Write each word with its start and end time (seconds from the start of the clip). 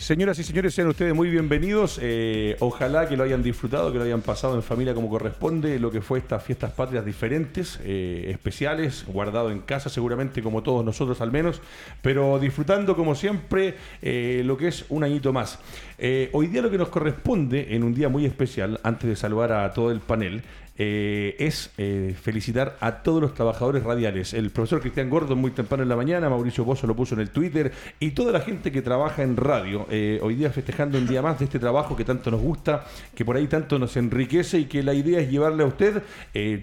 Señoras 0.00 0.38
y 0.38 0.44
señores, 0.44 0.72
sean 0.72 0.88
ustedes 0.88 1.14
muy 1.14 1.28
bienvenidos. 1.28 1.98
Eh, 2.00 2.56
ojalá 2.60 3.06
que 3.06 3.18
lo 3.18 3.22
hayan 3.22 3.42
disfrutado, 3.42 3.92
que 3.92 3.98
lo 3.98 4.04
hayan 4.04 4.22
pasado 4.22 4.54
en 4.54 4.62
familia 4.62 4.94
como 4.94 5.10
corresponde, 5.10 5.78
lo 5.78 5.90
que 5.90 6.00
fue 6.00 6.20
estas 6.20 6.42
fiestas 6.42 6.72
patrias 6.72 7.04
diferentes, 7.04 7.78
eh, 7.84 8.30
especiales, 8.30 9.04
guardado 9.06 9.50
en 9.50 9.60
casa 9.60 9.90
seguramente 9.90 10.42
como 10.42 10.62
todos 10.62 10.86
nosotros 10.86 11.20
al 11.20 11.30
menos, 11.30 11.60
pero 12.00 12.38
disfrutando 12.38 12.96
como 12.96 13.14
siempre 13.14 13.74
eh, 14.00 14.40
lo 14.42 14.56
que 14.56 14.68
es 14.68 14.86
un 14.88 15.04
añito 15.04 15.34
más. 15.34 15.58
hoy 16.32 16.46
día 16.46 16.62
lo 16.62 16.70
que 16.70 16.78
nos 16.78 16.88
corresponde, 16.88 17.76
en 17.76 17.84
un 17.84 17.92
día 17.92 18.08
muy 18.08 18.24
especial, 18.24 18.80
antes 18.82 19.06
de 19.06 19.16
saludar 19.16 19.52
a 19.52 19.70
todo 19.74 19.90
el 19.90 20.00
panel, 20.00 20.42
eh, 20.76 21.36
es 21.38 21.70
eh, 21.78 22.14
felicitar 22.20 22.76
a 22.80 23.02
todos 23.02 23.20
los 23.20 23.34
trabajadores 23.34 23.82
radiales. 23.82 24.32
El 24.32 24.50
profesor 24.50 24.80
Cristian 24.80 25.10
Gordo 25.10 25.36
muy 25.36 25.50
temprano 25.50 25.82
en 25.82 25.88
la 25.88 25.96
mañana, 25.96 26.30
Mauricio 26.30 26.64
Bozo 26.64 26.86
lo 26.86 26.96
puso 26.96 27.14
en 27.14 27.20
el 27.20 27.30
Twitter 27.30 27.70
y 27.98 28.12
toda 28.12 28.32
la 28.32 28.40
gente 28.40 28.72
que 28.72 28.80
trabaja 28.80 29.22
en 29.22 29.36
radio. 29.36 29.86
Eh, 29.90 30.18
hoy 30.22 30.36
día 30.36 30.50
festejando 30.50 30.98
un 30.98 31.06
día 31.06 31.22
más 31.22 31.38
de 31.38 31.44
este 31.44 31.58
trabajo 31.58 31.96
que 31.96 32.04
tanto 32.04 32.30
nos 32.30 32.40
gusta, 32.40 32.86
que 33.14 33.24
por 33.24 33.36
ahí 33.36 33.46
tanto 33.46 33.78
nos 33.78 33.96
enriquece 33.96 34.58
y 34.58 34.64
que 34.64 34.82
la 34.82 34.94
idea 34.94 35.20
es 35.20 35.30
llevarle 35.30 35.64
a 35.64 35.66
usted 35.66 36.02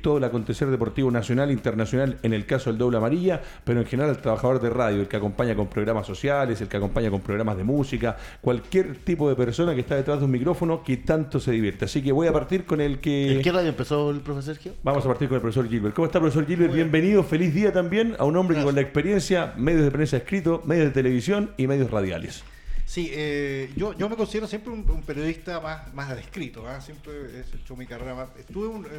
todo 0.02 0.18
el 0.18 0.24
acontecer 0.24 0.68
deportivo 0.70 1.12
nacional, 1.12 1.52
internacional, 1.52 2.18
en 2.24 2.34
el 2.34 2.46
caso 2.46 2.70
del 2.70 2.80
doble 2.80 2.98
amarilla, 2.98 3.42
pero 3.64 3.80
en 3.80 3.86
general 3.86 4.10
al 4.10 4.22
trabajador 4.22 4.62
de 4.62 4.70
radio, 4.70 5.02
el 5.02 5.08
que 5.08 5.18
acompaña 5.18 5.56
con 5.56 5.68
programas 5.68 6.08
sociales, 6.08 6.60
el 6.62 6.68
que 6.68 6.78
acompaña 6.78 7.12
con 7.12 7.22
programas 7.22 7.58
de 7.58 7.64
música, 7.64 8.18
cualquier 8.42 8.98
tipo 8.98 9.30
de 9.30 9.36
persona 9.36 9.76
que 9.76 9.82
está 9.82 9.96
detrás 9.96 10.20
de 10.20 10.26
un 10.26 10.32
micrófono 10.32 10.84
que 10.84 10.98
tanto 10.98 11.40
se 11.40 11.52
divierte. 11.52 11.86
Así 11.86 12.02
que 12.02 12.12
voy 12.12 12.28
a 12.28 12.34
partir 12.34 12.66
con 12.66 12.82
el 12.82 13.00
que... 13.00 13.36
¿En 13.36 13.42
qué 13.42 13.52
radio 13.52 13.70
empezó 13.70 13.97
el 14.12 14.22
profesor 14.22 14.56
Sergio? 14.56 14.74
Vamos 14.84 15.04
a 15.06 15.08
partir 15.08 15.28
con 15.28 15.36
el 15.36 15.42
profesor 15.42 15.68
Gilbert. 15.68 15.96
¿Cómo 15.96 16.06
está, 16.06 16.20
profesor 16.20 16.46
Gilbert? 16.46 16.74
Bienvenido, 16.74 17.24
feliz 17.24 17.54
día 17.54 17.72
también 17.74 18.16
a 18.20 18.26
un 18.26 18.36
hombre 18.38 18.58
que 18.58 18.64
con 18.64 18.76
la 18.76 18.82
experiencia, 18.82 19.54
medios 19.58 19.84
de 19.84 19.92
prensa 19.92 20.18
escrito, 20.18 20.62
medios 20.66 20.86
de 20.86 20.92
televisión 20.92 21.52
y 21.58 21.68
medios 21.68 21.92
radiales. 21.92 22.44
Sí, 22.86 23.10
eh, 23.12 23.70
yo, 23.76 23.94
yo 23.98 24.08
me 24.08 24.16
considero 24.16 24.48
siempre 24.48 24.72
un, 24.72 25.04
periodista 25.04 25.60
más, 25.60 25.94
más 25.94 26.16
de 26.16 26.22
escrito, 26.22 26.66
¿ah? 26.68 26.80
siempre 26.80 27.12
he 27.14 27.40
hecho 27.42 27.76
mi 27.76 27.86
carrera 27.86 28.16
más. 28.16 28.30
Estuve 28.40 28.68
un, 28.68 28.86
eh, 28.86 28.90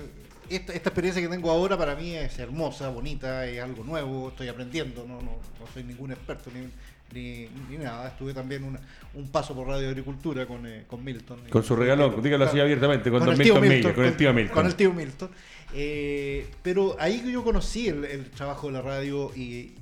esta, 0.51 0.75
esta, 0.75 0.91
experiencia 0.91 1.23
que 1.23 1.29
tengo 1.29 1.51
ahora 1.51 1.79
para 1.79 1.95
mí 1.95 2.15
es 2.15 2.39
hermosa, 2.39 2.91
bonita, 2.91 3.47
es 3.47 3.63
algo 3.63 3.85
nuevo, 3.85 4.29
estoy 4.29 4.49
aprendiendo, 4.49 5.07
no, 5.09 5.23
no, 5.23 5.39
no 5.59 5.67
soy 5.73 5.85
ningún 5.85 6.13
experto 6.13 6.51
ni, 6.55 6.69
ni, 7.13 7.49
nada. 7.79 8.09
Estuve 8.09 8.35
también 8.35 8.79
un 9.15 9.29
paso 9.29 9.55
por 9.55 9.67
Radio 9.67 9.89
Agricultura 9.89 10.47
con, 10.47 10.67
eh, 10.67 10.85
con 10.87 11.03
Milton. 11.03 11.41
Con 11.51 11.63
su 11.63 11.77
regalo, 11.77 12.11
dígalo 12.21 12.45
así 12.45 12.61
abiertamente, 12.61 13.11
con, 13.11 13.23
el 13.29 13.37
Milton, 13.37 13.61
Milton, 13.61 13.93
con, 13.93 14.05
el 14.05 14.17
tío 14.17 14.33
Milton. 14.33 14.55
Con 14.55 14.67
el 14.67 14.75
tío 14.75 14.93
Milton. 14.93 15.31
Eh, 15.75 16.47
pero 16.63 16.97
ahí 16.99 17.23
yo 17.31 17.45
conocí 17.45 17.89
el, 17.89 18.31
trabajo 18.31 18.69
de 18.69 18.73
la 18.73 18.83
radio 18.83 19.31
y, 19.37 19.75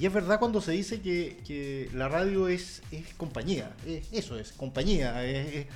es 0.00 0.12
verdad 0.12 0.38
cuando 0.38 0.60
se 0.60 0.72
dice 0.72 1.00
que, 1.00 1.88
la 1.94 2.08
radio 2.08 2.48
es, 2.48 2.82
es 2.90 3.14
compañía, 3.14 3.70
eso 4.12 4.38
es, 4.38 4.52
compañía. 4.52 5.24
Es, 5.24 5.66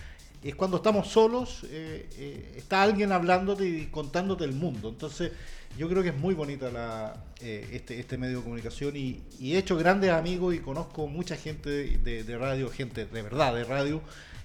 cuando 0.56 0.78
estamos 0.78 1.06
solos, 1.06 1.64
eh, 1.70 2.54
está 2.56 2.82
alguien 2.82 3.12
hablándote 3.12 3.68
y 3.68 3.86
contándote 3.86 4.44
el 4.44 4.52
mundo. 4.52 4.88
Entonces, 4.88 5.30
yo 5.78 5.88
creo 5.88 6.02
que 6.02 6.10
es 6.10 6.16
muy 6.16 6.34
bonita 6.34 6.70
la, 6.70 7.14
eh, 7.40 7.68
este, 7.72 7.98
este 7.98 8.18
medio 8.18 8.38
de 8.38 8.44
comunicación 8.44 8.96
y, 8.96 9.20
he 9.40 9.58
hecho 9.58 9.76
grandes 9.76 10.10
amigos 10.10 10.54
y 10.54 10.58
conozco 10.58 11.06
mucha 11.06 11.36
gente 11.36 11.98
de, 11.98 12.38
radio, 12.38 12.70
gente 12.70 13.06
de 13.06 13.22
verdad 13.22 13.54
de 13.54 13.64
radio, 13.64 14.00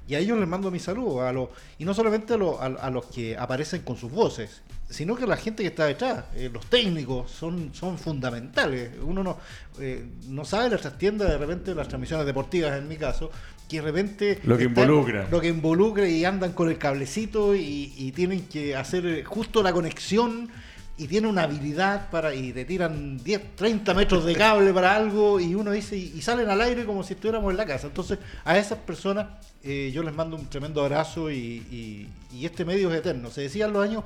y 0.08 0.16
a 0.16 0.20
ellos 0.20 0.40
les 0.40 0.48
mando 0.48 0.72
mi 0.72 0.80
saludo, 0.80 1.22
a 1.22 1.34
los, 1.34 1.50
y 1.78 1.86
no 1.86 1.94
solamente 1.94 2.34
a, 2.34 2.90
los 2.90 3.06
que 3.08 3.38
aparecen 3.38 3.82
con 3.82 3.98
sus 3.98 4.12
voces, 4.12 4.62
sino 4.90 5.16
que 5.16 5.28
la 5.28 5.36
gente 5.36 5.64
que 5.64 5.70
está 5.70 5.86
detrás, 5.86 6.24
eh, 6.34 6.50
los 6.52 6.66
técnicos, 6.68 7.30
son, 7.30 7.72
son 7.74 7.98
fundamentales. 7.98 8.92
Uno 9.02 9.22
no, 9.22 9.38
eh, 9.80 10.06
no 10.30 10.46
sabe 10.46 10.70
las 10.70 10.98
tiendas 10.98 11.30
de 11.30 11.38
repente, 11.38 11.76
las 11.76 11.90
transmisiones 11.90 12.26
deportivas 12.26 12.78
en 12.78 12.88
mi 12.88 12.96
caso, 12.96 13.30
que 13.68 13.78
de 13.78 13.82
repente... 13.82 14.40
Lo 14.46 14.58
que 14.58 14.64
involucra. 14.64 15.28
Lo 15.30 15.42
que 15.42 15.50
involucra 15.50 16.08
y 16.08 16.24
andan 16.24 16.54
con 16.54 16.70
el 16.70 16.78
cablecito 16.78 17.54
y, 17.54 17.94
y 17.98 18.14
tienen 18.14 18.48
que 18.48 18.78
hacer 18.78 19.26
justo 19.26 19.62
la 19.62 19.74
conexión 19.74 20.50
y 20.98 21.08
tiene 21.08 21.28
una 21.28 21.44
habilidad 21.44 22.10
para 22.10 22.34
y 22.34 22.52
te 22.52 22.66
tiran 22.66 23.18
10, 23.24 23.56
30 23.56 23.94
metros 23.94 24.26
de 24.26 24.36
cable 24.36 24.74
para 24.74 24.96
algo 24.96 25.40
y 25.40 25.54
uno 25.54 25.72
dice 25.72 25.96
y, 25.96 26.22
salen 26.22 26.50
al 26.50 26.60
aire 26.62 26.86
como 26.86 27.04
si 27.04 27.14
estuviéramos 27.14 27.52
en 27.52 27.58
la 27.58 27.66
casa. 27.66 27.88
Entonces 27.88 28.18
a 28.44 28.58
esas 28.58 28.80
personas 28.80 29.28
eh, 29.64 29.92
yo 29.94 30.02
les 30.02 30.14
mando 30.14 30.36
un 30.36 30.48
tremendo 30.48 30.82
abrazo 30.82 31.30
y, 31.30 32.08
y, 32.32 32.46
este 32.46 32.66
medio 32.66 32.92
es 32.92 33.00
eterno. 33.00 33.30
Se 33.30 33.42
decía 33.42 33.66
en 33.66 33.74
los 33.74 33.84
años 33.84 34.04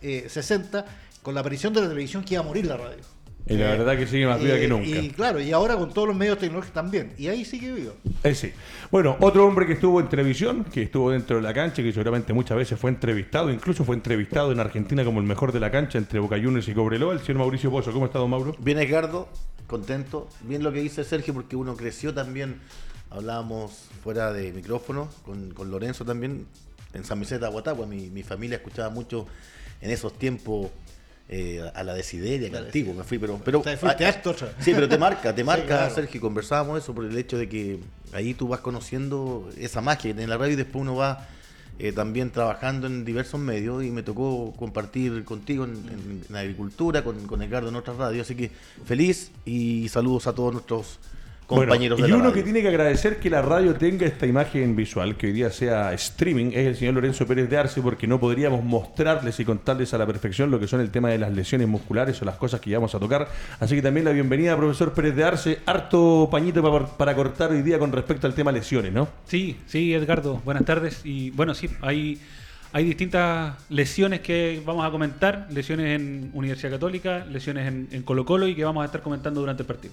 60 0.00 0.80
eh, 0.80 0.84
con 1.22 1.34
la 1.34 1.40
aparición 1.40 1.72
de 1.72 1.82
la 1.82 1.88
televisión 1.88 2.24
que 2.24 2.34
iba 2.34 2.42
a 2.42 2.46
morir 2.46 2.66
la 2.66 2.76
radio. 2.76 3.04
Y 3.46 3.54
la 3.54 3.70
verdad 3.70 3.96
que 3.98 4.06
sigue 4.06 4.26
más 4.26 4.40
viva 4.40 4.56
que 4.56 4.68
nunca. 4.68 4.86
Y 4.86 5.10
claro, 5.10 5.40
y 5.40 5.50
ahora 5.52 5.76
con 5.76 5.92
todos 5.92 6.08
los 6.08 6.16
medios 6.16 6.38
tecnológicos 6.38 6.72
también. 6.72 7.12
Y 7.18 7.26
ahí 7.26 7.44
sigue 7.44 7.72
vivo. 7.72 7.94
Eh, 8.22 8.34
sí. 8.34 8.52
Bueno, 8.90 9.16
otro 9.20 9.46
hombre 9.46 9.66
que 9.66 9.72
estuvo 9.72 10.00
en 10.00 10.08
televisión, 10.08 10.64
que 10.64 10.82
estuvo 10.82 11.10
dentro 11.10 11.36
de 11.36 11.42
la 11.42 11.52
cancha, 11.52 11.82
que 11.82 11.92
seguramente 11.92 12.32
muchas 12.32 12.56
veces 12.56 12.78
fue 12.78 12.90
entrevistado, 12.90 13.50
incluso 13.50 13.84
fue 13.84 13.96
entrevistado 13.96 14.52
en 14.52 14.60
Argentina 14.60 15.04
como 15.04 15.20
el 15.20 15.26
mejor 15.26 15.52
de 15.52 15.60
la 15.60 15.70
cancha 15.70 15.98
entre 15.98 16.20
Boca 16.20 16.36
Juniors 16.36 16.68
y 16.68 16.72
Cobreloa, 16.74 17.14
el 17.14 17.20
señor 17.20 17.38
Mauricio 17.38 17.70
Pozo. 17.70 17.92
¿Cómo 17.92 18.04
ha 18.04 18.08
estado, 18.08 18.28
Mauro? 18.28 18.54
Bien, 18.60 18.78
Edgardo, 18.78 19.28
contento. 19.66 20.28
Bien 20.42 20.62
lo 20.62 20.72
que 20.72 20.80
dice 20.80 21.02
Sergio, 21.02 21.34
porque 21.34 21.56
uno 21.56 21.76
creció 21.76 22.14
también. 22.14 22.60
Hablábamos 23.10 23.88
fuera 24.02 24.32
de 24.32 24.52
micrófono 24.52 25.08
con, 25.24 25.50
con 25.50 25.70
Lorenzo 25.70 26.04
también, 26.04 26.46
en 26.94 27.04
San 27.04 27.20
Vicente 27.20 27.40
de 27.40 27.46
Aguatagua. 27.46 27.86
Mi, 27.86 28.08
mi 28.08 28.22
familia 28.22 28.56
escuchaba 28.56 28.88
mucho 28.88 29.26
en 29.82 29.90
esos 29.90 30.16
tiempos 30.16 30.70
eh, 31.28 31.70
a 31.74 31.82
la 31.82 31.94
desideria, 31.94 32.50
que 32.50 32.56
antiguo 32.56 32.94
me 32.94 33.04
fui, 33.04 33.18
pero... 33.18 33.40
pero 33.44 33.62
sí, 34.60 34.72
pero 34.74 34.88
te 34.88 34.98
marca, 34.98 35.34
te 35.34 35.44
marca, 35.52 35.88
Sergio, 35.90 36.20
conversábamos 36.20 36.82
eso 36.82 36.94
por 36.94 37.04
el 37.04 37.16
hecho 37.16 37.38
de 37.38 37.48
que 37.48 37.78
ahí 38.12 38.34
tú 38.34 38.48
vas 38.48 38.60
conociendo 38.60 39.48
esa 39.56 39.80
magia 39.80 40.10
en 40.10 40.28
la 40.28 40.36
radio 40.36 40.52
y 40.52 40.56
después 40.56 40.82
uno 40.82 40.96
va 40.96 41.28
eh, 41.78 41.92
también 41.92 42.30
trabajando 42.30 42.86
en 42.86 43.04
diversos 43.04 43.40
medios 43.40 43.82
y 43.82 43.90
me 43.90 44.02
tocó 44.02 44.52
compartir 44.58 45.24
contigo 45.24 45.64
en, 45.64 46.22
en, 46.28 46.36
agricultura, 46.36 47.02
con, 47.02 47.26
con 47.26 47.40
Edgardo 47.42 47.70
en 47.70 47.76
otras 47.76 47.96
radios, 47.96 48.26
así 48.26 48.34
que 48.34 48.50
feliz 48.84 49.30
y 49.46 49.88
saludos 49.88 50.26
a 50.26 50.34
todos 50.34 50.52
nuestros 50.52 50.98
compañeros 51.54 52.00
Y 52.00 52.12
uno 52.12 52.32
que 52.32 52.42
tiene 52.42 52.62
que 52.62 52.68
agradecer 52.68 53.18
que 53.18 53.30
la 53.30 53.42
radio 53.42 53.74
tenga 53.74 54.06
esta 54.06 54.26
imagen 54.26 54.74
visual, 54.76 55.16
que 55.16 55.26
hoy 55.26 55.32
día 55.32 55.50
sea 55.50 55.92
streaming, 55.92 56.46
es 56.52 56.66
el 56.66 56.76
señor 56.76 56.94
Lorenzo 56.94 57.26
Pérez 57.26 57.48
de 57.48 57.58
Arce, 57.58 57.80
porque 57.80 58.06
no 58.06 58.18
podríamos 58.18 58.64
mostrarles 58.64 59.38
y 59.40 59.44
contarles 59.44 59.94
a 59.94 59.98
la 59.98 60.06
perfección 60.06 60.50
lo 60.50 60.58
que 60.58 60.66
son 60.66 60.80
el 60.80 60.90
tema 60.90 61.10
de 61.10 61.18
las 61.18 61.32
lesiones 61.32 61.68
musculares 61.68 62.20
o 62.22 62.24
las 62.24 62.36
cosas 62.36 62.60
que 62.60 62.70
íbamos 62.70 62.94
a 62.94 62.98
tocar. 62.98 63.28
Así 63.60 63.74
que 63.74 63.82
también 63.82 64.04
la 64.04 64.12
bienvenida, 64.12 64.56
profesor 64.56 64.92
Pérez 64.92 65.14
de 65.16 65.24
Arce. 65.24 65.58
Harto 65.66 66.28
pañito 66.30 66.62
para, 66.62 66.86
para 66.86 67.14
cortar 67.14 67.50
hoy 67.50 67.62
día 67.62 67.78
con 67.78 67.92
respecto 67.92 68.26
al 68.26 68.34
tema 68.34 68.52
lesiones, 68.52 68.92
¿no? 68.92 69.08
Sí, 69.26 69.58
sí, 69.66 69.94
Edgardo. 69.94 70.40
Buenas 70.44 70.64
tardes. 70.64 71.00
Y 71.04 71.30
bueno, 71.30 71.54
sí, 71.54 71.68
hay 71.80 72.20
hay 72.74 72.84
distintas 72.84 73.54
lesiones 73.68 74.20
que 74.20 74.62
vamos 74.64 74.86
a 74.86 74.90
comentar, 74.90 75.46
lesiones 75.50 76.00
en 76.00 76.30
Universidad 76.32 76.70
Católica, 76.70 77.24
lesiones 77.26 77.68
en, 77.68 77.88
en, 77.92 78.02
Colo 78.02 78.24
Colo 78.24 78.48
y 78.48 78.54
que 78.54 78.64
vamos 78.64 78.82
a 78.82 78.86
estar 78.86 79.02
comentando 79.02 79.40
durante 79.40 79.62
el 79.62 79.66
partido. 79.66 79.92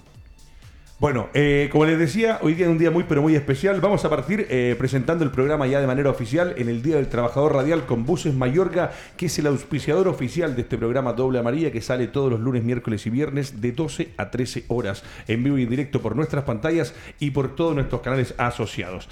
Bueno, 1.00 1.30
eh, 1.32 1.70
como 1.72 1.86
les 1.86 1.98
decía, 1.98 2.38
hoy 2.42 2.52
día 2.52 2.66
es 2.66 2.70
un 2.70 2.76
día 2.76 2.90
muy 2.90 3.04
pero 3.04 3.22
muy 3.22 3.34
especial. 3.34 3.80
Vamos 3.80 4.04
a 4.04 4.10
partir 4.10 4.46
eh, 4.50 4.76
presentando 4.78 5.24
el 5.24 5.30
programa 5.30 5.66
ya 5.66 5.80
de 5.80 5.86
manera 5.86 6.10
oficial 6.10 6.52
en 6.58 6.68
el 6.68 6.82
Día 6.82 6.96
del 6.96 7.08
Trabajador 7.08 7.54
Radial 7.54 7.86
con 7.86 8.04
Buses 8.04 8.34
Mayorga, 8.34 8.92
que 9.16 9.24
es 9.24 9.38
el 9.38 9.46
auspiciador 9.46 10.08
oficial 10.08 10.54
de 10.54 10.60
este 10.60 10.76
programa 10.76 11.14
Doble 11.14 11.38
Amarilla 11.38 11.72
que 11.72 11.80
sale 11.80 12.08
todos 12.08 12.30
los 12.30 12.38
lunes, 12.38 12.64
miércoles 12.64 13.06
y 13.06 13.08
viernes 13.08 13.62
de 13.62 13.72
12 13.72 14.10
a 14.18 14.30
13 14.30 14.64
horas 14.68 15.02
en 15.26 15.42
vivo 15.42 15.56
y 15.56 15.62
en 15.62 15.70
directo 15.70 16.02
por 16.02 16.14
nuestras 16.14 16.44
pantallas 16.44 16.94
y 17.18 17.30
por 17.30 17.56
todos 17.56 17.74
nuestros 17.74 18.02
canales 18.02 18.34
asociados. 18.36 19.08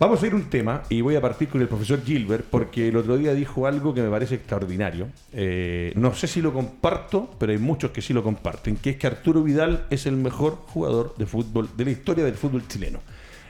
Vamos 0.00 0.22
a 0.22 0.26
ir 0.26 0.34
un 0.34 0.48
tema 0.48 0.82
y 0.88 1.02
voy 1.02 1.14
a 1.16 1.20
partir 1.20 1.50
con 1.50 1.60
el 1.60 1.68
profesor 1.68 2.02
Gilbert 2.02 2.46
porque 2.48 2.88
el 2.88 2.96
otro 2.96 3.18
día 3.18 3.34
dijo 3.34 3.66
algo 3.66 3.92
que 3.92 4.00
me 4.00 4.08
parece 4.08 4.36
extraordinario. 4.36 5.08
Eh, 5.30 5.92
no 5.94 6.14
sé 6.14 6.26
si 6.26 6.40
lo 6.40 6.54
comparto, 6.54 7.28
pero 7.38 7.52
hay 7.52 7.58
muchos 7.58 7.90
que 7.90 8.00
sí 8.00 8.14
lo 8.14 8.22
comparten, 8.22 8.76
que 8.76 8.88
es 8.88 8.96
que 8.96 9.06
Arturo 9.06 9.42
Vidal 9.42 9.84
es 9.90 10.06
el 10.06 10.16
mejor 10.16 10.56
jugador 10.68 11.14
de 11.18 11.26
fútbol 11.26 11.68
de 11.76 11.84
la 11.84 11.90
historia 11.90 12.24
del 12.24 12.32
fútbol 12.32 12.66
chileno. 12.66 13.00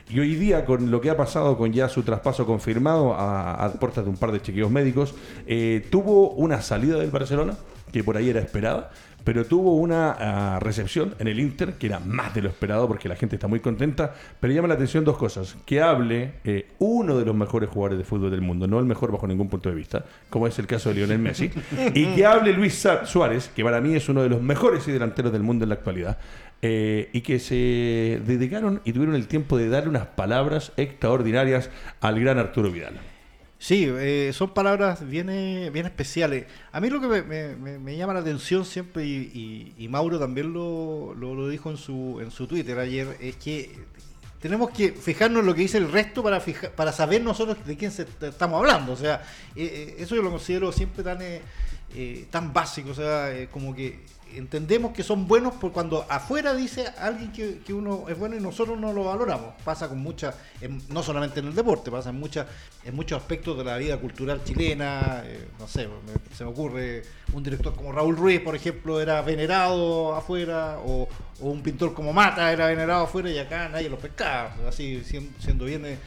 Y 0.09 0.19
hoy 0.19 0.35
día, 0.35 0.65
con 0.65 0.91
lo 0.91 0.99
que 0.99 1.09
ha 1.09 1.15
pasado 1.15 1.57
con 1.57 1.71
ya 1.71 1.87
su 1.87 2.03
traspaso 2.03 2.45
confirmado 2.45 3.13
a, 3.13 3.53
a 3.53 3.71
puertas 3.71 4.03
de 4.03 4.09
un 4.09 4.17
par 4.17 4.33
de 4.33 4.41
chequeos 4.41 4.69
médicos, 4.69 5.15
eh, 5.47 5.87
tuvo 5.89 6.31
una 6.31 6.61
salida 6.61 6.99
del 6.99 7.11
Barcelona, 7.11 7.55
que 7.93 8.03
por 8.03 8.17
ahí 8.17 8.29
era 8.29 8.41
esperada, 8.41 8.91
pero 9.23 9.45
tuvo 9.45 9.75
una 9.75 10.11
ah, 10.11 10.59
recepción 10.59 11.15
en 11.19 11.27
el 11.27 11.39
Inter 11.39 11.73
que 11.73 11.87
era 11.87 11.99
más 11.99 12.33
de 12.33 12.41
lo 12.41 12.49
esperado 12.49 12.87
porque 12.87 13.09
la 13.09 13.15
gente 13.15 13.35
está 13.35 13.47
muy 13.47 13.59
contenta, 13.59 14.13
pero 14.39 14.53
llama 14.53 14.67
la 14.67 14.75
atención 14.75 15.03
dos 15.03 15.17
cosas, 15.17 15.55
que 15.65 15.81
hable 15.81 16.33
eh, 16.43 16.67
uno 16.79 17.17
de 17.17 17.25
los 17.25 17.35
mejores 17.35 17.69
jugadores 17.69 17.97
de 17.97 18.03
fútbol 18.03 18.31
del 18.31 18.41
mundo, 18.41 18.67
no 18.67 18.79
el 18.79 18.85
mejor 18.85 19.11
bajo 19.11 19.27
ningún 19.27 19.49
punto 19.49 19.69
de 19.69 19.75
vista, 19.75 20.05
como 20.29 20.47
es 20.47 20.57
el 20.59 20.67
caso 20.67 20.89
de 20.89 20.95
Lionel 20.95 21.19
Messi, 21.19 21.51
y 21.93 22.05
que 22.15 22.25
hable 22.25 22.53
Luis 22.53 22.87
Suárez, 23.05 23.51
que 23.55 23.63
para 23.63 23.81
mí 23.81 23.95
es 23.95 24.09
uno 24.09 24.23
de 24.23 24.29
los 24.29 24.41
mejores 24.41 24.87
y 24.87 24.91
delanteros 24.91 25.31
del 25.31 25.43
mundo 25.43 25.63
en 25.63 25.69
la 25.69 25.75
actualidad, 25.75 26.17
eh, 26.63 27.09
y 27.11 27.21
que 27.21 27.39
se 27.39 28.21
dedicaron 28.25 28.81
y 28.85 28.93
tuvieron 28.93 29.15
el 29.15 29.27
tiempo 29.27 29.57
de 29.57 29.67
darle 29.67 29.89
unas 29.89 30.05
palabras 30.05 30.73
extraordinarias 30.77 31.69
al 32.01 32.19
gran 32.19 32.37
Arturo 32.37 32.71
Vidal. 32.71 33.10
Sí, 33.61 33.85
eh, 33.87 34.31
son 34.33 34.55
palabras 34.55 35.07
bien, 35.07 35.29
eh, 35.29 35.69
bien 35.71 35.85
especiales. 35.85 36.47
A 36.71 36.81
mí 36.81 36.89
lo 36.89 36.99
que 36.99 37.21
me, 37.77 37.95
llama 37.95 38.15
la 38.15 38.21
atención 38.21 38.65
siempre, 38.65 39.05
y, 39.05 39.87
Mauro 39.87 40.17
también 40.17 40.51
lo, 40.51 41.13
lo, 41.13 41.47
dijo 41.47 41.69
en 41.69 41.77
su, 41.77 42.17
en 42.23 42.31
su 42.31 42.47
Twitter 42.47 42.79
ayer, 42.79 43.15
es 43.21 43.35
que 43.35 43.69
tenemos 44.39 44.71
que 44.71 44.91
fijarnos 44.93 45.41
en 45.41 45.45
lo 45.45 45.53
que 45.53 45.61
dice 45.61 45.77
el 45.77 45.91
resto 45.91 46.23
para 46.23 46.41
fija- 46.41 46.71
para 46.71 46.91
saber 46.91 47.21
nosotros 47.21 47.63
de 47.63 47.77
quién 47.77 47.91
se- 47.91 48.07
estamos 48.21 48.57
hablando. 48.57 48.93
O 48.93 48.97
sea, 48.97 49.21
eh, 49.55 49.93
eh, 49.95 49.95
eso 49.99 50.15
yo 50.15 50.23
lo 50.23 50.31
considero 50.31 50.71
siempre 50.71 51.03
tan, 51.03 51.21
eh, 51.21 51.41
eh, 51.93 52.25
tan 52.31 52.51
básico. 52.51 52.89
O 52.89 52.95
sea, 52.95 53.31
como 53.51 53.75
que 53.75 53.99
entendemos 54.35 54.91
que 54.93 55.03
son 55.03 55.27
buenos 55.27 55.53
por 55.55 55.71
cuando 55.71 56.05
afuera 56.09 56.53
dice 56.53 56.85
alguien 56.97 57.31
que, 57.31 57.59
que 57.59 57.73
uno 57.73 58.05
es 58.09 58.17
bueno 58.17 58.35
y 58.35 58.39
nosotros 58.39 58.79
no 58.79 58.93
lo 58.93 59.03
valoramos. 59.05 59.53
Pasa 59.63 59.87
con 59.89 59.99
muchas, 59.99 60.35
no 60.89 61.03
solamente 61.03 61.39
en 61.39 61.47
el 61.47 61.55
deporte, 61.55 61.91
pasa 61.91 62.09
en, 62.11 62.19
muchos 62.19 63.17
aspectos 63.17 63.57
de 63.57 63.63
la 63.63 63.77
vida 63.77 63.97
cultural 63.97 64.43
chilena. 64.43 65.23
eh, 65.25 65.47
no 65.59 65.67
sé, 65.67 65.87
se 66.35 66.43
me 66.43 66.49
ocurre 66.51 67.03
un 67.33 67.43
director 67.43 67.75
como 67.75 67.91
Raúl 67.91 68.15
Ruiz, 68.17 68.41
por 68.41 68.55
ejemplo, 68.55 68.99
era 69.01 69.21
venerado 69.21 70.15
afuera, 70.15 70.77
o, 70.85 71.07
un 71.39 71.61
pintor 71.63 71.93
como 71.93 72.13
Mata 72.13 72.51
era 72.51 72.67
venerado 72.67 73.05
afuera 73.05 73.29
y 73.31 73.39
acá 73.39 73.67
nadie 73.69 73.89
lo 73.89 73.97
pescaba, 73.97 74.55
así 74.67 75.01
sien- 75.03 75.33
siendo 75.39 75.65
bien, 75.65 75.97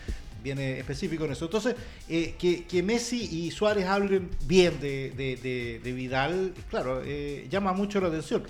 bien 0.44 0.58
eh, 0.60 0.78
específico 0.78 1.24
en 1.24 1.32
eso. 1.32 1.46
Entonces, 1.46 1.74
eh, 2.08 2.36
que, 2.38 2.64
que 2.64 2.82
Messi 2.84 3.16
y 3.46 3.50
Suárez 3.50 3.86
hablen 3.86 4.30
bien 4.46 4.78
de, 4.78 5.10
de- 5.16 5.36
de- 5.36 5.80
de 5.82 5.92
Vidal, 5.92 6.52
claro, 6.70 7.02
eh, 7.04 7.48
llama 7.50 7.72
mucho 7.72 8.00
la 8.00 8.06
atención. 8.08 8.44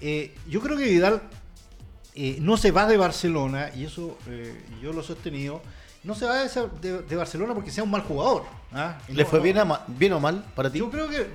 Eh, 0.00 0.34
yo 0.48 0.60
creo 0.60 0.76
que 0.76 0.84
Vidal 0.86 1.22
eh, 2.14 2.38
no 2.40 2.56
se 2.56 2.70
va 2.72 2.86
de 2.86 2.96
Barcelona, 2.96 3.70
y 3.76 3.84
eso 3.84 4.16
yo 4.82 4.92
lo 4.92 5.02
he 5.02 5.04
sostenido, 5.04 5.62
no 6.02 6.14
se 6.14 6.24
va 6.24 6.42
de, 6.42 7.02
de- 7.02 7.16
Barcelona 7.16 7.52
porque 7.54 7.70
sea 7.70 7.84
un 7.84 7.90
mal 7.90 8.02
jugador. 8.02 8.44
¿ah? 8.72 8.98
¿Le 9.08 9.22
No- 9.22 9.28
fue 9.28 9.38
no- 9.38 9.42
bien, 9.44 9.58
a 9.58 9.84
bien 9.86 10.12
o 10.14 10.20
mal 10.20 10.42
para 10.54 10.72
ti? 10.72 10.78
yo 10.78 10.90
creo 10.90 11.08
que 11.08 11.26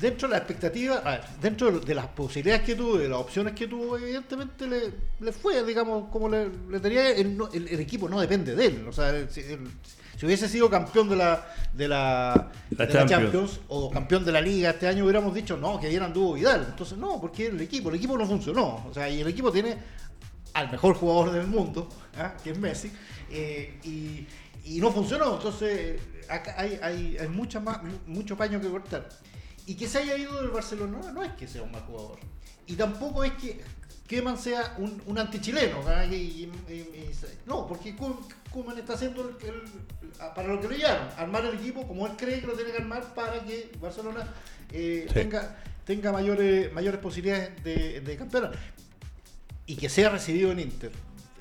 dentro 0.00 0.28
de 0.28 0.32
la 0.32 0.38
expectativa, 0.38 0.96
a 0.96 1.10
ver, 1.12 1.20
dentro 1.40 1.80
de, 1.80 1.94
las 1.94 2.06
posibilidades 2.08 2.64
que 2.64 2.74
tuvo, 2.74 2.98
de 2.98 3.08
las 3.08 3.18
opciones 3.18 3.54
que 3.54 3.66
tuvo, 3.68 3.96
evidentemente 3.96 4.66
le, 4.66 4.92
le 5.20 5.32
fue, 5.32 5.64
digamos, 5.64 6.08
como 6.10 6.28
le, 6.28 6.48
le 6.70 6.80
tenía. 6.80 7.10
El, 7.10 7.38
el- 7.52 7.68
el 7.68 7.80
equipo 7.80 8.08
no 8.08 8.20
depende 8.20 8.54
de 8.54 8.66
él. 8.66 8.86
O 8.88 8.92
sea, 8.92 9.10
el- 9.10 9.30
si, 9.30 9.40
el- 9.40 9.68
si 10.18 10.26
hubiese 10.26 10.48
sido 10.48 10.68
campeón 10.70 11.08
de 11.08 11.16
la, 11.16 11.46
de 11.72 11.88
la, 11.88 12.50
La 12.70 12.86
de 12.86 12.94
la 12.94 13.00
Champions. 13.08 13.60
O 13.68 13.90
campeón 13.90 14.24
de 14.24 14.32
la 14.32 14.40
Liga 14.40 14.70
este 14.70 14.86
año, 14.88 15.04
hubiéramos 15.04 15.34
dicho, 15.34 15.56
no, 15.56 15.78
que 15.80 15.88
bien 15.88 16.02
anduvo 16.02 16.34
Vidal. 16.34 16.66
Entonces, 16.70 16.96
no, 16.98 17.20
porque 17.20 17.46
el 17.46 17.60
equipo, 17.60 17.88
el 17.90 17.96
equipo 17.96 18.16
no 18.18 18.26
funcionó. 18.26 18.84
O 18.88 18.92
sea, 18.94 19.08
y 19.08 19.20
el 19.20 19.28
equipo 19.28 19.50
tiene 19.52 19.76
al 20.54 20.70
mejor 20.70 20.94
jugador 20.94 21.32
del 21.32 21.46
mundo, 21.48 21.88
¿ah? 22.16 22.34
que 22.42 22.50
es 22.50 22.58
Messi, 22.58 22.92
eh, 23.30 23.78
y, 23.82 24.26
y 24.72 24.78
no 24.80 24.92
funcionó. 24.92 25.34
Entonces, 25.34 26.00
acá 26.28 26.54
hay, 26.56 26.78
hay, 26.80 27.16
hay 27.18 27.28
mucha 27.28 27.58
más, 27.58 27.82
mu- 27.82 27.98
mucho 28.06 28.36
paño 28.36 28.60
que 28.60 28.68
cortar. 28.68 29.08
Y 29.66 29.74
que 29.76 29.88
se 29.88 29.98
haya 29.98 30.16
ido 30.16 30.40
del 30.40 30.50
Barcelona 30.50 31.10
no, 31.12 31.22
es 31.24 31.32
que 31.32 31.46
sea 31.48 31.62
un 31.62 31.72
mal 31.72 31.82
jugador. 31.82 32.18
Y 32.66 32.74
tampoco 32.74 33.24
es 33.24 33.32
que 33.32 33.60
Keman 34.06 34.36
sea 34.38 34.74
un, 34.78 35.00
un 35.06 35.18
antichileno. 35.18 35.78
Y- 36.10 36.14
y- 36.14 36.52
y- 36.68 36.72
y- 36.72 37.10
no, 37.46 37.66
porque 37.66 37.96
Koeman 38.52 38.78
está 38.78 38.92
haciendo 38.94 39.22
el- 39.22 39.48
el- 39.48 39.62
para 40.34 40.48
lo 40.48 40.60
que 40.60 40.68
lo 40.68 40.76
llaman, 40.76 41.08
armar 41.16 41.44
el 41.46 41.54
equipo 41.54 41.86
como 41.88 42.06
él 42.06 42.12
cree 42.16 42.40
que 42.40 42.46
lo 42.46 42.52
tiene 42.52 42.70
que 42.72 42.78
armar 42.78 43.14
para 43.14 43.42
que 43.44 43.70
Barcelona 43.80 44.28
eh, 44.70 45.06
Sí. 45.08 45.14
tenga, 45.14 45.56
tenga 45.84 46.12
mayores, 46.12 46.72
mayores 46.72 47.00
posibilidades 47.00 47.62
de, 47.64 48.00
de 48.00 48.16
campeonar 48.16 48.52
y 49.66 49.76
que 49.76 49.88
sea 49.88 50.10
recibido 50.10 50.52
en 50.52 50.60
Inter 50.60 50.92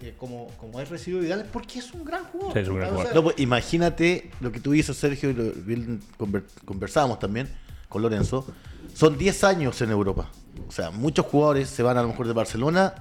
eh, 0.02 0.14
como, 0.18 0.48
como 0.58 0.80
es 0.82 0.90
recibido 0.90 1.22
Vidal 1.22 1.48
porque 1.52 1.80
es 1.80 1.92
un 1.94 2.04
gran 2.04 2.24
jugador. 2.26 2.54
Sí, 2.54 2.60
es 2.60 2.68
un 2.68 2.76
gran 2.78 2.90
O 2.90 2.92
sea, 2.92 2.98
jugador. 2.98 3.16
No, 3.16 3.24
pues, 3.24 3.40
imagínate 3.40 4.32
lo 4.42 4.52
que 4.52 4.60
tú 4.60 4.72
dices, 4.72 4.96
Sergio, 4.98 5.30
y 5.30 5.34
lo 5.34 5.52
bien 5.52 6.02
conver- 6.18 6.44
conversábamos 6.66 7.20
también 7.20 7.48
con 7.94 8.02
Lorenzo. 8.02 8.46
Son 8.94 9.18
10 9.18 9.44
años 9.46 9.82
en 9.82 9.92
Europa. 9.92 10.30
O 10.68 10.72
sea, 10.72 10.92
muchos 10.92 11.26
jugadores 11.28 11.70
se 11.70 11.82
van 11.84 11.98
a 11.98 12.02
lo 12.02 12.10
mejor 12.10 12.28
de 12.28 12.34
Barcelona, 12.34 12.94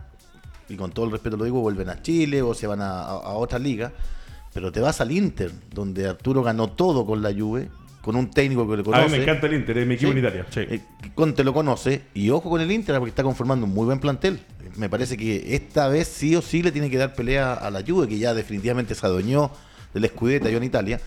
y 0.68 0.76
con 0.76 0.92
todo 0.92 1.06
el 1.06 1.10
respeto 1.12 1.36
lo 1.36 1.44
digo, 1.44 1.60
vuelven 1.60 1.88
a 1.90 2.00
Chile 2.02 2.40
o 2.42 2.54
se 2.54 2.66
van 2.66 2.80
a, 2.80 3.00
a, 3.00 3.08
a 3.08 3.32
otra 3.34 3.58
liga. 3.58 3.92
Pero 4.54 4.70
te 4.70 4.80
vas 4.80 5.00
al 5.00 5.10
Inter, 5.10 5.50
donde 5.72 6.08
Arturo 6.08 6.42
ganó 6.42 6.68
todo 6.68 7.04
con 7.06 7.22
la 7.22 7.32
Juve, 7.34 7.68
con 8.02 8.16
un 8.16 8.30
técnico 8.30 8.68
que 8.68 8.76
le 8.76 8.82
A 8.82 8.84
conoce. 8.84 9.04
mí 9.06 9.10
me 9.16 9.22
encanta 9.22 9.46
el 9.46 9.54
Inter, 9.54 9.78
es 9.78 9.86
mi 9.86 9.94
equipo 9.94 10.12
Sí. 10.12 10.18
en 10.18 10.24
Italia. 10.24 10.46
Sí. 10.50 10.60
Eh, 10.60 10.80
Conte 11.14 11.42
lo 11.44 11.52
conoce 11.54 12.02
y 12.14 12.30
ojo 12.30 12.50
con 12.50 12.60
el 12.60 12.70
Inter 12.70 12.96
porque 12.98 13.10
está 13.10 13.22
conformando 13.22 13.66
un 13.66 13.72
muy 13.72 13.86
buen 13.86 13.98
plantel. 13.98 14.40
Me 14.76 14.88
parece 14.88 15.16
que 15.16 15.54
esta 15.54 15.88
vez 15.88 16.08
sí 16.08 16.34
o 16.36 16.42
sí 16.42 16.62
le 16.62 16.72
tiene 16.72 16.88
que 16.90 16.96
dar 16.98 17.14
pelea 17.14 17.52
a 17.54 17.70
la 17.70 17.82
Juve, 17.86 18.08
que 18.08 18.18
ya 18.18 18.32
definitivamente 18.34 18.94
se 18.94 19.04
adueñó 19.06 19.50
del 19.94 20.06
Scudetto 20.08 20.48
en 20.48 20.62
Italia 20.64 21.00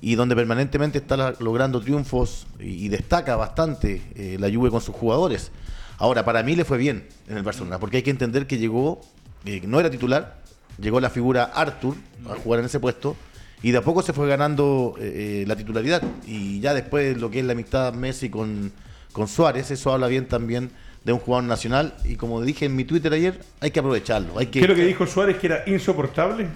y 0.00 0.14
donde 0.14 0.34
permanentemente 0.36 0.98
está 0.98 1.16
la- 1.16 1.34
logrando 1.40 1.80
triunfos 1.80 2.46
y, 2.60 2.84
y 2.86 2.88
destaca 2.88 3.36
bastante 3.36 4.02
eh, 4.14 4.36
la 4.38 4.50
Juve 4.52 4.70
con 4.70 4.80
sus 4.80 4.94
jugadores. 4.94 5.50
Ahora, 5.98 6.24
para 6.24 6.42
mí 6.42 6.54
le 6.56 6.64
fue 6.64 6.76
bien 6.78 7.06
en 7.28 7.36
el 7.38 7.42
Barcelona, 7.42 7.78
porque 7.78 7.98
hay 7.98 8.02
que 8.02 8.10
entender 8.10 8.46
que 8.46 8.58
llegó, 8.58 9.00
eh, 9.46 9.62
no 9.66 9.80
era 9.80 9.90
titular, 9.90 10.42
llegó 10.78 11.00
la 11.00 11.08
figura 11.10 11.44
Arthur 11.44 11.94
a 12.30 12.34
jugar 12.34 12.60
en 12.60 12.66
ese 12.66 12.78
puesto 12.80 13.16
y 13.62 13.70
de 13.70 13.78
a 13.78 13.82
poco 13.82 14.02
se 14.02 14.12
fue 14.12 14.28
ganando 14.28 14.94
eh, 15.00 15.42
eh, 15.42 15.44
la 15.46 15.56
titularidad. 15.56 16.02
Y 16.26 16.60
ya 16.60 16.74
después 16.74 17.16
lo 17.18 17.30
que 17.30 17.40
es 17.40 17.46
la 17.46 17.52
amistad 17.52 17.94
Messi 17.94 18.28
con, 18.28 18.70
con 19.12 19.26
Suárez, 19.28 19.70
eso 19.70 19.90
habla 19.92 20.06
bien 20.08 20.28
también 20.28 20.70
de 21.04 21.12
un 21.14 21.18
jugador 21.20 21.44
nacional. 21.48 21.94
Y 22.04 22.16
como 22.16 22.42
dije 22.42 22.66
en 22.66 22.76
mi 22.76 22.84
Twitter 22.84 23.10
ayer, 23.14 23.40
hay 23.60 23.70
que 23.70 23.80
aprovecharlo. 23.80 24.38
Hay 24.38 24.46
que, 24.48 24.58
¿Qué 24.58 24.64
es 24.66 24.68
lo 24.68 24.74
que 24.74 24.84
dijo 24.84 25.06
Suárez 25.06 25.38
que 25.38 25.46
era 25.46 25.62
insoportable? 25.66 26.46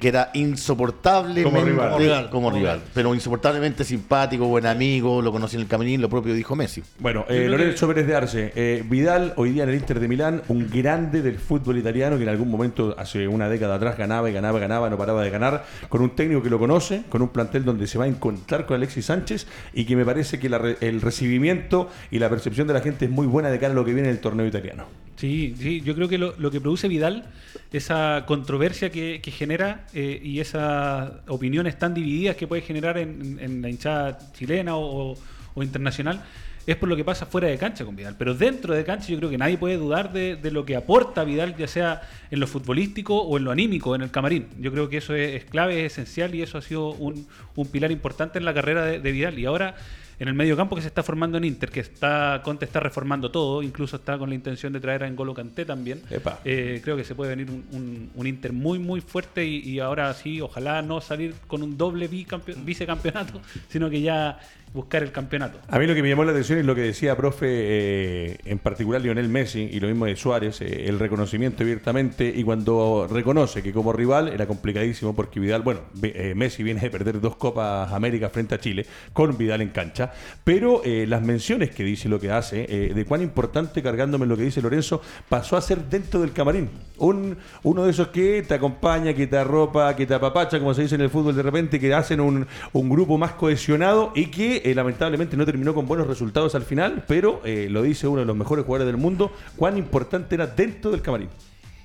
Que 0.00 0.08
era 0.08 0.30
insoportable 0.34 1.42
Como 1.42 1.60
rival. 1.62 2.30
Como 2.30 2.50
rival. 2.50 2.78
como. 2.78 2.90
Pero 2.94 3.14
insoportablemente 3.14 3.84
simpático, 3.84 4.46
buen 4.46 4.66
amigo, 4.66 5.20
lo 5.20 5.30
conocí 5.32 5.56
en 5.56 5.62
el 5.62 5.68
caminín, 5.68 6.00
lo 6.00 6.08
propio 6.08 6.34
dijo 6.34 6.56
Messi. 6.56 6.82
Bueno, 6.98 7.24
eh, 7.28 7.46
Lorenzo 7.48 7.86
Pérez 7.88 8.06
de 8.06 8.16
Arce, 8.16 8.52
eh, 8.54 8.82
Vidal 8.88 9.34
hoy 9.36 9.50
día 9.50 9.64
en 9.64 9.68
el 9.68 9.74
Inter 9.74 10.00
de 10.00 10.08
Milán, 10.08 10.42
un 10.48 10.68
grande 10.70 11.22
del 11.22 11.38
fútbol 11.38 11.78
italiano 11.78 12.16
que 12.16 12.22
en 12.22 12.28
algún 12.28 12.50
momento 12.50 12.94
hace 12.98 13.28
una 13.28 13.48
década 13.48 13.74
atrás 13.76 13.96
ganaba 13.98 14.30
y 14.30 14.32
ganaba 14.32 14.58
y 14.58 14.60
ganaba, 14.62 14.88
no 14.90 14.96
paraba 14.98 15.22
de 15.22 15.30
ganar, 15.30 15.64
con 15.88 16.00
un 16.00 16.10
técnico 16.10 16.42
que 16.42 16.50
lo 16.50 16.58
conoce, 16.58 17.02
con 17.08 17.22
un 17.22 17.28
plantel 17.28 17.64
donde 17.64 17.86
se 17.86 17.98
va 17.98 18.04
a 18.04 18.08
encontrar 18.08 18.66
con 18.66 18.76
Alexis 18.76 19.06
Sánchez 19.06 19.46
y 19.74 19.84
que 19.84 19.96
me 19.96 20.04
parece 20.04 20.38
que 20.38 20.48
la 20.48 20.58
re- 20.58 20.76
el 20.80 21.00
recibimiento 21.00 21.88
y 22.10 22.18
la 22.18 22.28
percepción 22.30 22.66
de 22.66 22.74
la 22.74 22.80
gente 22.80 23.04
es 23.04 23.10
muy 23.10 23.26
buena 23.26 23.50
de 23.50 23.58
cara 23.58 23.72
a 23.72 23.76
lo 23.76 23.84
que 23.84 23.92
viene 23.92 24.08
en 24.08 24.14
el 24.14 24.20
torneo 24.20 24.46
italiano. 24.46 24.84
Sí, 25.16 25.54
sí, 25.58 25.80
yo 25.82 25.94
creo 25.94 26.08
que 26.08 26.18
lo, 26.18 26.50
que 26.50 26.60
produce 26.60 26.88
Vidal, 26.88 27.24
esa 27.72 28.24
controversia 28.26 28.90
que, 28.90 29.20
genera 29.32 29.86
eh, 29.94 30.20
y 30.22 30.40
esas 30.40 31.12
opiniones 31.28 31.78
tan 31.78 31.94
divididas 31.94 32.36
que 32.36 32.46
puede 32.46 32.62
generar 32.62 32.98
en, 32.98 33.62
la 33.62 33.68
hinchada 33.68 34.18
chilena 34.32 34.76
o, 34.76 35.16
internacional, 35.56 36.22
es 36.66 36.76
por 36.76 36.88
lo 36.88 36.96
que 36.96 37.04
pasa 37.04 37.26
fuera 37.26 37.48
de 37.48 37.58
cancha 37.58 37.84
con 37.84 37.94
Vidal. 37.94 38.16
Pero 38.16 38.34
dentro 38.34 38.74
de 38.74 38.84
cancha 38.84 39.08
yo 39.08 39.18
creo 39.18 39.30
que 39.30 39.38
nadie 39.38 39.58
puede 39.58 39.76
dudar 39.76 40.12
de, 40.12 40.38
lo 40.50 40.64
que 40.64 40.76
aporta 40.76 41.24
Vidal, 41.24 41.56
ya 41.56 41.66
sea 41.66 42.02
en 42.30 42.40
lo 42.40 42.46
futbolístico 42.46 43.20
o 43.20 43.36
en 43.36 43.44
lo 43.44 43.50
anímico, 43.50 43.94
en 43.94 44.02
el 44.02 44.10
camarín. 44.10 44.48
Yo 44.58 44.72
creo 44.72 44.88
que 44.88 44.96
eso 44.96 45.14
es, 45.14 45.44
clave, 45.44 45.84
es 45.84 45.92
esencial 45.92 46.34
y 46.34 46.42
eso 46.42 46.58
ha 46.58 46.62
sido 46.62 46.90
un, 46.90 47.26
pilar 47.70 47.92
importante 47.92 48.38
en 48.38 48.44
la 48.44 48.54
carrera 48.54 48.84
de 48.86 49.12
Vidal. 49.12 49.38
Y 49.38 49.44
ahora 49.44 49.76
en 50.22 50.28
el 50.28 50.34
medio 50.34 50.56
campo 50.56 50.74
que 50.76 50.82
se 50.82 50.88
está 50.88 51.02
formando 51.02 51.36
en 51.38 51.44
Inter, 51.44 51.70
que 51.70 51.80
está 51.80 52.40
Conte 52.44 52.64
está 52.64 52.80
reformando 52.80 53.30
todo, 53.30 53.62
incluso 53.62 53.96
está 53.96 54.16
con 54.18 54.28
la 54.28 54.34
intención 54.34 54.72
de 54.72 54.80
traer 54.80 55.02
a 55.04 55.10
N'Golo 55.10 55.34
Kanté 55.34 55.64
también. 55.64 56.00
Epa. 56.10 56.38
Eh, 56.44 56.80
creo 56.82 56.96
que 56.96 57.04
se 57.04 57.14
puede 57.14 57.34
venir 57.34 57.50
un, 57.50 57.64
un- 57.72 58.10
un 58.14 58.26
Inter 58.26 58.52
muy 58.52 58.78
muy 58.78 59.00
fuerte 59.00 59.44
y, 59.44 59.58
y 59.68 59.80
ahora 59.80 60.12
sí, 60.14 60.40
ojalá 60.40 60.80
no 60.82 61.00
salir 61.00 61.34
con 61.46 61.62
un 61.62 61.76
doble 61.76 62.08
bicampe- 62.08 62.54
vicecampeonato, 62.64 63.40
sino 63.68 63.90
que 63.90 64.00
ya 64.00 64.38
buscar 64.72 65.02
el 65.02 65.12
campeonato. 65.12 65.58
A 65.68 65.78
mí 65.78 65.86
lo 65.86 65.94
que 65.94 66.02
me 66.02 66.08
llamó 66.08 66.24
la 66.24 66.32
atención 66.32 66.58
es 66.58 66.64
lo 66.64 66.74
que 66.74 66.82
decía, 66.82 67.16
profe, 67.16 67.46
eh, 67.48 68.38
en 68.44 68.58
particular 68.58 69.00
Lionel 69.00 69.28
Messi 69.28 69.68
y 69.70 69.80
lo 69.80 69.88
mismo 69.88 70.06
de 70.06 70.16
Suárez, 70.16 70.60
eh, 70.62 70.88
el 70.88 70.98
reconocimiento 70.98 71.62
abiertamente 71.62 72.32
y 72.34 72.42
cuando 72.42 73.06
reconoce 73.10 73.62
que 73.62 73.72
como 73.72 73.92
rival 73.92 74.28
era 74.28 74.46
complicadísimo 74.46 75.14
porque 75.14 75.40
Vidal, 75.40 75.62
bueno, 75.62 75.80
eh, 76.02 76.32
Messi 76.34 76.62
viene 76.62 76.80
de 76.80 76.90
perder 76.90 77.20
dos 77.20 77.36
Copas 77.36 77.92
América 77.92 78.30
frente 78.30 78.54
a 78.54 78.60
Chile 78.60 78.86
con 79.12 79.36
Vidal 79.36 79.60
en 79.60 79.68
cancha, 79.68 80.12
pero 80.44 80.82
eh, 80.84 81.06
las 81.06 81.22
menciones 81.22 81.70
que 81.70 81.84
dice 81.84 82.08
lo 82.08 82.18
que 82.18 82.30
hace, 82.30 82.66
de 82.66 83.04
cuán 83.04 83.22
importante, 83.22 83.82
cargándome 83.82 84.26
lo 84.26 84.36
que 84.36 84.44
dice 84.44 84.62
Lorenzo, 84.62 85.02
pasó 85.28 85.56
a 85.56 85.60
ser 85.60 85.84
dentro 85.84 86.20
del 86.20 86.32
camarín. 86.32 86.70
Un, 86.98 87.36
uno 87.62 87.84
de 87.84 87.90
esos 87.90 88.08
que 88.08 88.42
te 88.42 88.54
acompaña, 88.54 89.12
que 89.12 89.26
te 89.26 89.36
arropa, 89.36 89.94
que 89.96 90.06
te 90.06 90.14
apapacha, 90.14 90.58
como 90.58 90.72
se 90.74 90.82
dice 90.82 90.94
en 90.94 91.00
el 91.00 91.10
fútbol 91.10 91.34
de 91.34 91.42
repente, 91.42 91.80
que 91.80 91.92
hacen 91.92 92.20
un, 92.20 92.46
un 92.72 92.88
grupo 92.88 93.18
más 93.18 93.32
cohesionado 93.32 94.12
y 94.14 94.26
que 94.26 94.61
eh, 94.64 94.74
lamentablemente 94.74 95.36
no 95.36 95.44
terminó 95.44 95.74
con 95.74 95.86
buenos 95.86 96.06
resultados 96.06 96.54
al 96.54 96.62
final, 96.62 97.04
pero 97.06 97.40
eh, 97.44 97.68
lo 97.70 97.82
dice 97.82 98.06
uno 98.06 98.20
de 98.20 98.26
los 98.26 98.36
mejores 98.36 98.64
jugadores 98.64 98.92
del 98.92 99.00
mundo, 99.00 99.32
cuán 99.56 99.76
importante 99.76 100.34
era 100.34 100.46
dentro 100.46 100.90
del 100.90 101.02
camarín. 101.02 101.28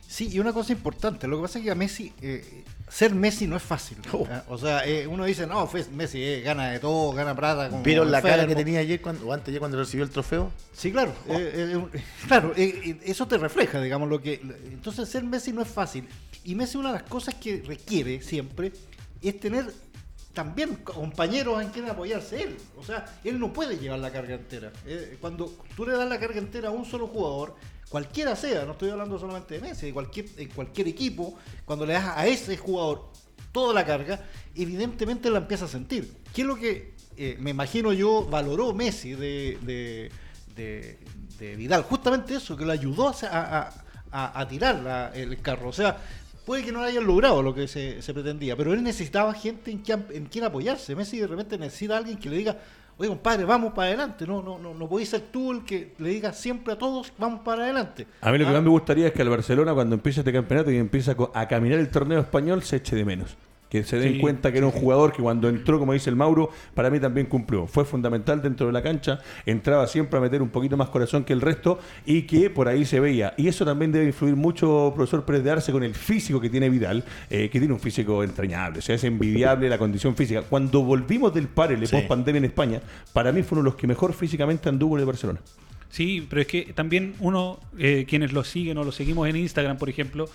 Sí, 0.08 0.30
y 0.32 0.40
una 0.40 0.54
cosa 0.54 0.72
importante, 0.72 1.28
lo 1.28 1.36
que 1.36 1.42
pasa 1.42 1.60
es 1.60 1.66
que 1.66 1.72
a 1.72 1.76
Messi, 1.76 2.14
eh, 2.22 2.64
ser 2.88 3.14
Messi 3.14 3.46
no 3.46 3.58
es 3.58 3.62
fácil. 3.62 3.98
Oh. 4.14 4.26
O 4.48 4.58
sea, 4.58 4.88
eh, 4.88 5.06
uno 5.06 5.26
dice, 5.26 5.46
no, 5.46 5.68
fue 5.68 5.84
Messi 5.94 6.24
eh, 6.24 6.42
gana 6.42 6.70
de 6.70 6.80
todo, 6.80 7.12
gana 7.12 7.36
plata. 7.36 7.70
¿Vieron 7.84 8.10
la 8.10 8.22
cara 8.22 8.38
que 8.38 8.42
enfermo". 8.44 8.64
tenía 8.64 8.80
ayer 8.80 9.02
cuando, 9.02 9.28
o 9.28 9.34
antes 9.34 9.54
ya 9.54 9.60
cuando 9.60 9.78
recibió 9.78 10.06
el 10.06 10.10
trofeo? 10.10 10.50
Sí, 10.72 10.94
claro. 10.94 11.14
eh, 11.28 11.76
eh, 11.94 12.02
claro, 12.26 12.54
eso 12.56 13.28
te 13.28 13.38
refleja, 13.38 13.82
digamos, 13.82 14.08
lo 14.08 14.22
que... 14.22 14.42
Entonces, 14.72 15.10
ser 15.10 15.24
Messi 15.24 15.52
no 15.52 15.62
es 15.62 15.68
fácil. 15.68 16.08
Y 16.46 16.56
Messi 16.56 16.78
una 16.78 16.94
de 16.94 17.00
las 17.00 17.10
cosas 17.10 17.36
que 17.36 17.62
requiere 17.68 18.22
siempre 18.22 18.72
es 19.22 19.40
tener 19.42 19.74
también 20.38 20.76
compañeros 20.84 21.60
en 21.64 21.70
quien 21.70 21.90
apoyarse 21.90 22.44
él. 22.44 22.58
O 22.78 22.84
sea, 22.84 23.04
él 23.24 23.40
no 23.40 23.52
puede 23.52 23.76
llevar 23.80 23.98
la 23.98 24.12
carga 24.12 24.36
entera. 24.36 24.72
Eh, 24.86 25.18
cuando 25.20 25.52
tú 25.76 25.84
le 25.84 25.94
das 25.94 26.08
la 26.08 26.20
carga 26.20 26.38
entera 26.38 26.68
a 26.70 26.72
un 26.72 26.86
solo 26.86 27.08
jugador, 27.08 27.56
cualquiera 27.90 28.36
sea, 28.36 28.64
no 28.64 28.74
estoy 28.74 28.92
hablando 28.92 29.18
solamente 29.18 29.56
de 29.56 29.62
Messi, 29.62 29.88
de 29.88 29.94
cualquier, 29.94 30.28
cualquier 30.54 30.90
equipo, 30.90 31.36
cuando 31.66 31.88
le 31.88 31.94
das 31.94 32.16
a 32.16 32.28
ese 32.28 32.56
jugador 32.56 33.12
toda 33.52 33.74
la 33.74 33.84
carga, 33.84 34.24
evidentemente 34.54 35.32
la 35.32 35.40
empieza 35.40 35.66
a 35.66 35.68
sentir. 35.68 36.14
¿Qué 36.36 36.42
es 36.42 36.48
lo 36.48 36.56
que 36.56 36.94
eh, 37.18 37.36
me 37.40 37.50
imagino 37.50 37.92
yo 37.92 38.24
valoró 38.30 38.74
Messi 38.76 39.14
de, 39.16 39.58
de, 39.64 40.12
de- 40.56 41.00
de 41.40 41.56
Vidal? 41.56 41.82
Justamente 41.82 42.36
eso, 42.36 42.56
que 42.56 42.64
lo 42.64 42.72
ayudó 42.74 43.08
a, 43.08 43.14
a- 44.12 44.40
a- 44.40 44.48
tirar 44.48 45.12
el 45.16 45.42
carro. 45.42 45.70
O 45.70 45.74
sea, 45.74 45.98
puede 46.48 46.64
que 46.64 46.72
no 46.72 46.80
hayan 46.82 47.06
logrado 47.06 47.44
lo 47.44 47.54
que 47.54 47.68
se, 47.68 48.02
se 48.02 48.14
pretendía, 48.14 48.56
pero 48.56 48.72
él 48.72 48.82
necesitaba 48.82 49.34
gente 49.34 49.70
en 49.70 49.80
quien, 49.80 50.06
en 50.12 50.26
quien 50.28 50.46
apoyarse. 50.46 50.96
Messi 50.96 51.20
de 51.20 51.28
repente 51.28 51.58
necesita 51.58 51.96
a 51.96 51.98
alguien 51.98 52.18
que 52.18 52.30
le 52.30 52.38
diga, 52.38 52.58
oye 52.98 53.10
compadre, 53.10 53.44
vamos 53.44 53.74
para 53.74 53.90
adelante. 53.90 54.26
No, 54.26 54.42
no, 54.42 54.58
no, 54.58 54.74
no 54.74 54.88
podéis 54.88 55.10
ser 55.10 55.24
tú 55.30 55.52
el 55.52 55.66
que 55.66 55.94
le 55.98 56.08
diga 56.08 56.32
siempre 56.32 56.72
a 56.72 56.78
todos, 56.78 57.12
vamos 57.18 57.42
para 57.42 57.64
adelante. 57.64 58.08
A 58.22 58.32
mí 58.32 58.38
lo 58.38 58.46
que 58.46 58.52
Ah, 58.52 58.54
más 58.54 58.64
me 58.64 58.70
gustaría 58.70 59.08
es 59.08 59.14
que 59.14 59.24
al 59.24 59.30
Barcelona, 59.30 59.74
cuando 59.74 59.96
empiece 59.96 60.22
este 60.22 60.32
campeonato 60.32 60.72
y 60.72 60.78
empieza 60.78 61.18
a 61.34 61.48
caminar 61.50 61.80
el 61.80 61.90
torneo 61.90 62.22
español, 62.22 62.64
se 62.64 62.78
eche 62.78 62.96
de 62.96 63.04
menos. 63.04 63.36
Que 63.70 63.84
se 63.84 64.00
den 64.00 64.14
Sí, 64.14 64.20
cuenta 64.20 64.52
que 64.52 64.60
era 64.60 64.68
un 64.68 64.72
jugador 64.72 65.12
que 65.12 65.22
cuando 65.22 65.50
entró, 65.50 65.78
como 65.78 65.92
dice 65.94 66.10
el 66.10 66.16
Mauro, 66.16 66.50
para 66.74 66.90
mí 66.90 67.00
también 67.00 67.28
cumplió. 67.28 67.68
Fue 67.68 67.84
fundamental 67.84 68.42
dentro 68.42 68.68
de 68.68 68.72
la 68.74 68.82
cancha, 68.82 69.20
entraba 69.46 69.86
siempre 69.88 70.18
a 70.18 70.22
meter 70.22 70.42
un 70.42 70.50
poquito 70.50 70.78
más 70.78 70.88
corazón 70.90 71.26
que 71.26 71.34
el 71.34 71.42
resto 71.42 71.80
y 72.06 72.22
que 72.22 72.50
por 72.50 72.70
ahí 72.70 72.86
se 72.86 73.00
veía. 73.02 73.34
Y 73.38 73.48
eso 73.50 73.66
también 73.66 73.92
debe 73.92 74.06
influir 74.06 74.36
mucho, 74.38 74.94
profesor 74.96 75.26
Pérez 75.26 75.44
de 75.44 75.52
Arce, 75.52 75.72
con 75.74 75.84
el 75.84 75.96
físico 75.96 76.40
que 76.40 76.50
tiene 76.50 76.70
Vidal, 76.70 77.04
eh, 77.30 77.50
que 77.50 77.60
tiene 77.60 77.74
un 77.74 77.80
físico 77.80 78.24
entrañable. 78.24 78.80
O 78.80 78.82
sea, 78.82 78.96
es 78.96 79.04
envidiable 79.04 79.68
la 79.68 79.78
condición 79.78 80.16
física. 80.16 80.44
Cuando 80.44 80.84
volvimos 80.84 81.34
del 81.34 81.48
párele 81.48 81.88
Sí. 81.88 81.96
post 81.96 82.08
pandemia 82.08 82.38
en 82.40 82.46
España, 82.46 82.82
para 83.12 83.32
mí 83.34 83.44
fueron 83.44 83.66
los 83.66 83.76
que 83.76 83.86
mejor 83.88 84.14
físicamente 84.14 84.70
anduvo 84.70 84.96
en 84.96 85.02
el 85.02 85.06
Barcelona. 85.08 85.40
Sí, 85.90 86.26
pero 86.30 86.42
es 86.42 86.48
que 86.48 86.74
también 86.76 87.16
uno, 87.20 87.60
eh, 87.78 88.06
quienes 88.08 88.32
lo 88.34 88.44
siguen 88.44 88.78
o 88.78 88.84
lo 88.84 88.92
seguimos 88.92 89.28
en 89.30 89.38
Instagram, 89.38 89.78
por 89.78 89.90
ejemplo, 89.90 90.30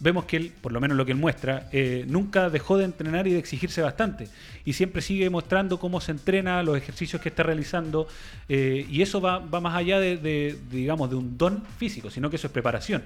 vemos 0.00 0.24
que 0.24 0.36
él, 0.36 0.52
por 0.60 0.72
lo 0.72 0.80
menos 0.80 0.96
lo 0.96 1.04
que 1.04 1.12
él 1.12 1.18
muestra, 1.18 1.68
eh, 1.72 2.04
nunca 2.08 2.50
dejó 2.50 2.76
de 2.76 2.84
entrenar 2.84 3.26
y 3.26 3.32
de 3.32 3.38
exigirse 3.38 3.82
bastante. 3.82 4.28
Y 4.64 4.74
siempre 4.74 5.02
sigue 5.02 5.30
mostrando 5.30 5.78
cómo 5.78 6.00
se 6.00 6.12
entrena, 6.12 6.62
los 6.62 6.76
ejercicios 6.76 7.22
que 7.22 7.28
está 7.28 7.42
realizando. 7.42 8.08
eh, 8.48 8.86
y 8.90 9.02
eso 9.02 9.20
va, 9.20 9.38
va 9.38 9.60
más 9.60 9.74
allá 9.74 9.98
de, 10.00 10.56
digamos, 10.70 11.10
de 11.10 11.16
un 11.16 11.38
don 11.38 11.62
físico, 11.78 12.10
sino 12.10 12.30
que 12.30 12.36
eso 12.36 12.46
es 12.46 12.52
preparación. 12.52 13.02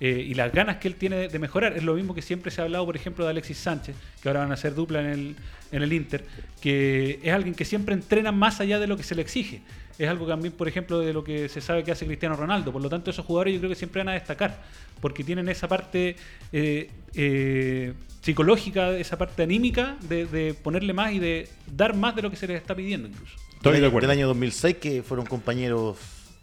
Eh, 0.00 0.26
y 0.28 0.34
las 0.34 0.52
ganas 0.52 0.78
que 0.78 0.88
él 0.88 0.96
tiene 0.96 1.16
de, 1.16 1.28
de 1.28 1.38
mejorar. 1.38 1.76
Es 1.76 1.84
lo 1.84 1.94
mismo 1.94 2.14
que 2.14 2.22
siempre 2.22 2.50
se 2.50 2.60
ha 2.60 2.64
hablado, 2.64 2.84
por 2.84 2.96
ejemplo, 2.96 3.24
de 3.24 3.30
Alexis 3.30 3.58
Sánchez, 3.58 3.94
que 4.20 4.28
ahora 4.28 4.40
van 4.40 4.52
a 4.52 4.56
ser 4.56 4.74
dupla 4.74 5.00
en 5.00 5.06
el, 5.06 5.36
en 5.70 5.82
el 5.82 5.92
Inter, 5.92 6.24
que 6.60 7.20
es 7.22 7.32
alguien 7.32 7.54
que 7.54 7.64
siempre 7.64 7.94
entrena 7.94 8.32
más 8.32 8.60
allá 8.60 8.78
de 8.80 8.86
lo 8.86 8.96
que 8.96 9.02
se 9.04 9.14
le 9.14 9.22
exige. 9.22 9.62
Es 9.98 10.08
algo 10.08 10.26
también, 10.26 10.52
por 10.54 10.66
ejemplo, 10.66 10.98
de 11.00 11.12
lo 11.12 11.22
que 11.22 11.48
se 11.48 11.60
sabe 11.60 11.84
que 11.84 11.92
hace 11.92 12.04
Cristiano 12.06 12.34
Ronaldo. 12.36 12.72
Por 12.72 12.82
lo 12.82 12.88
tanto, 12.88 13.10
esos 13.10 13.24
jugadores 13.24 13.54
yo 13.54 13.60
creo 13.60 13.70
que 13.70 13.76
siempre 13.76 14.00
van 14.00 14.08
a 14.08 14.12
destacar, 14.14 14.60
porque 15.00 15.22
tienen 15.22 15.48
esa 15.48 15.68
parte 15.68 16.16
eh, 16.52 16.90
eh, 17.14 17.92
psicológica, 18.20 18.90
esa 18.96 19.16
parte 19.18 19.42
anímica 19.44 19.96
de, 20.08 20.26
de 20.26 20.54
ponerle 20.54 20.92
más 20.92 21.12
y 21.12 21.18
de 21.18 21.48
dar 21.74 21.94
más 21.94 22.16
de 22.16 22.22
lo 22.22 22.30
que 22.30 22.36
se 22.36 22.46
les 22.46 22.56
está 22.60 22.74
pidiendo 22.74 23.06
incluso. 23.08 23.36
Estoy 23.56 23.80
de 23.80 23.86
acuerdo. 23.86 24.08
del 24.08 24.18
año 24.18 24.26
2006 24.28 24.76
que 24.78 25.02
fueron 25.02 25.24
compañeros 25.26 25.96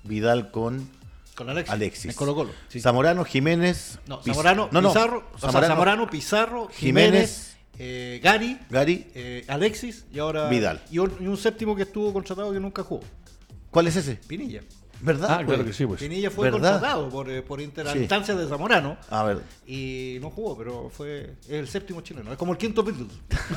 Vidal 0.03 0.50
con 0.51 0.88
Con 1.36 1.50
Alexis. 1.50 1.74
Alexis. 1.74 2.05
En 2.05 2.13
Colo 2.15 2.34
Colo. 2.34 2.51
Zamorano, 2.79 3.24
Jiménez. 3.25 4.00
No, 4.08 4.20
Piz- 4.22 4.27
Zamorano, 4.34 4.70
no, 4.72 4.81
no. 4.81 4.89
Pizarro, 4.93 5.17
o 5.34 5.38
sea, 5.39 5.50
Zamorano, 5.51 5.74
Zamorano, 5.74 6.10
Pizarro, 6.10 6.67
Jiménez, 6.70 6.77
Jiménez, 7.12 7.58
eh, 7.79 8.20
Gary, 8.24 8.58
Gary. 8.70 9.08
eh, 9.13 9.43
Alexis 9.48 10.05
y 10.13 10.20
ahora 10.20 10.48
Vidal. 10.50 10.81
Y 10.89 11.00
un, 11.00 11.12
y 11.20 11.27
un 11.27 11.38
séptimo 11.38 11.75
que 11.75 11.84
estuvo 11.84 12.12
contratado 12.13 12.51
que 12.53 12.60
nunca 12.60 12.81
jugó, 12.84 13.03
¿Cuál 13.71 13.87
es 13.87 13.95
ese? 13.95 14.15
Pinilla. 14.27 14.61
¿Verdad? 15.01 15.38
Ah, 15.39 15.43
claro 15.46 15.65
que 15.65 15.74
sí, 15.74 15.86
pues. 15.86 16.01
Pinilla 16.01 16.29
fue 16.29 16.50
¿Verdad? 16.51 16.72
contratado 16.74 17.10
por, 17.10 17.29
eh, 17.29 17.41
por 17.41 17.62
inter- 17.62 17.88
a 17.88 17.93
Sí. 17.93 18.00
de 18.08 18.48
Zamorano 18.48 18.98
A 19.10 19.24
ver. 19.24 19.39
y 19.67 20.17
no 20.22 20.29
jugó, 20.29 20.58
pero 20.58 20.89
fue 20.96 21.31
es 21.43 21.50
el 21.51 21.67
séptimo 21.67 22.01
chileno. 22.01 22.31
Es 22.31 22.38
como 22.38 22.51
el 22.53 22.58
quinto 22.58 22.84
Beatles. 22.84 23.08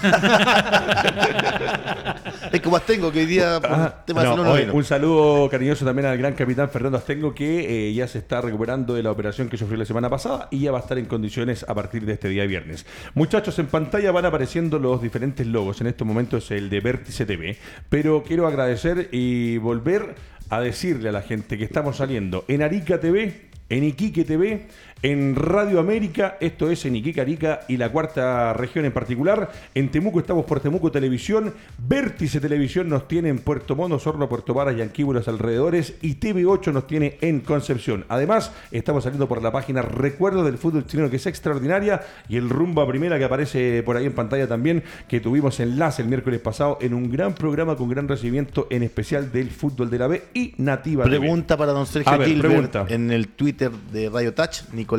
Es 2.52 2.60
como 2.60 2.76
Astengo, 2.76 3.10
que 3.10 3.20
hoy 3.20 3.26
día 3.26 3.60
por 3.60 3.72
Ah, 3.72 4.04
temas 4.06 4.24
no, 4.24 4.36
no 4.36 4.54
vino. 4.54 4.74
un 4.74 4.84
saludo 4.84 5.48
cariñoso 5.48 5.84
también 5.84 6.06
al 6.06 6.16
gran 6.18 6.34
capitán 6.34 6.68
Fernando 6.70 6.98
Astengo 6.98 7.34
que 7.34 7.88
eh, 7.88 7.94
ya 7.94 8.06
se 8.06 8.18
está 8.18 8.40
recuperando 8.40 8.94
de 8.94 9.02
la 9.02 9.10
operación 9.10 9.48
que 9.48 9.56
sufrió 9.56 9.76
la 9.78 9.84
semana 9.84 10.08
pasada 10.08 10.48
y 10.50 10.60
ya 10.60 10.72
va 10.72 10.78
a 10.78 10.82
estar 10.82 10.98
en 10.98 11.06
condiciones 11.06 11.64
a 11.68 11.74
partir 11.74 12.04
de 12.06 12.12
este 12.12 12.28
día 12.28 12.44
viernes. 12.46 12.86
Muchachos, 13.14 13.58
en 13.58 13.66
pantalla 13.66 14.12
van 14.12 14.26
apareciendo 14.26 14.78
los 14.78 15.02
diferentes 15.02 15.46
logos. 15.46 15.80
En 15.80 15.88
estos 15.88 16.06
momentos 16.06 16.50
el 16.50 16.70
de 16.70 16.80
Vértice 16.80 17.26
TV. 17.26 17.56
Pero 17.88 18.22
quiero 18.22 18.46
agradecer 18.46 19.08
y 19.12 19.58
volver 19.58 20.14
a 20.56 20.60
decirle 20.60 21.08
a 21.08 21.12
la 21.12 21.22
gente 21.22 21.58
que 21.58 21.64
estamos 21.64 21.96
saliendo 21.96 22.44
en 22.48 22.62
Arica 22.62 23.00
TV, 23.00 23.50
en 23.68 23.84
Iquique 23.84 24.24
TV, 24.24 24.66
en 25.04 25.36
Radio 25.36 25.80
América, 25.80 26.38
esto 26.40 26.70
es 26.70 26.86
en 26.86 26.96
Iquique, 26.96 27.20
Arica 27.20 27.60
y 27.68 27.76
la 27.76 27.92
cuarta 27.92 28.54
región 28.54 28.86
en 28.86 28.92
particular. 28.92 29.52
En 29.74 29.90
Temuco 29.90 30.18
estamos 30.18 30.46
por 30.46 30.60
Temuco 30.60 30.90
Televisión, 30.90 31.52
Vértice 31.76 32.40
Televisión 32.40 32.88
nos 32.88 33.06
tiene 33.06 33.28
en 33.28 33.38
Puerto 33.38 33.76
Montt, 33.76 33.92
Osorno, 33.92 34.30
Puerto 34.30 34.54
Varas 34.54 34.76
y 34.78 34.80
Anquíbulos 34.80 35.28
alrededores 35.28 35.96
y 36.00 36.14
TV8 36.14 36.72
nos 36.72 36.86
tiene 36.86 37.18
en 37.20 37.40
Concepción. 37.40 38.06
Además, 38.08 38.52
estamos 38.70 39.04
saliendo 39.04 39.28
por 39.28 39.42
la 39.42 39.52
página 39.52 39.82
Recuerdo 39.82 40.42
del 40.42 40.56
Fútbol 40.56 40.86
Chileno 40.86 41.10
que 41.10 41.16
es 41.16 41.26
extraordinaria 41.26 42.00
y 42.26 42.38
el 42.38 42.48
Rumba 42.48 42.88
Primera 42.88 43.18
que 43.18 43.24
aparece 43.24 43.82
por 43.82 43.98
ahí 43.98 44.06
en 44.06 44.14
pantalla 44.14 44.48
también, 44.48 44.84
que 45.06 45.20
tuvimos 45.20 45.60
enlace 45.60 46.00
el 46.00 46.08
miércoles 46.08 46.40
pasado 46.40 46.78
en 46.80 46.94
un 46.94 47.10
gran 47.10 47.34
programa 47.34 47.76
con 47.76 47.90
gran 47.90 48.08
recibimiento 48.08 48.68
en 48.70 48.82
especial 48.82 49.30
del 49.30 49.50
fútbol 49.50 49.90
de 49.90 49.98
la 49.98 50.06
B 50.06 50.22
y 50.32 50.54
Nativa. 50.56 51.04
Pregunta 51.04 51.58
para 51.58 51.72
don 51.72 51.84
Sergio 51.84 52.10
A 52.10 52.24
Gilbert 52.24 52.90
en 52.90 53.10
el 53.10 53.28
Twitter 53.28 53.70
de 53.70 54.08
Radio 54.08 54.32
Touch, 54.32 54.62
Nicolás 54.72 54.93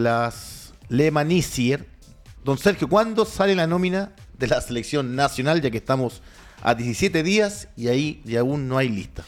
Lemanisier. 0.90 1.86
Don 2.44 2.58
Sergio, 2.58 2.88
¿cuándo 2.88 3.25
sale 3.25 3.56
la 3.56 3.68
nómina 3.68 4.12
de 4.38 4.48
la 4.48 4.62
selección 4.62 5.16
nacional? 5.16 5.62
Ya 5.62 5.72
que 5.72 5.78
estamos 5.78 6.22
a 6.62 6.75
17 6.75 7.24
días 7.24 7.68
y 7.75 7.88
ahí 7.88 8.22
y 8.25 8.36
aún 8.36 8.68
no 8.68 8.78
hay 8.78 8.90
lista. 8.90 9.24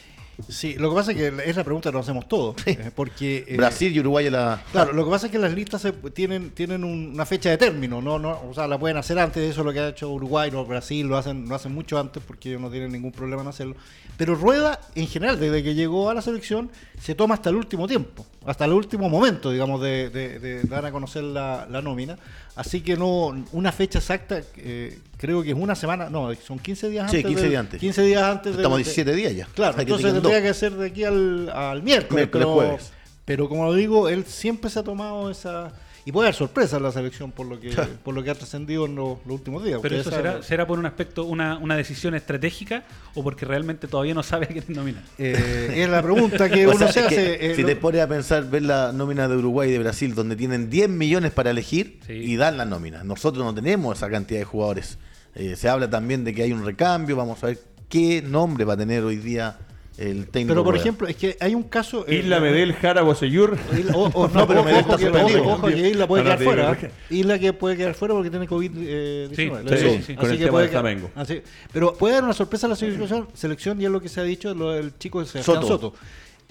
Sí, 0.49 0.75
lo 0.75 0.89
que 0.91 0.95
pasa 0.95 1.11
es 1.13 1.17
que 1.17 1.49
es 1.49 1.55
la 1.55 1.63
pregunta 1.63 1.89
que 1.89 1.97
nos 1.97 2.05
hacemos 2.05 2.27
todos. 2.27 2.55
eh, 2.67 2.91
porque 2.95 3.43
eh, 3.47 3.57
Brasil 3.57 3.91
y 3.91 3.99
Uruguay 4.01 4.29
la... 4.29 4.61
Claro, 4.71 4.93
lo 4.93 5.03
que 5.03 5.09
pasa 5.09 5.25
es 5.25 5.31
que 5.31 5.39
las 5.39 5.51
listas 5.51 5.81
se- 5.81 5.91
tienen, 5.93 6.51
tienen 6.51 6.83
un- 6.83 7.09
una 7.15 7.25
fecha 7.25 7.49
de 7.49 7.57
término, 7.57 8.03
¿no? 8.03 8.19
no 8.19 8.39
O 8.47 8.53
sea, 8.53 8.67
la 8.67 8.77
pueden 8.77 8.97
hacer 8.97 9.17
antes, 9.17 9.41
eso 9.49 9.61
es 9.61 9.65
lo 9.65 9.73
que 9.73 9.79
ha 9.79 9.87
hecho 9.89 10.11
Uruguay, 10.11 10.51
o 10.53 10.63
Brasil, 10.63 11.07
lo 11.07 11.17
hacen, 11.17 11.49
lo 11.49 11.55
hacen 11.55 11.73
mucho 11.73 11.97
antes 11.99 12.21
porque 12.21 12.49
ellos 12.49 12.61
no 12.61 12.69
tienen 12.69 12.91
ningún 12.91 13.11
problema 13.13 13.41
en 13.41 13.47
hacerlo. 13.47 13.75
Pero 14.15 14.35
Rueda, 14.35 14.79
en 14.93 15.07
general, 15.07 15.39
desde 15.39 15.63
que 15.63 15.73
llegó 15.73 16.11
a 16.11 16.13
la 16.13 16.21
selección, 16.21 16.69
se 17.01 17.15
toma 17.15 17.33
hasta 17.33 17.49
el 17.49 17.55
último 17.55 17.87
tiempo, 17.87 18.23
hasta 18.47 18.65
el 18.65 18.71
último 18.73 19.09
momento, 19.09 19.51
digamos, 19.51 19.79
de, 19.81 20.09
de- 20.09 20.39
de 20.39 20.63
dar 20.63 20.83
a 20.85 20.91
conocer 20.91 21.21
la, 21.23 21.67
la 21.69 21.81
nómina. 21.83 22.17
Así 22.55 22.81
que 22.81 22.97
no, 22.97 23.27
una 23.51 23.71
fecha 23.71 23.99
exacta, 23.99 24.41
eh, 24.57 24.97
creo 25.17 25.43
que 25.43 25.49
es 25.51 25.55
una 25.55 25.75
semana, 25.75 26.09
no, 26.09 26.33
son 26.35 26.57
15 26.57 26.89
días 26.89 27.11
Sí, 27.11 27.17
antes. 27.17 27.27
15 27.29 27.41
del- 27.43 27.49
días 27.51 27.59
antes. 27.59 27.79
15 27.79 28.01
días 28.03 28.23
antes. 28.23 28.55
Estamos 28.55 28.77
de- 28.79 28.83
17 28.85 29.13
días 29.15 29.35
ya. 29.35 29.45
Claro, 29.53 29.73
O 29.73 29.75
sea, 29.75 29.85
que 29.85 29.91
entonces 29.91 30.13
tendría 30.13 30.41
que 30.41 30.53
ser 30.55 30.73
de 30.73 30.87
aquí 30.87 31.03
al, 31.03 31.49
al 31.49 31.83
miércoles. 31.83 32.29
Miércoles, 32.31 32.47
pero, 32.47 32.77
pero 33.25 33.49
como 33.49 33.71
digo, 33.75 34.09
él 34.09 34.25
siempre 34.25 34.69
se 34.71 34.79
ha 34.79 34.83
tomado 34.83 35.29
esa... 35.29 35.71
Y 36.07 36.11
puede 36.13 36.27
haber 36.29 36.35
sorpresa 36.35 36.77
en 36.77 36.83
la 36.83 36.91
selección 36.93 37.33
por 37.33 37.45
lo 37.47 37.59
que, 37.59 37.69
por 38.01 38.15
lo 38.15 38.23
que 38.23 38.29
ha 38.29 38.35
trascendido 38.35 38.85
en 38.85 38.95
los, 38.95 39.17
los 39.25 39.35
últimos 39.35 39.61
días. 39.61 39.79
Pero 39.81 39.97
eso 39.97 40.09
será, 40.09 40.41
será 40.41 40.65
por 40.65 40.79
un 40.79 40.85
aspecto, 40.85 41.25
una, 41.25 41.57
una 41.57 41.75
decisión 41.75 42.15
estratégica 42.15 42.85
o 43.13 43.23
porque 43.25 43.43
realmente 43.43 43.89
todavía 43.89 44.13
no 44.13 44.23
sabe 44.23 44.45
a 44.45 44.47
quién 44.47 44.63
nominar. 44.69 45.03
Eh, 45.17 45.73
es 45.75 45.89
la 45.89 46.01
pregunta 46.01 46.49
que 46.49 46.65
uno 46.67 46.77
sea, 46.77 46.91
se 46.93 46.99
hace. 47.01 47.51
eh, 47.51 47.55
si 47.55 47.61
lo- 47.63 47.67
te 47.67 47.75
pones 47.75 47.99
a 48.01 48.07
pensar, 48.07 48.49
ver 48.49 48.61
la 48.61 48.93
nómina 48.93 49.27
de 49.27 49.35
Uruguay 49.35 49.67
y 49.67 49.73
de 49.73 49.79
Brasil, 49.79 50.15
donde 50.15 50.37
tienen 50.37 50.69
10 50.69 50.87
millones 50.87 51.33
para 51.33 51.49
elegir 51.51 51.99
Sí. 52.07 52.13
y 52.13 52.37
dan 52.37 52.55
la 52.57 52.63
nómina. 52.63 53.03
Nosotros 53.03 53.43
no 53.43 53.53
tenemos 53.53 53.97
esa 53.97 54.09
cantidad 54.09 54.39
de 54.39 54.45
jugadores. 54.45 54.97
Eh, 55.35 55.57
se 55.57 55.67
habla 55.67 55.89
también 55.89 56.23
de 56.23 56.33
que 56.33 56.41
hay 56.43 56.53
un 56.53 56.63
recambio. 56.65 57.17
Vamos 57.17 57.43
a 57.43 57.47
ver 57.47 57.59
qué 57.89 58.21
nombre 58.21 58.63
va 58.63 58.75
a 58.75 58.77
tener 58.77 59.03
hoy 59.03 59.17
día 59.17 59.57
el 59.97 60.27
técnico. 60.27 60.49
pero 60.53 60.63
por 60.63 60.73
Rueda. 60.73 60.81
ejemplo, 60.83 61.07
es 61.07 61.15
que 61.15 61.35
hay 61.39 61.55
un 61.55 61.63
caso. 61.63 62.05
eh, 62.07 62.17
Isla 62.17 62.39
Medel, 62.39 62.73
Jara, 62.73 63.03
o- 63.03 64.27
No, 64.33 64.47
pero 64.47 64.59
ojo, 64.61 64.63
Medel 64.69 64.81
ojo 64.85 64.91
está 64.95 64.97
suspendido. 64.97 65.41
ojo, 65.41 65.51
ojo 65.53 65.67
que 65.67 65.89
Isla 65.89 66.07
puede 66.07 66.23
No, 66.23 66.29
no, 66.29 66.37
quedar 66.37 66.39
digo, 66.39 66.51
fuera. 66.75 66.91
Isla 67.09 67.39
que 67.39 67.53
puede 67.53 67.77
quedar 67.77 67.93
fuera 67.95 68.13
porque 68.13 68.29
tiene 68.29 68.47
COVID-19. 68.47 69.35
Sí, 69.35 69.77
sí, 69.97 70.03
sí, 70.05 70.15
con 70.15 70.29
el 70.31 70.37
tema 70.39 70.67
Flamengo. 70.67 71.11
así- 71.15 71.41
pero 71.73 71.93
puede 71.95 72.13
dar 72.15 72.23
una 72.23 72.33
sorpresa 72.33 72.67
a 72.67 72.69
la 72.69 72.75
selección, 72.75 73.27
selección 73.33 73.81
y 73.81 73.85
es 73.85 73.91
lo 73.91 73.99
que 74.01 74.09
se 74.09 74.19
ha 74.21 74.23
dicho, 74.23 74.53
lo 74.53 74.71
del 74.71 74.97
chico 74.97 75.19
de 75.19 75.25
Sebastián 75.25 75.61
Soto. 75.63 75.67
Soto. 75.67 75.93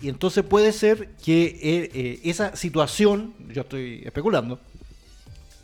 Y 0.02 0.08
entonces 0.08 0.44
puede 0.44 0.72
ser 0.72 1.08
que 1.24 1.44
eh, 1.62 1.90
eh, 1.94 2.20
esa 2.24 2.54
situación, 2.56 3.32
yo 3.48 3.62
estoy 3.62 4.02
especulando, 4.04 4.58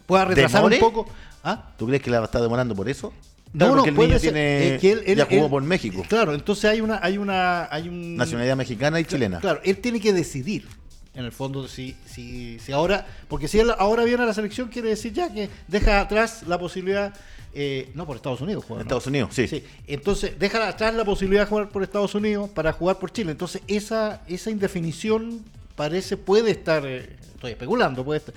pueda 0.06 0.24
retrasar 0.24 0.60
¿Demore? 0.62 0.76
un 0.76 0.80
poco. 0.80 1.10
¿Ah? 1.44 1.72
¿Tú 1.76 1.86
crees 1.86 2.00
que 2.02 2.10
la 2.10 2.22
está 2.24 2.40
demorando 2.40 2.74
por 2.74 2.88
eso? 2.88 3.12
No, 3.52 3.66
Claro, 3.66 3.76
no, 3.76 3.84
el 3.84 3.94
puede 3.94 4.08
niño 4.08 4.18
ser, 4.20 4.32
tiene, 4.32 4.74
eh, 4.74 4.78
que 4.78 4.92
él- 4.92 5.02
él- 5.06 5.18
ya 5.18 5.26
jugó 5.26 5.44
él- 5.44 5.50
por 5.50 5.62
México. 5.62 6.04
Claro, 6.08 6.32
entonces 6.34 6.64
hay 6.64 6.80
una, 6.80 7.00
hay 7.02 7.18
una, 7.18 7.68
hay 7.70 7.88
un 7.88 8.16
Nacionalidad 8.16 8.56
mexicana 8.56 8.98
y 8.98 9.04
chilena. 9.04 9.40
Claro, 9.40 9.60
él 9.64 9.76
tiene 9.78 10.00
que 10.00 10.12
decidir. 10.12 10.66
En 11.14 11.26
el 11.26 11.32
fondo, 11.32 11.68
si, 11.68 11.94
si, 12.06 12.58
si 12.58 12.72
ahora, 12.72 13.06
porque 13.28 13.46
si 13.46 13.58
él 13.60 13.70
ahora 13.78 14.04
viene 14.04 14.22
a 14.22 14.26
la 14.26 14.32
selección, 14.32 14.68
quiere 14.68 14.88
decir 14.88 15.12
ya 15.12 15.30
que 15.30 15.50
deja 15.68 16.00
atrás 16.00 16.44
la 16.46 16.58
posibilidad 16.58 17.12
eh, 17.54 17.90
no 17.94 18.06
por 18.06 18.16
Estados 18.16 18.40
Unidos 18.40 18.64
juega. 18.66 18.78
¿no? 18.78 18.84
Estados 18.84 19.06
Unidos, 19.06 19.28
sí. 19.34 19.46
Sí, 19.46 19.62
entonces 19.86 20.38
deja 20.38 20.66
atrás 20.66 20.94
la 20.94 21.04
posibilidad 21.04 21.42
de 21.42 21.48
jugar 21.50 21.68
por 21.68 21.82
Estados 21.82 22.14
Unidos 22.14 22.48
para 22.48 22.72
jugar 22.72 22.98
por 22.98 23.12
Chile. 23.12 23.32
Entonces 23.32 23.60
esa, 23.68 24.22
esa 24.26 24.50
indefinición 24.50 25.44
parece, 25.76 26.16
puede 26.16 26.50
estar, 26.50 26.82
eh, 26.86 27.14
estoy 27.34 27.50
especulando, 27.52 28.02
puede 28.06 28.20
estar, 28.20 28.34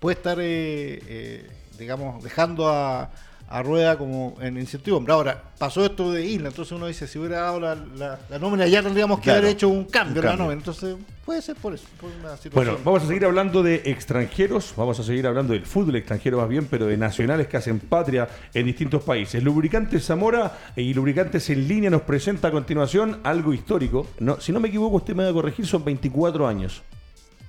puede 0.00 0.16
estar 0.16 0.38
eh, 0.40 1.00
eh, 1.06 1.46
digamos, 1.78 2.24
dejando 2.24 2.66
a, 2.68 3.08
a 3.48 3.62
Rueda 3.62 3.96
como 3.96 4.36
en 4.40 4.58
incertidumbre. 4.58 5.12
Ahora, 5.12 5.42
pasó 5.58 5.84
esto 5.84 6.12
de 6.12 6.26
Isla, 6.26 6.48
entonces 6.48 6.72
uno 6.72 6.86
dice, 6.86 7.06
si 7.06 7.18
hubiera 7.18 7.40
dado 7.42 7.60
la, 7.60 7.74
la, 7.74 8.18
la 8.28 8.38
nómina 8.38 8.66
ya 8.66 8.82
tendríamos 8.82 9.18
que 9.18 9.24
Claro, 9.24 9.38
haber 9.40 9.52
hecho 9.52 9.68
un 9.68 9.84
cambio 9.84 10.22
en 10.22 10.28
la 10.28 10.36
nómina. 10.36 10.54
Entonces 10.54 10.96
puede 11.24 11.42
ser 11.42 11.56
por 11.56 11.74
eso, 11.74 11.86
por 12.00 12.10
una 12.10 12.36
situación. 12.36 12.52
Bueno, 12.54 12.78
vamos 12.84 13.04
a 13.04 13.06
seguir 13.06 13.24
hablando 13.24 13.62
de 13.62 13.82
extranjeros, 13.84 14.74
vamos 14.76 14.98
a 14.98 15.02
seguir 15.02 15.26
hablando 15.26 15.52
del 15.52 15.64
fútbol 15.64 15.96
extranjero 15.96 16.38
más 16.38 16.48
bien, 16.48 16.66
pero 16.66 16.86
de 16.86 16.96
nacionales 16.96 17.46
que 17.46 17.56
hacen 17.56 17.78
patria 17.78 18.28
en 18.52 18.66
distintos 18.66 19.02
países. 19.02 19.42
Lubricantes 19.42 20.04
Zamora 20.04 20.58
y 20.74 20.92
Lubricantes 20.94 21.48
en 21.50 21.68
línea 21.68 21.90
nos 21.90 22.02
presenta 22.02 22.48
a 22.48 22.50
continuación 22.50 23.20
algo 23.22 23.52
histórico. 23.54 24.06
No, 24.18 24.40
si 24.40 24.52
no 24.52 24.60
me 24.60 24.68
equivoco, 24.68 24.96
usted 24.96 25.14
me 25.14 25.24
va 25.24 25.30
a 25.30 25.32
corregir, 25.32 25.66
son 25.66 25.84
24 25.84 26.46
años. 26.46 26.82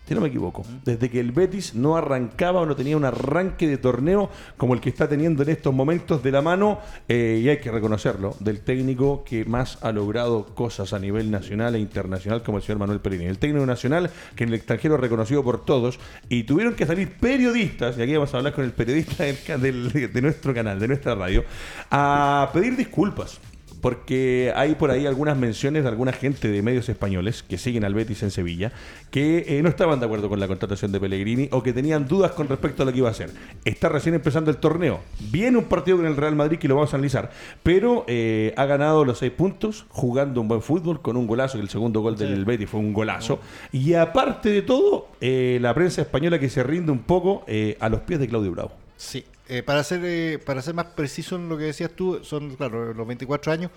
Si 0.07 0.15
no 0.15 0.21
me 0.21 0.29
equivoco, 0.29 0.63
desde 0.85 1.09
que 1.09 1.19
el 1.19 1.33
Betis 1.33 1.75
no 1.75 1.97
arrancaba 1.97 2.61
o 2.61 2.65
no 2.65 2.77
tenía 2.77 2.95
un 2.95 3.03
arranque 3.03 3.67
de 3.67 3.77
torneo 3.77 4.29
como 4.55 4.73
el 4.73 4.79
que 4.79 4.87
está 4.87 5.09
teniendo 5.09 5.43
en 5.43 5.49
estos 5.49 5.73
momentos 5.73 6.23
de 6.23 6.31
la 6.31 6.41
mano, 6.41 6.79
eh, 7.09 7.41
y 7.43 7.49
hay 7.49 7.57
que 7.57 7.71
reconocerlo, 7.71 8.33
del 8.39 8.61
técnico 8.61 9.25
que 9.25 9.43
más 9.43 9.79
ha 9.83 9.91
logrado 9.91 10.45
cosas 10.55 10.93
a 10.93 10.99
nivel 10.99 11.29
nacional 11.29 11.75
e 11.75 11.79
internacional 11.79 12.41
como 12.41 12.57
el 12.59 12.63
señor 12.63 12.79
Manuel 12.79 13.01
Pellegrini. 13.01 13.29
El 13.29 13.37
técnico 13.37 13.65
nacional 13.65 14.09
que 14.35 14.43
en 14.45 14.49
el 14.49 14.55
extranjero 14.55 14.95
es 14.95 15.01
reconocido 15.01 15.43
por 15.43 15.65
todos 15.65 15.99
y 16.29 16.43
tuvieron 16.43 16.73
que 16.75 16.85
salir 16.85 17.17
periodistas, 17.17 17.97
y 17.97 18.01
aquí 18.01 18.13
vamos 18.13 18.33
a 18.33 18.37
hablar 18.37 18.53
con 18.53 18.63
el 18.63 18.71
periodista 18.71 19.25
del 19.25 19.91
del- 19.91 20.13
de 20.13 20.21
nuestro 20.21 20.53
canal, 20.53 20.79
de 20.79 20.87
nuestra 20.87 21.15
radio, 21.15 21.43
a 21.91 22.49
pedir 22.53 22.77
disculpas. 22.77 23.41
Porque 23.81 24.51
hay 24.55 24.75
por 24.75 24.91
ahí 24.91 25.05
algunas 25.05 25.37
menciones 25.37 25.83
de 25.83 25.89
alguna 25.89 26.11
gente 26.11 26.49
de 26.49 26.61
medios 26.61 26.89
españoles 26.89 27.43
que 27.43 27.57
siguen 27.57 27.83
al 27.83 27.93
Betis 27.93 28.23
en 28.23 28.31
Sevilla 28.31 28.71
que 29.11 29.45
eh, 29.47 29.61
no 29.61 29.69
estaban 29.69 29.99
de 29.99 30.05
acuerdo 30.05 30.29
con 30.29 30.39
la 30.39 30.47
contratación 30.47 30.91
de 30.91 30.99
Pellegrini 30.99 31.47
o 31.51 31.63
que 31.63 31.73
tenían 31.73 32.07
dudas 32.07 32.31
con 32.31 32.47
respecto 32.47 32.83
a 32.83 32.85
lo 32.85 32.91
que 32.91 32.99
iba 32.99 33.07
a 33.07 33.11
hacer. 33.11 33.31
Está 33.65 33.89
recién 33.89 34.15
empezando 34.15 34.51
el 34.51 34.57
torneo. 34.57 34.99
Viene 35.31 35.57
un 35.57 35.65
partido 35.65 35.97
con 35.97 36.05
el 36.05 36.15
Real 36.15 36.35
Madrid 36.35 36.57
que 36.57 36.67
lo 36.67 36.75
vamos 36.75 36.93
a 36.93 36.97
analizar, 36.97 37.31
pero 37.63 38.05
eh, 38.07 38.53
ha 38.57 38.65
ganado 38.65 39.05
los 39.05 39.19
seis 39.19 39.31
puntos 39.31 39.85
jugando 39.89 40.41
un 40.41 40.47
buen 40.47 40.61
fútbol 40.61 41.01
con 41.01 41.17
un 41.17 41.27
golazo, 41.27 41.57
que 41.57 41.63
el 41.63 41.69
segundo 41.69 42.01
gol 42.01 42.17
del 42.17 42.45
Betis 42.45 42.69
fue 42.69 42.79
un 42.79 42.93
golazo. 42.93 43.39
Y 43.71 43.93
aparte 43.93 44.49
de 44.49 44.61
todo, 44.61 45.07
eh, 45.21 45.57
la 45.61 45.73
prensa 45.73 46.01
española 46.01 46.39
que 46.39 46.49
se 46.49 46.63
rinde 46.63 46.91
un 46.91 47.03
poco 47.03 47.43
eh, 47.47 47.77
a 47.79 47.89
los 47.89 48.01
pies 48.01 48.19
de 48.19 48.27
Claudio 48.27 48.51
Bravo. 48.51 48.71
Sí, 48.95 49.23
eh, 49.49 49.63
para, 49.63 49.83
ser, 49.83 50.01
eh, 50.03 50.39
para 50.45 50.61
ser 50.61 50.73
más 50.73 50.87
preciso 50.87 51.35
en 51.35 51.49
lo 51.49 51.57
que 51.57 51.65
decías 51.65 51.91
tú, 51.95 52.19
son, 52.23 52.55
claro, 52.55 52.93
los 52.93 53.07
24 53.07 53.51
años, 53.51 53.71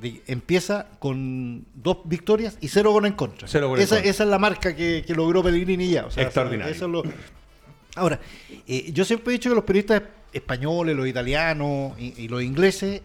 de- 0.00 0.22
empieza 0.26 0.86
con 0.98 1.64
dos 1.74 1.98
victorias 2.04 2.56
y 2.60 2.68
cero 2.68 2.92
goles 2.92 3.10
en 3.10 3.16
contra. 3.16 3.46
Cero 3.48 3.68
goles 3.68 3.82
en 3.82 3.84
esa, 3.84 3.96
contra. 3.96 4.10
esa 4.10 4.22
es 4.24 4.28
la 4.30 4.38
marca 4.38 4.74
que, 4.74 5.04
que 5.06 5.14
logró 5.14 5.42
Pellegrini 5.42 5.88
ya. 5.90 6.06
O 6.06 6.10
sea, 6.10 6.24
Extraordinario. 6.24 6.72
eso 6.74 6.86
es 6.86 6.90
lo- 6.90 7.02
Ahora, 7.94 8.18
eh, 8.66 8.90
yo 8.92 9.04
siempre 9.04 9.32
he 9.32 9.36
dicho 9.36 9.50
que 9.50 9.54
los 9.54 9.64
periodistas 9.64 10.02
españoles, 10.32 10.96
los 10.96 11.06
italianos 11.06 11.92
y, 11.98 12.22
y 12.22 12.28
los 12.28 12.42
ingleses 12.42 13.02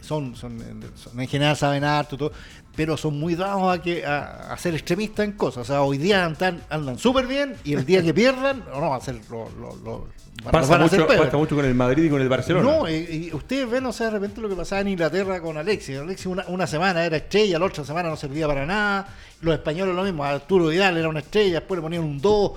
son, 0.00 0.36
son, 0.36 0.58
son- 0.96 1.20
en 1.20 1.28
general 1.28 1.56
saben 1.56 1.82
harto 1.84 2.16
todo, 2.16 2.32
pero 2.78 2.96
son 2.96 3.18
muy 3.18 3.34
dados 3.34 3.76
a, 3.76 3.82
que, 3.82 4.06
a, 4.06 4.52
a 4.52 4.56
ser 4.56 4.72
extremistas 4.74 5.24
en 5.26 5.32
cosas. 5.32 5.62
O 5.62 5.64
sea, 5.64 5.82
hoy 5.82 5.98
día 5.98 6.24
andan 6.24 6.62
andan 6.70 6.96
súper 6.96 7.26
bien 7.26 7.56
y 7.64 7.72
el 7.74 7.84
día 7.84 8.00
que 8.04 8.14
pierdan, 8.14 8.62
no, 8.72 8.80
no, 8.80 8.90
va 8.90 8.96
a 8.96 9.00
ser 9.00 9.16
lo, 9.28 9.48
lo- 9.60 9.76
lo- 9.84 10.18
Pasa 10.52 10.70
van 10.70 10.82
a 10.82 10.84
mucho, 10.84 11.04
pasa 11.04 11.36
mucho 11.36 11.56
con 11.56 11.64
el 11.64 11.74
Madrid 11.74 12.04
y 12.04 12.10
con 12.10 12.22
el 12.22 12.28
Barcelona. 12.28 12.64
No, 12.70 12.88
y, 12.88 12.92
y 12.94 13.34
ustedes 13.34 13.68
ven, 13.68 13.84
o 13.86 13.92
sea, 13.92 14.06
de 14.06 14.12
repente 14.12 14.40
lo 14.40 14.48
que 14.48 14.54
pasaba 14.54 14.80
en 14.82 14.86
Inglaterra 14.88 15.40
con 15.40 15.56
Alexis. 15.56 15.98
Alexis 15.98 16.26
una, 16.26 16.44
una 16.46 16.64
semana 16.68 17.04
era 17.04 17.16
estrella, 17.16 17.58
la 17.58 17.66
otra 17.66 17.84
semana 17.84 18.08
no 18.08 18.14
servía 18.16 18.46
para 18.46 18.64
nada. 18.64 19.08
Los 19.40 19.54
españoles 19.54 19.96
lo 19.96 20.02
mismo, 20.04 20.22
Arturo 20.24 20.66
Vidal 20.68 20.96
era 20.96 21.08
una 21.08 21.18
estrella, 21.20 21.54
después 21.54 21.78
le 21.78 21.82
ponían 21.82 22.04
un 22.04 22.20
2. 22.20 22.52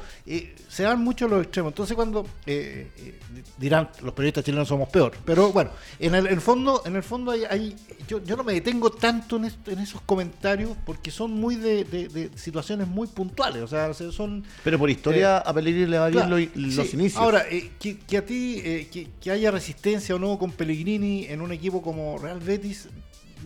se 0.70 0.84
van 0.86 1.04
mucho 1.04 1.28
los 1.28 1.42
extremos. 1.42 1.72
Entonces 1.72 1.96
cuando 1.96 2.24
eh, 2.46 2.88
eh, 2.98 3.20
dirán, 3.58 3.90
los 4.04 4.14
periodistas 4.14 4.44
chilenos 4.44 4.68
somos 4.68 4.88
peor. 4.90 5.14
Pero 5.26 5.52
bueno, 5.52 5.72
en 6.00 6.14
el, 6.14 6.28
el 6.28 6.40
fondo, 6.40 6.84
en 6.86 6.96
el 6.96 7.04
fondo 7.04 7.32
hay, 7.32 7.46
hay- 7.50 7.76
yo, 8.08 8.24
yo 8.24 8.36
no 8.38 8.44
me 8.44 8.54
detengo 8.54 8.92
tanto 8.92 9.38
en, 9.38 9.46
esto- 9.46 9.72
en 9.72 9.80
esos 9.80 10.02
comentarios 10.16 10.72
porque 10.86 11.10
son 11.10 11.32
muy 11.32 11.56
de, 11.56 11.86
de- 11.86 12.10
de 12.10 12.30
situaciones 12.38 12.86
muy 12.86 13.08
puntuales. 13.08 13.64
O 13.64 13.68
sea, 13.68 13.94
se- 13.94 14.12
son... 14.12 14.44
Pero 14.62 14.78
por 14.78 14.90
historia 14.90 15.38
a 15.38 15.54
Pellegrini 15.54 15.86
le 15.90 15.98
va 16.00 16.10
bien 16.10 16.26
Claro, 16.28 16.38
lo- 16.38 16.48
los 16.56 16.88
sí. 16.88 16.96
inicios. 16.98 17.22
Ahora, 17.22 17.46
eh, 17.50 17.72
que, 17.80 17.98
que 17.98 18.18
a 18.18 18.26
ti, 18.26 18.62
eh, 18.62 18.90
que, 18.92 19.08
que 19.22 19.32
haya 19.32 19.52
resistencia 19.52 20.14
o 20.16 20.20
no 20.20 20.38
con 20.38 20.52
Pellegrini 20.52 21.28
en 21.28 21.40
un 21.40 21.54
equipo 21.54 21.82
como 21.82 22.18
Real 22.18 22.42
Betis, 22.42 22.90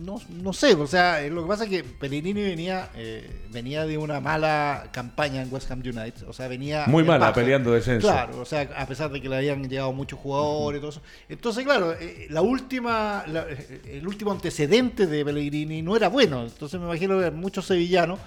no, 0.00 0.20
no 0.30 0.52
sé. 0.52 0.74
O 0.74 0.86
sea, 0.86 1.22
eh, 1.22 1.30
lo 1.30 1.42
que 1.42 1.48
pasa 1.48 1.64
es 1.64 1.70
que 1.70 1.84
Pellegrini 1.84 2.42
venía, 2.42 2.90
eh, 2.96 3.28
venía 3.50 3.84
de 3.86 3.98
una 3.98 4.20
mala 4.20 4.88
campaña 4.92 5.42
en 5.42 5.52
West 5.52 5.70
Ham 5.70 5.80
United. 5.80 6.26
O 6.28 6.32
sea, 6.32 6.48
venía. 6.48 6.84
Muy 6.86 7.04
mala, 7.04 7.26
baja. 7.26 7.34
peleando 7.34 7.72
descenso. 7.72 8.06
Claro, 8.08 8.40
o 8.40 8.44
sea, 8.44 8.68
a 8.76 8.86
pesar 8.86 9.10
de 9.10 9.20
que 9.20 9.28
le 9.28 9.36
habían 9.36 9.68
llegado 9.68 9.92
muchos 9.92 10.18
jugadores 10.18 10.78
y 10.78 10.80
todo 10.80 10.90
eso. 10.90 11.02
Entonces, 11.28 11.64
claro, 11.64 11.92
eh, 11.92 12.26
la 12.30 12.42
última, 12.42 13.24
la- 13.26 13.46
eh, 13.48 13.80
el 13.98 14.06
último 14.06 14.32
antecedente 14.32 15.06
de 15.06 15.24
Pellegrini 15.24 15.82
no 15.82 15.96
era 15.96 16.08
bueno. 16.08 16.42
Entonces, 16.44 16.78
me 16.80 16.86
imagino 16.86 17.18
que 17.20 17.30
muchos 17.30 17.66
sevillanos 17.66 18.18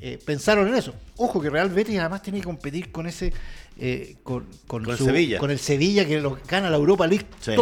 eh, 0.00 0.18
pensaron 0.24 0.68
en 0.68 0.74
eso. 0.76 0.94
Ojo 1.16 1.40
que 1.40 1.50
Real 1.50 1.68
Betis 1.70 1.98
además 1.98 2.22
tiene 2.22 2.38
que 2.38 2.44
competir 2.44 2.92
con 2.92 3.06
ese. 3.08 3.32
Eh, 3.78 4.16
con, 4.22 4.44
con, 4.66 4.82
Con 4.84 4.92
el 4.92 4.98
su- 4.98 5.04
Sevilla. 5.04 5.38
con 5.38 5.50
el 5.50 5.58
Sevilla 5.58 6.04
que 6.04 6.20
lo 6.20 6.38
gana 6.48 6.68
la 6.70 6.76
Europa 6.76 7.06
League 7.06 7.26
Sí. 7.40 7.52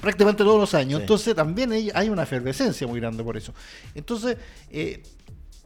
prácticamente 0.00 0.44
todos 0.44 0.60
los 0.60 0.74
años. 0.74 0.98
Sí. 0.98 1.02
Entonces 1.02 1.34
también 1.34 1.72
hay, 1.72 1.90
hay 1.94 2.08
una 2.08 2.22
efervescencia 2.22 2.86
muy 2.86 3.00
grande 3.00 3.22
por 3.24 3.36
eso. 3.36 3.52
Entonces, 3.94 4.36
eh, 4.70 5.02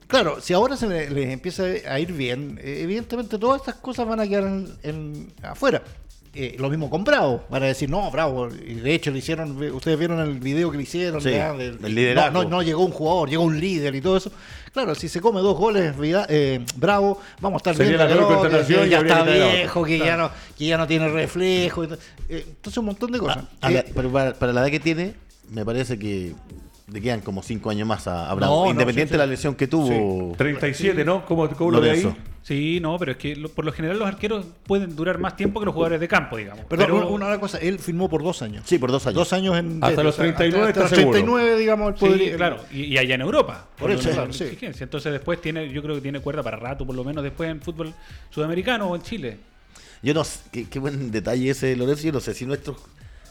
Claro, 0.07 0.41
si 0.41 0.53
ahora 0.55 0.77
se 0.77 0.89
le- 0.89 1.09
les 1.09 1.29
empieza 1.31 1.63
a 1.89 2.01
ir 2.01 2.13
bien, 2.13 2.59
eh, 2.61 2.81
evidentemente 2.83 3.39
todas 3.39 3.61
estas 3.61 3.77
cosas 3.77 4.09
van 4.09 4.19
a 4.19 4.27
quedar 4.27 4.43
en, 4.43 4.69
en- 4.83 5.33
afuera. 5.41 5.85
Eh, 6.33 6.55
lo 6.61 6.71
mismo 6.71 6.89
con 6.89 7.03
Bravo, 7.03 7.43
van 7.51 7.65
a 7.65 7.67
decir, 7.67 7.91
no, 7.91 8.09
Bravo, 8.13 8.49
y 8.49 8.75
de 8.75 8.95
hecho 8.95 9.11
le 9.11 9.19
hicieron, 9.19 9.61
ustedes 9.75 9.99
vieron 9.99 10.21
el 10.21 10.39
video 10.39 10.71
que 10.71 10.77
le 10.77 10.85
hicieron, 10.85 11.21
Sí. 11.21 11.31
Del- 11.31 11.79
el 11.83 11.93
liderazgo. 11.95 12.31
No, 12.33 12.45
no, 12.45 12.51
no 12.51 12.63
llegó 12.63 12.85
un 12.85 12.93
jugador, 12.93 13.29
llegó 13.29 13.43
un 13.43 13.59
líder 13.59 13.97
y 13.97 14.01
todo 14.01 14.17
eso. 14.17 14.31
Claro, 14.73 14.95
si 14.95 15.09
se 15.09 15.21
come 15.21 15.41
dos 15.41 15.59
goles, 15.59 15.99
Vida- 15.99 16.27
eh, 16.29 16.65
Bravo, 16.77 17.19
vamos 17.41 17.57
a 17.57 17.71
estar 17.71 17.75
Sería 17.75 17.97
viendo 17.97 18.05
la 18.05 18.11
que 18.15 18.21
no, 18.21 18.43
que- 18.43 18.75
que 18.75 18.89
ya 18.89 19.01
está 19.01 19.23
viejo, 19.25 19.85
que, 19.85 19.99
ya 19.99 20.17
no, 20.17 20.31
que 20.57 20.67
ya 20.67 20.79
no 20.79 20.87
tiene 20.87 21.09
reflejo. 21.09 21.83
eh, 21.83 21.89
entonces 22.29 22.79
un 22.79 22.85
montón 22.85 23.11
de 23.11 23.19
cosas. 23.19 23.45
A 23.61 23.69
la- 23.69 23.81
Eh, 23.81 23.87
pero 23.93 24.13
para, 24.13 24.33
para 24.35 24.53
la 24.53 24.61
edad 24.63 24.71
que 24.71 24.79
tiene, 24.79 25.15
me 25.51 25.65
parece 25.65 25.99
que 25.99 26.33
le 26.93 27.01
quedan 27.01 27.23
como 27.23 27.43
cinco 27.43 27.71
años 27.71 27.89
más 27.89 28.07
a, 28.07 28.31
a 28.31 28.35
Bravo. 28.35 28.55
No, 28.55 28.65
no, 28.67 28.71
Independiente 28.71 29.09
sí, 29.09 29.15
sí. 29.15 29.19
de 29.19 29.19
la 29.19 29.27
lesión 29.27 29.57
que 29.57 29.67
tuvo. 29.67 30.35
37, 30.37 31.05
¿no? 31.05 31.27
¿Cómo, 31.27 31.49
cómo 31.51 31.73
lo 31.73 31.81
ve 31.81 31.91
ahí? 31.91 32.15
Sí, 32.43 32.81
no, 32.81 32.99
pero 32.99 33.13
es 33.13 33.19
que 33.19 33.37
lo- 33.37 33.51
por 33.51 33.65
lo 33.67 33.73
general 33.73 33.99
los 33.99 34.09
arqueros 34.09 34.47
pueden 34.67 34.97
durar 34.97 35.19
más 35.19 35.37
tiempo 35.37 35.61
que 35.61 35.67
los 35.67 35.75
jugadores 35.75 36.01
de 36.01 36.09
campo, 36.09 36.37
digamos. 36.39 36.65
Perdón, 36.65 36.87
Pero- 36.87 37.09
una, 37.11 37.27
una 37.29 37.39
cosa, 37.41 37.59
él 37.59 37.79
firmó 37.79 38.09
por 38.09 38.23
dos 38.23 38.41
años. 38.43 38.65
Sí, 38.67 38.79
por 38.79 38.91
dos 38.91 39.07
años. 39.07 39.17
Dos 39.17 39.33
años 39.35 39.57
en 39.59 39.79
Hasta 39.85 40.03
los 40.03 40.17
39 40.17 40.69
hasta, 40.69 40.71
está 40.71 40.81
los 40.81 40.91
seguro. 40.91 41.13
39, 41.19 41.59
digamos, 41.59 41.89
él 41.93 41.99
Sí, 41.99 42.07
podría- 42.07 42.37
claro, 42.37 42.57
y, 42.73 42.85
y 42.85 42.99
allá 42.99 43.15
en 43.15 43.21
Europa. 43.21 43.67
Por 43.79 43.91
eso, 43.91 44.09
lo- 44.09 44.15
claro, 44.15 44.33
sí. 44.33 44.57
Entonces 44.61 45.13
después 45.13 45.41
tiene, 45.43 45.71
yo 45.71 45.83
creo 45.83 45.95
que 45.97 46.01
tiene 46.01 46.21
cuerda 46.21 46.43
para 46.43 46.57
rato, 46.57 46.87
por 46.87 46.97
lo 46.97 47.05
menos 47.05 47.23
después 47.23 47.51
en 47.51 47.61
fútbol 47.61 47.93
sudamericano 48.31 48.87
o 48.89 48.97
en 48.97 49.03
Chile. 49.03 49.37
Yo 50.03 50.15
no 50.15 50.25
sé, 50.25 50.41
qué, 50.51 50.67
qué 50.69 50.79
buen 50.79 51.11
detalle 51.11 51.51
ese, 51.51 51.77
Lorenzo. 51.77 52.05
Yo 52.05 52.13
no 52.13 52.21
sé 52.21 52.33
si 52.33 52.47
nuestros, 52.47 52.79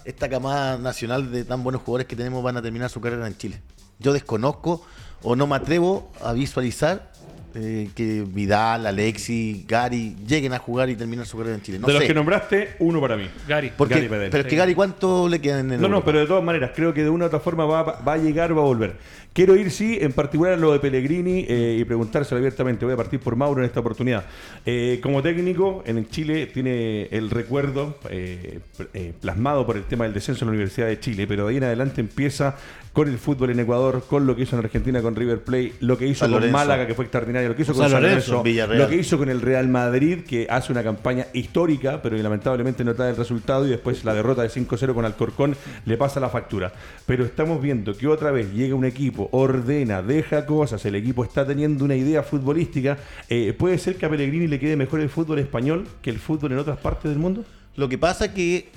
esta 0.05 0.29
camada 0.29 0.77
nacional 0.77 1.31
de 1.31 1.43
tan 1.45 1.63
buenos 1.63 1.81
jugadores 1.81 2.05
que 2.07 2.15
tenemos 2.15 2.43
van 2.43 2.57
a 2.57 2.61
terminar 2.61 2.91
su 2.91 3.01
carrera 3.01 3.25
en 3.25 3.35
Chile. 3.37 3.59
Yo 3.97 4.13
desconozco 4.13 4.85
o 5.23 5.35
no 5.35 5.47
me 5.47 5.55
atrevo 5.55 6.11
a 6.23 6.31
visualizar 6.33 7.08
eh, 7.55 7.89
que 7.95 8.23
Vidal, 8.27 8.85
Alexi, 8.85 9.65
Gary 9.67 10.15
lleguen 10.27 10.53
a 10.53 10.59
jugar 10.59 10.89
y 10.89 10.95
terminar 10.95 11.25
su 11.25 11.37
carrera 11.37 11.55
en 11.55 11.61
Chile. 11.61 11.79
No 11.79 11.87
de 11.87 11.93
los 11.93 12.01
sé. 12.03 12.07
que 12.07 12.13
nombraste, 12.13 12.75
uno 12.79 13.01
para 13.01 13.17
mí. 13.17 13.29
Gary. 13.47 13.71
Porque- 13.75 13.95
Gary 13.95 14.07
pero 14.09 14.37
es 14.39 14.45
que. 14.45 14.55
Gary, 14.55 14.75
¿cuánto 14.75 15.27
le 15.27 15.39
queda 15.39 15.59
en 15.59 15.71
el 15.71 15.81
No, 15.81 15.87
no, 15.87 16.03
pero 16.03 16.19
de 16.19 16.27
todas 16.27 16.43
maneras, 16.43 16.71
creo 16.75 16.93
que 16.93 17.03
de 17.03 17.09
una 17.09 17.25
u 17.25 17.27
otra 17.27 17.39
forma 17.39 17.65
va, 17.65 17.83
va 18.01 18.13
a 18.13 18.17
llegar, 18.17 18.55
va 18.55 18.61
a 18.61 18.65
volver. 18.65 18.97
Quiero 19.31 19.55
ir, 19.55 19.69
sí, 19.69 19.97
en 20.01 20.11
particular 20.11 20.53
a 20.53 20.57
lo 20.57 20.73
de 20.73 20.79
Pellegrini 20.79 21.45
eh, 21.47 21.77
y 21.79 21.85
preguntárselo 21.85 22.39
abiertamente. 22.39 22.83
Voy 22.83 22.95
a 22.95 22.97
partir 22.97 23.19
por 23.19 23.35
Mauro 23.35 23.61
en 23.61 23.67
esta 23.67 23.79
oportunidad. 23.79 24.25
Eh, 24.65 24.99
como 25.03 25.21
técnico, 25.21 25.83
en 25.85 26.09
Chile 26.09 26.47
tiene 26.47 27.03
el 27.11 27.29
recuerdo 27.29 27.97
eh, 28.09 28.59
eh, 28.93 29.13
plasmado 29.21 29.65
por 29.67 29.77
el 29.77 29.83
tema 29.83 30.05
del 30.05 30.13
descenso 30.13 30.43
en 30.45 30.47
la 30.47 30.53
Universidad 30.53 30.87
de 30.87 30.99
Chile, 30.99 31.27
pero 31.27 31.45
de 31.45 31.51
ahí 31.51 31.57
en 31.57 31.63
adelante 31.63 32.01
empieza 32.01 32.57
con 32.93 33.07
el 33.07 33.17
fútbol 33.17 33.51
en 33.51 33.59
Ecuador, 33.59 34.03
con 34.07 34.25
lo 34.25 34.35
que 34.35 34.43
hizo 34.43 34.57
en 34.57 34.65
Argentina 34.65 35.01
con 35.01 35.15
River 35.15 35.43
Plate, 35.43 35.73
lo 35.79 35.97
que 35.97 36.07
hizo 36.07 36.19
San 36.19 36.31
con 36.31 36.41
Lorenzo. 36.41 36.57
Málaga, 36.57 36.87
que 36.87 36.95
fue 36.95 37.05
extraordinario, 37.05 37.49
lo 37.49 37.55
que 37.55 37.61
hizo 37.61 37.73
con 37.73 37.89
San 37.89 38.01
Lorenzo, 38.01 38.31
Lorenzo, 38.31 38.43
Villarreal. 38.43 38.79
lo 38.79 38.87
que 38.87 38.95
hizo 38.95 39.17
con 39.17 39.29
el 39.29 39.41
Real 39.41 39.67
Madrid, 39.67 40.19
que 40.27 40.47
hace 40.49 40.71
una 40.71 40.83
campaña 40.83 41.27
histórica, 41.33 42.01
pero 42.01 42.17
que 42.17 42.23
lamentablemente 42.23 42.83
no 42.83 42.93
da 42.93 43.09
el 43.09 43.15
resultado 43.15 43.65
y 43.67 43.69
después 43.69 44.03
la 44.03 44.13
derrota 44.13 44.41
de 44.41 44.49
5-0 44.49 44.93
con 44.93 45.05
Alcorcón 45.05 45.55
le 45.85 45.97
pasa 45.97 46.19
la 46.19 46.29
factura. 46.29 46.71
Pero 47.05 47.25
estamos 47.25 47.61
viendo 47.61 47.95
que 47.95 48.07
otra 48.07 48.31
vez 48.31 48.51
llega 48.53 48.75
un 48.75 48.85
equipo, 48.85 49.29
ordena, 49.31 50.01
deja 50.01 50.45
cosas, 50.45 50.83
el 50.85 50.95
equipo 50.95 51.23
está 51.23 51.45
teniendo 51.45 51.85
una 51.85 51.95
idea 51.95 52.23
futbolística. 52.23 52.97
Eh, 53.29 53.53
¿Puede 53.57 53.77
ser 53.77 53.95
que 53.95 54.05
a 54.05 54.09
Pellegrini 54.09 54.47
le 54.47 54.59
quede 54.59 54.75
mejor 54.75 54.99
el 54.99 55.09
fútbol 55.09 55.39
español 55.39 55.87
que 56.01 56.09
el 56.09 56.19
fútbol 56.19 56.51
en 56.53 56.59
otras 56.59 56.77
partes 56.77 57.09
del 57.09 57.19
mundo? 57.19 57.45
Lo 57.75 57.87
que 57.87 57.97
pasa 57.97 58.25
es 58.25 58.31
que 58.31 58.69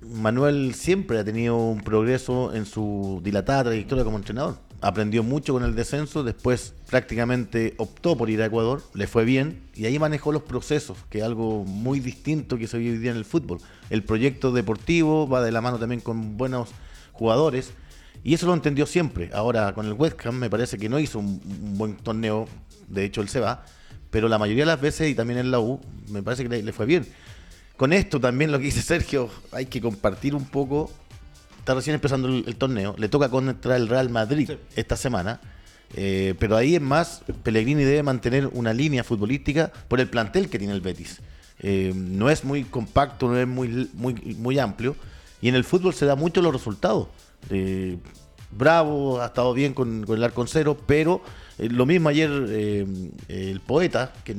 Manuel 0.00 0.74
siempre 0.74 1.18
ha 1.18 1.24
tenido 1.24 1.56
un 1.56 1.80
progreso 1.80 2.54
en 2.54 2.66
su 2.66 3.20
dilatada 3.24 3.64
trayectoria 3.64 4.04
como 4.04 4.16
entrenador. 4.16 4.58
Aprendió 4.80 5.24
mucho 5.24 5.52
con 5.54 5.64
el 5.64 5.74
descenso, 5.74 6.22
después 6.22 6.72
prácticamente 6.88 7.74
optó 7.78 8.16
por 8.16 8.30
ir 8.30 8.40
a 8.42 8.46
Ecuador, 8.46 8.82
le 8.94 9.08
fue 9.08 9.24
bien 9.24 9.62
y 9.74 9.86
ahí 9.86 9.98
manejó 9.98 10.30
los 10.30 10.42
procesos, 10.42 10.98
que 11.10 11.18
es 11.18 11.24
algo 11.24 11.64
muy 11.64 11.98
distinto 11.98 12.58
que 12.58 12.68
se 12.68 12.78
vive 12.78 12.92
hoy 12.92 12.98
día 12.98 13.10
en 13.10 13.16
el 13.16 13.24
fútbol. 13.24 13.58
El 13.90 14.04
proyecto 14.04 14.52
deportivo 14.52 15.28
va 15.28 15.42
de 15.42 15.50
la 15.50 15.60
mano 15.60 15.78
también 15.78 16.00
con 16.00 16.36
buenos 16.36 16.68
jugadores 17.12 17.72
y 18.22 18.34
eso 18.34 18.46
lo 18.46 18.54
entendió 18.54 18.86
siempre. 18.86 19.30
Ahora 19.32 19.74
con 19.74 19.86
el 19.86 19.94
West 19.94 20.24
me 20.26 20.48
parece 20.48 20.78
que 20.78 20.88
no 20.88 21.00
hizo 21.00 21.18
un, 21.18 21.40
buen 21.76 21.96
torneo, 21.96 22.46
de 22.86 23.04
hecho 23.04 23.20
él 23.20 23.28
se 23.28 23.40
va, 23.40 23.64
pero 24.10 24.28
la 24.28 24.38
mayoría 24.38 24.62
de 24.62 24.68
las 24.68 24.80
veces 24.80 25.10
y 25.10 25.16
también 25.16 25.40
en 25.40 25.50
la 25.50 25.58
U 25.58 25.80
me 26.08 26.22
parece 26.22 26.48
que 26.48 26.62
le 26.62 26.72
fue 26.72 26.86
bien. 26.86 27.04
Con 27.78 27.94
esto 27.94 28.20
también 28.20 28.52
lo 28.52 28.58
que 28.58 28.64
dice 28.64 28.82
Sergio, 28.82 29.30
hay 29.52 29.64
que 29.66 29.80
compartir 29.80 30.34
un 30.34 30.44
poco. 30.44 30.90
Está 31.60 31.74
recién 31.74 31.94
empezando 31.94 32.28
el, 32.28 32.44
el 32.46 32.56
torneo, 32.56 32.94
le 32.98 33.08
toca 33.08 33.30
contra 33.30 33.76
el 33.76 33.88
Real 33.88 34.10
Madrid 34.10 34.48
Sí. 34.50 34.58
esta 34.76 34.96
semana. 34.96 35.40
eh, 35.96 36.34
pero 36.38 36.54
ahí 36.56 36.74
es 36.74 36.82
más, 36.82 37.22
Pellegrini 37.42 37.82
debe 37.84 38.02
mantener 38.02 38.46
una 38.52 38.74
línea 38.74 39.02
futbolística 39.04 39.72
por 39.88 40.00
el 40.00 40.08
plantel 40.08 40.50
que 40.50 40.58
tiene 40.58 40.74
el 40.74 40.82
Betis. 40.82 41.20
Eh, 41.60 41.92
no 41.96 42.28
es 42.28 42.44
muy 42.44 42.64
compacto, 42.64 43.26
no 43.28 43.38
es 43.38 43.46
muy, 43.48 43.88
muy, 43.94 44.12
muy 44.38 44.58
amplio. 44.58 44.96
Y 45.40 45.48
en 45.48 45.54
el 45.54 45.64
fútbol 45.64 45.94
se 45.94 46.04
da 46.04 46.14
mucho 46.16 46.42
los 46.42 46.52
resultados. 46.52 47.08
Eh, 47.48 47.96
Bravo 48.50 49.20
ha 49.22 49.26
estado 49.26 49.52
bien 49.54 49.72
con, 49.72 50.04
con 50.04 50.16
el 50.18 50.24
arconcero, 50.24 50.76
pero 50.76 51.22
lo 51.58 51.84
mismo 51.86 52.08
ayer 52.08 52.30
el 53.28 53.60
poeta, 53.60 54.12
que 54.24 54.34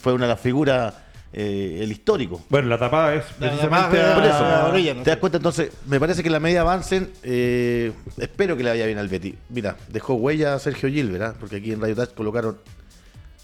fue 0.00 0.12
una 0.12 0.24
de 0.26 0.32
las 0.32 0.40
figuras, 0.40 0.92
eh, 1.38 1.80
el 1.82 1.92
histórico. 1.92 2.42
Bueno, 2.48 2.68
la 2.68 2.78
tapada 2.78 3.14
es 3.14 3.24
La 3.38 3.48
precisamente 3.50 3.98
Por 4.14 4.24
eso, 4.24 4.36
a 4.38 4.48
la 4.48 4.68
orilla, 4.68 4.94
¿no? 4.94 5.02
¿Te 5.02 5.10
das 5.10 5.18
cuenta? 5.18 5.36
Entonces, 5.36 5.70
me 5.86 6.00
parece 6.00 6.22
que 6.22 6.30
la 6.30 6.40
media 6.40 6.62
avancen. 6.62 7.10
eh, 7.22 7.92
espero 8.16 8.56
que 8.56 8.64
le 8.64 8.70
vaya 8.70 8.86
bien 8.86 8.96
al 8.96 9.08
Betty. 9.08 9.34
Mira, 9.50 9.76
dejó 9.88 10.14
huella 10.14 10.54
a 10.54 10.58
Sergio 10.58 10.88
Gilbert, 10.88 11.22
¿ah? 11.22 11.34
porque 11.38 11.56
aquí 11.56 11.72
en 11.72 11.80
Radio 11.82 11.94
Touch 11.94 12.14
colocaron. 12.14 12.56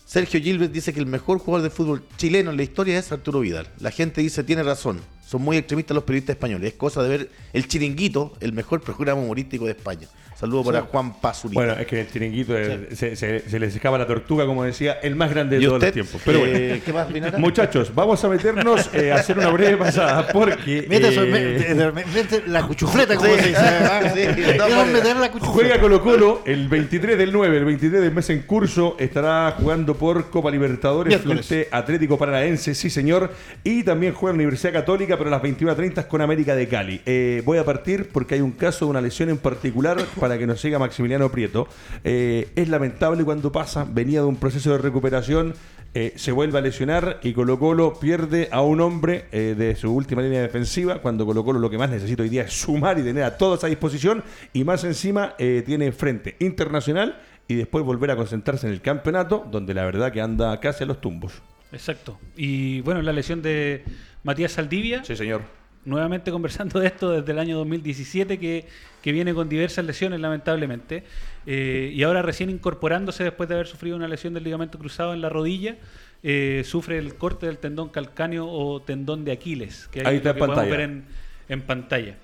Sergio 0.07 0.41
Gilbert 0.41 0.73
dice 0.73 0.95
que 0.95 1.01
el 1.01 1.07
mejor 1.07 1.39
jugador 1.39 1.69
de 1.69 1.71
fútbol 1.75 2.03
chileno 2.17 2.51
en 2.51 2.57
la 2.57 2.63
historia 2.63 2.99
es 2.99 3.13
Arturo 3.13 3.41
Vidal. 3.41 3.67
La 3.79 3.91
gente 3.91 4.23
dice, 4.23 4.43
tiene 4.43 4.63
razón. 4.63 5.01
Son 5.27 5.43
muy 5.43 5.59
extremistas 5.59 5.95
los 5.95 6.05
periodistas 6.05 6.37
españoles. 6.37 6.73
Es 6.73 6.79
cosa 6.79 7.03
de 7.03 7.09
ver 7.11 7.31
el 7.53 7.69
chiringuito, 7.69 8.33
el 8.41 8.55
mejor 8.55 8.81
programa 8.81 9.21
humorístico 9.21 9.67
de 9.67 9.73
España. 9.73 10.09
Saludos 10.43 10.67
para 10.67 10.81
Juan 10.81 11.13
Pazurita. 11.21 11.61
Bueno, 11.61 11.73
es 11.81 11.87
que 11.87 12.01
el 12.01 12.11
chiringuito 12.11 12.59
es- 12.59 12.99
se, 12.99 13.15
se- 13.15 13.49
se 13.49 13.59
les 13.61 13.73
escapa 13.77 13.97
la 13.97 14.09
tortuga, 14.09 14.45
como 14.45 14.65
decía, 14.65 14.95
el 15.01 15.15
más 15.15 15.31
grande 15.31 15.57
de 15.57 15.63
¿Y 15.63 15.67
todos 15.67 15.77
usted? 15.79 15.87
los 15.87 15.95
tiempos. 15.95 16.21
Pero 16.25 16.41
bueno. 16.41 16.57
Eh, 16.59 16.83
¿Qué 16.85 16.93
más, 16.93 17.13
Vinara? 17.13 17.39
Muchachos, 17.39 17.93
vamos 17.95 18.25
a 18.25 18.29
meternos 18.29 18.91
eh, 18.93 19.13
a 19.13 19.15
hacer 19.17 19.39
una 19.39 19.51
breve 19.51 19.77
pasada 19.77 20.27
porque 20.33 20.85
Mete, 20.89 21.09
eso, 21.11 21.23
eh, 21.23 21.27
mete- 21.31 21.75
mete- 21.95 22.11
mete 22.13 22.43
la 22.49 22.67
cuchufleta, 22.67 23.15
como 23.15 23.29
Sí, 23.35 23.41
se 23.41 23.49
dice. 23.51 23.63
¿verdad? 23.63 24.15
sí, 24.15 24.21
de 24.21 24.27
todas 24.27 24.43
Quiero 24.43 24.57
maneras. 24.81 24.93
meter 24.93 25.17
la 25.17 25.31
cuchufleta. 25.31 25.53
juega 25.55 25.81
Colo 25.81 26.03
Colo 26.03 26.43
el 26.45 26.69
23 26.69 27.17
del 27.19 27.33
9, 27.33 27.59
el 27.59 27.65
23 27.65 28.03
del 28.03 28.13
mes 28.13 28.29
en 28.31 28.41
curso, 28.43 28.97
estará 28.99 29.55
jugando 29.57 29.95
por 29.95 30.29
Copa 30.29 30.51
Libertadores 30.51 31.09
Miércoles. 31.15 31.47
frente 31.47 31.69
a 31.71 31.79
Atlético 31.79 32.19
Paranaense, 32.19 32.75
sí 32.75 32.91
señor, 32.91 33.31
y 33.63 33.85
también 33.85 34.13
juega 34.13 34.33
en 34.33 34.39
la 34.39 34.43
Universidad 34.43 34.73
Católica, 34.73 35.17
pero 35.17 35.29
a 35.29 35.31
las 35.31 35.43
21.30 35.43 36.09
con 36.09 36.21
América 36.21 36.57
de 36.57 36.67
Cali. 36.67 37.01
Eh, 37.07 37.43
voy 37.45 37.59
a 37.59 37.65
partir 37.65 38.09
porque 38.13 38.35
hay 38.35 38.41
un 38.41 38.51
caso 38.51 38.87
de 38.87 38.91
una 38.91 39.01
lesión 39.01 39.29
en 39.31 39.39
particular 39.39 39.99
para 40.19 40.32
que 40.39 40.47
nos 40.47 40.61
siga 40.61 40.79
Maximiliano 40.79 41.31
Prieto. 41.31 41.69
Eh, 42.05 42.51
es 42.57 42.69
lamentable 42.69 43.25
cuando 43.25 43.53
pasa, 43.53 43.87
venía 43.89 44.21
de 44.21 44.27
un 44.27 44.37
proceso 44.37 44.73
de 44.73 44.79
recuperación, 44.79 45.55
eh, 45.95 46.15
se 46.17 46.33
vuelve 46.33 46.57
a 46.57 46.63
lesionar 46.63 47.21
y 47.23 47.35
Colo 47.35 47.59
Colo 47.59 48.01
pierde 48.01 48.49
a 48.51 48.63
un 48.63 48.81
hombre 48.81 49.27
eh, 49.31 49.55
de 49.57 49.77
su 49.77 49.93
última 49.93 50.23
línea 50.23 50.41
defensiva, 50.41 51.03
cuando 51.03 51.27
Colo 51.27 51.45
Colo 51.45 51.59
lo 51.59 51.69
que 51.69 51.77
más 51.77 51.91
necesita 51.91 52.23
hoy 52.23 52.31
día 52.31 52.45
es 52.45 52.55
sumar 52.55 52.99
y 52.99 53.03
tener 53.03 53.25
a 53.25 53.37
todos 53.37 53.63
a 53.63 53.67
disposición, 53.67 54.25
y 54.55 54.65
más 54.65 54.85
encima 54.85 55.35
eh, 55.39 55.63
tiene 55.67 55.93
frente 55.93 56.37
internacional 56.41 57.21
y 57.47 57.57
después 57.57 57.85
volver 57.85 58.11
a 58.11 58.17
concentrarse 58.17 58.67
en 58.67 58.73
el 58.73 58.81
campeonato, 58.81 59.47
donde 59.51 59.75
la 59.75 59.85
verdad 59.85 60.11
que 60.13 60.23
anda 60.23 60.59
casi 60.61 60.85
a 60.85 60.87
los 60.87 60.99
tumbos. 61.03 61.43
Exacto. 61.73 62.19
Y 62.37 62.81
bueno, 62.81 63.03
la 63.03 63.13
lesión 63.13 63.43
de 63.43 63.85
Matías 64.23 64.53
Saldivia, 64.53 65.05
Sí, 65.05 65.15
señor. 65.15 65.43
Nuevamente 65.85 66.31
conversando 66.31 66.81
de 66.81 66.87
esto 66.87 67.11
desde 67.11 67.33
el 67.33 67.39
año 67.39 67.57
2017, 67.59 68.39
que, 68.39 68.67
que 69.03 69.13
viene 69.13 69.35
con 69.35 69.49
diversas 69.49 69.85
lesiones, 69.85 70.21
lamentablemente. 70.21 71.05
Eh, 71.47 71.91
y 71.95 72.03
ahora 72.03 72.23
recién 72.23 72.51
incorporándose 72.51 73.25
después 73.25 73.49
de 73.49 73.57
haber 73.57 73.67
sufrido 73.67 73.97
una 73.97 74.09
lesión 74.09 74.35
del 74.35 74.45
ligamento 74.45 74.79
cruzado 74.79 75.13
en 75.13 75.21
la 75.21 75.29
rodilla, 75.29 75.77
eh, 76.23 76.63
sufre 76.65 76.99
el 76.99 77.15
corte 77.17 77.47
del 77.47 77.59
tendón 77.59 77.89
calcáneo 77.89 78.47
o 78.49 78.81
tendón 78.83 79.25
de 79.25 79.33
Aquiles, 79.33 79.89
que 79.89 80.01
Ahí 80.01 80.17
es 80.17 80.21
está 80.21 80.35
que 80.35 80.39
podemos 80.39 80.69
ver 80.69 80.81
en, 80.81 81.05
en 81.49 81.63
pantalla. 81.63 82.15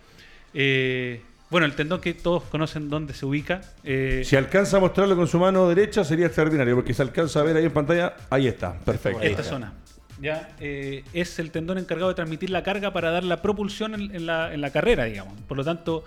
Eh, 0.55 1.21
bueno, 1.51 1.67
el 1.67 1.75
tendón 1.75 2.01
que 2.01 2.15
todos 2.15 2.45
conocen 2.45 2.89
dónde 2.91 3.15
se 3.15 3.25
ubica. 3.27 3.63
eh, 3.83 4.23
Si 4.25 4.37
alcanza 4.37 4.77
a 4.77 4.81
mostrarlo 4.81 5.17
con 5.17 5.27
su 5.27 5.39
mano 5.39 5.69
derecha 5.69 6.05
sería 6.05 6.27
extraordinario, 6.27 6.75
porque 6.77 6.93
si 6.95 7.03
alcanza 7.03 7.41
a 7.41 7.43
ver 7.43 7.57
ahí 7.57 7.65
en 7.65 7.73
pantalla, 7.73 8.15
ahí 8.31 8.47
está, 8.47 8.79
perfecto. 8.79 9.21
esta 9.23 9.43
zona. 9.43 9.73
Ya 10.21 10.51
eh, 10.61 11.05
es 11.13 11.39
el 11.39 11.51
tendón 11.51 11.79
encargado 11.79 12.09
de 12.09 12.15
transmitir 12.15 12.51
la 12.51 12.63
carga 12.63 12.93
para 12.93 13.11
dar 13.11 13.25
la 13.25 13.41
propulsión 13.43 13.95
en, 13.95 14.15
en 14.15 14.27
la, 14.27 14.53
en 14.53 14.61
la 14.61 14.71
carrera, 14.71 15.05
digamos. 15.05 15.35
Por 15.47 15.57
lo 15.57 15.65
tanto, 15.65 16.05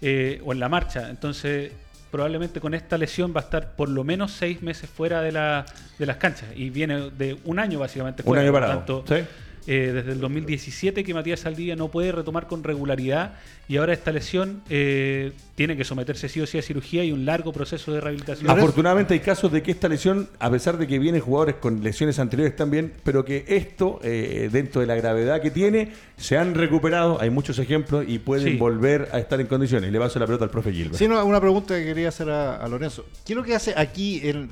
eh, 0.00 0.40
o 0.44 0.52
en 0.52 0.60
la 0.60 0.68
marcha. 0.68 1.08
Entonces, 1.10 1.72
probablemente 2.10 2.60
con 2.60 2.74
esta 2.74 2.98
lesión 2.98 3.32
va 3.34 3.40
a 3.40 3.44
estar 3.44 3.74
por 3.76 3.88
lo 3.88 4.04
menos 4.04 4.32
seis 4.32 4.62
meses 4.62 4.90
fuera 4.90 5.22
de, 5.22 5.32
la, 5.32 5.64
de 5.98 6.06
las 6.06 6.16
canchas. 6.16 6.48
Y 6.56 6.70
viene 6.70 7.10
de 7.10 7.38
un 7.44 7.58
año 7.58 7.78
básicamente 7.78 8.22
Un 8.22 8.26
fuera. 8.26 8.42
año 8.42 8.52
Por 8.52 8.60
lo 8.60 8.66
parado. 8.66 8.80
tanto, 8.80 9.04
¿sí? 9.16 9.24
Eh, 9.66 9.90
desde 9.94 10.12
el 10.12 10.20
2017 10.20 11.04
que 11.04 11.14
Matías 11.14 11.40
Saldivia 11.40 11.76
no 11.76 11.88
puede 11.88 12.12
retomar 12.12 12.46
con 12.48 12.64
regularidad 12.64 13.34
y 13.68 13.76
ahora 13.76 13.92
esta 13.92 14.10
lesión 14.12 14.62
eh, 14.68 15.32
tiene 15.54 15.76
que 15.76 15.84
someterse 15.84 16.28
sí 16.28 16.40
o 16.40 16.46
sí 16.46 16.58
a 16.58 16.62
cirugía 16.62 17.04
y 17.04 17.12
un 17.12 17.24
largo 17.24 17.52
proceso 17.52 17.92
de 17.92 18.00
rehabilitación. 18.00 18.50
Afortunadamente 18.50 19.14
hay 19.14 19.20
casos 19.20 19.52
de 19.52 19.62
que 19.62 19.70
esta 19.70 19.88
lesión, 19.88 20.28
a 20.38 20.50
pesar 20.50 20.78
de 20.78 20.86
que 20.86 20.98
vienen 20.98 21.20
jugadores 21.20 21.54
con 21.56 21.82
lesiones 21.82 22.18
anteriores 22.18 22.56
también, 22.56 22.92
pero 23.04 23.24
que 23.24 23.44
esto, 23.48 24.00
eh, 24.02 24.48
dentro 24.52 24.80
de 24.80 24.86
la 24.86 24.96
gravedad 24.96 25.40
que 25.40 25.50
tiene, 25.50 25.92
se 26.16 26.36
han 26.36 26.54
recuperado, 26.54 27.20
hay 27.20 27.30
muchos 27.30 27.58
ejemplos 27.58 28.04
y 28.08 28.18
pueden 28.18 28.52
Sí. 28.52 28.56
volver 28.56 29.08
a 29.12 29.18
estar 29.18 29.40
en 29.40 29.46
condiciones. 29.46 29.90
Le 29.92 29.98
paso 29.98 30.18
la 30.18 30.26
pelota 30.26 30.44
al 30.44 30.50
profe 30.50 30.72
Gilbert. 30.72 30.96
Sí, 30.96 31.06
no, 31.08 31.24
una 31.24 31.40
pregunta 31.40 31.78
que 31.78 31.84
quería 31.84 32.08
hacer 32.08 32.28
a, 32.30 32.56
a 32.56 32.68
Lorenzo. 32.68 33.06
¿Qué 33.24 33.32
es 33.32 33.36
lo 33.36 33.42
que 33.44 33.54
hace 33.54 33.74
aquí? 33.76 34.20
el- 34.24 34.48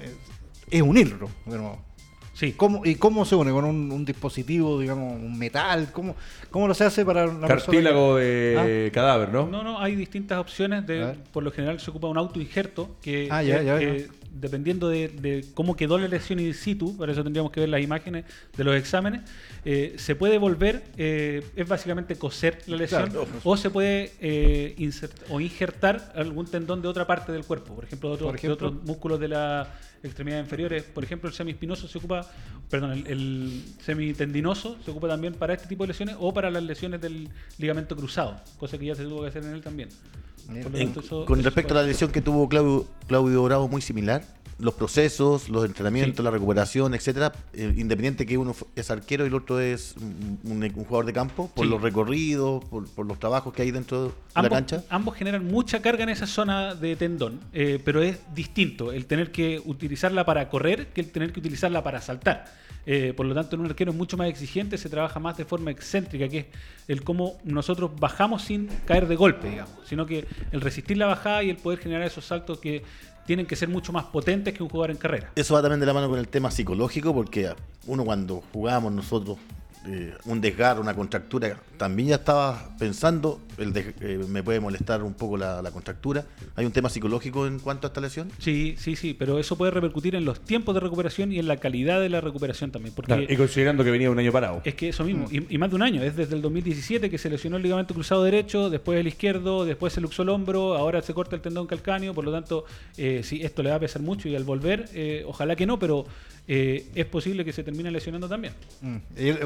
es 0.71 0.83
unirlo. 0.83 1.29
Bueno, 1.47 1.83
Sí. 2.41 2.53
¿Cómo, 2.53 2.87
¿Y 2.87 2.95
cómo 2.95 3.27
se 3.27 3.35
une? 3.35 3.51
¿Con 3.53 3.67
un, 3.67 3.93
un 3.93 4.05
dispositivo, 4.07 4.81
digamos, 4.81 5.13
un 5.21 5.39
metal? 5.39 5.91
¿Cómo, 5.93 6.17
cómo 6.51 6.67
lo 6.69 6.73
se 6.73 6.85
hace 6.85 7.05
para 7.05 7.27
una 7.27 7.47
Cartílago 7.47 8.15
persona 8.15 8.65
de 8.67 8.91
cadáver, 8.95 9.29
¿no? 9.29 9.47
No, 9.47 9.63
no, 9.63 9.79
hay 9.79 9.95
distintas 9.95 10.39
opciones. 10.39 10.87
De, 10.87 11.17
por 11.33 11.43
lo 11.43 11.51
general 11.51 11.79
se 11.81 11.91
ocupa 11.91 12.09
un 12.09 12.17
autoinjerto 12.17 12.97
que, 13.03 13.29
Ah, 13.31 13.43
ya, 13.43 13.59
que- 13.59 13.65
ya, 13.67 13.79
que 13.79 14.09
dependiendo 14.33 14.89
de, 14.89 15.09
de 15.09 15.45
cómo 15.53 15.77
quedó 15.77 15.99
la 15.99 16.09
lesión 16.09 16.39
in 16.41 16.55
situ, 16.55 16.97
para 16.97 17.13
eso 17.13 17.23
tendríamos 17.23 17.53
que 17.53 17.61
ver 17.61 17.69
las 17.69 17.83
imágenes 17.83 18.25
de 18.57 18.65
los 18.65 18.75
exámenes, 18.75 19.21
eh, 19.67 19.97
se 19.99 20.15
puede 20.15 20.39
volver, 20.39 20.83
eh, 20.97 21.45
es 21.57 21.69
básicamente 21.69 22.15
coser 22.17 22.59
la 22.69 22.77
lesión, 22.77 23.11
Claro. 23.11 23.27
o 23.45 23.57
se 23.59 23.69
puede 23.69 24.13
eh, 24.21 24.75
insert- 24.79 25.25
o 25.29 25.41
injertar 25.41 26.13
algún 26.17 26.47
tendón 26.47 26.81
de 26.81 26.89
otra 26.89 27.07
parte 27.07 27.33
del 27.33 27.45
cuerpo, 27.45 27.75
por 27.75 27.85
ejemplo, 27.85 28.09
de, 28.09 28.15
otro- 28.15 28.27
Por 28.29 28.35
de 28.35 28.39
ejemplo. 28.39 28.69
otros 28.69 28.83
músculos 28.85 29.21
de 29.21 29.29
la 29.29 29.69
extremidad 30.03 30.41
inferiores, 30.41 30.83
por 30.85 31.05
ejemplo, 31.05 31.29
el 31.29 31.35
semiespinoso 31.35 31.89
se 31.89 31.99
ocupa, 31.99 32.31
perdón, 32.69 33.05
el 33.07 33.63
semitendinoso 33.83 34.79
se 34.85 34.91
ocupa 34.91 35.09
también 35.09 35.35
para 35.35 35.55
este 35.55 35.69
tipo 35.69 35.85
de 35.85 35.89
lesiones 35.89 36.17
o 36.19 36.33
para 36.33 36.51
las 36.51 36.63
lesiones 36.63 37.01
del 37.01 37.29
ligamento 37.59 37.97
cruzado, 37.97 38.41
cosa 38.59 38.79
que 38.79 38.87
ya 38.87 38.95
se 38.95 39.05
tuvo 39.05 39.23
que 39.23 39.29
hacer 39.29 39.45
en 39.45 39.51
él 39.55 39.61
también. 39.61 39.89
En- 40.49 40.91
eso- 40.99 41.25
con 41.27 41.39
eso 41.41 41.45
respecto 41.49 41.75
a 41.75 41.83
la 41.83 41.87
lesión 41.87 42.11
que 42.11 42.21
tuvo 42.23 42.49
Claudio, 42.49 42.87
Claudio 43.07 43.43
Bravo, 43.45 43.69
muy 43.69 43.83
similar. 43.83 44.25
Los 44.59 44.75
procesos, 44.75 45.49
los 45.49 45.65
entrenamientos, 45.65 46.19
Sí. 46.19 46.23
la 46.23 46.31
recuperación, 46.31 46.93
etcétera. 46.95 47.33
eh, 47.55 47.73
independiente 47.79 48.27
que 48.27 48.37
uno 48.37 48.55
es 48.77 48.91
arquero 48.91 49.25
y 49.25 49.29
el 49.29 49.35
otro 49.35 49.59
es 49.59 49.95
un, 49.97 50.71
jugador 50.75 51.07
de 51.07 51.13
campo, 51.15 51.51
por 51.55 51.65
Sí. 51.65 51.71
los 51.71 51.81
recorridos, 51.81 52.63
por, 52.67 52.87
por 52.91 53.07
los 53.07 53.19
trabajos 53.19 53.55
que 53.55 53.63
hay 53.63 53.71
dentro 53.71 54.03
de 54.03 54.09
la 54.09 54.15
ambos, 54.35 54.51
cancha. 54.53 54.85
ambos 54.91 55.17
generan 55.17 55.47
mucha 55.47 55.81
carga 55.81 56.03
en 56.03 56.11
esa 56.11 56.27
zona 56.27 56.75
de 56.75 56.95
tendón, 56.97 57.41
eh, 57.55 57.81
pero 57.83 58.03
es 58.03 58.19
distinto 58.35 58.93
el 58.93 59.07
tener 59.07 59.33
que 59.33 59.63
utilizarla 59.65 60.25
para 60.27 60.49
correr 60.51 60.89
que 60.89 61.01
el 61.01 61.11
tener 61.11 61.33
que 61.33 61.41
utilizarla 61.41 61.83
para 61.83 62.03
saltar. 62.03 62.45
Eh, 62.87 63.13
por 63.15 63.27
lo 63.27 63.35
tanto, 63.35 63.57
en 63.57 63.61
un 63.61 63.67
arquero 63.67 63.91
es 63.93 63.97
mucho 63.97 64.17
más 64.17 64.29
exigente, 64.29 64.79
se 64.79 64.89
trabaja 64.89 65.21
más 65.21 65.37
de 65.37 65.45
forma 65.45 65.71
excéntrica, 65.71 66.29
que 66.29 66.39
es 66.39 66.47
el 66.89 67.03
cómo 67.05 67.39
nosotros 67.45 67.91
bajamos 67.99 68.43
sin 68.43 68.69
caer 68.87 69.07
de 69.07 69.17
golpe, 69.17 69.51
digamos, 69.51 69.75
sino 69.87 70.07
que 70.07 70.25
el 70.53 70.61
resistir 70.61 70.97
la 70.97 71.07
bajada 71.07 71.43
y 71.43 71.51
el 71.51 71.57
poder 71.57 71.79
generar 71.79 72.07
esos 72.07 72.25
saltos 72.25 72.59
que 72.59 72.83
tienen 73.27 73.47
que 73.47 73.57
ser 73.57 73.69
mucho 73.69 73.93
más 73.93 74.05
potentes 74.05 74.55
que 74.55 74.63
un 74.63 74.69
jugador 74.69 74.91
en 74.91 74.97
carrera. 74.97 75.31
Eso 75.37 75.55
va 75.55 75.63
también 75.63 75.81
de 75.81 75.87
la 75.87 75.95
mano 75.95 76.09
con 76.09 76.19
el 76.19 76.29
tema 76.29 76.51
psicológico, 76.51 77.15
porque 77.15 77.51
uno 77.87 78.05
cuando 78.05 78.43
jugábamos 78.53 78.93
nosotros 78.93 79.39
eh, 79.87 80.15
un 80.25 80.41
desgarro, 80.41 80.81
una 80.81 80.95
contractura, 80.95 81.57
también 81.81 82.11
ya 82.11 82.17
estaba 82.17 82.77
pensando, 82.79 83.41
el 83.57 83.73
de- 83.73 83.95
eh, 84.03 84.21
me 84.29 84.43
puede 84.43 84.61
molestar 84.61 85.03
un 85.03 85.15
poco 85.15 85.39
la, 85.39 85.63
la 85.63 85.71
contractura. 85.71 86.27
¿Hay 86.55 86.67
un 86.67 86.73
tema 86.73 86.91
psicológico 86.91 87.47
en 87.47 87.59
cuanto 87.59 87.87
a 87.87 87.89
esta 87.89 88.03
lesión? 88.03 88.31
Sí, 88.39 88.75
sí, 88.77 88.97
sí, 88.97 89.15
pero 89.19 89.39
eso 89.39 89.57
puede 89.57 89.71
repercutir 89.73 90.15
en 90.15 90.27
los 90.27 90.41
tiempos 90.41 90.75
de 90.75 90.81
recuperación 90.83 91.33
y 91.33 91.39
en 91.39 91.49
la 91.49 91.57
calidad 91.57 91.99
de 91.99 92.11
la 92.11 92.21
recuperación 92.21 92.71
también. 92.71 92.95
Porque 92.95 93.07
Claro, 93.15 93.23
y 93.27 93.35
considerando 93.35 93.83
que 93.83 93.91
venía 93.91 94.11
un 94.11 94.19
año 94.19 94.31
parado. 94.31 94.61
Es 94.63 94.75
que 94.75 94.91
eso 94.91 95.05
mismo, 95.05 95.27
y, 95.31 95.47
y 95.55 95.57
más 95.57 95.71
de 95.71 95.77
un 95.77 95.83
año, 95.83 96.03
es 96.03 96.15
desde 96.17 96.35
el 96.37 96.43
2017 96.43 97.09
que 97.09 97.17
se 97.17 97.31
lesionó 97.31 97.57
el 97.57 97.63
ligamento 97.63 97.95
cruzado 97.95 98.25
derecho, 98.25 98.69
después 98.69 99.01
el 99.01 99.07
izquierdo, 99.07 99.65
después 99.65 99.95
se 99.95 100.03
luxó 100.03 100.21
el 100.23 100.29
hombro, 100.29 100.75
ahora 100.77 101.01
se 101.01 101.15
corta 101.15 101.35
el 101.35 101.41
tendón 101.41 101.67
calcáneo, 101.67 102.13
por 102.13 102.27
lo 102.27 102.33
tanto, 102.33 102.67
eh, 102.99 103.23
sí, 103.25 103.41
esto 103.43 103.63
le 103.63 103.71
va 103.71 103.77
a 103.77 103.81
pesar 103.81 104.03
mucho 104.03 104.29
y 104.29 104.37
al 104.37 104.45
volver, 104.45 104.85
eh, 104.93 105.25
ojalá 105.27 105.57
que 105.57 105.65
no, 105.65 105.79
pero 105.79 106.05
eh, 106.47 106.91
es 106.95 107.07
posible 107.07 107.43
que 107.43 107.55
se 107.55 107.63
termine 107.65 107.91
lesionando 107.91 108.29
también. 108.29 108.53
Mm. 108.83 108.97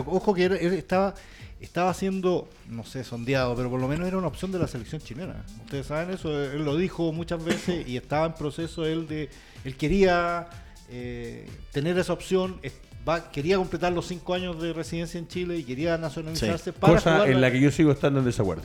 Ojo 0.06 0.34
que 0.34 0.46
él, 0.46 0.52
él 0.60 0.72
estaba, 0.72 1.14
estaba 1.64 1.92
siendo, 1.94 2.48
no 2.68 2.84
sé, 2.84 3.02
sondeado, 3.04 3.54
pero 3.56 3.68
por 3.70 3.80
lo 3.80 3.88
menos 3.88 4.06
era 4.06 4.16
una 4.18 4.26
opción 4.28 4.52
de 4.52 4.58
la 4.58 4.66
selección 4.68 5.00
chilena. 5.00 5.44
Ustedes 5.64 5.86
saben 5.86 6.10
eso, 6.14 6.30
él 6.42 6.64
lo 6.64 6.76
dijo 6.76 7.12
muchas 7.12 7.44
veces 7.44 7.86
y 7.88 7.96
estaba 7.96 8.26
en 8.26 8.34
proceso 8.34 8.84
él 8.86 9.08
de, 9.08 9.28
él 9.64 9.76
quería 9.76 10.46
eh, 10.90 11.48
tener 11.72 11.98
esa 11.98 12.12
opción, 12.12 12.60
va- 13.08 13.30
quería 13.30 13.56
completar 13.56 13.92
los 13.92 14.06
cinco 14.06 14.34
años 14.34 14.60
de 14.62 14.72
residencia 14.72 15.18
en 15.18 15.26
Chile 15.28 15.56
y 15.58 15.64
quería 15.64 15.96
nacionalizarse 15.98 16.72
para 16.72 16.94
Cosa 16.94 17.12
jugar 17.14 17.28
en 17.28 17.34
la- 17.40 17.48
la 17.48 17.52
que 17.52 17.60
yo 17.60 17.70
sigo 17.70 17.90
estando 17.92 18.20
en 18.20 18.26
desacuerdo. 18.26 18.64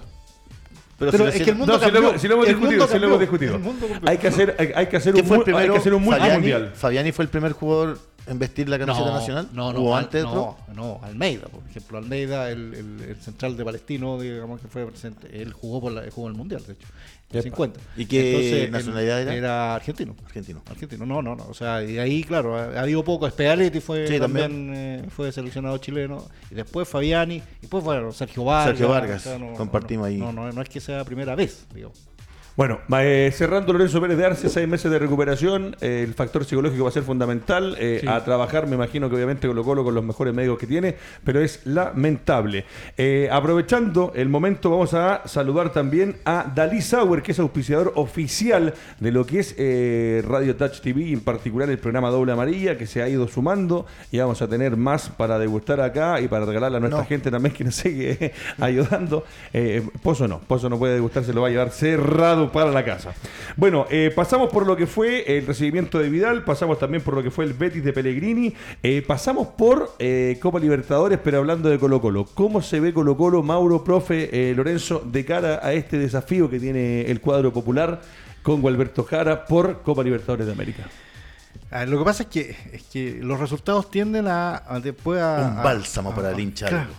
Pero 0.97 1.13
si 1.31 1.37
es 1.37 1.43
que 1.45 1.51
el 1.51 1.55
mundo 1.55 1.77
No, 1.77 1.79
si 1.85 1.91
lo, 1.91 1.99
hemos- 1.99 2.21
si 2.21 2.27
lo 2.27 2.33
hemos 2.33 2.47
el 2.49 2.55
discutido, 2.55 2.87
si 2.87 2.99
lo 2.99 3.07
hemos 3.07 3.19
discutido. 3.21 3.59
Hay 4.05 4.17
que 4.17 4.27
hacer, 4.27 4.55
hay, 4.59 4.71
hay 4.75 4.87
que 4.87 4.97
hacer 4.97 5.13
¿Quién 5.13 5.23
un, 5.23 5.29
fue 5.29 5.37
el 5.37 5.39
mu- 5.39 5.45
hay 5.45 5.53
primero? 5.53 5.73
que 5.73 5.79
hacer 5.79 5.93
un 5.93 6.05
Fabiani, 6.05 6.33
mundial. 6.33 6.71
Fabiani 6.75 7.11
fue 7.13 7.23
el 7.23 7.29
primer 7.29 7.53
jugador 7.53 7.99
en 8.27 8.37
vestir 8.39 8.69
la 8.69 8.77
camiseta 8.77 9.11
nacional. 9.11 9.49
No, 9.53 9.73
no, 9.73 9.79
¿O 9.79 9.95
Al- 9.95 10.05
antes 10.05 10.23
no, 10.23 10.57
no, 10.73 10.99
Almeida, 11.03 11.47
por 11.47 11.61
ejemplo, 11.69 11.97
Almeida, 11.97 12.49
el, 12.51 12.73
el- 12.73 13.09
el 13.09 13.15
central 13.17 13.57
de 13.57 13.65
Palestino, 13.65 14.19
digamos 14.19 14.61
que 14.61 14.67
fue 14.67 14.85
presente, 14.85 15.41
él 15.41 15.53
jugó 15.53 15.81
por 15.81 15.91
la, 15.91 16.03
jugó 16.11 16.27
en 16.27 16.33
el 16.33 16.37
mundial, 16.37 16.63
de 16.65 16.73
hecho, 16.73 16.87
en 17.31 17.37
Epa. 17.37 17.43
50. 17.43 17.79
¿Y 17.97 18.05
qué 18.07 18.63
él 18.65 18.71
nacionalidad 18.71 19.21
era? 19.21 19.35
Era 19.35 19.75
argentino. 19.75 20.15
Argentino. 20.25 20.61
Argentino, 20.69 21.05
no, 21.05 21.21
no, 21.21 21.35
no. 21.35 21.45
O 21.47 21.53
sea, 21.53 21.83
y 21.83 21.97
ahí, 21.99 22.23
claro, 22.23 22.55
ha, 22.57 22.65
ha 22.79 22.81
habido 22.81 23.03
poco. 23.03 23.29
Spedaletti 23.29 23.79
fue 23.81 24.07
Sí, 24.07 24.19
también, 24.19 24.73
eh, 24.75 25.05
fue 25.09 25.31
seleccionado 25.31 25.77
chileno. 25.77 26.25
Y 26.49 26.55
después 26.55 26.87
Fabiani. 26.87 27.35
Y 27.35 27.43
después, 27.61 27.83
bueno, 27.83 28.11
Sergio 28.11 28.43
Vargas. 28.45 28.69
Sergio 28.77 28.89
Vargas, 28.89 29.27
o 29.27 29.29
sea, 29.29 29.37
no- 29.39 29.53
compartimos 29.53 30.03
no, 30.03 30.05
ahí. 30.07 30.17
No, 30.17 30.33
no, 30.33 30.51
no 30.51 30.61
es 30.61 30.69
que 30.69 30.79
sea 30.79 30.97
la 30.97 31.05
primera 31.05 31.35
vez, 31.35 31.65
digamos. 31.73 31.99
Bueno, 32.59 32.79
va, 32.91 33.05
eh, 33.05 33.31
cerrando 33.31 33.71
Lorenzo 33.71 34.01
Pérez 34.01 34.17
de 34.17 34.25
Arce, 34.25 34.49
seis 34.49 34.67
meses 34.67 34.91
de 34.91 34.99
recuperación, 34.99 35.77
eh, 35.79 36.03
el 36.05 36.13
factor 36.13 36.43
psicológico 36.43 36.83
va 36.83 36.89
a 36.89 36.91
ser 36.91 37.03
fundamental, 37.03 37.77
eh, 37.79 37.99
Sí. 38.01 38.07
a 38.09 38.21
trabajar, 38.25 38.67
me 38.67 38.75
imagino 38.75 39.09
que 39.09 39.15
obviamente 39.15 39.47
Colo 39.47 39.63
Colo 39.63 39.85
con 39.85 39.95
los 39.95 40.03
mejores 40.03 40.33
médicos 40.33 40.59
que 40.59 40.67
tiene, 40.67 40.95
pero 41.23 41.39
es 41.39 41.65
lamentable. 41.65 42.65
Eh, 42.97 43.29
aprovechando 43.31 44.11
el 44.13 44.27
momento, 44.27 44.71
vamos 44.71 44.93
a 44.93 45.21
saludar 45.25 45.71
también 45.71 46.17
a 46.25 46.51
Dalí 46.53 46.81
Sauer, 46.81 47.21
que 47.21 47.31
es 47.31 47.39
auspiciador 47.39 47.93
oficial 47.95 48.73
de 48.99 49.11
lo 49.13 49.25
que 49.25 49.39
es 49.39 49.55
eh, 49.57 50.21
Radio 50.27 50.57
Touch 50.57 50.81
TV, 50.81 51.03
y 51.03 51.13
en 51.13 51.21
particular 51.21 51.69
el 51.69 51.77
programa 51.79 52.09
Doble 52.09 52.33
Amarilla, 52.33 52.77
que 52.77 52.87
se 52.87 53.01
ha 53.01 53.07
ido 53.07 53.29
sumando, 53.29 53.85
y 54.11 54.17
vamos 54.19 54.41
a 54.41 54.49
tener 54.49 54.75
más 54.75 55.07
para 55.07 55.39
degustar 55.39 55.79
acá 55.79 56.19
y 56.19 56.27
para 56.27 56.43
regalarle 56.43 56.75
a 56.75 56.79
nuestra 56.81 57.03
No. 57.03 57.07
gente 57.07 57.31
también 57.31 57.55
que 57.55 57.63
nos 57.63 57.75
sigue 57.75 58.33
ayudando. 58.59 59.23
Eh, 59.53 59.81
Pozo 60.03 60.27
no, 60.27 60.39
Pozo 60.39 60.67
no 60.69 60.77
puede 60.77 60.95
degustar, 60.95 61.23
se 61.23 61.31
lo 61.31 61.39
va 61.43 61.47
a 61.47 61.51
llevar 61.51 61.69
cerrado 61.69 62.48
para 62.51 62.71
la 62.71 62.83
casa. 62.83 63.13
Bueno, 63.55 63.85
eh, 63.89 64.11
pasamos 64.15 64.49
por 64.49 64.65
lo 64.65 64.75
que 64.75 64.87
fue 64.87 65.37
el 65.37 65.45
recibimiento 65.45 65.99
de 65.99 66.09
Vidal, 66.09 66.43
pasamos 66.43 66.79
también 66.79 67.03
por 67.03 67.13
lo 67.13 67.23
que 67.23 67.31
fue 67.31 67.45
el 67.45 67.53
Betis 67.53 67.83
de 67.83 67.93
Pellegrini, 67.93 68.53
eh, 68.83 69.03
pasamos 69.05 69.49
por 69.49 69.93
eh, 69.99 70.37
Copa 70.41 70.59
Libertadores, 70.59 71.19
pero 71.23 71.39
hablando 71.39 71.69
de 71.69 71.79
Colo 71.79 72.01
Colo. 72.01 72.25
¿Cómo 72.33 72.61
se 72.61 72.79
ve 72.79 72.93
Colo 72.93 73.17
Colo, 73.17 73.43
Mauro, 73.43 73.83
profe, 73.83 74.53
Lorenzo, 74.55 75.03
de 75.05 75.25
cara 75.25 75.59
a 75.63 75.73
este 75.73 75.97
desafío 75.97 76.49
que 76.49 76.59
tiene 76.59 77.01
el 77.09 77.21
cuadro 77.21 77.51
popular 77.51 78.01
con 78.41 78.61
Gualberto 78.61 79.03
Jara 79.03 79.45
por 79.45 79.81
Copa 79.81 80.03
Libertadores 80.03 80.45
de 80.45 80.51
América? 80.53 80.89
Ah, 81.71 81.85
lo 81.85 81.99
que 81.99 82.05
pasa 82.05 82.23
es 82.23 82.29
que, 82.29 82.55
es 82.73 82.83
que 82.91 83.19
los 83.21 83.39
resultados 83.39 83.91
tienden 83.91 84.27
a, 84.27 84.63
a 84.67 84.79
después 84.79 85.21
a... 85.21 85.53
Un 85.57 85.63
bálsamo 85.63 86.09
a- 86.11 86.15
para 86.15 86.31
el 86.31 86.39
hincha. 86.39 86.67
claro, 86.67 86.89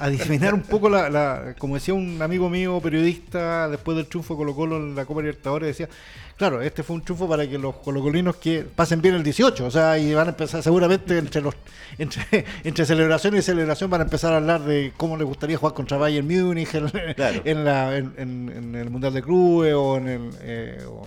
a, 0.00 0.08
diseminar 0.10 0.54
un 0.54 0.62
poco 0.62 0.88
la, 0.88 1.10
la- 1.10 1.54
Como 1.58 1.74
decía 1.74 1.92
un 1.92 2.22
amigo 2.22 2.48
mío, 2.48 2.80
periodista, 2.80 3.68
después 3.68 3.96
del 3.96 4.06
triunfo 4.06 4.34
de 4.34 4.38
Colo 4.38 4.54
Colo 4.54 4.76
en 4.76 4.94
la 4.94 5.04
Copa 5.04 5.20
Libertadores, 5.22 5.66
decía... 5.76 5.88
Claro, 6.36 6.60
este 6.62 6.82
fue 6.82 6.96
un 6.96 7.02
triunfo 7.02 7.28
para 7.28 7.48
que 7.48 7.58
los 7.58 7.76
colocolinos 7.76 8.34
que 8.36 8.62
pasen 8.64 9.00
bien 9.00 9.14
el 9.14 9.22
18, 9.22 9.66
o 9.66 9.70
sea, 9.70 9.96
y 9.98 10.12
van 10.14 10.26
a 10.26 10.30
empezar 10.30 10.60
seguramente 10.64 11.16
entre 11.16 11.40
los 11.40 11.54
entre, 11.96 12.44
entre 12.64 12.84
celebración 12.84 13.36
y 13.36 13.42
celebración 13.42 13.88
van 13.88 14.00
a 14.00 14.04
empezar 14.04 14.32
a 14.32 14.38
hablar 14.38 14.60
de 14.62 14.92
cómo 14.96 15.16
les 15.16 15.26
gustaría 15.28 15.56
jugar 15.56 15.74
contra 15.74 15.96
Bayern 15.96 16.26
Múnich 16.26 16.74
en, 16.74 16.88
Claro. 17.14 17.40
en 17.44 17.64
la, 17.64 17.96
en, 17.96 18.14
en- 18.16 18.52
en 18.52 18.74
el 18.74 18.90
Mundial 18.90 19.12
de 19.14 19.22
Clubes 19.22 19.74
o 19.74 19.96
en 19.98 20.08
el 20.08 20.30
eh, 20.40 20.84
o- 20.88 21.06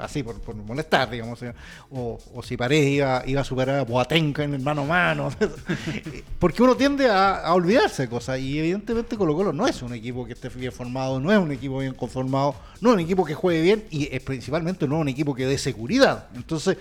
así 0.00 0.22
por, 0.22 0.40
por 0.40 0.54
molestar, 0.54 1.10
digamos, 1.10 1.42
eh, 1.42 1.52
o, 1.90 2.18
o 2.34 2.42
si 2.42 2.56
Paredes 2.56 2.88
iba, 2.88 3.22
iba 3.26 3.40
a 3.40 3.44
superar 3.44 3.76
a 3.76 3.84
Boatenga 3.84 4.44
en 4.44 4.54
el 4.54 4.62
mano 4.62 4.82
a 4.82 4.86
mano, 4.86 5.30
porque 6.38 6.62
uno 6.62 6.76
tiende 6.76 7.08
a, 7.08 7.40
a 7.40 7.54
olvidarse 7.54 8.02
de 8.02 8.08
cosas 8.08 8.38
y 8.40 8.58
evidentemente 8.58 9.16
Colo 9.16 9.34
Colo 9.34 9.52
no 9.52 9.66
es 9.66 9.82
un 9.82 9.94
equipo 9.94 10.24
que 10.26 10.32
esté 10.32 10.48
bien 10.50 10.72
formado, 10.72 11.20
no 11.20 11.32
es 11.32 11.38
un 11.38 11.52
equipo 11.52 11.78
bien 11.78 11.94
conformado, 11.94 12.54
no 12.80 12.90
es 12.90 12.94
un 12.94 13.00
equipo 13.00 13.24
que 13.24 13.34
juegue 13.34 13.62
bien 13.62 13.84
y 13.90 14.08
es 14.14 14.22
principalmente 14.22 14.86
no 14.86 14.96
es 14.96 15.00
un 15.02 15.08
equipo 15.08 15.34
que 15.34 15.46
dé 15.46 15.58
seguridad. 15.58 16.26
Entonces, 16.34 16.76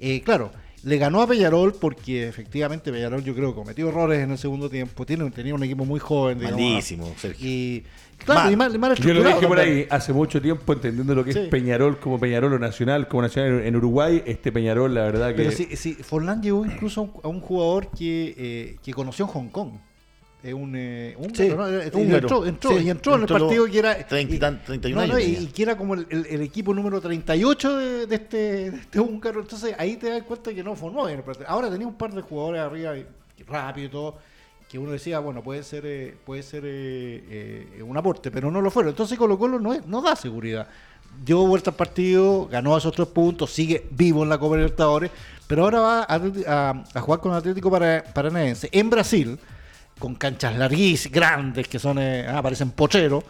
eh, 0.00 0.20
claro, 0.22 0.50
le 0.84 0.98
ganó 0.98 1.22
a 1.22 1.26
Peñarol 1.26 1.74
porque 1.74 2.28
efectivamente 2.28 2.90
Peñarol 2.90 3.22
yo 3.22 3.34
creo 3.34 3.54
cometió 3.54 3.88
errores 3.88 4.20
en 4.22 4.32
el 4.32 4.38
segundo 4.38 4.68
tiempo, 4.68 5.06
tiene, 5.06 5.30
tenía 5.30 5.54
un 5.54 5.62
equipo 5.62 5.84
muy 5.84 6.00
joven, 6.00 6.38
digamos, 6.38 6.60
Malísimo, 6.60 7.14
Sergio. 7.16 7.48
y 7.48 7.84
claro, 8.24 8.40
Mal. 8.44 8.52
y 8.52 8.56
mal, 8.56 8.74
y 8.74 8.78
mal 8.78 8.94
Yo 8.96 9.14
lo 9.14 9.22
dije 9.22 9.46
por 9.46 9.58
ahí 9.58 9.86
hace 9.90 10.12
mucho 10.12 10.40
tiempo, 10.40 10.72
entendiendo 10.72 11.14
lo 11.14 11.24
que 11.24 11.32
Sí. 11.32 11.38
es 11.40 11.48
Peñarol 11.48 11.98
como 11.98 12.18
Peñarol 12.18 12.52
o 12.52 12.58
Nacional, 12.58 13.08
como 13.08 13.22
Nacional 13.22 13.60
en 13.64 13.76
Uruguay. 13.76 14.22
Este 14.26 14.50
Peñarol, 14.52 14.94
la 14.94 15.02
verdad 15.02 15.28
que. 15.30 15.34
Pero 15.36 15.50
sí, 15.52 15.68
sí, 15.76 15.94
Forlán 15.94 16.42
llegó 16.42 16.64
incluso 16.64 17.00
a 17.00 17.04
un, 17.04 17.12
a 17.24 17.28
un 17.28 17.40
jugador 17.40 17.88
que, 17.90 18.34
eh, 18.36 18.76
que 18.82 18.92
conoció 18.92 19.24
en 19.26 19.30
Hong 19.32 19.48
Kong. 19.48 19.70
Es 20.42 20.54
un 20.54 20.72
eh, 20.74 21.14
húngaro, 21.18 21.36
Sí. 21.36 21.42
Eh. 21.44 21.90
Entró, 22.16 22.44
entró, 22.44 22.70
Sí, 22.76 22.84
y 22.84 22.90
entró 22.90 23.14
en 23.14 23.20
el 23.22 23.26
partido 23.28 23.64
que 23.66 23.78
era. 23.78 23.94
30 24.06 24.32
y 24.32 24.36
y- 24.36 24.40
tan- 24.40 24.64
31 24.64 25.00
no, 25.02 25.06
no, 25.06 25.14
años 25.14 25.28
y, 25.28 25.44
y 25.44 25.46
que 25.46 25.62
era 25.62 25.76
como 25.76 25.94
el, 25.94 26.04
el- 26.10 26.26
el 26.26 26.40
equipo 26.42 26.74
número 26.74 27.00
38 27.00 27.76
de, 27.76 28.06
de 28.08 28.14
este, 28.16 28.36
de 28.72 28.76
este 28.76 28.98
húngaro. 28.98 29.40
Entonces 29.40 29.72
ahí 29.78 29.96
te 29.96 30.10
das 30.10 30.22
cuenta 30.24 30.52
que 30.52 30.64
no 30.64 30.74
formó 30.74 31.06
bien 31.06 31.18
el 31.18 31.24
partido. 31.24 31.48
Ahora 31.48 31.70
tenía 31.70 31.86
un 31.86 31.94
par 31.94 32.12
de 32.12 32.22
jugadores 32.22 32.60
arriba 32.60 32.96
y 32.96 33.06
rápido 33.46 33.86
y 33.86 33.90
todo. 33.90 34.18
Que 34.72 34.78
uno 34.78 34.92
decía, 34.92 35.18
bueno, 35.18 35.42
puede 35.42 35.62
ser 35.64 35.84
eh, 35.84 36.16
puede 36.24 36.42
ser 36.42 36.62
eh, 36.64 37.68
eh, 37.76 37.82
un 37.82 37.94
aporte, 37.94 38.30
pero 38.30 38.50
no 38.50 38.62
lo 38.62 38.70
fueron. 38.70 38.88
Entonces 38.88 39.18
Colo 39.18 39.38
Colo 39.38 39.60
no, 39.60 39.74
es- 39.74 39.84
no 39.86 40.00
da 40.00 40.16
seguridad. 40.16 40.66
Dio 41.22 41.46
vuelta 41.46 41.68
al 41.72 41.76
partido, 41.76 42.46
ganó 42.50 42.74
esos 42.74 42.94
tres 42.94 43.08
puntos, 43.08 43.50
sigue 43.52 43.86
vivo 43.90 44.22
en 44.22 44.30
la 44.30 44.38
Copa 44.38 44.56
Libertadores, 44.56 45.10
pero 45.46 45.64
ahora 45.64 45.80
va 45.80 46.06
a, 46.08 47.00
jugar 47.02 47.20
con 47.20 47.34
Atlético 47.34 47.70
Para- 47.70 48.02
Paranaense 48.14 48.70
en 48.72 48.88
Brasil, 48.88 49.38
con 49.98 50.14
canchas 50.14 50.56
larguísimas, 50.56 51.14
grandes, 51.14 51.68
que 51.68 51.78
son, 51.78 51.98
eh, 51.98 52.26
ah, 52.26 52.40
parecen 52.40 52.70
pocheros. 52.70 53.24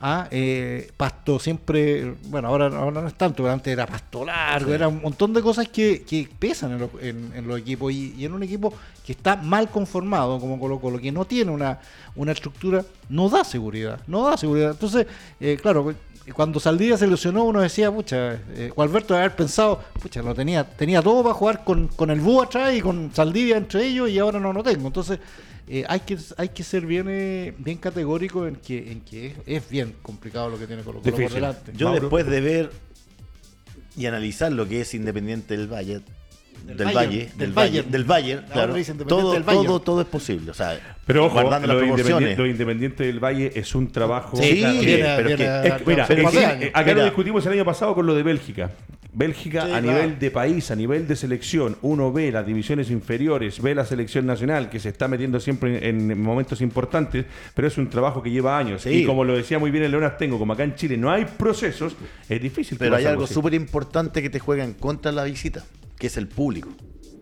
Ah, 0.00 0.28
eh, 0.30 0.92
pasto 0.96 1.40
siempre, 1.40 2.14
bueno, 2.26 2.46
ahora, 2.46 2.66
ahora 2.66 3.00
no 3.02 3.08
es 3.08 3.14
tanto, 3.14 3.42
pero 3.42 3.52
antes 3.52 3.72
era 3.72 3.84
pasto 3.84 4.24
largo, 4.24 4.72
era 4.72 4.86
un 4.86 5.02
montón 5.02 5.32
de 5.34 5.42
cosas 5.42 5.66
que, 5.68 6.02
que 6.02 6.28
pesan 6.38 6.70
en, 6.72 6.78
los- 6.78 6.90
en- 7.00 7.32
en 7.34 7.48
los 7.48 7.58
equipos 7.58 7.92
y, 7.92 8.14
y 8.16 8.24
en 8.24 8.32
un 8.32 8.44
equipo 8.44 8.72
que 9.04 9.10
está 9.10 9.34
mal 9.34 9.68
conformado 9.68 10.38
como 10.38 10.60
Colo 10.60 10.78
Colo, 10.78 11.00
que 11.00 11.10
no 11.10 11.24
tiene 11.24 11.50
una, 11.50 11.80
una 12.14 12.30
estructura, 12.30 12.84
no 13.08 13.28
da 13.28 13.42
seguridad, 13.42 13.98
no 14.06 14.24
da 14.28 14.36
seguridad. 14.36 14.70
Entonces, 14.70 15.04
eh, 15.40 15.58
claro, 15.60 15.92
cuando 16.32 16.60
Saldivia 16.60 16.96
se 16.96 17.08
lesionó 17.08 17.42
uno 17.42 17.60
decía, 17.60 17.90
pucha, 17.90 18.34
eh, 18.54 18.70
Gualberto 18.76 19.14
debe 19.14 19.24
haber 19.24 19.36
pensado, 19.36 19.80
pucha, 20.00 20.22
lo 20.22 20.32
tenía, 20.32 20.62
tenía 20.62 21.02
todo 21.02 21.24
para 21.24 21.34
jugar 21.34 21.64
con, 21.64 21.88
con 21.88 22.10
el 22.10 22.20
Búho 22.20 22.42
atrás 22.44 22.72
y 22.72 22.80
con 22.80 23.10
Saldivia 23.12 23.56
entre 23.56 23.84
ellos 23.86 24.08
y 24.10 24.18
ahora 24.20 24.38
no 24.38 24.52
lo 24.52 24.62
tengo. 24.62 24.86
Entonces, 24.86 25.18
eh, 25.68 25.84
hay 25.88 26.00
que 26.00 26.16
hay 26.36 26.48
que 26.48 26.62
ser 26.64 26.86
bien 26.86 27.06
eh, 27.08 27.54
bien 27.58 27.78
categórico 27.78 28.46
en 28.46 28.56
que 28.56 28.90
en 28.90 29.00
que 29.02 29.26
es, 29.26 29.34
es 29.46 29.68
bien 29.68 29.94
complicado 30.02 30.48
lo 30.48 30.58
que 30.58 30.66
tiene 30.66 30.82
Colo 30.82 31.00
Colo 31.00 31.16
por 31.16 31.30
delante. 31.30 31.72
Yo 31.74 31.88
Mauro. 31.88 32.00
después 32.00 32.26
de 32.26 32.40
ver 32.40 32.70
y 33.96 34.06
analizar 34.06 34.52
lo 34.52 34.66
que 34.68 34.80
es 34.80 34.94
Independiente 34.94 35.56
del 35.56 35.70
Valle, 35.70 36.00
Del 36.64 36.76
del, 36.76 36.86
Bayern, 36.86 36.94
Valle, 37.10 37.32
del 37.36 37.52
Valle, 37.52 37.82
del 37.82 38.04
Valle, 38.04 38.40
claro, 38.52 38.74
todo, 39.06 39.32
del 39.32 39.42
Bayern. 39.42 39.66
todo, 39.66 39.80
todo 39.80 40.00
es 40.02 40.06
posible. 40.06 40.50
O 40.50 40.54
sea, 40.54 40.78
Pero 41.06 41.26
ojo, 41.26 41.40
guardando 41.40 41.66
las 41.66 41.76
lo 41.76 41.80
proporciones. 41.82 42.10
independiente, 42.10 42.42
lo 42.42 42.48
independiente 42.48 43.04
del 43.06 43.20
Valle 43.20 43.52
es 43.54 43.74
un 43.74 43.90
trabajo. 43.90 44.36
Sí, 44.36 44.64
mira, 44.80 45.16
acá 46.74 46.94
lo 46.94 47.04
discutimos 47.04 47.44
el 47.46 47.52
año 47.52 47.64
pasado 47.64 47.94
con 47.94 48.06
lo 48.06 48.14
de 48.14 48.22
Bélgica. 48.22 48.70
Bélgica 49.10 49.62
Sí, 49.62 49.72
a 49.72 49.80
claro. 49.80 49.86
nivel 49.86 50.18
de 50.18 50.30
país, 50.30 50.70
a 50.70 50.76
nivel 50.76 51.08
de 51.08 51.16
selección, 51.16 51.76
uno 51.82 52.12
ve 52.12 52.30
las 52.30 52.46
divisiones 52.46 52.90
inferiores, 52.90 53.60
ve 53.60 53.74
la 53.74 53.84
selección 53.84 54.26
nacional 54.26 54.68
que 54.68 54.78
se 54.78 54.90
está 54.90 55.08
metiendo 55.08 55.40
siempre 55.40 55.88
en, 55.88 56.10
en 56.10 56.20
momentos 56.20 56.60
importantes, 56.60 57.24
pero 57.54 57.66
es 57.66 57.78
un 57.78 57.88
trabajo 57.88 58.22
que 58.22 58.30
lleva 58.30 58.58
años. 58.58 58.82
Sí. 58.82 58.90
Y 58.90 59.04
como 59.06 59.24
lo 59.24 59.34
decía 59.34 59.58
muy 59.58 59.70
bien 59.70 59.82
el 59.84 59.90
Leonas 59.90 60.18
Tengo, 60.18 60.38
como 60.38 60.52
acá 60.52 60.62
en 60.62 60.74
Chile 60.74 60.96
no 60.98 61.10
hay 61.10 61.24
procesos, 61.24 61.96
es 62.28 62.40
difícil. 62.40 62.76
Pero 62.78 62.94
hay 62.96 63.06
algo 63.06 63.26
súper 63.26 63.54
importante 63.54 64.22
que 64.22 64.30
te 64.30 64.38
juega 64.38 64.62
en 64.62 64.74
contra 64.74 65.10
de 65.10 65.16
la 65.16 65.24
visita, 65.24 65.64
que 65.98 66.06
es 66.08 66.16
el 66.16 66.28
público. 66.28 66.70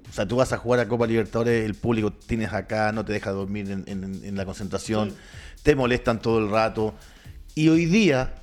O 0.08 0.12
sea, 0.12 0.26
tú 0.26 0.36
vas 0.36 0.52
a 0.52 0.58
jugar 0.58 0.80
a 0.80 0.88
Copa 0.88 1.06
Libertadores, 1.06 1.64
el 1.64 1.74
público 1.74 2.12
tienes 2.12 2.52
acá, 2.52 2.92
no 2.92 3.04
te 3.04 3.12
deja 3.12 3.30
dormir 3.32 3.70
en, 3.70 3.84
en- 3.86 4.24
en 4.24 4.36
la 4.36 4.44
concentración, 4.46 5.12
te 5.62 5.74
molestan 5.74 6.20
todo 6.20 6.38
el 6.38 6.50
rato. 6.50 6.94
Y 7.54 7.68
hoy 7.68 7.86
día, 7.86 8.34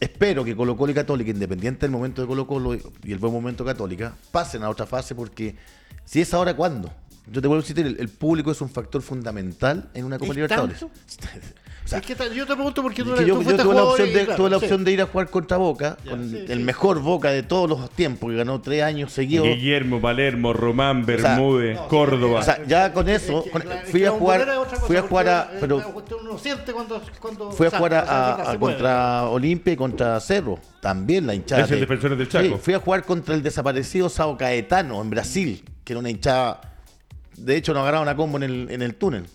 espero 0.00 0.44
que 0.44 0.56
Colo 0.56 0.76
Colo 0.76 0.92
y 0.92 0.94
Católica, 0.94 1.30
independiente 1.30 1.82
del 1.86 1.90
momento 1.90 2.22
de 2.22 2.28
Colo 2.28 2.46
Colo 2.46 2.74
y 2.74 3.12
el 3.12 3.18
buen 3.18 3.32
momento 3.32 3.64
Católica, 3.64 4.16
pasen 4.32 4.62
a 4.62 4.70
otra 4.70 4.86
fase 4.86 5.14
porque 5.14 5.54
si 6.04 6.20
es 6.20 6.32
ahora, 6.34 6.54
¿cuándo? 6.56 6.92
Yo 7.30 7.40
te 7.40 7.48
vuelvo 7.48 7.64
a 7.64 7.66
decir, 7.66 7.78
el, 7.84 7.96
el 8.00 8.08
público 8.08 8.50
es 8.50 8.60
un 8.60 8.68
factor 8.68 9.00
fundamental 9.02 9.90
en 9.94 10.04
una 10.04 10.18
Copa 10.18 10.30
¿Es 10.32 10.36
Libertadores. 10.36 10.80
tanto? 10.80 10.94
O 11.84 11.86
sea, 11.88 11.98
Es 11.98 12.06
que 12.06 12.14
ta- 12.14 12.28
yo 12.32 12.46
te 12.46 12.54
pregunto 12.54 12.80
porque 12.82 13.02
tú, 13.04 13.10
es 13.10 13.16
que 13.16 13.22
eres- 13.24 13.28
yo, 13.28 13.34
tú 13.34 13.40
yo 13.40 13.44
fuiste 13.44 13.62
tuve, 13.62 13.74
la 13.74 13.84
opción, 13.84 14.08
y 14.08 14.12
de, 14.12 14.24
claro, 14.24 14.36
tuve 14.38 14.50
la 14.50 14.58
sí. 14.58 14.64
opción 14.64 14.84
de 14.84 14.92
ir 14.92 15.02
a 15.02 15.06
jugar 15.06 15.28
contra 15.28 15.56
Boca, 15.58 15.98
Ya, 16.02 16.10
con 16.12 16.30
sí, 16.30 16.44
el 16.48 16.58
sí. 16.58 16.64
mejor 16.64 17.00
Boca 17.00 17.30
de 17.30 17.42
todos 17.42 17.68
los 17.68 17.90
tiempos, 17.90 18.30
que 18.30 18.36
ganó 18.36 18.58
tres 18.62 18.82
años 18.84 19.12
seguidos. 19.12 19.46
Guillermo, 19.46 20.00
Palermo, 20.00 20.54
Román, 20.54 21.04
sea, 21.04 21.16
Bermúdez, 21.16 21.76
No, 21.76 21.88
Córdoba. 21.88 22.40
O 22.40 22.42
sea, 22.42 22.64
ya 22.66 22.90
con 22.94 23.06
Es 23.10 23.24
eso, 23.24 23.44
que, 23.44 23.50
con- 23.50 23.62
fui 23.90 24.00
que 24.00 24.06
a 24.06 24.10
jugar, 24.12 24.46
fui 24.86 24.96
a 24.96 25.02
jugar 25.02 25.28
a, 25.28 25.50
pero 25.60 25.76
usted 25.94 26.16
uno 26.22 26.38
siente 26.38 26.72
cuando, 26.72 27.02
cuando 27.20 27.50
fui 27.52 27.66
a 27.66 27.70
jugar 27.70 27.94
a, 28.08 28.56
contra 28.58 29.24
Olimpia 29.28 29.74
y 29.74 29.76
contra 29.76 30.18
Cerro, 30.20 30.58
también 30.80 31.26
la 31.26 31.34
hinchada. 31.34 31.64
Es 31.64 31.70
el 31.70 31.76
de- 31.76 31.80
Defensores 31.82 32.16
del 32.16 32.28
Chaco. 32.30 32.44
Sí, 32.46 32.54
fui 32.62 32.72
a 32.72 32.78
jugar 32.78 33.04
contra 33.04 33.34
el 33.34 33.42
desaparecido 33.42 34.08
Sao 34.08 34.38
Caetano 34.38 35.02
en 35.02 35.10
Brasil, 35.10 35.62
que 35.84 35.92
era 35.92 36.00
una 36.00 36.08
hinchada. 36.08 36.62
De 37.36 37.56
hecho, 37.56 37.74
nos 37.74 37.82
agarraron 37.82 38.08
a 38.08 38.16
combo 38.16 38.38
en 38.38 38.44
el, 38.44 38.70
en 38.70 38.80
el 38.80 38.94
túnel. 38.94 39.26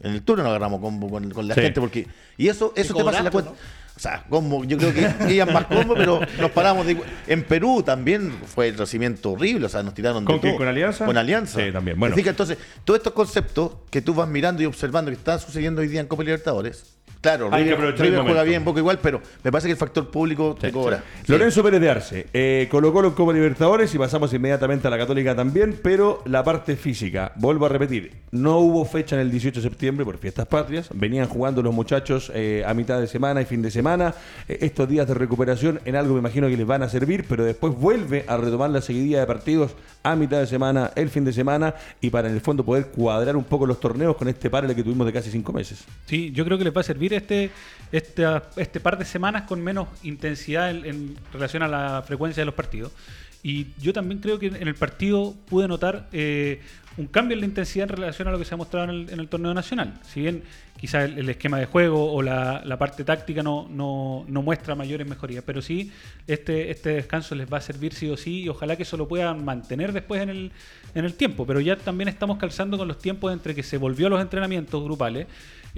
En 0.00 0.12
el 0.12 0.22
túnel 0.22 0.44
nos 0.44 0.50
agarramos 0.50 0.80
combo 0.80 1.08
con, 1.10 1.30
con 1.30 1.48
la 1.48 1.54
Sí. 1.54 1.60
gente 1.62 1.80
porque 1.80 2.06
y 2.36 2.48
eso 2.48 2.72
eso 2.76 2.94
te 2.94 3.04
pasa 3.04 3.18
en 3.18 3.24
la 3.24 3.30
cuenta. 3.30 3.50
O 3.50 4.00
sea, 4.00 4.22
combo, 4.28 4.62
yo 4.64 4.78
creo 4.78 4.94
que 4.94 5.32
iban 5.34 5.52
más 5.52 5.64
combo, 5.66 5.94
pero 5.94 6.20
nos 6.40 6.50
paramos 6.52 6.86
de 6.86 6.92
igual. 6.92 7.08
En 7.26 7.42
Perú 7.42 7.82
también 7.84 8.30
fue 8.46 8.68
el 8.68 8.78
recibimiento 8.78 9.32
horrible, 9.32 9.66
o 9.66 9.68
sea, 9.68 9.82
nos 9.82 9.92
tiraron 9.92 10.24
de 10.24 10.26
¿Con 10.26 10.38
quién? 10.38 10.52
todo. 10.52 10.58
¿Con 10.58 10.68
Alianza? 10.68 11.04
Con 11.04 11.16
Alianza. 11.18 11.58
Sí, 11.60 11.72
también, 11.72 11.98
bueno. 11.98 12.14
Fíjate, 12.14 12.30
entonces, 12.30 12.58
todos 12.84 12.98
estos 12.98 13.12
conceptos 13.12 13.72
que 13.90 14.00
tú 14.00 14.14
vas 14.14 14.28
mirando 14.28 14.62
y 14.62 14.66
observando 14.66 15.10
que 15.10 15.16
están 15.16 15.40
sucediendo 15.40 15.80
hoy 15.80 15.88
día 15.88 16.00
en 16.00 16.06
Copa 16.06 16.22
Libertadores. 16.22 16.96
Claro, 17.20 17.48
Hay 17.52 17.64
que 17.64 17.74
River, 17.74 17.88
el 17.88 17.98
River 17.98 18.20
juega 18.20 18.42
bien, 18.44 18.64
Boca 18.64 18.78
igual, 18.78 18.98
pero 19.02 19.20
me 19.42 19.50
parece 19.50 19.68
que 19.68 19.72
el 19.72 19.78
factor 19.78 20.10
público 20.10 20.56
te 20.58 20.70
cobra. 20.70 21.02
Sí. 21.24 21.32
Lorenzo 21.32 21.62
Pérez 21.62 21.80
de 21.80 21.90
Arce, 21.90 22.26
eh, 22.32 22.68
Colo 22.70 22.92
Colo 22.92 23.08
en 23.08 23.14
Copa 23.14 23.32
Libertadores 23.32 23.94
y 23.94 23.98
pasamos 23.98 24.32
inmediatamente 24.32 24.86
a 24.86 24.90
la 24.90 24.98
Católica 24.98 25.34
también, 25.34 25.78
pero 25.82 26.22
la 26.26 26.44
parte 26.44 26.76
física, 26.76 27.32
vuelvo 27.36 27.66
a 27.66 27.68
repetir, 27.68 28.12
no 28.30 28.58
hubo 28.58 28.84
fecha 28.84 29.16
en 29.16 29.22
el 29.22 29.30
18 29.30 29.60
de 29.60 29.68
septiembre 29.68 30.04
por 30.04 30.18
fiestas 30.18 30.46
patrias, 30.46 30.88
venían 30.94 31.26
jugando 31.28 31.62
los 31.62 31.74
muchachos 31.74 32.30
eh, 32.34 32.62
a 32.66 32.72
mitad 32.74 33.00
de 33.00 33.06
semana 33.06 33.40
y 33.40 33.44
fin 33.44 33.62
de 33.62 33.70
semana, 33.70 34.14
Eh, 34.48 34.58
estos 34.62 34.88
días 34.88 35.06
de 35.08 35.14
recuperación 35.14 35.80
en 35.84 35.96
algo 35.96 36.14
me 36.14 36.20
imagino 36.20 36.48
que 36.48 36.56
les 36.56 36.66
van 36.66 36.82
a 36.82 36.88
servir, 36.88 37.24
pero 37.28 37.44
después 37.44 37.74
vuelve 37.74 38.24
a 38.28 38.36
retomar 38.36 38.70
la 38.70 38.80
seguidilla 38.80 39.20
de 39.20 39.26
partidos 39.26 39.72
a 40.02 40.16
mitad 40.16 40.38
de 40.38 40.46
semana, 40.46 40.90
el 40.94 41.10
fin 41.10 41.24
de 41.24 41.32
semana 41.32 41.74
y 42.00 42.10
para 42.10 42.28
en 42.28 42.34
el 42.34 42.40
fondo 42.40 42.64
poder 42.64 42.86
cuadrar 42.86 43.36
un 43.36 43.44
poco 43.44 43.66
los 43.66 43.80
torneos 43.80 44.16
con 44.16 44.28
este 44.28 44.48
par 44.48 44.66
que 44.74 44.82
tuvimos 44.82 45.06
de 45.06 45.12
casi 45.12 45.30
cinco 45.30 45.52
meses. 45.52 45.84
Sí, 46.06 46.30
yo 46.32 46.44
creo 46.44 46.58
que 46.58 46.64
les 46.64 46.76
va 46.76 46.80
a 46.80 46.84
servir 46.84 47.14
este, 47.14 47.50
este, 47.92 48.24
este 48.56 48.80
par 48.80 48.98
de 48.98 49.04
semanas 49.04 49.42
con 49.42 49.62
menos 49.62 49.88
intensidad 50.02 50.70
en, 50.70 51.16
relación 51.32 51.62
a 51.62 51.68
la 51.68 52.02
frecuencia 52.06 52.40
de 52.40 52.46
los 52.46 52.54
partidos. 52.54 52.92
Y 53.42 53.68
yo 53.78 53.92
también 53.92 54.20
creo 54.20 54.38
que 54.38 54.46
en 54.46 54.66
el 54.66 54.74
partido 54.74 55.34
pude 55.48 55.68
notar 55.68 56.08
eh, 56.12 56.60
un 56.96 57.06
cambio 57.06 57.34
en 57.34 57.40
la 57.40 57.46
intensidad 57.46 57.88
en 57.88 57.96
relación 57.96 58.28
a 58.28 58.32
lo 58.32 58.38
que 58.38 58.44
se 58.44 58.54
ha 58.54 58.56
mostrado 58.56 58.90
en 58.90 58.90
el, 58.90 59.10
en 59.10 59.20
el 59.20 59.28
torneo 59.28 59.54
nacional. 59.54 59.94
Si 60.02 60.20
bien 60.20 60.42
quizás 60.78 61.10
el, 61.10 61.28
esquema 61.28 61.58
de 61.58 61.66
juego 61.66 62.12
o 62.12 62.22
la, 62.22 62.62
la 62.64 62.78
parte 62.78 63.04
táctica 63.04 63.42
no, 63.42 63.68
no, 63.68 64.24
no 64.28 64.42
muestra 64.42 64.74
mayores 64.74 65.06
mejorías, 65.06 65.44
pero 65.44 65.60
sí 65.60 65.92
este, 66.26 66.70
este 66.70 66.90
descanso 66.90 67.34
les 67.34 67.52
va 67.52 67.58
a 67.58 67.60
servir 67.60 67.92
sí 67.92 68.08
o 68.08 68.16
sí 68.16 68.42
y 68.42 68.48
ojalá 68.48 68.76
que 68.76 68.84
eso 68.84 68.96
lo 68.96 69.08
puedan 69.08 69.44
mantener 69.44 69.92
después 69.92 70.22
en 70.22 70.30
el, 70.30 70.52
en 70.94 71.04
el 71.04 71.14
tiempo. 71.14 71.46
Pero 71.46 71.60
ya 71.60 71.76
también 71.76 72.08
estamos 72.08 72.38
calzando 72.38 72.78
con 72.78 72.88
los 72.88 72.98
tiempos 72.98 73.32
entre 73.32 73.54
que 73.54 73.62
se 73.62 73.76
volvió 73.76 74.06
a 74.06 74.10
los 74.10 74.20
entrenamientos 74.20 74.82
grupales, 74.82 75.26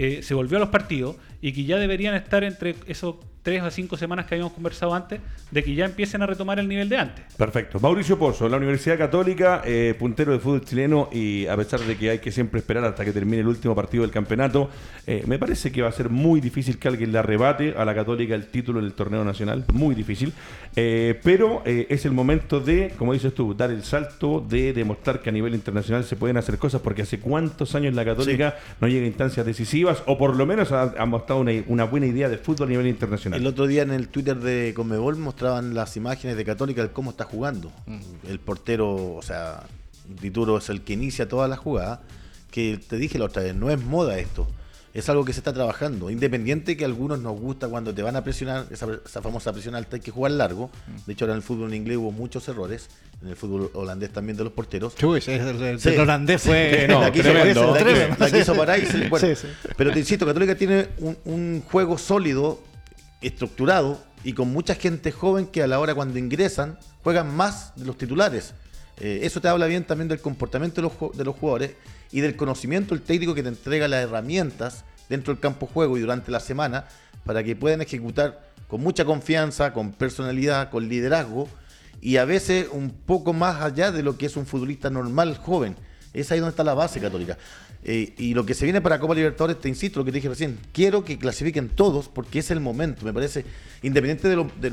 eh, 0.01 0.23
se 0.23 0.33
volvió 0.35 0.57
a 0.57 0.61
los 0.61 0.71
partidos 0.71 1.17
y 1.43 1.53
que 1.53 1.65
ya 1.65 1.77
deberían 1.77 2.15
estar 2.15 2.43
entre 2.43 2.75
esos 2.87 3.17
tres 3.43 3.63
a 3.63 3.71
cinco 3.71 3.97
semanas 3.97 4.27
que 4.27 4.35
habíamos 4.35 4.53
conversado 4.53 4.95
antes, 4.95 5.19
de 5.51 5.65
que 5.65 5.75
ya 5.75 5.87
empiecen 5.87 6.21
a 6.21 6.27
retomar 6.27 6.59
el 6.59 6.69
nivel 6.69 6.91
de 6.91 6.99
antes. 6.99 7.25
Perfecto. 7.39 7.81
Mauricio 7.81 8.19
Pozo, 8.19 8.47
la 8.51 8.59
Universidad 8.59 8.99
Católica, 8.99 9.63
eh, 9.65 9.95
puntero 9.99 10.33
de 10.33 10.39
fútbol 10.39 10.63
chileno 10.63 11.09
y 11.11 11.47
a 11.47 11.57
pesar 11.57 11.81
de 11.81 11.97
que 11.97 12.11
hay 12.11 12.19
que 12.19 12.33
siempre 12.33 12.61
esperar 12.61 12.85
hasta 12.85 13.03
que 13.03 13.13
termine 13.13 13.41
el 13.41 13.49
último 13.49 13.75
partido 13.75 14.03
del 14.03 14.11
campeonato, 14.11 14.69
eh, 15.07 15.23
me 15.27 15.39
parece 15.39 15.73
que 15.73 15.81
va 15.81 15.89
a 15.89 15.93
ser 15.93 16.11
muy 16.11 16.43
difícil 16.43 16.79
que 16.79 16.89
alguien 16.89 17.13
le 17.13 17.19
arrebate 17.19 17.75
a 17.79 17.85
la 17.87 17.95
Católica 17.95 18.35
el 18.35 18.47
título 18.47 18.79
del 18.83 18.93
torneo 18.93 19.25
nacional, 19.25 19.65
muy 19.73 19.95
difícil, 19.95 20.35
Eh, 20.77 21.19
pero 21.25 21.63
eh, 21.65 21.87
es 21.91 22.05
el 22.05 22.13
momento 22.13 22.61
de, 22.61 22.93
como 22.97 23.13
dices 23.13 23.35
tú, 23.35 23.55
dar 23.55 23.73
el 23.73 23.83
salto, 23.83 24.45
de 24.49 24.73
demostrar 24.73 25.21
que 25.21 25.29
a 25.29 25.33
nivel 25.33 25.53
internacional 25.55 26.05
se 26.05 26.15
pueden 26.15 26.37
hacer 26.37 26.59
cosas, 26.59 26.81
porque 26.81 27.03
hace 27.03 27.19
cuántos 27.19 27.75
años 27.75 27.93
la 27.95 28.05
Católica 28.05 28.57
no 28.81 28.87
llega 28.87 29.05
a 29.05 29.09
instancias 29.09 29.45
decisivas 29.45 29.90
o 30.07 30.19
por 30.19 30.37
lo 30.37 30.47
menos 30.47 30.73
ha, 30.73 30.95
ha 30.97 31.07
mostrado 31.07 31.41
una, 31.41 31.53
una 31.67 31.85
buena 31.85 32.07
idea 32.07 32.29
de 32.29 32.39
fútbol 32.39 32.69
a 32.69 32.71
nivel 32.71 32.87
internacional. 32.87 33.41
El 33.41 33.47
otro 33.47 33.67
día 33.67 33.83
en 33.83 33.91
el 33.91 34.09
Twitter 34.09 34.39
de 34.39 34.73
Conmebol 34.75 35.17
mostraban 35.17 35.75
las 35.75 35.97
imágenes 35.97 36.37
de 36.37 36.45
Católica 36.45 36.83
de 36.83 36.91
cómo 36.91 37.11
está 37.11 37.25
jugando. 37.25 37.73
El 38.29 38.39
portero, 38.41 39.15
o 39.15 39.23
sea, 39.23 39.65
Dituro 40.21 40.59
es 40.59 40.69
el 40.69 40.83
que 40.83 40.95
inicia 40.95 41.29
toda 41.29 41.49
la 41.49 41.57
jugada. 41.57 42.03
Que 42.51 42.79
te 42.79 42.97
dije 42.97 43.19
la 43.19 43.27
otra 43.27 43.43
vez, 43.43 43.55
no 43.55 43.71
es 43.71 43.81
moda 43.81 44.19
esto. 44.19 44.49
Es 44.93 45.09
algo 45.09 45.25
que 45.25 45.33
se 45.33 45.39
está 45.41 45.53
trabajando. 45.53 46.11
Independiente 46.11 46.77
que 46.77 46.85
a 46.85 46.87
algunos 46.89 47.21
nos 47.21 47.39
gusta 47.39 47.69
cuando 47.69 47.95
te 47.95 48.03
van 48.03 48.17
a 48.17 48.25
presionar, 48.25 48.67
esa, 48.71 48.89
esa 49.07 49.23
famosa 49.23 49.53
presión 49.53 49.75
alta, 49.77 49.97
hay 49.97 50.01
que 50.03 50.11
jugar 50.11 50.33
largo. 50.33 50.69
De 51.07 51.13
hecho, 51.13 51.25
ahora 51.27 51.35
en 51.35 51.37
el 51.39 51.43
fútbol 51.45 51.69
en 51.69 51.75
inglés 51.77 51.97
hubo 51.99 52.11
muchos 52.11 52.49
errores. 52.49 52.89
En 53.23 53.29
el 53.29 53.37
fútbol 53.37 53.71
holandés 53.75 54.11
también 54.13 54.37
de 54.37 54.45
los 54.45 54.53
porteros. 54.53 54.97
Chuy, 54.97 55.23
el, 55.27 55.63
el- 55.63 55.81
Sí. 55.81 55.91
el 55.91 56.01
holandés 56.01 56.43
fue. 56.43 56.81
Sí, 56.87 56.93
no, 56.93 57.01
la 57.03 57.13
quiso, 57.13 57.23
tremendo. 57.31 57.61
la 57.73 57.79
quiso- 57.79 57.85
Tremendo. 57.85 58.17
la 58.19 58.31
quiso 58.31 58.55
parar 58.57 58.79
y 58.81 58.87
se- 58.87 59.09
bueno, 59.09 59.27
Sí, 59.29 59.37
sí. 59.37 59.47
Pero 59.77 59.93
te 59.93 59.99
insisto, 60.01 60.27
Católica 60.27 60.55
tiene 60.57 60.89
un, 60.99 61.17
un 61.25 61.63
juego 61.71 61.97
sólido, 61.97 62.61
estructurado 63.21 64.01
y 64.25 64.33
con 64.33 64.49
mucha 64.53 64.75
gente 64.75 65.13
joven 65.13 65.47
que 65.47 65.63
a 65.63 65.67
la 65.67 65.79
hora 65.81 65.95
cuando 65.95 66.19
ingresan 66.19 66.79
juegan 67.03 67.35
más 67.35 67.73
de 67.77 67.85
los 67.85 67.97
titulares. 67.97 68.55
Eh, 68.99 69.21
eso 69.23 69.41
te 69.41 69.49
habla 69.49 69.67
bien 69.67 69.85
también 69.85 70.09
del 70.09 70.21
comportamiento 70.21 70.83
de 70.83 70.89
los, 70.89 71.17
de 71.17 71.25
los 71.25 71.37
jugadores 71.37 71.73
y 72.13 72.21
del 72.21 72.37
conocimiento 72.37 72.95
el 72.95 73.03
técnico 73.03 73.35
que 73.35 73.43
te 73.43 73.49
entrega 73.49 73.89
las 73.89 74.05
herramientas 74.05 74.85
dentro 75.09 75.33
del 75.33 75.41
campo 75.41 75.67
juego 75.67 75.97
y 75.97 76.01
durante 76.01 76.31
la 76.31 76.41
semana 76.41 76.87
para 77.25 77.43
que 77.45 77.57
puedan 77.57 77.83
ejecutar 77.83 78.51
con 78.69 78.81
mucha 78.81 79.05
confianza, 79.05 79.73
con 79.73 79.93
personalidad, 79.93 80.71
con 80.71 80.89
liderazgo 80.89 81.49
y 82.01 82.17
a 82.17 82.25
veces 82.25 82.69
un 82.73 82.91
poco 82.91 83.33
más 83.33 83.61
allá 83.61 83.93
de 83.93 84.03
lo 84.03 84.17
que 84.17 84.27
es 84.27 84.37
un 84.37 84.47
futbolista 84.47 84.91
normal 84.91 85.37
joven. 85.37 85.77
Es 86.13 86.33
ahí 86.33 86.41
donde 86.41 86.51
está 86.51 86.65
la 86.65 86.75
base 86.75 87.01
católica. 87.01 87.37
Eh, 87.83 88.15
y 88.19 88.35
lo 88.35 88.45
que 88.45 88.55
se 88.55 88.65
viene 88.65 88.81
para 88.81 88.99
Copa 88.99 89.15
Libertadores, 89.15 89.61
te 89.61 89.69
insisto, 89.69 90.01
lo 90.01 90.05
que 90.05 90.13
te 90.13 90.17
dije 90.17 90.29
recién, 90.29 90.59
quiero 90.73 91.05
que 91.05 91.19
clasifiquen 91.19 91.69
todos 91.69 92.09
porque 92.09 92.41
es 92.41 92.51
el 92.51 92.61
momento. 92.61 93.05
Me 93.05 93.13
parece, 93.13 93.45
independiente 93.83 94.29
de 94.29 94.71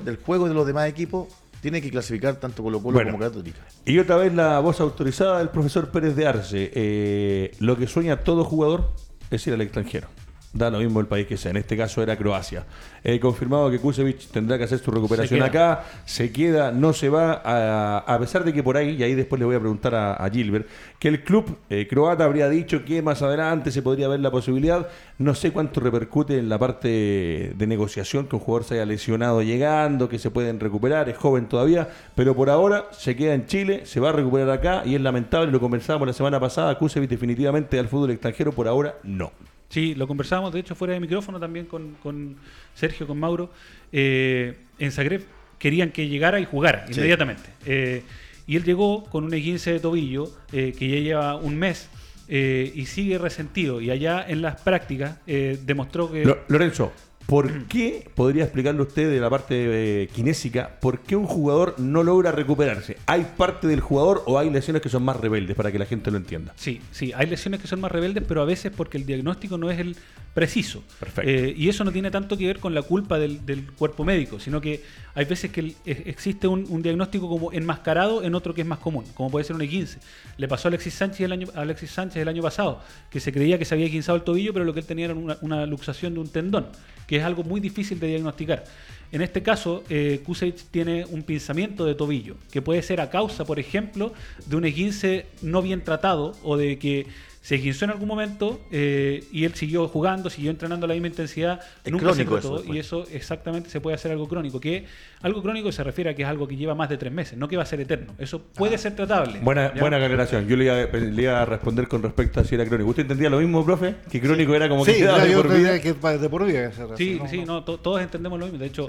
del 0.00 0.16
juego 0.16 0.48
de 0.48 0.54
los 0.54 0.66
demás 0.66 0.88
equipos, 0.88 1.28
tiene 1.62 1.80
que 1.80 1.90
clasificar 1.90 2.36
tanto 2.36 2.62
Colo 2.62 2.82
Colo 2.82 2.94
Bueno. 2.96 3.12
como 3.12 3.22
Católica. 3.22 3.60
Y 3.86 3.98
otra 4.00 4.16
vez 4.16 4.34
la 4.34 4.58
voz 4.58 4.80
autorizada 4.80 5.38
del 5.38 5.48
profesor 5.48 5.90
Pérez 5.90 6.16
de 6.16 6.26
Arce. 6.26 6.70
Eh, 6.74 7.52
lo 7.60 7.76
que 7.78 7.86
sueña 7.86 8.24
todo 8.24 8.42
jugador 8.44 8.90
es 9.30 9.46
ir 9.46 9.54
al 9.54 9.60
extranjero. 9.60 10.08
Da 10.54 10.70
lo 10.70 10.78
mismo 10.78 11.00
el 11.00 11.06
país 11.06 11.26
que 11.26 11.38
sea. 11.38 11.50
En 11.50 11.56
este 11.56 11.78
caso 11.78 12.02
era 12.02 12.14
Croacia. 12.16 12.64
He 13.02 13.18
confirmado 13.18 13.70
que 13.70 13.78
Kusevich 13.78 14.28
tendrá 14.28 14.58
que 14.58 14.64
hacer 14.64 14.78
su 14.80 14.90
recuperación 14.90 15.40
Se 15.40 15.46
acá. 15.46 15.84
Se 16.04 16.30
queda, 16.30 16.70
no 16.72 16.92
se 16.92 17.08
va. 17.08 17.40
A, 17.42 17.98
a 18.00 18.18
pesar 18.18 18.44
de 18.44 18.52
que 18.52 18.62
por 18.62 18.76
ahí, 18.76 18.96
y 18.96 19.02
ahí 19.02 19.14
después 19.14 19.40
le 19.40 19.46
voy 19.46 19.56
a 19.56 19.60
preguntar 19.60 19.94
a, 19.94 20.12
a 20.12 20.28
Gilbert, 20.28 20.68
que 20.98 21.08
el 21.08 21.24
club 21.24 21.56
eh, 21.70 21.86
croata 21.88 22.24
habría 22.24 22.50
dicho 22.50 22.84
que 22.84 23.00
más 23.00 23.22
adelante 23.22 23.70
se 23.70 23.80
podría 23.80 24.08
ver 24.08 24.20
la 24.20 24.30
posibilidad. 24.30 24.88
No 25.16 25.34
sé 25.34 25.52
cuánto 25.52 25.80
repercute 25.80 26.38
en 26.38 26.50
la 26.50 26.58
parte 26.58 27.54
de 27.56 27.66
negociación 27.66 28.26
que 28.26 28.36
un 28.36 28.42
jugador 28.42 28.64
se 28.64 28.74
haya 28.74 28.84
lesionado 28.84 29.40
llegando, 29.40 30.08
que 30.10 30.18
se 30.18 30.30
pueden 30.30 30.60
recuperar, 30.60 31.08
es 31.08 31.16
joven 31.16 31.46
todavía, 31.46 31.88
pero 32.14 32.36
por 32.36 32.50
ahora 32.50 32.88
se 32.92 33.16
queda 33.16 33.32
en 33.34 33.46
Chile, 33.46 33.86
se 33.86 34.00
va 34.00 34.10
a 34.10 34.12
recuperar 34.12 34.50
acá 34.50 34.82
y 34.84 34.96
es 34.96 35.00
lamentable, 35.00 35.50
lo 35.50 35.60
conversábamos 35.60 36.08
la 36.08 36.14
semana 36.14 36.38
pasada, 36.38 36.76
Kusevich 36.76 37.08
definitivamente 37.08 37.78
al 37.78 37.88
fútbol 37.88 38.10
extranjero, 38.10 38.52
por 38.52 38.68
ahora 38.68 38.96
no. 39.02 39.32
Sí, 39.72 39.94
lo 39.94 40.06
conversábamos, 40.06 40.52
de 40.52 40.60
hecho, 40.60 40.74
fuera 40.74 40.92
de 40.92 41.00
micrófono 41.00 41.40
también 41.40 41.64
con, 41.64 41.94
con 42.02 42.36
Sergio, 42.74 43.06
con 43.06 43.18
Mauro. 43.18 43.50
Eh, 43.90 44.54
en 44.78 44.92
Zagreb 44.92 45.22
querían 45.58 45.90
que 45.92 46.08
llegara 46.08 46.38
y 46.40 46.44
jugara 46.44 46.86
Sí. 46.88 46.92
inmediatamente. 46.94 47.48
Eh, 47.64 48.02
y 48.46 48.56
él 48.56 48.64
llegó 48.64 49.04
con 49.04 49.24
un 49.24 49.30
15 49.30 49.72
de 49.72 49.80
tobillo 49.80 50.30
eh, 50.52 50.74
que 50.78 50.88
ya 50.90 50.96
lleva 51.00 51.36
un 51.36 51.56
mes 51.56 51.88
eh, 52.28 52.70
y 52.74 52.84
sigue 52.84 53.16
resentido. 53.16 53.80
Y 53.80 53.90
allá 53.90 54.22
en 54.28 54.42
las 54.42 54.60
prácticas 54.60 55.16
demostró 55.26 56.12
que... 56.12 56.24
Lo- 56.26 56.40
Lorenzo, 56.48 56.92
¿por 57.26 57.64
qué, 57.64 58.08
podría 58.14 58.44
explicarle 58.44 58.82
usted 58.82 59.10
de 59.10 59.20
la 59.20 59.30
parte 59.30 60.02
eh, 60.02 60.08
kinésica, 60.08 60.76
por 60.80 61.00
qué 61.00 61.16
un 61.16 61.26
jugador 61.26 61.74
no 61.78 62.02
logra 62.02 62.32
recuperarse? 62.32 62.96
¿Hay 63.06 63.26
parte 63.36 63.66
del 63.66 63.80
jugador 63.80 64.22
o 64.26 64.38
hay 64.38 64.50
lesiones 64.50 64.82
que 64.82 64.88
son 64.88 65.02
más 65.04 65.16
rebeldes 65.18 65.56
para 65.56 65.72
que 65.72 65.78
la 65.78 65.86
gente 65.86 66.10
lo 66.10 66.16
entienda? 66.18 66.52
Sí, 66.56 66.80
sí, 66.90 67.12
hay 67.14 67.26
lesiones 67.26 67.60
que 67.60 67.66
son 67.68 67.80
más 67.80 67.90
rebeldes, 67.92 68.24
pero 68.26 68.42
a 68.42 68.44
veces 68.44 68.72
porque 68.76 68.98
el 68.98 69.06
diagnóstico 69.06 69.56
no 69.58 69.70
es 69.70 69.78
el 69.78 69.96
preciso. 70.34 70.82
Perfecto. 70.98 71.30
Eh, 71.30 71.54
y 71.56 71.68
eso 71.68 71.84
no 71.84 71.92
tiene 71.92 72.10
tanto 72.10 72.36
que 72.38 72.46
ver 72.46 72.58
con 72.58 72.74
la 72.74 72.82
culpa 72.82 73.18
del, 73.18 73.44
del 73.44 73.66
cuerpo 73.72 74.02
médico, 74.04 74.40
sino 74.40 74.60
que 74.62 74.82
hay 75.14 75.26
veces 75.26 75.50
que 75.50 75.60
el- 75.60 75.76
existe 75.84 76.46
un, 76.48 76.64
un 76.70 76.80
diagnóstico 76.82 77.28
como 77.28 77.52
enmascarado 77.52 78.22
en 78.22 78.34
otro 78.34 78.54
que 78.54 78.62
es 78.62 78.66
más 78.66 78.78
común, 78.78 79.04
como 79.14 79.30
puede 79.30 79.44
ser 79.44 79.56
un 79.56 79.62
E15. 79.62 79.98
Le 80.38 80.48
pasó 80.48 80.68
a 80.68 80.70
Alexis 80.70 80.94
Sánchez 80.94 81.20
el 81.20 81.32
año, 81.32 81.48
a 81.54 81.60
Alexis 81.60 81.90
Sánchez 81.90 82.22
el 82.22 82.28
año 82.28 82.40
pasado, 82.42 82.80
que 83.10 83.20
se 83.20 83.30
creía 83.32 83.58
que 83.58 83.66
se 83.66 83.74
había 83.74 83.90
quinzado 83.90 84.16
el 84.16 84.22
tobillo, 84.24 84.54
pero 84.54 84.64
lo 84.64 84.72
que 84.72 84.80
él 84.80 84.86
tenía 84.86 85.04
era 85.06 85.14
una, 85.14 85.36
una 85.42 85.66
luxación 85.66 86.14
de 86.14 86.20
un 86.20 86.28
tendón, 86.28 86.66
que 87.12 87.18
es 87.18 87.24
algo 87.24 87.44
muy 87.44 87.60
difícil 87.60 88.00
de 88.00 88.06
diagnosticar. 88.06 88.64
En 89.12 89.20
este 89.20 89.42
caso, 89.42 89.84
eh, 89.90 90.22
tiene 90.70 91.04
un 91.04 91.22
pinzamiento 91.24 91.84
de 91.84 91.94
tobillo, 91.94 92.36
que 92.50 92.62
puede 92.62 92.80
ser 92.80 93.02
a 93.02 93.10
causa, 93.10 93.44
por 93.44 93.58
ejemplo, 93.58 94.14
de 94.46 94.56
un 94.56 94.62
E15 94.62 95.26
no 95.42 95.60
bien 95.60 95.84
tratado 95.84 96.32
o 96.42 96.56
de 96.56 96.78
que 96.78 97.06
se 97.42 97.56
esguinzó 97.56 97.84
en 97.84 97.90
algún 97.90 98.06
momento 98.08 98.60
eh, 98.70 99.24
y 99.32 99.44
él 99.44 99.54
siguió 99.54 99.88
jugando, 99.88 100.30
siguió 100.30 100.50
entrenando 100.52 100.84
a 100.84 100.88
la 100.88 100.94
misma 100.94 101.08
intensidad, 101.08 101.60
Es 101.84 101.90
nunca 101.92 102.14
se 102.14 102.24
crónico 102.24 102.34
trató 102.40 102.56
eso, 102.58 102.64
y 102.64 102.66
pues. 102.68 102.78
eso 102.86 103.06
exactamente 103.12 103.68
se 103.68 103.80
puede 103.80 103.96
hacer 103.96 104.12
algo 104.12 104.28
crónico. 104.28 104.60
Que 104.60 104.86
algo 105.22 105.42
crónico 105.42 105.72
se 105.72 105.82
refiere 105.82 106.10
a 106.10 106.14
que 106.14 106.22
es 106.22 106.28
algo 106.28 106.46
que 106.46 106.56
lleva 106.56 106.74
más 106.76 106.88
de 106.88 106.98
tres 106.98 107.12
meses, 107.12 107.36
no 107.36 107.48
que 107.48 107.56
va 107.56 107.64
a 107.64 107.66
ser 107.66 107.80
eterno. 107.80 108.14
Eso 108.18 108.40
puede 108.42 108.78
ser 108.78 108.94
tratable. 108.94 109.40
Buena, 109.40 109.74
¿ya? 109.74 109.80
buena 109.80 109.96
aclaración. 109.96 110.46
Yo 110.46 110.56
le 110.56 110.66
iba, 110.66 110.76
le 110.98 111.22
iba 111.22 111.42
a 111.42 111.44
responder 111.44 111.88
con 111.88 112.00
respecto 112.02 112.38
a 112.38 112.44
si 112.44 112.54
era 112.54 112.64
crónico. 112.64 112.90
¿Usted 112.90 113.02
entendía 113.02 113.28
lo 113.28 113.40
mismo, 113.40 113.64
profe? 113.64 113.96
Que 114.08 114.20
crónico 114.20 114.54
era 114.54 114.68
como 114.68 114.84
que 114.84 114.94
Sí, 114.94 115.00
de 115.02 115.30
yo 115.32 115.42
por 115.42 115.52
vida. 115.56 115.80
que 115.80 115.92
de 115.94 116.28
por 116.28 116.46
vida. 116.46 116.70
Sí, 116.96 117.14
razón, 117.18 117.28
sí, 117.28 117.44
no, 117.44 117.64
to- 117.64 117.78
todos 117.78 118.00
entendemos 118.00 118.38
lo 118.38 118.46
mismo. 118.46 118.60
De 118.60 118.66
hecho, 118.66 118.86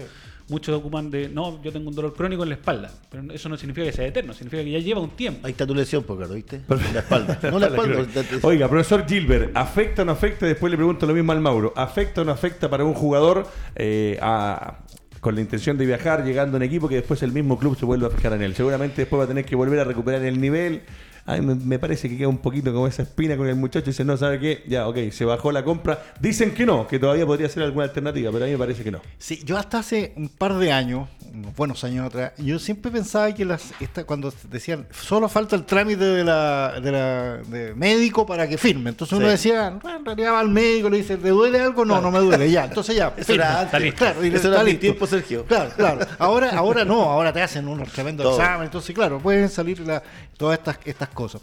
muchos 0.49 0.75
ocupan 0.75 1.09
de, 1.09 1.29
no, 1.29 1.61
yo 1.63 1.71
tengo 1.71 1.89
un 1.89 1.95
dolor 1.95 2.13
crónico 2.13 2.43
en 2.43 2.49
la 2.49 2.55
espalda. 2.55 2.91
Pero 3.09 3.31
eso 3.33 3.49
no 3.49 3.57
significa 3.57 3.85
que 3.87 3.93
sea 3.93 4.05
eterno, 4.07 4.33
significa 4.33 4.63
que 4.63 4.71
ya 4.71 4.79
lleva 4.79 5.01
un 5.01 5.11
tiempo. 5.11 5.41
Ahí 5.45 5.51
está 5.51 5.65
tu 5.65 5.73
lesión, 5.75 6.03
pues, 6.03 6.17
claro, 6.17 6.33
¿viste? 6.33 6.61
La 6.67 6.99
espalda. 6.99 7.39
No 7.51 7.59
la 7.59 7.67
espalda. 7.75 8.05
Oiga, 8.43 8.67
profesor 8.69 9.05
Gilbert, 9.07 9.51
¿afecta 9.55 10.01
o 10.01 10.05
no 10.05 10.11
afecta? 10.11 10.45
Después 10.45 10.69
le 10.71 10.77
pregunto 10.77 11.05
lo 11.05 11.13
mismo 11.13 11.31
al 11.31 11.39
Mauro. 11.41 11.73
¿Afecta 11.75 12.21
o 12.21 12.25
no 12.25 12.31
afecta 12.31 12.69
para 12.69 12.83
un 12.83 12.93
jugador 12.93 13.47
eh, 13.75 14.17
a- 14.21 14.79
con 15.19 15.35
la 15.35 15.41
intención 15.41 15.77
de 15.77 15.85
viajar, 15.85 16.25
llegando 16.25 16.57
en 16.57 16.63
equipo, 16.63 16.89
que 16.89 16.95
después 16.95 17.23
el 17.23 17.31
mismo 17.31 17.57
club 17.57 17.77
se 17.77 17.85
vuelva 17.85 18.07
a 18.07 18.11
fijar 18.11 18.33
en 18.33 18.41
él? 18.41 18.55
Seguramente 18.55 19.03
después 19.03 19.19
va 19.21 19.23
a 19.23 19.27
tener 19.27 19.45
que 19.45 19.55
volver 19.55 19.79
a 19.79 19.83
recuperar 19.85 20.21
el 20.23 20.41
nivel. 20.41 20.81
A 21.25 21.37
mí 21.37 21.41
me, 21.45 21.55
me 21.55 21.79
parece 21.79 22.09
que 22.09 22.17
queda 22.17 22.27
un 22.27 22.37
poquito 22.37 22.73
como 22.73 22.85
esa 22.85 23.03
espina 23.03 23.37
con 23.37 23.47
el 23.47 23.55
muchacho 23.55 23.85
y 23.89 23.93
dice, 23.93 24.03
no, 24.03 24.17
¿sabe 24.17 24.39
qué? 24.39 24.63
Ya, 24.67 24.87
ok, 24.87 24.97
se 25.11 25.23
bajó 25.23 25.51
la 25.53 25.63
compra. 25.63 26.03
Dicen 26.19 26.53
que 26.53 26.65
no, 26.65 26.85
que 26.85 26.99
todavía 26.99 27.25
podría 27.25 27.47
ser 27.47 27.63
alguna 27.63 27.85
alternativa, 27.85 28.29
pero 28.31 28.43
a 28.43 28.47
mí 28.47 28.51
me 28.53 28.57
parece 28.59 28.83
que 28.83 28.91
no. 28.91 28.99
Sí, 29.17 29.41
yo 29.45 29.57
hasta 29.57 29.79
hace 29.79 30.11
un 30.17 30.27
par 30.27 30.55
de 30.55 30.71
años, 30.73 31.07
unos 31.33 31.55
buenos 31.55 31.81
años 31.85 32.05
atrás, 32.07 32.33
yo 32.37 32.59
siempre 32.59 32.91
pensaba 32.91 33.33
que 33.33 33.45
las 33.45 33.71
esta, 33.79 34.03
cuando 34.03 34.33
decían 34.51 34.85
solo 34.91 35.29
falta 35.29 35.55
el 35.55 35.63
trámite 35.63 36.03
de 36.03 36.23
la, 36.25 36.79
de 36.81 36.91
la 36.91 37.37
de 37.37 37.73
médico 37.73 38.25
para 38.25 38.47
que 38.47 38.57
firme. 38.57 38.89
Entonces 38.89 39.17
uno 39.17 39.27
Sí. 39.27 39.31
decía, 39.31 39.67
"Ah, 39.83 39.95
en 39.97 40.05
realidad 40.05 40.33
va 40.33 40.39
al 40.41 40.49
médico, 40.49 40.89
le 40.89 40.97
dice, 40.97 41.15
¿te 41.17 41.29
duele 41.29 41.59
algo? 41.61 41.85
No, 41.85 42.01
no 42.01 42.11
me 42.11 42.19
duele, 42.19 42.51
ya. 42.51 42.65
Entonces 42.65 42.95
ya, 42.97 43.13
Eso 43.17 43.33
era 43.33 43.63
Está 43.63 43.77
antes. 43.77 43.81
listo. 43.81 43.97
Claro, 43.99 44.23
y 44.25 44.27
Eso 44.27 44.35
está 44.35 44.49
era 44.49 44.63
listo. 44.63 44.81
tiempo, 44.81 45.07
Sergio. 45.07 45.45
Claro, 45.45 45.71
claro. 45.75 46.05
Ahora, 46.19 46.49
ahora 46.51 46.83
no, 46.83 47.01
ahora 47.03 47.31
te 47.31 47.41
hacen 47.41 47.65
unos 47.67 47.89
tremendos 47.93 48.37
exámenes. 48.37 48.65
Entonces, 48.67 48.93
claro, 48.93 49.19
pueden 49.19 49.47
salir 49.49 49.79
la- 49.79 50.03
todas 50.37 50.59
estas, 50.59 50.77
estas 50.85 51.09
cosas. 51.13 51.41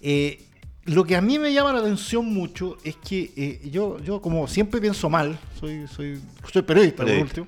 Eh, 0.00 0.42
lo 0.86 1.04
que 1.04 1.14
a 1.14 1.20
mí 1.20 1.38
me 1.38 1.52
llama 1.52 1.72
la 1.72 1.80
atención 1.80 2.26
mucho 2.26 2.76
es 2.82 2.96
que 2.96 3.30
eh, 3.36 3.68
yo, 3.70 3.98
yo 4.00 4.20
como 4.20 4.48
siempre 4.48 4.80
pienso 4.80 5.08
mal, 5.08 5.38
soy, 5.58 5.86
soy, 5.86 6.18
soy 6.52 6.62
periodista, 6.62 7.04
por 7.04 7.12
último, 7.12 7.46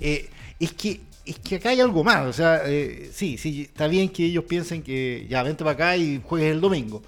eh, 0.00 0.28
es 0.60 0.72
que 0.72 1.00
es 1.24 1.38
que 1.38 1.54
acá 1.56 1.70
hay 1.70 1.80
algo 1.80 2.04
más. 2.04 2.26
O 2.26 2.32
sea, 2.34 2.60
eh, 2.66 3.10
sí, 3.14 3.38
sí, 3.38 3.62
está 3.62 3.86
bien 3.86 4.10
que 4.10 4.26
ellos 4.26 4.44
piensen 4.44 4.82
que 4.82 5.26
ya 5.30 5.42
vente 5.42 5.64
para 5.64 5.72
acá 5.72 5.96
y 5.96 6.20
juegues 6.22 6.52
el 6.52 6.60
domingo. 6.60 7.02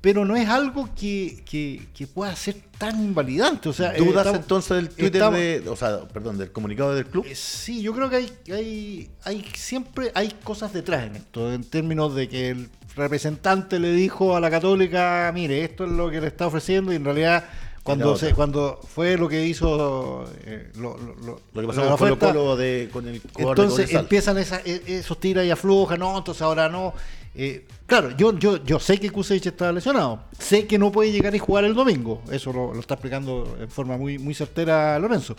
Pero 0.00 0.24
no 0.24 0.34
es 0.36 0.48
algo 0.48 0.88
que, 0.94 1.42
que, 1.44 1.82
que 1.92 2.06
pueda 2.06 2.34
ser 2.36 2.54
tan 2.78 3.02
invalidante. 3.04 3.68
O 3.68 3.72
sea, 3.72 3.92
¿Dudas 3.92 4.18
estamos- 4.26 4.40
entonces 4.42 4.76
del 4.76 4.88
Twitter 4.90 5.16
estamos- 5.16 5.38
de, 5.40 5.62
o 5.68 5.74
sea, 5.76 6.06
perdón, 6.08 6.38
del 6.38 6.52
comunicado 6.52 6.94
del 6.94 7.06
club? 7.06 7.26
Sí, 7.34 7.82
yo 7.82 7.92
creo 7.92 8.08
que 8.08 8.16
hay, 8.16 8.32
hay, 8.52 9.10
hay 9.24 9.44
siempre 9.56 10.12
hay 10.14 10.30
cosas 10.44 10.72
detrás 10.72 11.06
en 11.08 11.16
esto, 11.16 11.52
en 11.52 11.64
términos 11.64 12.14
de 12.14 12.28
que 12.28 12.50
el 12.50 12.70
representante 12.96 13.78
le 13.78 13.92
dijo 13.92 14.36
a 14.36 14.40
la 14.40 14.50
católica, 14.50 15.30
mire, 15.34 15.64
esto 15.64 15.84
es 15.84 15.90
lo 15.90 16.10
que 16.10 16.20
le 16.20 16.26
está 16.26 16.46
ofreciendo 16.46 16.92
y 16.92 16.96
en 16.96 17.04
realidad 17.04 17.44
cuando 17.82 18.12
se, 18.16 18.34
cuando 18.34 18.80
fue 18.94 19.16
lo 19.16 19.26
que 19.28 19.46
hizo 19.46 20.24
eh, 20.44 20.70
lo, 20.76 20.98
lo- 20.98 21.14
lo- 21.16 21.40
Lo 21.54 21.60
que 21.62 21.66
pasó 21.66 21.80
con 21.88 21.98
Colo 21.98 22.18
Colo 22.32 22.56
de, 22.56 22.88
con 22.92 23.06
el 23.08 23.20
entonces 23.50 23.90
empiezan 24.00 24.38
esa- 24.38 24.60
e- 24.64 24.82
esos 24.86 25.18
tira 25.18 25.44
y 25.44 25.50
afloja, 25.50 25.96
no, 25.96 26.18
entonces 26.18 26.42
ahora 26.42 26.68
no. 26.68 26.92
Eh, 27.34 27.64
claro, 27.86 28.10
yo, 28.16 28.36
yo, 28.38 28.62
yo 28.64 28.78
sé 28.80 28.98
que 28.98 29.08
Kusevich 29.10 29.46
está 29.46 29.72
lesionado, 29.72 30.24
sé 30.38 30.66
que 30.66 30.78
no 30.78 30.90
puede 30.92 31.12
llegar 31.12 31.34
y 31.34 31.38
jugar 31.38 31.64
el 31.64 31.74
domingo, 31.74 32.22
eso 32.30 32.52
lo, 32.52 32.74
lo 32.74 32.80
está 32.80 32.94
explicando 32.94 33.56
en 33.58 33.70
forma 33.70 33.96
muy, 33.96 34.18
muy 34.18 34.34
certera 34.34 34.98
Lorenzo. 34.98 35.36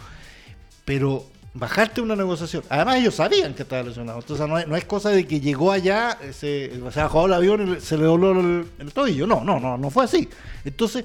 Pero 0.85 1.25
bajarte 1.53 2.01
una 2.01 2.15
negociación, 2.15 2.63
además 2.69 2.97
ellos 2.97 3.15
sabían 3.15 3.53
que 3.53 3.63
estaba 3.63 3.83
lesionado, 3.83 4.19
entonces 4.19 4.47
no 4.47 4.75
es, 4.77 4.85
cosa 4.85 5.09
de 5.09 5.27
que 5.27 5.41
llegó 5.41 5.71
allá, 5.71 6.17
se, 6.31 6.71
se 6.71 6.99
bajó 7.01 7.25
el 7.25 7.33
avión 7.33 7.77
y 7.77 7.81
se 7.81 7.97
le 7.97 8.05
dobló 8.05 8.39
el, 8.39 8.65
el 8.79 8.93
tobillo, 8.93 9.27
no, 9.27 9.43
no, 9.43 9.59
no, 9.59 9.77
no 9.77 9.89
fue 9.89 10.05
así. 10.05 10.29
Entonces, 10.63 11.03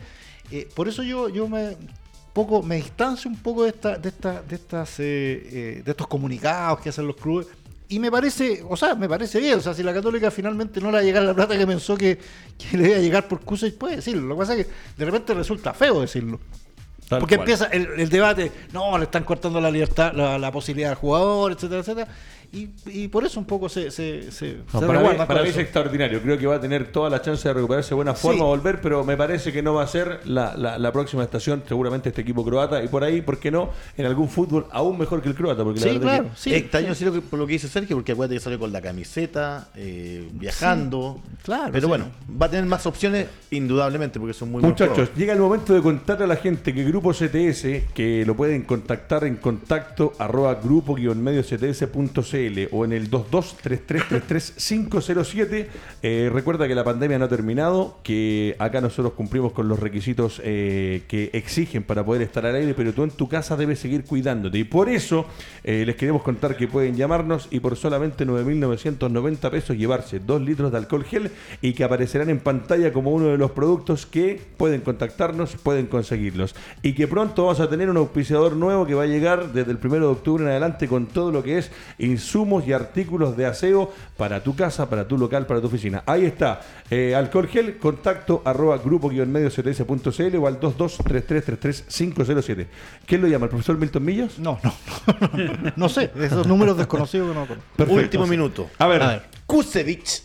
eh, 0.51 0.69
por 0.75 0.89
eso 0.89 1.03
yo, 1.03 1.29
yo 1.29 1.49
me 1.49 1.77
poco 2.37 2.63
me 2.63 2.77
distancio 2.77 3.31
un 3.31 3.39
poco 3.39 3.63
de 3.63 3.71
esta, 3.71 3.97
de 3.97 4.11
esta, 4.11 4.43
de 4.43 4.55
estas, 4.57 5.01
eh, 5.01 5.05
eh, 5.07 5.83
de 5.83 5.91
estos 5.91 6.07
comunicados 6.07 6.81
que 6.81 6.91
hacen 6.91 7.07
los 7.07 7.17
clubes. 7.17 7.47
Y 7.89 7.99
me 7.99 8.11
parece, 8.11 8.63
o 8.69 8.77
sea, 8.77 8.95
me 8.95 9.09
parece 9.09 9.41
bien. 9.41 9.59
O 9.59 9.63
sea, 9.63 9.73
si 9.73 9.83
la 9.83 9.95
Católica 9.95 10.31
finalmente 10.31 10.79
no 10.79 10.89
le 10.89 10.93
va 10.93 10.99
a 10.99 11.03
llegar 11.03 11.23
la 11.23 11.33
plata 11.33 11.57
que 11.57 11.67
pensó 11.67 11.97
que, 11.97 12.19
le 12.73 12.89
iba 12.89 12.97
a 12.97 13.01
llegar 13.01 13.27
por 13.27 13.41
Kusevich, 13.41 13.79
puede 13.79 13.97
decirlo. 13.97 14.27
Lo 14.27 14.35
que 14.35 14.39
pasa 14.41 14.55
es 14.55 14.67
que 14.67 14.73
de 14.99 15.05
repente 15.07 15.33
resulta 15.33 15.73
feo 15.73 16.03
decirlo. 16.03 16.39
Tal 17.09 17.21
Porque 17.21 17.37
cual. 17.37 17.49
empieza 17.49 17.67
el, 17.67 18.01
el 18.01 18.09
debate, 18.09 18.51
no, 18.73 18.99
le 18.99 19.05
están 19.05 19.23
cortando 19.25 19.61
la 19.61 19.71
libertad, 19.71 20.13
la, 20.13 20.39
la 20.39 20.51
posibilidad 20.51 20.91
al 20.91 20.97
jugador, 20.97 21.53
etcétera, 21.53 21.81
etcétera. 21.81 22.09
Y, 22.53 22.69
y 22.87 23.09
por 23.09 23.25
eso 23.25 23.39
un 23.41 23.47
poco 23.47 23.69
se, 23.69 23.91
se, 23.91 24.31
se, 24.31 24.59
No, 24.73 24.81
se 24.81 24.87
para 24.87 25.01
mí, 25.01 25.09
para 25.27 25.43
es 25.43 25.57
extraordinario. 25.57 26.21
Creo 26.23 26.39
que 26.39 26.47
va 26.47 26.57
a 26.57 26.61
tener 26.61 26.91
toda 26.93 27.11
la 27.11 27.21
chance 27.23 27.47
de 27.49 27.55
recuperarse 27.55 27.91
de 27.91 27.95
buena 27.97 28.15
forma, 28.15 28.39
Sí. 28.39 28.45
volver, 28.45 28.81
pero 28.81 29.05
me 29.05 29.17
parece 29.17 29.53
que 29.53 29.63
no 29.63 29.75
va 29.75 29.83
a 29.83 29.87
ser 29.87 30.21
la, 30.25 30.57
la- 30.57 30.79
la 30.79 30.93
próxima 30.93 31.23
estación, 31.23 31.63
seguramente 31.67 32.09
este 32.11 32.23
equipo 32.23 32.45
croata. 32.45 32.83
Y 32.83 32.89
por 32.89 33.05
ahí, 33.05 33.21
¿por 33.21 33.39
qué 33.39 33.51
no? 33.51 33.71
En 33.97 34.07
algún 34.07 34.29
fútbol 34.29 34.67
aún 34.71 34.99
mejor 34.99 35.23
que 35.23 35.29
el 35.29 35.35
croata. 35.35 35.65
Porque 35.65 35.81
la 35.81 35.87
Sí, 35.87 35.93
verdad 35.99 36.03
claro, 36.17 36.25
que- 36.25 36.31
sí. 36.37 36.55
Extraño 36.55 36.95
sí 36.95 37.05
lo 37.05 37.13
que- 37.13 37.21
por 37.21 37.39
lo 37.39 37.47
que 37.47 37.55
dice 37.55 37.69
Sergio, 37.69 37.97
porque 37.97 38.13
acuérdate 38.13 38.37
que 38.37 38.41
sale 38.41 38.59
con 38.59 38.73
la 38.73 38.81
camiseta, 38.81 39.69
eh, 39.77 40.29
viajando. 40.33 41.21
claro, 41.43 41.71
Pero 41.73 41.83
sí. 41.83 41.89
bueno, 41.89 42.07
va 42.41 42.47
a 42.47 42.51
tener 42.51 42.67
más 42.67 42.87
opciones, 42.87 43.27
indudablemente, 43.51 44.19
porque 44.19 44.35
son 44.35 44.51
muy 44.51 44.61
buenos 44.63 44.79
Muchachos, 44.81 45.11
llega 45.17 45.33
el 45.33 45.39
momento 45.41 45.75
de 45.75 45.83
contarle 45.83 46.25
a 46.25 46.29
la 46.29 46.37
gente 46.37 46.73
que 46.75 46.85
Grupo 46.85 47.13
CTS, 47.13 47.85
que 47.95 48.25
lo 48.27 48.35
pueden 48.37 48.63
contactar 48.63 49.25
en 49.25 49.37
contacto 49.37 50.13
arroba 50.19 50.55
grupo-mediocts.cl 50.57 52.36
o 52.71 52.85
en 52.85 52.93
el 52.93 53.11
2233333507. 53.11 55.67
Eh, 56.03 56.31
recuerda 56.33 56.67
que 56.69 56.75
la 56.75 56.85
pandemia 56.85 57.19
no 57.19 57.25
ha 57.25 57.29
terminado, 57.29 57.99
que 58.03 58.55
acá 58.59 58.81
nosotros 58.81 59.13
cumplimos 59.15 59.53
con 59.53 59.69
los 59.69 59.79
requisitos 59.79 60.41
eh, 60.45 61.03
que 61.09 61.31
exigen 61.33 61.83
para 61.83 62.05
poder 62.05 62.21
estar 62.23 62.45
al 62.45 62.57
aire, 62.57 62.75
pero 62.75 62.93
tú 62.93 63.05
en 63.05 63.11
tu 63.11 63.29
casa 63.29 63.57
debes 63.57 63.79
seguir 63.79 64.05
cuidándote. 64.05 64.59
Y 64.59 64.65
por 64.65 64.89
eso 64.89 65.27
eh, 65.65 65.85
les 65.87 65.95
queremos 65.97 66.23
contar 66.23 66.57
que 66.57 66.67
pueden 66.69 66.97
llamarnos 66.97 67.49
y 67.51 67.61
por 67.61 67.77
solamente 67.77 68.27
9.990 68.27 69.51
pesos 69.51 69.77
llevarse 69.77 70.21
2 70.21 70.43
litros 70.43 70.73
de 70.73 70.79
alcohol 70.79 71.05
gel 71.05 71.31
y 71.63 71.73
que 71.73 71.85
aparecerán 71.85 72.29
en 72.31 72.41
pantalla 72.41 72.93
como 72.93 73.13
uno 73.13 73.29
de 73.29 73.39
los 73.39 73.53
productos 73.53 74.05
que 74.07 74.41
pueden 74.57 74.81
contactarnos, 74.83 75.57
pueden 75.57 75.87
conseguirlos. 75.87 76.55
Y 76.83 76.93
que 76.93 77.09
pronto 77.09 77.45
vamos 77.45 77.61
a 77.61 77.71
tener 77.71 77.89
un 77.89 77.97
auspiciador 77.97 78.57
nuevo 78.57 78.87
que 78.87 78.95
va 78.95 79.05
a 79.05 79.07
llegar 79.07 79.53
desde 79.53 79.71
el 79.71 79.79
1 79.83 79.95
de 79.95 80.07
octubre 80.07 80.45
en 80.45 80.51
adelante 80.51 80.89
con 80.89 81.07
todo 81.07 81.33
lo 81.33 81.43
que 81.43 81.59
es 81.59 81.71
insumos 82.27 82.67
y 82.67 82.73
artículos 82.73 83.37
de 83.37 83.47
aseo 83.47 83.93
para 84.17 84.43
tu 84.43 84.57
casa, 84.57 84.91
para 84.91 85.07
tu 85.07 85.17
local, 85.17 85.47
para 85.47 85.61
tu 85.61 85.69
oficina. 85.69 86.03
Ahí 86.07 86.25
está, 86.25 86.61
eh, 86.91 87.15
alcohol 87.15 87.47
gel, 87.47 87.79
contacto 87.79 88.43
arroba 88.45 88.79
grupo-mediocts.cl 88.79 90.37
o 90.37 90.49
al 90.49 90.59
2233333507. 90.61 92.67
¿Quién 93.07 93.23
lo 93.23 93.29
llama? 93.29 93.45
¿El 93.45 93.51
profesor 93.51 93.79
Milton 93.79 94.05
Millos? 94.05 94.41
No, 94.41 94.59
no, 94.63 94.75
no, 95.33 95.73
no 95.77 95.89
sé, 95.89 96.11
esos 96.21 96.49
números 96.49 96.77
desconocidos 96.77 97.29
que 97.29 97.35
no 97.35 97.47
conozco. 97.47 97.65
Perfecto. 97.77 98.03
Último 98.03 98.27
minuto. 98.27 98.69
A 98.79 98.89
ver, 98.89 99.03
A 99.03 99.09
ver. 99.09 99.23
Kusevich, 99.47 100.23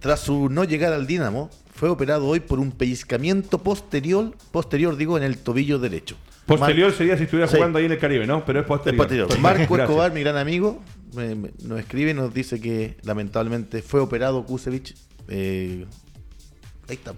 tras 0.00 0.20
su 0.20 0.50
no 0.50 0.64
llegada 0.64 0.96
al 0.96 1.06
Dinamo, 1.06 1.48
fue 1.74 1.88
operado 1.88 2.26
hoy 2.26 2.40
por 2.40 2.58
un 2.58 2.72
pellizcamiento 2.72 3.56
posterior, 3.58 4.32
posterior 4.50 4.96
digo, 4.96 5.16
en 5.16 5.22
el 5.22 5.38
tobillo 5.38 5.78
derecho. 5.78 6.16
Posterior 6.46 6.92
sería 6.92 7.16
si 7.16 7.24
estuviera 7.24 7.48
Sí. 7.48 7.56
jugando 7.56 7.78
ahí 7.78 7.84
en 7.86 7.92
el 7.92 7.98
Caribe, 7.98 8.26
¿no? 8.26 8.44
Pero 8.44 8.60
es 8.60 8.66
posterior. 8.66 8.94
es 8.94 8.98
posterior. 8.98 9.28
Perfecto. 9.28 9.42
Marco 9.42 9.74
Gracias. 9.74 9.90
Escobar, 9.90 10.12
mi 10.12 10.20
gran 10.20 10.36
amigo, 10.36 10.82
me- 11.14 11.34
me- 11.34 11.50
nos 11.64 11.78
escribe 11.80 12.10
y 12.10 12.14
nos 12.14 12.32
dice 12.34 12.60
que 12.60 12.96
lamentablemente 13.02 13.82
fue 13.82 14.00
operado 14.00 14.44
Kusevich. 14.44 14.94
eh, 15.28 15.86
ahí 16.88 16.94
está. 16.96 17.14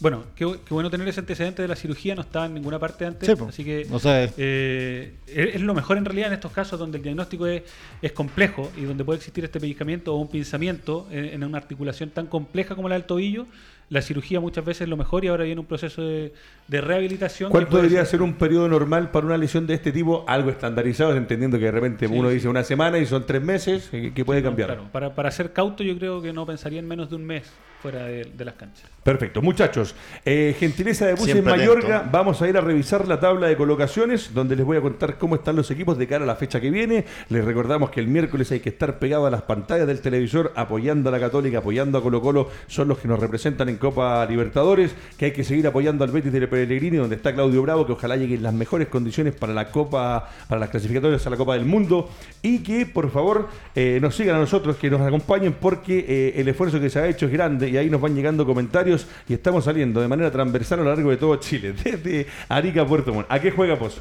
Bueno, 0.00 0.24
qué, 0.36 0.46
bu- 0.46 0.58
qué 0.64 0.74
bueno 0.74 0.90
tener 0.90 1.08
ese 1.08 1.18
antecedente 1.20 1.60
de 1.62 1.66
la 1.66 1.74
cirugía, 1.74 2.14
no 2.14 2.22
estaba 2.22 2.46
en 2.46 2.54
ninguna 2.54 2.78
parte 2.78 3.04
antes, 3.04 3.28
Sí, 3.36 3.44
así 3.48 3.64
que 3.64 3.84
O 3.90 3.98
sea, 3.98 4.28
eh, 4.36 5.14
es, 5.26 5.56
es 5.56 5.60
lo 5.60 5.74
mejor 5.74 5.96
en 5.98 6.04
realidad 6.04 6.28
en 6.28 6.34
estos 6.34 6.52
casos 6.52 6.78
donde 6.78 6.98
el 6.98 7.02
diagnóstico 7.04 7.46
es, 7.48 7.62
es 8.00 8.12
complejo 8.12 8.70
y 8.76 8.82
donde 8.82 9.04
puede 9.04 9.16
existir 9.18 9.42
este 9.44 9.58
pellizcamiento 9.58 10.14
o 10.14 10.18
un 10.18 10.28
pinzamiento 10.28 11.08
en, 11.10 11.24
en 11.26 11.42
una 11.44 11.58
articulación 11.58 12.10
tan 12.10 12.26
compleja 12.28 12.76
como 12.76 12.88
la 12.88 12.94
del 12.94 13.04
tobillo. 13.04 13.46
La 13.90 14.02
cirugía 14.02 14.38
muchas 14.40 14.64
veces 14.64 14.82
es 14.82 14.88
lo 14.88 14.96
mejor 14.96 15.24
y 15.24 15.28
ahora 15.28 15.44
viene 15.44 15.60
un 15.60 15.66
proceso 15.66 16.02
de, 16.02 16.32
de 16.66 16.80
rehabilitación. 16.80 17.50
¿Cuánto 17.50 17.76
debería 17.76 18.00
ser- 18.00 18.06
ser 18.06 18.22
un 18.22 18.34
periodo 18.34 18.68
normal 18.68 19.10
para 19.10 19.24
una 19.26 19.36
lesión 19.38 19.66
de 19.66 19.74
este 19.74 19.92
tipo? 19.92 20.24
Algo 20.28 20.50
estandarizado, 20.50 21.16
entendiendo 21.16 21.58
que 21.58 21.64
de 21.64 21.70
repente 21.72 22.06
Sí, 22.06 22.14
uno 22.14 22.28
sí. 22.28 22.34
dice 22.34 22.48
una 22.48 22.64
semana 22.64 22.98
y 22.98 23.06
son 23.06 23.24
tres 23.26 23.42
meses, 23.42 23.88
eh, 23.92 24.12
que 24.14 24.24
puede 24.24 24.42
cambiar. 24.42 24.68
Claro, 24.68 24.88
para, 24.92 25.14
para 25.14 25.30
ser 25.30 25.52
cauto 25.52 25.82
yo 25.82 25.96
creo 25.98 26.20
que 26.20 26.32
no 26.32 26.44
pensaría 26.44 26.80
en 26.80 26.86
menos 26.88 27.08
de 27.08 27.16
un 27.16 27.24
mes 27.24 27.50
fuera 27.80 28.04
de, 28.04 28.24
de 28.24 28.44
las 28.44 28.54
canchas. 28.54 28.84
Perfecto, 29.02 29.40
muchachos. 29.40 29.94
eh, 30.24 30.54
gentileza 30.58 31.06
de 31.06 31.14
Buses 31.14 31.42
Mayorga, 31.42 31.96
atento. 31.96 32.10
vamos 32.12 32.42
a 32.42 32.48
ir 32.48 32.58
a 32.58 32.60
revisar 32.60 33.08
la 33.08 33.20
tabla 33.20 33.46
de 33.46 33.56
colocaciones, 33.56 34.34
donde 34.34 34.54
les 34.54 34.66
voy 34.66 34.76
a 34.76 34.82
contar 34.82 35.16
cómo 35.16 35.36
están 35.36 35.56
los 35.56 35.70
equipos 35.70 35.96
de 35.96 36.06
cara 36.06 36.24
a 36.24 36.26
la 36.26 36.36
fecha 36.36 36.60
que 36.60 36.70
viene. 36.70 37.06
Les 37.30 37.42
recordamos 37.42 37.90
que 37.90 38.00
el 38.00 38.08
miércoles 38.08 38.52
hay 38.52 38.60
que 38.60 38.68
estar 38.68 38.98
pegado 38.98 39.26
a 39.26 39.30
las 39.30 39.42
pantallas 39.42 39.86
del 39.86 40.00
televisor, 40.00 40.52
apoyando 40.56 41.08
a 41.08 41.12
la 41.12 41.20
Católica, 41.20 41.58
apoyando 41.58 41.96
a 41.96 42.02
Colo 42.02 42.20
Colo, 42.20 42.50
son 42.66 42.88
los 42.88 42.98
que 42.98 43.08
nos 43.08 43.18
representan 43.18 43.70
en 43.70 43.76
Copa 43.76 44.26
Libertadores, 44.26 44.94
que 45.16 45.26
hay 45.26 45.32
que 45.32 45.44
seguir 45.44 45.66
apoyando 45.66 46.04
al 46.04 46.10
Betis 46.10 46.32
de 46.32 46.46
Pellegrini, 46.46 46.98
donde 46.98 47.16
está 47.16 47.32
Claudio 47.32 47.62
Bravo, 47.62 47.86
que 47.86 47.92
ojalá 47.92 48.16
llegue 48.16 48.34
en 48.34 48.42
las 48.42 48.52
mejores 48.52 48.88
condiciones 48.88 49.34
para 49.34 49.54
la 49.54 49.70
Copa, 49.70 50.28
para 50.48 50.58
las 50.58 50.68
clasificatorias 50.68 51.26
a 51.26 51.30
la 51.30 51.36
Copa 51.38 51.54
del 51.54 51.64
Mundo, 51.64 52.10
y 52.42 52.58
que 52.58 52.84
por 52.84 53.10
favor 53.10 53.48
eh, 53.74 53.98
nos 54.02 54.14
sigan 54.16 54.36
a 54.36 54.40
nosotros, 54.40 54.76
que 54.76 54.90
nos 54.90 55.00
acompañen, 55.00 55.54
porque 55.58 56.04
eh, 56.06 56.40
el 56.40 56.48
esfuerzo 56.48 56.78
que 56.78 56.90
se 56.90 56.98
ha 56.98 57.08
hecho 57.08 57.24
es 57.24 57.32
grande 57.32 57.67
y 57.68 57.76
ahí 57.76 57.90
nos 57.90 58.00
van 58.00 58.14
llegando 58.14 58.44
comentarios 58.46 59.06
y 59.28 59.34
estamos 59.34 59.64
saliendo 59.64 60.00
de 60.00 60.08
manera 60.08 60.30
transversal 60.30 60.80
a 60.80 60.82
lo 60.82 60.90
largo 60.90 61.10
de 61.10 61.16
todo 61.16 61.36
Chile, 61.36 61.72
desde 61.84 62.26
Arica 62.48 62.82
a 62.82 62.86
Puerto 62.86 63.12
Montt. 63.12 63.26
¿A 63.30 63.40
qué 63.40 63.50
juega 63.50 63.78
Pozo? 63.78 64.00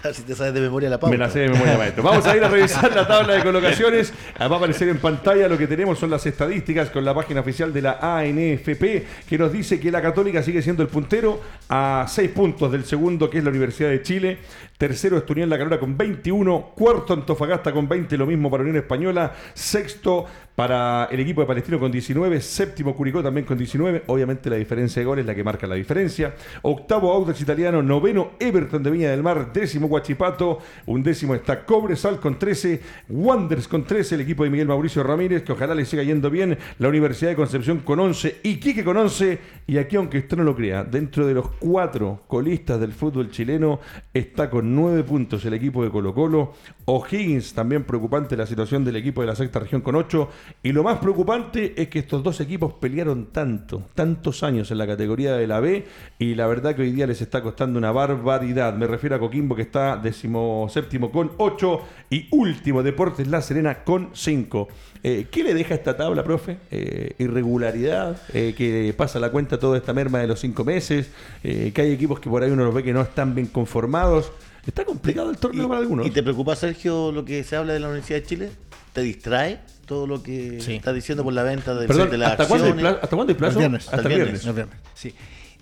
A 0.00 0.08
ver 0.08 0.14
si 0.14 0.22
te 0.22 0.34
sabes 0.36 0.54
de 0.54 0.60
memoria 0.60 0.88
la 0.88 1.00
pauta. 1.00 1.10
Me 1.10 1.18
la 1.18 1.28
sé 1.28 1.40
de 1.40 1.48
memoria, 1.48 1.76
maestro. 1.78 2.04
Vamos 2.04 2.24
a 2.24 2.36
ir 2.36 2.44
a 2.44 2.48
revisar 2.48 2.94
la 2.94 3.04
tabla 3.04 3.34
de 3.34 3.42
colocaciones. 3.42 4.12
Ah, 4.38 4.46
Va 4.46 4.54
a 4.54 4.58
aparecer 4.58 4.88
en 4.88 4.98
pantalla 4.98 5.48
lo 5.48 5.58
que 5.58 5.66
tenemos 5.66 5.98
son 5.98 6.10
las 6.10 6.24
estadísticas 6.24 6.90
con 6.90 7.04
la 7.04 7.12
página 7.12 7.40
oficial 7.40 7.72
de 7.72 7.82
la 7.82 7.98
ANFP, 8.00 9.06
que 9.28 9.38
nos 9.38 9.52
dice 9.52 9.80
que 9.80 9.90
la 9.90 10.00
Católica 10.00 10.40
sigue 10.44 10.62
siendo 10.62 10.84
el 10.84 10.88
puntero 10.88 11.40
a 11.68 12.06
6 12.08 12.30
puntos 12.30 12.70
del 12.70 12.84
segundo, 12.84 13.28
que 13.28 13.38
es 13.38 13.44
la 13.44 13.50
Universidad 13.50 13.90
de 13.90 14.00
Chile. 14.02 14.38
Tercero, 14.76 15.18
Estunión 15.18 15.50
La 15.50 15.58
Calora 15.58 15.80
con 15.80 15.96
21. 15.98 16.74
Cuarto, 16.76 17.14
Antofagasta 17.14 17.72
con 17.72 17.88
20, 17.88 18.16
lo 18.16 18.26
mismo 18.26 18.48
para 18.48 18.62
Unión 18.62 18.76
Española. 18.76 19.34
Sexto, 19.54 20.26
para 20.58 21.04
el 21.12 21.20
equipo 21.20 21.40
de 21.40 21.46
Palestino 21.46 21.78
con 21.78 21.92
19. 21.92 22.40
Séptimo, 22.40 22.96
Curicó 22.96 23.22
también 23.22 23.46
con 23.46 23.56
19. 23.56 24.02
Obviamente 24.08 24.50
la 24.50 24.56
diferencia 24.56 24.98
de 24.98 25.06
goles 25.06 25.22
es 25.22 25.26
la 25.28 25.36
que 25.36 25.44
marca 25.44 25.68
la 25.68 25.76
diferencia. 25.76 26.34
Octavo, 26.62 27.12
Audax 27.12 27.40
Italiano. 27.40 27.80
Noveno, 27.80 28.32
Everton 28.40 28.82
de 28.82 28.90
Viña 28.90 29.10
del 29.12 29.22
Mar. 29.22 29.52
Décimo, 29.52 29.86
Guachipato. 29.86 30.58
Undécimo 30.86 31.36
está 31.36 31.64
Cobresal 31.64 32.18
con 32.18 32.40
13. 32.40 32.82
Wanderers 33.08 33.68
con 33.68 33.84
13. 33.84 34.16
El 34.16 34.22
equipo 34.22 34.42
de 34.42 34.50
Miguel 34.50 34.66
Mauricio 34.66 35.04
Ramírez, 35.04 35.44
que 35.44 35.52
ojalá 35.52 35.76
le 35.76 35.84
siga 35.84 36.02
yendo 36.02 36.28
bien. 36.28 36.58
La 36.80 36.88
Universidad 36.88 37.30
de 37.30 37.36
Concepción 37.36 37.78
con 37.78 38.00
11. 38.00 38.40
Iquique 38.42 38.82
con 38.82 38.96
11. 38.96 39.38
Y 39.68 39.78
aquí, 39.78 39.94
aunque 39.94 40.18
usted 40.18 40.38
no 40.38 40.42
lo 40.42 40.56
crea, 40.56 40.82
dentro 40.82 41.24
de 41.24 41.34
los 41.34 41.50
cuatro 41.60 42.24
colistas 42.26 42.80
del 42.80 42.94
fútbol 42.94 43.30
chileno, 43.30 43.78
está 44.12 44.50
con 44.50 44.74
9 44.74 45.04
puntos 45.04 45.44
el 45.44 45.54
equipo 45.54 45.84
de 45.84 45.90
Colo 45.90 46.12
Colo. 46.12 46.54
O'Higgins, 46.86 47.54
también 47.54 47.84
preocupante 47.84 48.36
la 48.36 48.44
situación 48.44 48.84
del 48.84 48.96
equipo 48.96 49.20
de 49.20 49.28
la 49.28 49.36
sexta 49.36 49.60
región 49.60 49.82
con 49.82 49.94
8. 49.94 50.28
Y 50.62 50.72
lo 50.72 50.82
más 50.82 50.98
preocupante 50.98 51.80
es 51.80 51.88
que 51.88 52.00
estos 52.00 52.22
dos 52.22 52.40
equipos 52.40 52.74
pelearon 52.74 53.26
tanto, 53.26 53.82
tantos 53.94 54.42
años 54.42 54.70
en 54.70 54.78
la 54.78 54.86
categoría 54.86 55.34
de 55.34 55.46
la 55.46 55.60
B. 55.60 55.86
Y 56.18 56.34
la 56.34 56.46
verdad 56.46 56.74
que 56.74 56.82
hoy 56.82 56.92
día 56.92 57.06
les 57.06 57.20
está 57.20 57.42
costando 57.42 57.78
una 57.78 57.92
barbaridad. 57.92 58.74
Me 58.74 58.86
refiero 58.86 59.16
a 59.16 59.18
Coquimbo 59.18 59.54
que 59.54 59.62
está 59.62 59.96
decimoséptimo 59.96 61.10
con 61.10 61.32
8 61.38 61.80
y 62.10 62.28
último 62.32 62.82
Deportes 62.82 63.28
La 63.28 63.42
Serena 63.42 63.84
con 63.84 64.10
5. 64.12 64.68
Eh, 65.02 65.26
¿Qué 65.30 65.44
le 65.44 65.54
deja 65.54 65.74
esta 65.74 65.96
tabla, 65.96 66.24
profe? 66.24 66.58
Eh, 66.70 67.14
irregularidad, 67.18 68.20
eh, 68.34 68.54
que 68.56 68.92
pasa 68.96 69.20
la 69.20 69.30
cuenta 69.30 69.58
toda 69.58 69.78
esta 69.78 69.92
merma 69.92 70.18
de 70.18 70.26
los 70.26 70.40
cinco 70.40 70.64
meses, 70.64 71.10
eh, 71.44 71.72
que 71.74 71.82
hay 71.82 71.92
equipos 71.92 72.20
que 72.20 72.28
por 72.28 72.42
ahí 72.42 72.50
uno 72.50 72.64
los 72.64 72.74
ve 72.74 72.82
que 72.82 72.92
no 72.92 73.00
están 73.00 73.34
bien 73.34 73.46
conformados. 73.46 74.32
Está 74.68 74.84
complicado 74.84 75.30
el 75.30 75.38
torneo 75.38 75.64
¿Y, 75.64 75.68
para 75.68 75.80
algunos. 75.80 76.06
¿Y 76.06 76.10
te 76.10 76.22
preocupa, 76.22 76.54
Sergio, 76.54 77.10
lo 77.10 77.24
que 77.24 77.42
se 77.42 77.56
habla 77.56 77.72
de 77.72 77.80
la 77.80 77.86
Universidad 77.88 78.20
de 78.20 78.26
Chile? 78.26 78.50
¿Te 78.92 79.00
distrae 79.00 79.60
todo 79.86 80.06
lo 80.06 80.22
que 80.22 80.60
Sí. 80.60 80.74
estás 80.76 80.94
diciendo 80.94 81.24
por 81.24 81.32
la 81.32 81.42
venta 81.42 81.74
de, 81.74 81.86
Perdón, 81.86 82.10
de 82.10 82.18
las 82.18 82.32
¿hasta 82.32 82.46
cuándo, 82.46 82.66
hay 82.66 82.70
acciones? 82.72 82.92
plazo, 82.92 83.04
¿hasta 83.04 83.16
cuándo 83.16 83.32
hay 83.32 83.38
plazo? 83.38 83.52
El 83.54 83.58
viernes. 83.60 83.84
Hasta 83.86 83.94
el 83.96 83.98
Hasta 84.00 84.08
el 84.10 84.14
viernes. 84.16 84.44
El 84.46 84.52
viernes, 84.52 84.76
sí. 84.94 85.14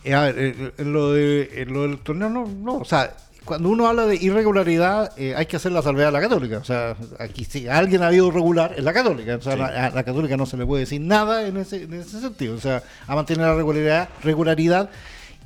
Eh, 0.05 0.15
a 0.15 0.21
ver, 0.23 0.35
eh, 0.39 0.73
en 0.79 0.93
lo, 0.93 1.13
de, 1.13 1.51
en 1.55 1.73
lo 1.73 1.83
del 1.83 1.99
torneo, 1.99 2.29
no, 2.29 2.47
no, 2.47 2.77
o 2.79 2.85
sea, 2.85 3.17
cuando 3.45 3.69
uno 3.69 3.87
habla 3.87 4.07
de 4.07 4.17
irregularidad, 4.17 5.13
eh, 5.17 5.35
hay 5.37 5.47
que 5.47 5.55
hacer 5.57 5.71
la 5.71 5.83
salvedad 5.83 6.09
a 6.09 6.13
la 6.13 6.21
Católica. 6.21 6.59
O 6.59 6.65
sea, 6.65 6.97
aquí 7.21 7.45
si 7.45 7.69
alguien 7.69 8.03
ha 8.03 8.09
habido 8.09 8.29
regular, 8.33 8.75
es 8.77 8.83
la 8.83 8.93
Católica. 8.93 9.37
O 9.37 9.41
sea, 9.41 9.53
Sí. 9.53 9.59
la- 9.61 9.87
a 9.87 9.91
la 9.91 10.03
Católica 10.03 10.37
no 10.37 10.47
se 10.47 10.57
le 10.57 10.67
puede 10.67 10.81
decir 10.81 11.01
nada 11.01 11.47
en 11.47 11.57
ese, 11.59 11.85
en 11.85 11.95
ese 11.95 12.21
sentido. 12.21 12.57
O 12.57 12.61
sea, 12.61 12.83
a 13.07 13.15
mantener 13.15 13.47
la 13.47 13.55
regularidad, 13.55 14.09
regularidad 14.25 14.91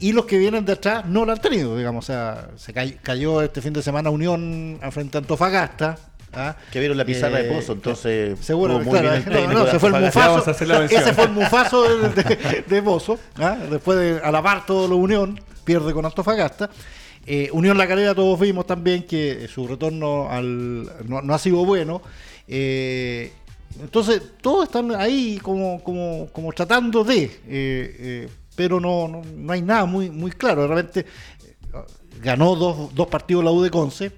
y 0.01 0.13
los 0.13 0.25
que 0.27 0.39
vienen 0.39 0.65
de 0.65 0.73
atrás 0.73 1.05
no 1.07 1.25
la 1.25 1.35
han 1.35 1.41
tenido, 1.41 1.77
digamos. 1.77 2.05
O 2.05 2.07
sea, 2.07 2.49
se 2.57 2.73
cay- 2.73 2.99
cayó 3.03 3.43
este 3.43 3.61
fin 3.63 3.73
de 3.73 3.83
semana 3.83 4.11
Unión 4.11 4.81
frente 4.91 5.19
a 5.19 5.21
Antofagasta. 5.21 5.99
¿ah? 6.33 6.57
Que 6.73 6.79
vieron 6.79 6.97
la 6.97 7.05
pizarra 7.05 7.39
de 7.39 7.49
Eh, 7.49 7.53
Pozo, 7.53 7.73
entonces. 7.75 8.39
Seguro, 8.41 8.79
estuvo 8.79 8.93
muy 8.93 9.01
claro, 9.01 9.17
bien 9.25 9.37
el 9.39 9.45
eh, 9.45 9.47
no, 9.53 9.53
no, 9.61 9.65
de 9.67 9.71
se 9.73 9.79
fue 9.79 9.89
el 9.91 10.05
mufazo. 10.05 10.51
Ese 10.51 11.13
fue 11.15 11.25
el 11.25 11.31
mufazo 11.31 11.83
de, 12.09 12.09
de, 12.23 12.65
de 12.69 12.81
Bozo. 12.81 13.19
¿ah? 13.37 13.57
Después 13.71 13.99
de 13.99 14.21
alabar 14.25 14.65
todo 14.67 14.89
lo 14.89 14.97
Unión, 14.97 15.41
pierde 15.65 15.93
con 15.93 16.05
Antofagasta. 16.07 16.71
Eh, 17.27 17.51
Unión 17.53 17.77
La 17.77 17.87
Calera, 17.87 18.15
todos 18.15 18.41
vimos 18.41 18.67
también 18.67 19.03
que 19.03 19.47
su 19.49 19.67
retorno 19.69 20.31
al, 20.31 20.85
no, 21.07 21.21
no 21.21 21.35
ha 21.35 21.39
sido 21.39 21.65
bueno. 21.67 22.01
Eh, 22.49 23.33
entonces, 23.81 24.21
todos 24.41 24.65
están 24.65 24.95
ahí 24.97 25.39
como, 25.43 25.83
como, 25.85 26.29
como 26.33 26.53
tratando 26.53 27.05
de, 27.05 27.25
eh, 27.25 27.31
eh, 27.47 28.29
pero 28.61 28.79
no, 28.79 29.09
no, 29.09 29.23
no 29.25 29.53
hay 29.55 29.63
nada 29.63 29.87
muy, 29.87 30.11
muy 30.11 30.33
claro. 30.33 30.67
Realmente 30.67 31.01
eh, 31.01 31.07
ganó 32.21 32.55
dos, 32.55 32.95
dos 32.95 33.07
partidos 33.07 33.43
la 33.43 33.51
U 33.51 33.63
de 33.63 33.71
Conce 33.71 34.13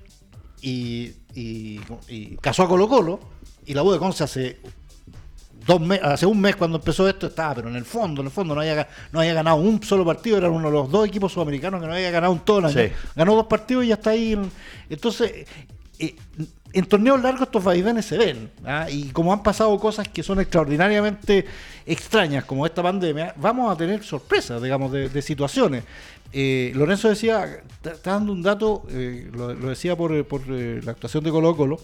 y, 0.61 1.12
y, 1.32 1.80
y 2.09 2.36
casó 2.38 2.64
a 2.64 2.68
Colo 2.68 2.88
Colo 2.88 3.20
y 3.64 3.72
la 3.72 3.84
U 3.84 3.93
de 3.93 4.01
Conce 4.01 4.24
hace 4.24 4.59
dos 5.64 5.80
me- 5.80 6.01
hace 6.03 6.26
un 6.26 6.40
mes 6.40 6.57
cuando 6.57 6.78
empezó 6.78 7.09
esto 7.09 7.28
estaba 7.28 7.55
pero 7.55 7.68
en 7.68 7.76
el 7.76 7.84
fondo 7.84 8.20
en 8.20 8.26
el 8.26 8.32
fondo 8.32 8.53
no 8.57 8.62
había, 8.62 8.88
no 9.12 9.20
había 9.20 9.32
ganado 9.34 9.59
un 9.59 9.80
solo 9.80 10.05
partido 10.05 10.38
era 10.38 10.51
uno 10.51 10.66
de 10.66 10.72
los 10.74 10.90
dos 10.90 11.07
equipos 11.07 11.32
sudamericanos 11.32 11.80
que 11.80 11.86
no 11.86 11.93
había 11.95 12.11
ganado 12.11 12.32
un 12.32 12.40
todo 12.40 12.59
el 12.59 12.64
año 12.64 12.74
Sí. 12.80 12.93
ganó 13.14 13.36
dos 13.36 13.47
partidos 13.47 13.84
y 13.84 13.88
ya 13.88 13.95
está 13.95 14.11
ahí 14.11 14.32
en- 14.32 14.51
entonces 14.90 15.47
eh, 16.07 16.16
en 16.72 16.86
torneos 16.86 17.20
largos 17.22 17.42
estos 17.42 17.62
vaivenes 17.62 18.05
se 18.07 18.18
ven 18.18 18.50
¿ah? 18.64 18.86
y 18.90 19.11
como 19.11 19.32
han 19.32 19.42
pasado 19.42 19.78
cosas 19.78 20.09
que 20.09 20.22
son 20.22 20.40
extraordinariamente 20.40 21.44
extrañas 21.86 22.44
como 22.44 22.64
esta 22.66 22.82
pandemia 22.82 23.34
vamos 23.36 23.72
a 23.72 23.76
tener 23.76 24.03
sorpresas 24.03 24.61
digamos 24.62 24.92
de, 24.92 25.22
situaciones 25.22 25.84
Eh, 26.34 26.72
Lorenzo 26.74 27.11
decía 27.11 27.61
está 27.84 28.12
dando 28.12 28.32
un 28.32 28.42
dato 28.42 28.84
eh, 28.88 29.28
lo, 29.34 29.55
decía 29.68 29.94
por, 29.96 30.24
por 30.24 30.48
la 30.48 30.92
actuación 30.92 31.22
de 31.24 31.30
Colo 31.30 31.55
Colo 31.55 31.78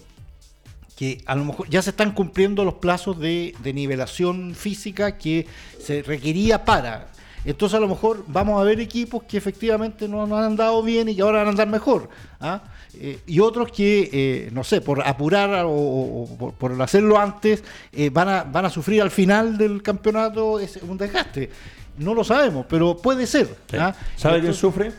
que 0.99 1.23
a 1.27 1.37
lo 1.37 1.45
mejor 1.45 1.69
ya 1.71 1.81
se 1.81 1.91
están 1.91 2.11
cumpliendo 2.11 2.65
los 2.65 2.75
plazos 2.75 3.21
de, 3.21 3.55
nivelación 3.73 4.53
física 4.57 5.17
que 5.17 5.47
se 5.79 6.03
requería 6.03 6.65
para. 6.65 7.07
Entonces 7.45 7.77
a 7.77 7.81
lo 7.81 7.87
mejor 7.87 8.25
vamos 8.27 8.61
a 8.61 8.65
ver 8.65 8.81
equipos 8.81 9.23
que 9.23 9.37
efectivamente 9.37 10.09
no, 10.09 10.27
no 10.27 10.37
han 10.37 10.43
andado 10.43 10.83
bien 10.83 11.09
y 11.09 11.15
que 11.15 11.23
ahora 11.23 11.39
van 11.39 11.47
a 11.47 11.51
andar 11.51 11.69
mejor. 11.69 12.09
¿ah? 12.41 12.65
Eh, 13.01 13.21
y 13.27 13.41
otros 13.41 13.71
que, 13.71 14.11
eh, 14.13 14.51
no 14.53 14.65
sé, 14.65 14.81
por 14.81 15.07
apurar 15.07 15.65
o, 15.65 15.71
o- 15.71 16.23
o 16.39 16.53
por, 16.53 16.81
hacerlo 16.83 17.19
antes, 17.19 17.63
eh, 17.93 18.11
van, 18.11 18.29
a, 18.29 18.43
van 18.45 18.65
a 18.67 18.71
sufrir 18.71 19.01
al 19.03 19.11
final 19.11 19.57
del 19.57 19.83
campeonato 19.83 20.59
ese- 20.59 20.83
un 20.85 20.99
desgaste. 20.99 21.51
No 21.99 22.15
lo 22.15 22.25
sabemos, 22.25 22.67
pero 22.69 22.97
puede 22.97 23.27
ser. 23.27 23.47
Sí. 23.71 23.77
¿ah? 23.77 23.95
¿Sabe 24.17 24.41
quién 24.41 24.55
sufre? 24.55 24.93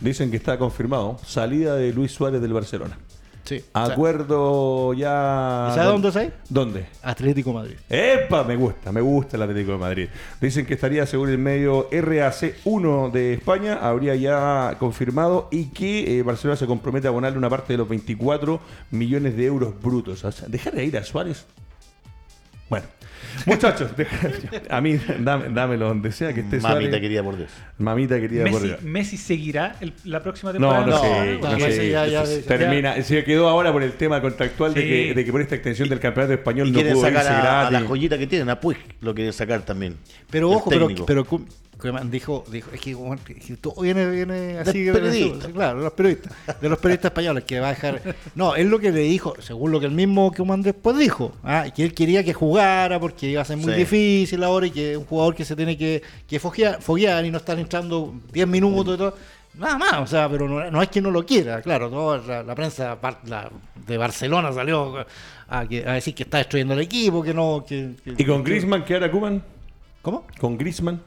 Dicen 0.00 0.30
que 0.30 0.36
está 0.36 0.58
confirmado. 0.58 1.18
Salida 1.24 1.76
de 1.76 1.92
Luis 1.92 2.12
Suárez 2.12 2.40
del 2.40 2.52
Barcelona. 2.52 2.98
Sí. 3.44 3.62
O 3.72 3.84
sea, 3.86 3.94
Acuerdo 3.94 4.94
ya. 4.94 5.70
¿Sabe 5.74 5.86
dónde 5.86 6.08
es 6.08 6.16
ahí? 6.16 6.32
¿Dónde? 6.48 6.86
Atlético 7.02 7.52
Madrid. 7.52 7.76
¡Epa! 7.88 8.42
Me 8.44 8.56
gusta, 8.56 8.90
me 8.90 9.00
gusta 9.00 9.36
el 9.36 9.42
Atlético 9.42 9.72
de 9.72 9.78
Madrid. 9.78 10.08
Dicen 10.40 10.64
que 10.64 10.74
estaría 10.74 11.06
según 11.06 11.28
el 11.28 11.38
medio 11.38 11.90
RAC1 11.90 13.10
de 13.12 13.34
España, 13.34 13.78
habría 13.80 14.14
ya 14.16 14.76
confirmado 14.78 15.48
y 15.50 15.66
que 15.66 16.18
eh, 16.18 16.22
Barcelona 16.22 16.56
se 16.56 16.66
compromete 16.66 17.06
a 17.06 17.10
abonarle 17.10 17.38
una 17.38 17.50
parte 17.50 17.74
de 17.74 17.78
los 17.78 17.88
24 17.88 18.60
millones 18.90 19.36
de 19.36 19.44
euros 19.44 19.80
brutos. 19.80 20.24
O 20.24 20.32
sea, 20.32 20.48
dejar 20.48 20.74
de 20.74 20.84
ir 20.84 20.96
a 20.96 21.04
Suárez. 21.04 21.46
Bueno, 22.70 22.86
muchachos, 23.46 23.90
a 24.70 24.80
mí 24.80 24.98
dame- 25.18 25.48
dámelo 25.50 25.88
donde 25.88 26.12
sea 26.12 26.32
que 26.32 26.40
esté 26.40 26.58
Mamita 26.60 26.80
Suárez. 26.80 27.00
quería 27.00 27.22
por 27.22 27.36
Dios. 27.36 27.50
Mamita 27.78 28.20
querida 28.20 28.42
por 28.44 28.52
Messi, 28.52 28.66
Dios. 28.66 28.82
Messi 28.82 29.16
seguirá 29.16 29.76
el- 29.80 29.92
la 30.04 30.22
próxima 30.22 30.52
temporada. 30.52 30.86
no, 30.86 30.90
No, 30.92 30.98
sé, 31.00 31.38
no, 31.40 31.48
no 31.50 31.58
no, 31.58 31.64
sé. 31.64 31.72
sí, 31.72 31.90
ya, 31.90 32.06
ya, 32.06 32.24
ya. 32.24 32.42
Termina, 32.42 33.02
se 33.02 33.24
quedó 33.24 33.48
ahora 33.48 33.72
por 33.72 33.82
el 33.82 33.92
tema 33.92 34.20
contractual 34.20 34.74
de, 34.74 34.82
que, 34.82 35.14
de 35.14 35.24
que 35.24 35.32
por 35.32 35.40
esta 35.40 35.54
extensión 35.54 35.88
del 35.88 36.00
campeonato 36.00 36.34
español 36.34 36.68
Y 36.68 36.72
no 36.72 36.80
pudo 36.80 37.00
sacar 37.02 37.22
irse 37.22 37.28
a, 37.32 37.66
a 37.66 37.70
la 37.70 37.80
joyita 37.82 38.18
que 38.18 38.26
tienen, 38.26 38.48
a 38.50 38.60
Puig, 38.60 38.78
lo 39.00 39.14
quieren 39.14 39.32
sacar 39.32 39.62
también. 39.62 39.96
Pero 40.30 40.50
ojo, 40.50 40.70
pero, 41.06 41.24
Koeman 41.84 42.10
dijo, 42.10 42.44
dijo, 42.50 42.70
es 42.72 42.80
que, 42.80 42.94
bueno, 42.94 43.20
que 43.24 43.34
todo 43.58 43.82
viene, 43.82 44.08
viene 44.10 44.58
así. 44.58 44.84
Que- 44.84 44.92
periodista. 44.92 45.48
Claro, 45.50 45.78
de 45.78 45.84
los 45.84 45.92
periodistas, 45.92 46.32
de 46.60 46.68
los 46.68 46.78
periodistas 46.78 47.10
españoles, 47.10 47.44
que 47.44 47.60
va 47.60 47.68
a 47.68 47.70
dejar. 47.70 48.00
No, 48.34 48.56
es 48.56 48.66
lo 48.66 48.78
que 48.78 48.90
le 48.90 49.00
dijo, 49.00 49.34
según 49.40 49.70
lo 49.70 49.78
que 49.80 49.86
el 49.86 49.92
mismo 49.92 50.32
Koeman 50.32 50.62
después 50.62 50.96
dijo, 50.96 51.32
ah, 51.44 51.66
que 51.74 51.84
él 51.84 51.92
quería 51.94 52.24
que 52.24 52.32
jugara 52.32 52.98
porque 52.98 53.28
iba 53.28 53.42
a 53.42 53.44
ser 53.44 53.58
muy 53.58 53.72
Sí. 53.74 53.78
difícil 53.80 54.42
ahora 54.42 54.66
y 54.66 54.70
que 54.70 54.92
es 54.92 54.96
un 54.98 55.04
jugador 55.04 55.34
que 55.34 55.44
se 55.44 55.54
tiene 55.54 55.76
que, 55.76 56.02
que 56.26 56.40
foguear, 56.40 56.80
foguear 56.80 57.24
y 57.24 57.30
no 57.30 57.36
estar 57.38 57.58
entrando 57.58 58.14
10 58.32 58.48
minutos 58.48 58.94
y 58.94 58.98
todo. 58.98 59.16
Nada 59.56 59.78
más, 59.78 59.92
o 60.00 60.06
sea, 60.08 60.28
pero 60.28 60.48
no, 60.48 60.68
no 60.70 60.82
es 60.82 60.88
que 60.88 61.00
no 61.00 61.12
lo 61.12 61.24
quiera, 61.24 61.62
claro, 61.62 61.88
toda 61.88 62.18
la, 62.26 62.42
la 62.42 62.54
prensa 62.56 62.98
la- 63.26 63.50
de 63.86 63.96
Barcelona 63.98 64.52
salió 64.52 65.04
a, 65.48 65.64
que- 65.68 65.86
a 65.86 65.92
decir 65.92 66.12
que 66.12 66.24
está 66.24 66.38
destruyendo 66.38 66.74
el 66.74 66.80
equipo, 66.80 67.22
que 67.22 67.32
no... 67.32 67.64
Que, 67.64 67.92
que- 68.02 68.14
¿Y 68.18 68.24
con 68.24 68.42
que- 68.42 68.50
Griezmann 68.50 68.84
qué 68.84 68.96
hará 68.96 69.08
Kuman? 69.10 69.40
¿Cómo? 70.02 70.26
¿Con 70.40 70.58
Griezmann? 70.58 71.00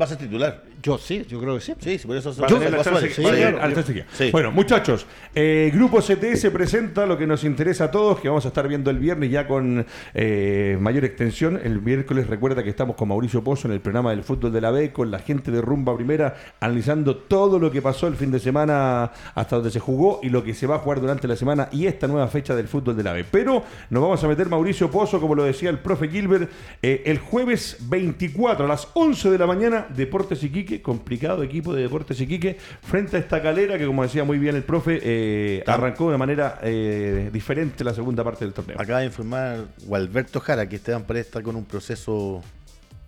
Va 0.00 0.04
a 0.04 0.08
ser 0.08 0.18
titular. 0.18 0.62
Yo 0.82 0.96
sí, 0.96 1.26
yo 1.28 1.40
creo 1.40 1.54
que 1.56 1.60
sí. 1.60 1.74
Sí, 1.78 1.98
sí, 1.98 2.06
por 2.06 2.16
eso 2.16 2.32
se 2.32 2.38
Suárez. 2.38 3.14
sí, 3.14 3.22
claro. 3.22 4.32
Bueno, 4.32 4.52
muchachos, 4.52 5.06
eh, 5.34 5.70
Grupo 5.74 6.00
CTS 6.00 6.50
presenta 6.50 7.04
lo 7.04 7.18
que 7.18 7.26
nos 7.26 7.44
interesa 7.44 7.84
a 7.84 7.90
todos, 7.90 8.20
que 8.20 8.28
vamos 8.28 8.44
a 8.44 8.48
estar 8.48 8.66
viendo 8.68 8.90
el 8.90 8.98
viernes 8.98 9.30
ya 9.30 9.46
con 9.46 9.84
eh, 10.14 10.78
mayor 10.80 11.04
extensión. 11.04 11.60
El 11.62 11.82
miércoles 11.82 12.26
recuerda 12.26 12.62
que 12.62 12.70
estamos 12.70 12.96
con 12.96 13.08
Mauricio 13.08 13.44
Pozo 13.44 13.68
en 13.68 13.74
el 13.74 13.80
programa 13.80 14.10
del 14.10 14.22
fútbol 14.22 14.52
de 14.52 14.60
la 14.60 14.70
B, 14.70 14.92
con 14.92 15.10
la 15.10 15.18
gente 15.18 15.50
de 15.50 15.60
Rumba 15.60 15.94
Primera, 15.96 16.36
analizando 16.60 17.16
todo 17.16 17.58
lo 17.58 17.70
que 17.70 17.82
pasó 17.82 18.06
el 18.06 18.16
fin 18.16 18.30
de 18.30 18.38
semana 18.38 19.10
hasta 19.34 19.56
donde 19.56 19.70
se 19.70 19.80
jugó 19.80 20.20
y 20.22 20.30
lo 20.30 20.42
que 20.42 20.54
se 20.54 20.66
va 20.66 20.76
a 20.76 20.78
jugar 20.78 21.00
durante 21.00 21.28
la 21.28 21.36
semana 21.36 21.68
y 21.72 21.86
esta 21.86 22.06
nueva 22.06 22.28
fecha 22.28 22.54
del 22.54 22.68
fútbol 22.68 22.96
de 22.96 23.02
la 23.02 23.12
B. 23.12 23.24
Pero 23.30 23.62
nos 23.90 24.02
vamos 24.02 24.22
a 24.22 24.28
meter 24.28 24.48
Mauricio 24.48 24.90
Pozo, 24.90 25.20
como 25.20 25.34
lo 25.34 25.44
decía 25.44 25.68
el 25.70 25.78
profe 25.78 26.08
Gilbert, 26.08 26.50
eh, 26.82 27.02
el 27.06 27.18
jueves 27.18 27.78
24 27.88 28.64
a 28.64 28.68
las 28.68 28.88
11 28.94 29.30
de 29.30 29.38
la 29.38 29.46
mañana, 29.46 29.65
Deportes 29.70 30.42
Iquique, 30.42 30.82
complicado 30.82 31.42
equipo 31.42 31.72
de 31.74 31.82
Deportes 31.82 32.20
Iquique, 32.20 32.56
frente 32.82 33.16
a 33.16 33.20
esta 33.20 33.42
calera 33.42 33.78
que, 33.78 33.86
como 33.86 34.02
decía 34.02 34.24
muy 34.24 34.38
bien 34.38 34.56
el 34.56 34.62
profe, 34.62 35.00
eh, 35.02 35.64
arrancó 35.66 36.10
de 36.10 36.18
manera 36.18 36.58
eh, 36.62 37.30
diferente 37.32 37.84
la 37.84 37.94
segunda 37.94 38.22
parte 38.22 38.44
del 38.44 38.54
torneo. 38.54 38.80
Acaba 38.80 39.00
de 39.00 39.06
informar 39.06 39.66
Gualberto 39.84 40.40
Jara 40.40 40.68
que 40.68 40.76
Esteban 40.76 41.04
Paredes 41.04 41.26
está 41.26 41.42
con 41.42 41.56
un 41.56 41.64
proceso 41.64 42.42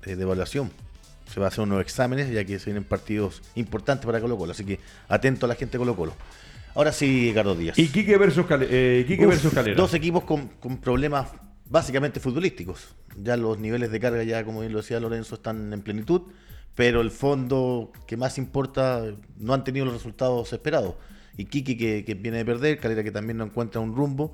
de 0.05 0.13
evaluación. 0.13 0.71
Se 1.33 1.41
va 1.41 1.47
a 1.47 1.49
hacer 1.49 1.63
unos 1.65 1.81
exámenes 1.81 2.31
ya 2.31 2.45
que 2.45 2.59
se 2.59 2.67
vienen 2.67 2.85
partidos 2.85 3.43
importantes 3.55 4.07
para 4.07 4.21
Colo 4.21 4.37
Colo. 4.37 4.53
Así 4.53 4.65
que 4.65 4.81
atento 5.09 5.47
a 5.47 5.49
la 5.49 5.55
gente 5.55 5.73
de 5.73 5.79
Colo 5.79 5.95
Colo. 5.95 6.15
Ahora 6.75 6.93
sí, 6.93 7.33
Carlos 7.35 7.59
Díaz. 7.59 7.79
Iquique 7.79 8.17
versus, 8.17 8.47
eh, 8.51 9.05
Iquique 9.05 9.27
Uf, 9.27 9.33
versus 9.33 9.53
Calera. 9.53 9.77
Dos 9.77 9.95
equipos 9.95 10.25
con, 10.25 10.49
con 10.61 10.79
problemas 10.79 11.29
básicamente 11.69 12.21
futbolísticos. 12.21 12.95
Ya 13.17 13.37
los 13.37 13.59
niveles 13.59 13.91
de 13.91 14.01
carga, 14.01 14.23
ya 14.23 14.45
como 14.45 14.61
bien 14.61 14.73
lo 14.73 14.79
decía 14.79 15.01
Lorenzo, 15.01 15.35
están 15.35 15.73
en 15.73 15.83
plenitud, 15.83 16.23
pero 16.79 17.01
el 17.01 17.11
fondo 17.11 17.91
que 18.07 18.17
más 18.17 18.39
importa 18.39 19.03
no 19.37 19.53
han 19.53 19.65
tenido 19.65 19.85
los 19.85 19.95
resultados 19.95 20.53
esperados. 20.53 20.95
Y 21.37 21.47
Kiki 21.47 21.77
que, 21.77 22.05
que 22.05 22.15
viene 22.15 22.39
de 22.39 22.45
perder, 22.45 22.79
Calera 22.79 23.03
que 23.03 23.11
también 23.11 23.37
no 23.37 23.45
encuentra 23.47 23.81
un 23.81 23.97
rumbo. 23.97 24.33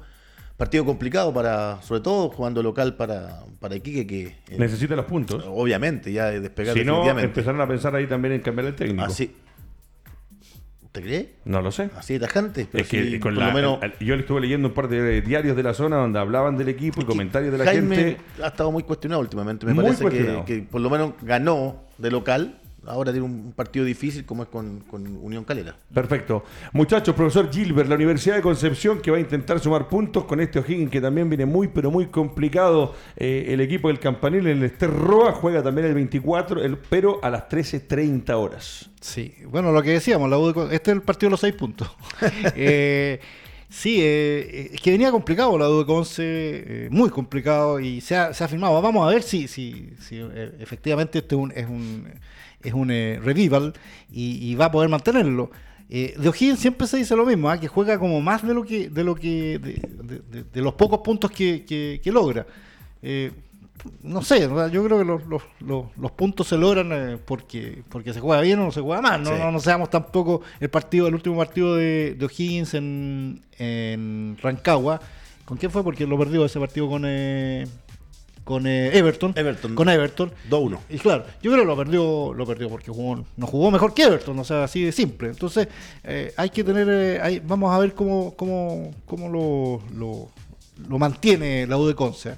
Partido 0.58 0.84
complicado 0.84 1.32
para, 1.32 1.80
sobre 1.80 2.02
todo 2.02 2.28
jugando 2.28 2.62
local 2.62 2.96
para, 2.96 3.44
para 3.60 3.76
Iquique, 3.76 4.06
que 4.06 4.26
eh, 4.26 4.58
Necesita 4.58 4.94
los 4.94 5.06
puntos. 5.06 5.42
obviamente 5.48 6.12
ya 6.12 6.26
de 6.26 6.40
despegar 6.40 6.76
Si 6.76 6.84
no, 6.84 7.18
empezaron 7.18 7.62
a 7.62 7.66
pensar 7.66 7.96
ahí 7.96 8.06
también 8.06 8.34
en 8.34 8.42
cambiar 8.42 8.66
el 8.66 8.74
técnico. 8.74 9.04
Así. 9.04 9.34
¿Te 10.94 11.02
crees? 11.02 11.26
No 11.44 11.60
lo 11.60 11.72
sé. 11.72 11.90
Así 11.96 12.12
de 12.12 12.20
tajante. 12.20 12.68
Pero 12.70 12.84
Es 12.84 12.88
que 12.88 13.18
con 13.18 13.34
por 13.34 13.42
la- 13.42 13.48
lo 13.48 13.52
menos 13.52 13.78
yo 13.98 14.14
le 14.14 14.20
estuve 14.20 14.40
leyendo 14.42 14.68
un 14.68 14.74
par 14.74 14.86
de 14.86 15.22
diarios 15.22 15.56
de 15.56 15.64
la 15.64 15.74
zona 15.74 15.96
donde 15.96 16.20
hablaban 16.20 16.56
del 16.56 16.68
equipo 16.68 17.00
y 17.00 17.04
comentarios 17.04 17.50
de 17.50 17.58
la 17.58 17.64
Jaime 17.64 17.96
gente. 17.96 18.20
ha 18.40 18.46
estado 18.46 18.70
muy 18.70 18.84
cuestionado 18.84 19.20
últimamente. 19.20 19.66
Me 19.66 19.74
Muy 19.74 19.82
parece 19.92 20.42
que 20.46 20.58
por 20.62 20.80
lo 20.80 20.88
menos 20.90 21.14
ganó 21.22 21.82
de 21.98 22.12
local. 22.12 22.60
Ahora 22.86 23.12
tiene 23.12 23.26
un 23.26 23.52
partido 23.54 23.84
difícil 23.84 24.24
como 24.24 24.42
es 24.42 24.48
con, 24.48 24.80
con 24.80 25.06
Unión 25.16 25.44
Calera. 25.44 25.76
Perfecto. 25.92 26.44
Muchachos, 26.72 27.14
profesor 27.14 27.50
Gilbert, 27.52 27.88
la 27.88 27.94
Universidad 27.94 28.36
de 28.36 28.42
Concepción 28.42 29.00
que 29.00 29.10
va 29.10 29.16
a 29.16 29.20
intentar 29.20 29.60
sumar 29.60 29.88
puntos 29.88 30.24
con 30.24 30.40
este 30.40 30.58
O'Higgins 30.58 30.90
que 30.90 31.00
también 31.00 31.28
viene 31.28 31.46
muy, 31.46 31.68
pero 31.68 31.90
muy 31.90 32.06
complicado. 32.06 32.94
Eh, 33.16 33.46
el 33.48 33.60
equipo 33.60 33.88
del 33.88 33.98
Campanil, 33.98 34.46
el 34.46 34.62
Ester 34.62 34.90
Roa, 34.90 35.32
juega 35.32 35.62
también 35.62 35.86
el 35.86 35.94
24, 35.94 36.62
el- 36.62 36.76
pero 36.78 37.20
a 37.22 37.30
las 37.30 37.48
13.30 37.48 38.36
horas. 38.36 38.90
Sí, 39.00 39.34
bueno, 39.48 39.70
lo 39.72 39.82
que 39.82 39.90
decíamos, 39.90 40.30
la 40.30 40.38
U 40.38 40.46
de 40.46 40.54
Con- 40.54 40.72
este 40.72 40.90
es 40.90 40.96
el 40.96 41.02
partido 41.02 41.28
de 41.28 41.32
los 41.32 41.40
seis 41.40 41.54
puntos. 41.54 41.90
Eh, 42.56 43.20
sí, 43.68 43.98
eh, 44.00 44.70
es 44.74 44.80
que 44.80 44.90
venía 44.92 45.10
complicado 45.10 45.58
la 45.58 45.68
de 45.68 45.84
Conce, 45.84 46.22
eh, 46.24 46.88
muy 46.90 47.10
complicado, 47.10 47.80
y 47.80 48.00
se 48.00 48.16
ha, 48.16 48.32
se 48.32 48.44
ha 48.44 48.48
firmado. 48.48 48.80
Vamos 48.80 49.06
a 49.06 49.10
ver 49.12 49.22
si, 49.22 49.48
si, 49.48 49.90
si 50.00 50.20
efectivamente 50.60 51.18
este 51.18 51.34
es 51.34 51.40
un, 51.40 51.52
es 51.54 51.66
un, 51.68 52.06
es 52.64 52.72
un 52.74 52.90
eh, 52.90 53.20
revival 53.22 53.74
y, 54.10 54.50
y 54.50 54.54
va 54.54 54.66
a 54.66 54.70
poder 54.72 54.88
mantenerlo. 54.88 55.50
Eh, 55.90 56.14
de 56.18 56.28
O'Higgins 56.28 56.58
siempre 56.58 56.86
se 56.86 56.96
dice 56.96 57.14
lo 57.14 57.26
mismo, 57.26 57.50
¿ah? 57.50 57.60
que 57.60 57.68
juega 57.68 57.98
como 57.98 58.20
más 58.20 58.44
de 58.46 58.54
lo 58.54 58.64
que, 58.64 58.88
de 58.88 59.04
lo 59.04 59.14
que, 59.14 59.58
de, 59.58 59.74
de- 60.02 60.18
de- 60.30 60.44
de 60.44 60.60
los 60.62 60.74
pocos 60.74 61.00
puntos 61.00 61.30
que, 61.30 61.64
que- 61.64 62.00
que 62.02 62.10
logra. 62.10 62.46
Eh, 63.02 63.30
no 64.02 64.22
sé, 64.22 64.46
¿verdad? 64.46 64.70
yo 64.72 64.82
creo 64.82 64.98
que 64.98 65.04
los, 65.04 65.26
los- 65.26 65.42
los- 65.60 65.84
los 66.00 66.10
puntos 66.12 66.48
se 66.48 66.56
logran 66.56 67.20
porque, 67.26 67.82
porque 67.90 68.14
se 68.14 68.20
juega 68.20 68.40
bien 68.40 68.58
o 68.60 68.64
no 68.64 68.72
se 68.72 68.80
juega 68.80 69.02
mal. 69.02 69.22
No, 69.22 69.30
Sí. 69.30 69.36
no, 69.38 69.52
no 69.52 69.60
seamos 69.60 69.90
tampoco 69.90 70.40
el 70.58 70.70
partido, 70.70 71.06
el 71.06 71.14
último 71.14 71.36
partido 71.36 71.76
de, 71.76 72.14
de 72.18 72.24
O'Higgins 72.24 72.72
en, 72.74 73.42
en 73.58 74.38
Rancagua. 74.40 75.00
¿Con 75.44 75.58
quién 75.58 75.70
fue? 75.70 75.84
Porque 75.84 76.06
lo 76.06 76.16
perdió 76.18 76.46
ese 76.46 76.58
partido 76.58 76.88
con 76.88 77.02
eh, 77.04 77.66
con 78.44 78.66
eh, 78.66 78.96
Everton. 78.96 79.32
Everton. 79.36 79.74
Con 79.74 79.88
Everton. 79.88 80.30
2-1. 80.50 80.78
Y 80.90 80.98
claro, 80.98 81.24
yo 81.42 81.50
creo 81.50 81.62
que 81.62 81.66
lo 81.66 81.76
perdió, 81.76 82.32
lo 82.34 82.46
perdió 82.46 82.68
porque 82.68 82.90
jugó, 82.90 83.24
no 83.36 83.46
jugó 83.46 83.70
mejor 83.70 83.94
que 83.94 84.02
Everton, 84.02 84.38
o 84.38 84.44
sea, 84.44 84.64
así 84.64 84.82
de 84.84 84.92
simple. 84.92 85.28
Entonces, 85.28 85.68
eh, 86.04 86.32
hay 86.36 86.50
que 86.50 86.62
tener, 86.62 86.86
eh, 86.88 87.20
hay- 87.22 87.40
vamos 87.40 87.74
a 87.74 87.78
ver 87.78 87.94
cómo, 87.94 88.34
cómo, 88.36 88.90
cómo 89.06 89.28
lo, 89.28 89.80
lo, 89.98 90.28
lo 90.88 90.98
mantiene 90.98 91.66
la 91.66 91.76
U 91.78 91.86
de 91.86 91.94
Conce. 91.94 92.34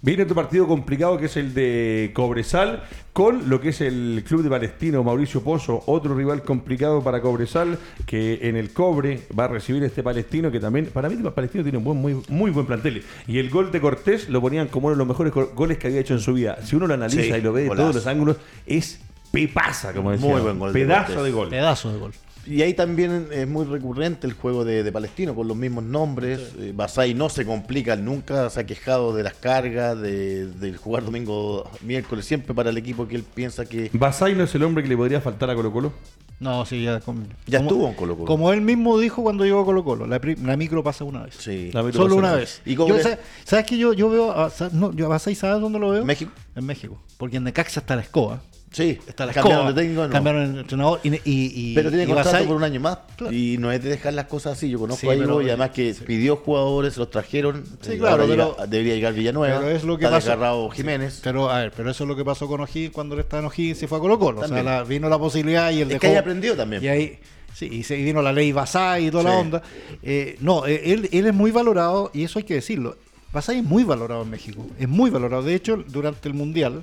Viene 0.00 0.22
otro 0.22 0.34
partido 0.36 0.66
complicado 0.66 1.18
que 1.18 1.26
es 1.26 1.36
el 1.36 1.54
de 1.54 2.12
Cobresal 2.14 2.84
con 3.12 3.48
lo 3.50 3.60
que 3.60 3.70
es 3.70 3.80
el 3.80 4.22
club 4.26 4.42
de 4.44 4.48
Palestino 4.50 5.02
Mauricio 5.02 5.42
Pozo, 5.42 5.82
otro 5.86 6.14
rival 6.14 6.42
complicado 6.44 7.02
para 7.02 7.20
Cobresal 7.20 7.78
que 8.06 8.38
en 8.48 8.56
el 8.56 8.72
Cobre 8.72 9.22
va 9.36 9.44
a 9.44 9.48
recibir 9.48 9.82
este 9.82 10.04
Palestino 10.04 10.52
que 10.52 10.60
también, 10.60 10.86
para 10.86 11.08
mí 11.08 11.16
el 11.20 11.32
Palestino 11.32 11.64
tiene 11.64 11.78
un 11.78 11.84
buen, 11.84 11.98
muy, 11.98 12.22
muy 12.28 12.50
buen 12.52 12.66
plantel. 12.66 13.02
Y 13.26 13.38
el 13.38 13.50
gol 13.50 13.72
de 13.72 13.80
Cortés 13.80 14.28
lo 14.28 14.40
ponían 14.40 14.68
como 14.68 14.86
uno 14.86 14.94
de 14.94 14.98
los 14.98 15.08
mejores 15.08 15.32
go- 15.32 15.50
goles 15.54 15.78
que 15.78 15.88
había 15.88 16.00
hecho 16.00 16.14
en 16.14 16.20
su 16.20 16.32
vida. 16.34 16.58
Si 16.64 16.76
uno 16.76 16.86
lo 16.86 16.94
analiza 16.94 17.22
Sí, 17.22 17.32
y 17.32 17.40
lo 17.42 17.52
ve 17.52 17.62
de 17.62 17.68
golazo. 17.68 17.82
todos 17.82 17.94
los 17.96 18.06
ángulos, 18.06 18.36
es 18.66 19.00
pepaza, 19.32 19.92
como 19.92 20.12
decía. 20.12 20.30
Muy 20.30 20.40
buen 20.40 20.58
gol 20.58 20.72
Pedazo 20.72 21.22
de 21.24 21.30
gol. 21.32 21.48
Pedazo 21.48 21.92
de 21.92 21.98
gol. 21.98 22.12
Y 22.48 22.62
ahí 22.62 22.72
también 22.72 23.28
es 23.30 23.46
muy 23.46 23.66
recurrente 23.66 24.26
el 24.26 24.32
juego 24.32 24.64
de, 24.64 24.82
de 24.82 24.90
Palestino 24.90 25.34
con 25.34 25.46
los 25.46 25.56
mismos 25.56 25.84
nombres. 25.84 26.40
Eh, 26.58 26.72
Basay 26.74 27.12
no 27.12 27.28
se 27.28 27.44
complica, 27.44 27.94
nunca 27.96 28.48
se 28.48 28.60
ha 28.60 28.64
quejado 28.66 29.14
de 29.14 29.22
las 29.22 29.34
cargas, 29.34 30.00
de, 30.00 30.46
del 30.46 30.76
jugar 30.78 31.04
domingo, 31.04 31.70
miércoles, 31.82 32.24
siempre 32.24 32.54
para 32.54 32.70
el 32.70 32.78
equipo 32.78 33.06
que 33.06 33.16
él 33.16 33.22
piensa 33.22 33.66
que 33.66 33.90
Basay 33.92 34.34
no 34.34 34.44
es 34.44 34.54
el 34.54 34.62
hombre 34.62 34.82
que 34.82 34.88
le 34.88 34.96
podría 34.96 35.20
faltar 35.20 35.50
a 35.50 35.54
Colo 35.54 35.70
Colo. 35.72 35.92
No, 36.40 36.64
sí, 36.64 36.84
ya, 36.84 36.94
ya 36.94 37.00
como, 37.00 37.22
estuvo 37.46 37.88
en 37.88 37.94
Colo 37.94 38.14
Colo. 38.14 38.26
Como 38.26 38.52
él 38.52 38.60
mismo 38.60 38.96
dijo 38.98 39.22
cuando 39.24 39.44
llegó 39.44 39.60
a 39.60 39.64
Colo 39.64 39.84
Colo, 39.84 40.06
la, 40.06 40.20
la 40.44 40.56
micro 40.56 40.82
pasa 40.84 41.04
una 41.04 41.24
vez. 41.24 41.34
Sí. 41.36 41.70
La 41.72 41.82
micro 41.82 42.00
Solo 42.02 42.14
pasa 42.14 42.18
una 42.20 42.28
una 42.28 42.36
vez. 42.40 42.62
¿Y 42.64 42.76
Yo 42.76 42.98
sé- 43.00 43.18
¿Sabes 43.44 43.66
que 43.66 43.76
yo, 43.76 43.92
yo 43.92 44.08
veo 44.08 44.30
a, 44.32 44.48
sa- 44.48 44.70
no, 44.72 44.92
yo 44.92 45.06
a 45.06 45.08
Basay, 45.08 45.34
¿sabes 45.34 45.60
dónde 45.60 45.78
lo 45.80 45.90
veo? 45.90 46.04
México. 46.04 46.30
En 46.54 46.64
México. 46.64 46.98
Porque 47.18 47.38
en 47.38 47.44
Necaxa 47.44 47.80
está 47.80 47.96
la 47.96 48.02
escoba. 48.02 48.40
Sí, 48.70 48.98
Está 49.06 49.24
la 49.24 49.32
cambiaron 49.32 49.66
escoba. 49.68 49.72
de 49.72 49.80
técnico. 49.82 50.06
no. 50.06 50.12
Cambiaron 50.12 50.54
de 50.54 50.60
entrenador. 50.60 51.00
Y, 51.02 51.08
y, 51.14 51.20
y- 51.24 51.74
pero 51.74 51.88
tiene 51.88 52.04
y 52.04 52.06
contrato 52.06 52.30
Basay- 52.32 52.46
por 52.46 52.56
un 52.56 52.64
año 52.64 52.80
más. 52.80 52.98
Claro. 53.16 53.32
Y 53.32 53.56
no 53.58 53.72
es 53.72 53.82
de 53.82 53.88
dejar 53.88 54.12
las 54.12 54.26
cosas 54.26 54.58
así. 54.58 54.68
Yo 54.68 54.78
conozco 54.78 55.00
Sí, 55.00 55.08
a 55.08 55.14
Ivo 55.14 55.24
pero- 55.24 55.42
y 55.42 55.48
además 55.48 55.70
que 55.70 55.94
sí. 55.94 56.04
pidió 56.04 56.36
jugadores, 56.36 56.92
se 56.94 57.00
los 57.00 57.10
trajeron. 57.10 57.64
Sí, 57.80 57.92
Eh, 57.92 57.98
claro, 57.98 58.26
pero- 58.28 58.54
llega- 58.56 58.66
debería 58.66 58.94
llegar 58.94 59.14
Villanueva. 59.14 59.60
Pero 59.60 59.70
es 59.74 59.84
lo 59.84 59.96
que 59.96 60.04
está 60.04 60.16
pasó. 60.16 60.28
desgarrado 60.30 60.68
Jiménez. 60.70 61.20
Pero, 61.24 61.50
a 61.50 61.60
ver, 61.60 61.72
pero 61.74 61.90
eso 61.90 62.04
es 62.04 62.08
lo 62.08 62.14
que 62.14 62.24
pasó 62.24 62.46
con 62.46 62.60
O'Higgins 62.60 62.92
cuando 62.92 63.14
él 63.14 63.20
estaba 63.22 63.40
en 63.40 63.46
O'Higgins 63.46 63.78
y 63.78 63.80
se 63.80 63.88
fue 63.88 63.98
a 63.98 64.00
Colo 64.02 64.18
Colo. 64.18 64.40
O 64.42 64.46
sea, 64.48 64.62
la- 64.62 64.84
vino 64.84 65.08
la 65.08 65.18
posibilidad 65.18 65.70
y 65.70 65.76
él 65.76 65.82
Es 65.82 65.88
dejó... 65.88 66.00
que 66.00 66.06
ahí 66.08 66.16
aprendió 66.16 66.54
también. 66.54 66.84
Y 66.84 66.88
ahí, 66.88 67.18
sí, 67.54 67.66
y 67.72 67.82
se 67.84 67.96
vino 67.96 68.20
la 68.20 68.32
ley 68.34 68.52
Basay 68.52 69.06
y 69.06 69.10
toda 69.10 69.24
la 69.24 69.32
onda. 69.38 69.62
Eh, 70.02 70.36
no, 70.40 70.66
eh, 70.66 70.92
él, 70.92 71.08
él 71.10 71.26
es 71.26 71.34
muy 71.34 71.50
valorado 71.52 72.10
y 72.12 72.22
eso 72.24 72.38
hay 72.38 72.44
que 72.44 72.54
decirlo. 72.54 72.96
Basay 73.32 73.58
es 73.58 73.64
muy 73.64 73.84
valorado 73.84 74.22
en 74.22 74.30
México. 74.30 74.66
Es 74.78 74.88
muy 74.88 75.10
valorado. 75.10 75.42
De 75.42 75.54
hecho, 75.54 75.82
durante 75.88 76.28
el 76.28 76.34
Mundial, 76.34 76.82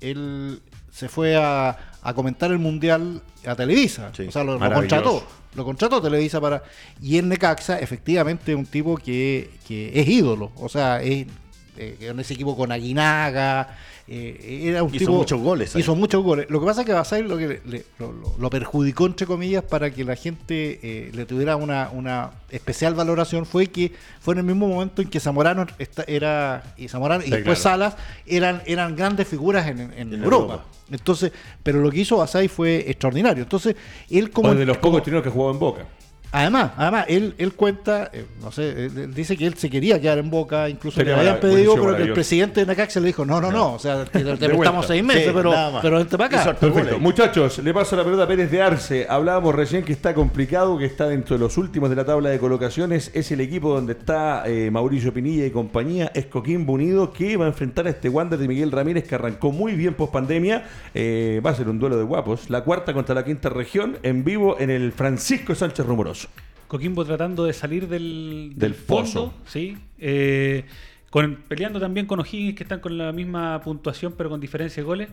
él 0.00 0.60
se 0.96 1.10
fue 1.10 1.36
a, 1.36 1.76
a 2.02 2.14
comentar 2.14 2.50
el 2.50 2.58
Mundial 2.58 3.20
a 3.46 3.54
Televisa. 3.54 4.10
Sí. 4.16 4.22
O 4.28 4.32
sea, 4.32 4.44
lo, 4.44 4.58
contrató. 4.58 5.22
Lo 5.54 5.64
contrató 5.64 6.00
Televisa 6.00 6.40
para... 6.40 6.62
Y 7.02 7.18
en 7.18 7.28
Necaxa, 7.28 7.78
efectivamente, 7.78 8.52
es 8.52 8.58
un 8.58 8.64
tipo 8.64 8.96
que, 8.96 9.50
que 9.68 9.90
es 10.00 10.08
ídolo. 10.08 10.52
O 10.56 10.70
sea, 10.70 11.02
es- 11.02 11.26
eh, 11.78 11.96
en 12.00 12.20
ese 12.20 12.34
equipo 12.34 12.56
con 12.56 12.72
Aguinaga. 12.72 13.76
eh, 14.08 14.62
era 14.68 14.82
un 14.84 14.90
Hizo 14.90 14.98
tipo, 14.98 15.12
muchos 15.12 15.40
goles 15.40 15.74
ahí. 15.74 15.80
Hizo 15.82 15.96
muchos 15.96 16.22
goles. 16.22 16.46
Lo 16.48 16.60
que 16.60 16.66
pasa 16.66 16.82
es 16.82 16.86
que 16.86 16.92
Basay 16.92 17.22
lo, 17.22 17.36
que 17.36 17.48
le- 17.48 17.60
le- 17.64 17.84
lo, 17.98 18.12
lo- 18.12 18.34
lo 18.38 18.50
perjudicó, 18.50 19.06
entre 19.06 19.26
comillas, 19.26 19.64
para 19.64 19.90
que 19.90 20.04
la 20.04 20.14
gente 20.14 20.78
eh, 20.82 21.10
le 21.12 21.26
tuviera 21.26 21.56
una, 21.56 21.90
una 21.92 22.30
especial 22.50 22.94
valoración 22.94 23.46
fue 23.46 23.66
que 23.66 23.92
fue 24.20 24.34
en 24.34 24.38
el 24.38 24.44
mismo 24.44 24.68
momento 24.68 25.02
en 25.02 25.08
que 25.10 25.18
Zamorano 25.18 25.66
esta- 25.78 26.04
era 26.06 26.74
y 26.76 26.86
Zamorano 26.88 27.24
y 27.24 27.30
después 27.30 27.60
claro. 27.60 27.78
Salas 27.80 27.96
eran, 28.26 28.62
eran 28.66 28.94
grandes 28.94 29.26
figuras 29.26 29.66
en, 29.66 29.80
en 29.80 29.92
En 29.92 30.12
Europa. 30.22 30.24
Europa. 30.54 30.64
Entonces, 30.90 31.32
pero 31.64 31.80
lo 31.80 31.90
que 31.90 31.98
hizo 32.00 32.16
Basay 32.18 32.46
fue 32.46 32.88
extraordinario. 32.88 33.42
Entonces, 33.42 33.74
él 34.08 34.30
como 34.30 34.50
o 34.50 34.54
de 34.54 34.64
los 34.64 34.76
pocos 34.78 35.02
chilenos 35.02 35.24
que 35.24 35.30
jugaba 35.30 35.52
en 35.52 35.58
Boca. 35.58 35.86
Además, 36.36 36.72
además, 36.76 37.06
él, 37.08 37.34
él 37.38 37.54
cuenta, 37.54 38.10
eh, 38.12 38.26
no 38.42 38.52
sé, 38.52 38.68
él, 38.68 38.92
él 38.98 39.14
dice 39.14 39.38
que 39.38 39.46
él 39.46 39.54
se 39.54 39.70
quería 39.70 39.98
quedar 39.98 40.18
en 40.18 40.28
Boca, 40.28 40.68
incluso 40.68 40.96
Sería 40.96 41.14
le 41.14 41.20
habían 41.20 41.40
pedido, 41.40 41.74
pero 41.76 41.96
que 41.96 42.02
el 42.02 42.12
presidente 42.12 42.60
de 42.60 42.66
Necaxa 42.66 43.00
le 43.00 43.06
dijo, 43.06 43.24
no, 43.24 43.40
no, 43.40 43.50
no, 43.50 43.72
o 43.72 43.78
sea, 43.78 44.04
te, 44.12 44.20
prestamos 44.20 44.86
seis 44.86 45.02
meses, 45.02 45.24
Sí, 45.28 45.30
pero, 45.34 45.54
pero 45.80 45.96
vente 45.96 46.18
para 46.18 46.42
acá. 46.42 46.54
Perfecto. 46.54 46.98
Muchachos, 46.98 47.58
le 47.58 47.72
paso 47.72 47.96
la 47.96 48.04
pelota 48.04 48.24
a 48.24 48.28
Pérez 48.28 48.50
de 48.50 48.60
Arce. 48.60 49.06
Hablábamos 49.08 49.54
recién 49.54 49.82
que 49.82 49.94
está 49.94 50.12
complicado, 50.12 50.76
que 50.76 50.84
está 50.84 51.08
dentro 51.08 51.36
de 51.36 51.40
los 51.40 51.56
últimos 51.56 51.88
de 51.88 51.96
la 51.96 52.04
tabla 52.04 52.28
de 52.28 52.38
colocaciones. 52.38 53.10
Es 53.14 53.32
el 53.32 53.40
equipo 53.40 53.74
donde 53.74 53.94
está 53.94 54.42
eh, 54.46 54.70
Mauricio 54.70 55.14
Pinilla 55.14 55.46
y 55.46 55.50
compañía. 55.50 56.12
Es 56.14 56.26
Coquimbo 56.26 56.74
Unido 56.74 57.14
que 57.14 57.38
va 57.38 57.46
a 57.46 57.48
enfrentar 57.48 57.86
a 57.86 57.90
este 57.90 58.10
Wander 58.10 58.38
de 58.38 58.46
Miguel 58.46 58.72
Ramírez 58.72 59.08
que 59.08 59.14
arrancó 59.14 59.52
muy 59.52 59.72
bien 59.72 59.94
post 59.94 60.12
pandemia. 60.12 60.64
va 60.94 61.50
a 61.50 61.54
ser 61.54 61.70
un 61.70 61.78
duelo 61.78 61.96
de 61.96 62.04
guapos. 62.04 62.50
La 62.50 62.62
cuarta 62.62 62.92
contra 62.92 63.14
la 63.14 63.24
quinta 63.24 63.48
región 63.48 63.98
en 64.02 64.22
vivo 64.22 64.60
en 64.60 64.68
el 64.68 64.92
Francisco 64.92 65.54
Sánchez 65.54 65.86
Rumoroso. 65.86 66.25
Coquimbo 66.68 67.04
tratando 67.04 67.44
de 67.44 67.52
salir 67.52 67.88
del, 67.88 68.52
Del 68.56 68.74
fondo, 68.74 69.02
pozo. 69.02 69.34
sí. 69.46 69.76
Eh, 69.98 70.64
con, 71.10 71.36
peleando 71.48 71.80
también 71.80 72.06
con 72.06 72.20
O'Higgins, 72.20 72.56
que 72.56 72.64
están 72.64 72.80
con 72.80 72.98
la 72.98 73.12
misma 73.12 73.60
puntuación, 73.62 74.14
pero 74.16 74.28
con 74.28 74.40
diferencia 74.40 74.82
de 74.82 74.86
goles. 74.86 75.08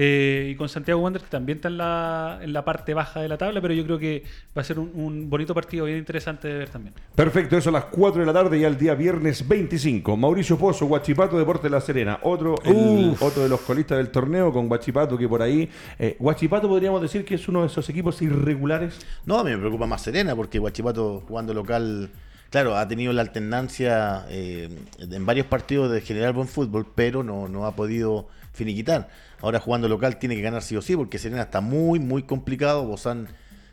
Eh, 0.00 0.50
y 0.52 0.54
con 0.54 0.68
Santiago 0.68 1.00
Wander, 1.00 1.20
que 1.20 1.26
también 1.28 1.58
está 1.58 1.66
en 1.66 1.76
la, 1.76 2.38
en 2.40 2.52
la 2.52 2.64
parte 2.64 2.94
baja 2.94 3.20
de 3.20 3.26
la 3.28 3.36
tabla, 3.36 3.60
pero 3.60 3.74
yo 3.74 3.82
creo 3.84 3.98
que 3.98 4.22
va 4.56 4.62
a 4.62 4.64
ser 4.64 4.78
un, 4.78 4.92
un 4.94 5.28
bonito 5.28 5.52
partido, 5.54 5.86
bien 5.86 5.98
interesante 5.98 6.46
de 6.46 6.54
ver 6.54 6.68
también. 6.68 6.94
Perfecto, 7.16 7.56
eso 7.56 7.70
a 7.70 7.72
las 7.72 7.86
4 7.86 8.20
de 8.20 8.26
la 8.26 8.32
tarde 8.32 8.56
y 8.58 8.64
al 8.64 8.78
día 8.78 8.94
viernes 8.94 9.46
25. 9.48 10.16
Mauricio 10.16 10.56
Pozo, 10.56 10.86
Guachipato, 10.86 11.36
Deporte 11.36 11.64
de 11.64 11.70
La 11.70 11.80
Serena. 11.80 12.20
Otro, 12.22 12.54
el- 12.64 13.16
otro 13.18 13.42
de 13.42 13.48
los 13.48 13.60
colistas 13.62 13.98
del 13.98 14.10
torneo 14.10 14.52
con 14.52 14.68
Guachipato 14.68 15.18
que 15.18 15.28
por 15.28 15.42
ahí. 15.42 15.68
eh, 15.98 16.14
Guachipato 16.20 16.68
podríamos 16.68 17.02
decir 17.02 17.24
que 17.24 17.34
es 17.34 17.48
uno 17.48 17.62
de 17.62 17.66
esos 17.66 17.88
equipos 17.88 18.22
irregulares. 18.22 18.98
No, 19.26 19.40
a 19.40 19.42
mí 19.42 19.50
me 19.50 19.58
preocupa 19.58 19.86
más 19.86 20.02
Serena 20.02 20.36
porque 20.36 20.60
Guachipato 20.60 21.24
jugando 21.26 21.52
local, 21.54 22.10
claro, 22.50 22.76
ha 22.76 22.86
tenido 22.86 23.12
la 23.12 23.22
alternancia 23.22 24.26
eh, 24.28 24.68
en 25.00 25.26
varios 25.26 25.46
partidos 25.46 25.90
de 25.90 26.00
generar 26.02 26.34
buen 26.34 26.46
fútbol, 26.46 26.86
pero 26.94 27.24
no, 27.24 27.48
no 27.48 27.66
ha 27.66 27.74
podido 27.74 28.28
finiquitar. 28.52 29.08
Ahora 29.40 29.60
jugando 29.60 29.88
local 29.88 30.18
tiene 30.18 30.34
que 30.36 30.42
ganar 30.42 30.62
sí 30.62 30.76
o 30.76 30.82
sí 30.82 30.96
porque 30.96 31.18
Serena 31.18 31.42
está 31.42 31.60
muy, 31.60 31.98
muy 31.98 32.24
complicado. 32.24 32.84
Bozán 32.84 33.28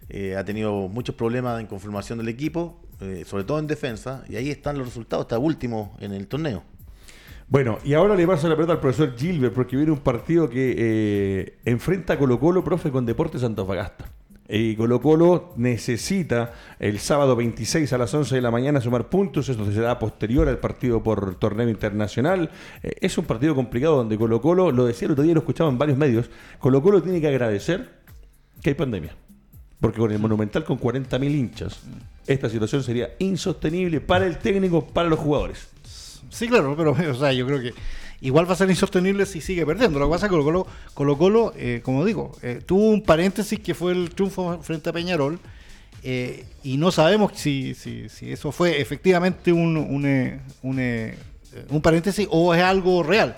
eh, 0.10 0.36
ha 0.36 0.46
tenido 0.46 0.88
muchos 0.88 1.16
problemas 1.16 1.60
en 1.60 1.68
conformación 1.68 2.20
del 2.20 2.30
equipo, 2.30 2.80
eh, 3.02 3.24
sobre 3.26 3.44
todo 3.44 3.60
en 3.60 3.68
defensa, 3.68 4.24
y 4.30 4.36
ahí 4.36 4.52
están 4.52 4.78
los 4.78 4.88
resultados, 4.88 5.26
está 5.26 5.40
último 5.40 5.98
en 6.00 6.14
el 6.14 6.28
torneo. 6.28 6.64
Bueno, 7.48 7.78
y 7.84 7.94
ahora 7.94 8.16
le 8.16 8.26
paso 8.26 8.48
la 8.50 8.56
pelota 8.56 8.74
al 8.74 8.80
profesor 8.80 9.16
Gilbert 9.16 9.54
porque 9.54 9.76
viene 9.76 9.92
un 9.92 10.00
partido 10.00 10.50
que 10.50 10.76
eh, 10.78 11.58
enfrenta 11.66 12.18
Colo 12.18 12.40
Colo, 12.40 12.64
profe, 12.64 12.90
con 12.92 13.06
Deportes 13.06 13.44
Antofagasta. 13.44 14.06
Y 14.48 14.76
Colo 14.76 15.02
Colo 15.02 15.54
necesita 15.58 16.54
el 16.80 17.00
sábado 17.00 17.36
26 17.36 17.92
a 17.94 17.98
las 17.98 18.14
11 18.14 18.36
de 18.36 18.42
la 18.42 18.52
mañana 18.52 18.80
sumar 18.80 19.10
puntos, 19.10 19.50
esto 19.50 19.72
será 19.72 19.98
posterior 19.98 20.48
al 20.48 20.60
partido 20.60 21.02
por 21.02 21.36
torneo 21.36 21.68
internacional. 21.68 22.52
Eh, 22.84 22.94
es 23.02 23.18
un 23.18 23.26
partido 23.26 23.56
complicado 23.56 23.98
donde 23.98 24.18
Colo 24.18 24.42
Colo, 24.42 24.72
lo 24.72 24.86
decía 24.86 25.08
el 25.08 25.14
otro 25.14 25.24
día, 25.24 25.34
lo 25.34 25.40
escuchaba 25.40 25.70
en 25.70 25.80
varios 25.80 25.98
medios, 25.98 26.30
Colo 26.60 26.82
Colo 26.84 27.02
tiene 27.02 27.20
que 27.20 27.28
agradecer 27.28 27.90
que 28.62 28.72
hay 28.72 28.76
pandemia. 28.76 29.16
Porque 29.80 30.00
con 30.00 30.12
el 30.12 30.20
Monumental 30.20 30.64
con 30.64 30.80
40.000 30.80 31.32
hinchas, 31.32 31.82
esta 32.26 32.50
situación 32.50 32.82
sería 32.82 33.10
insostenible 33.20 34.00
para 34.00 34.26
el 34.26 34.38
técnico, 34.38 34.86
para 34.86 35.10
los 35.10 35.20
jugadores. 35.20 35.68
Sí, 36.30 36.48
claro, 36.48 36.76
pero 36.78 36.92
o 36.92 37.16
sea, 37.16 37.34
yo 37.34 37.46
creo 37.46 37.62
que 37.62 37.74
igual 38.26 38.48
va 38.50 38.54
a 38.54 38.58
ser 38.58 38.70
insostenible 38.70 39.26
si 39.26 39.40
sigue 39.42 39.66
perdiendo. 39.66 40.00
Lo 40.00 40.08
que 40.08 40.12
pasa 40.12 40.26
es 40.26 40.32
que 40.32 40.38
Colo 40.94 41.18
Colo, 41.18 41.54
eh, 41.58 41.82
como 41.84 42.04
digo, 42.04 42.32
eh, 42.42 42.62
tuvo 42.66 42.90
un 42.90 43.02
paréntesis 43.02 43.60
que 43.60 43.74
fue 43.74 43.92
el 43.92 44.10
triunfo 44.10 44.60
frente 44.62 44.90
a 44.90 44.94
Peñarol. 44.94 45.40
eh, 46.04 46.46
y 46.64 46.78
no 46.78 46.92
sabemos 46.92 47.32
si, 47.36 47.74
si, 47.74 48.10
si 48.10 48.32
eso 48.32 48.52
fue 48.52 48.80
efectivamente 48.80 49.52
un, 49.52 49.76
un, 49.78 50.06
eh, 50.06 50.40
un, 50.62 50.80
un 51.70 51.82
paréntesis 51.82 52.28
o 52.30 52.54
es 52.54 52.62
algo 52.62 53.02
real. 53.02 53.36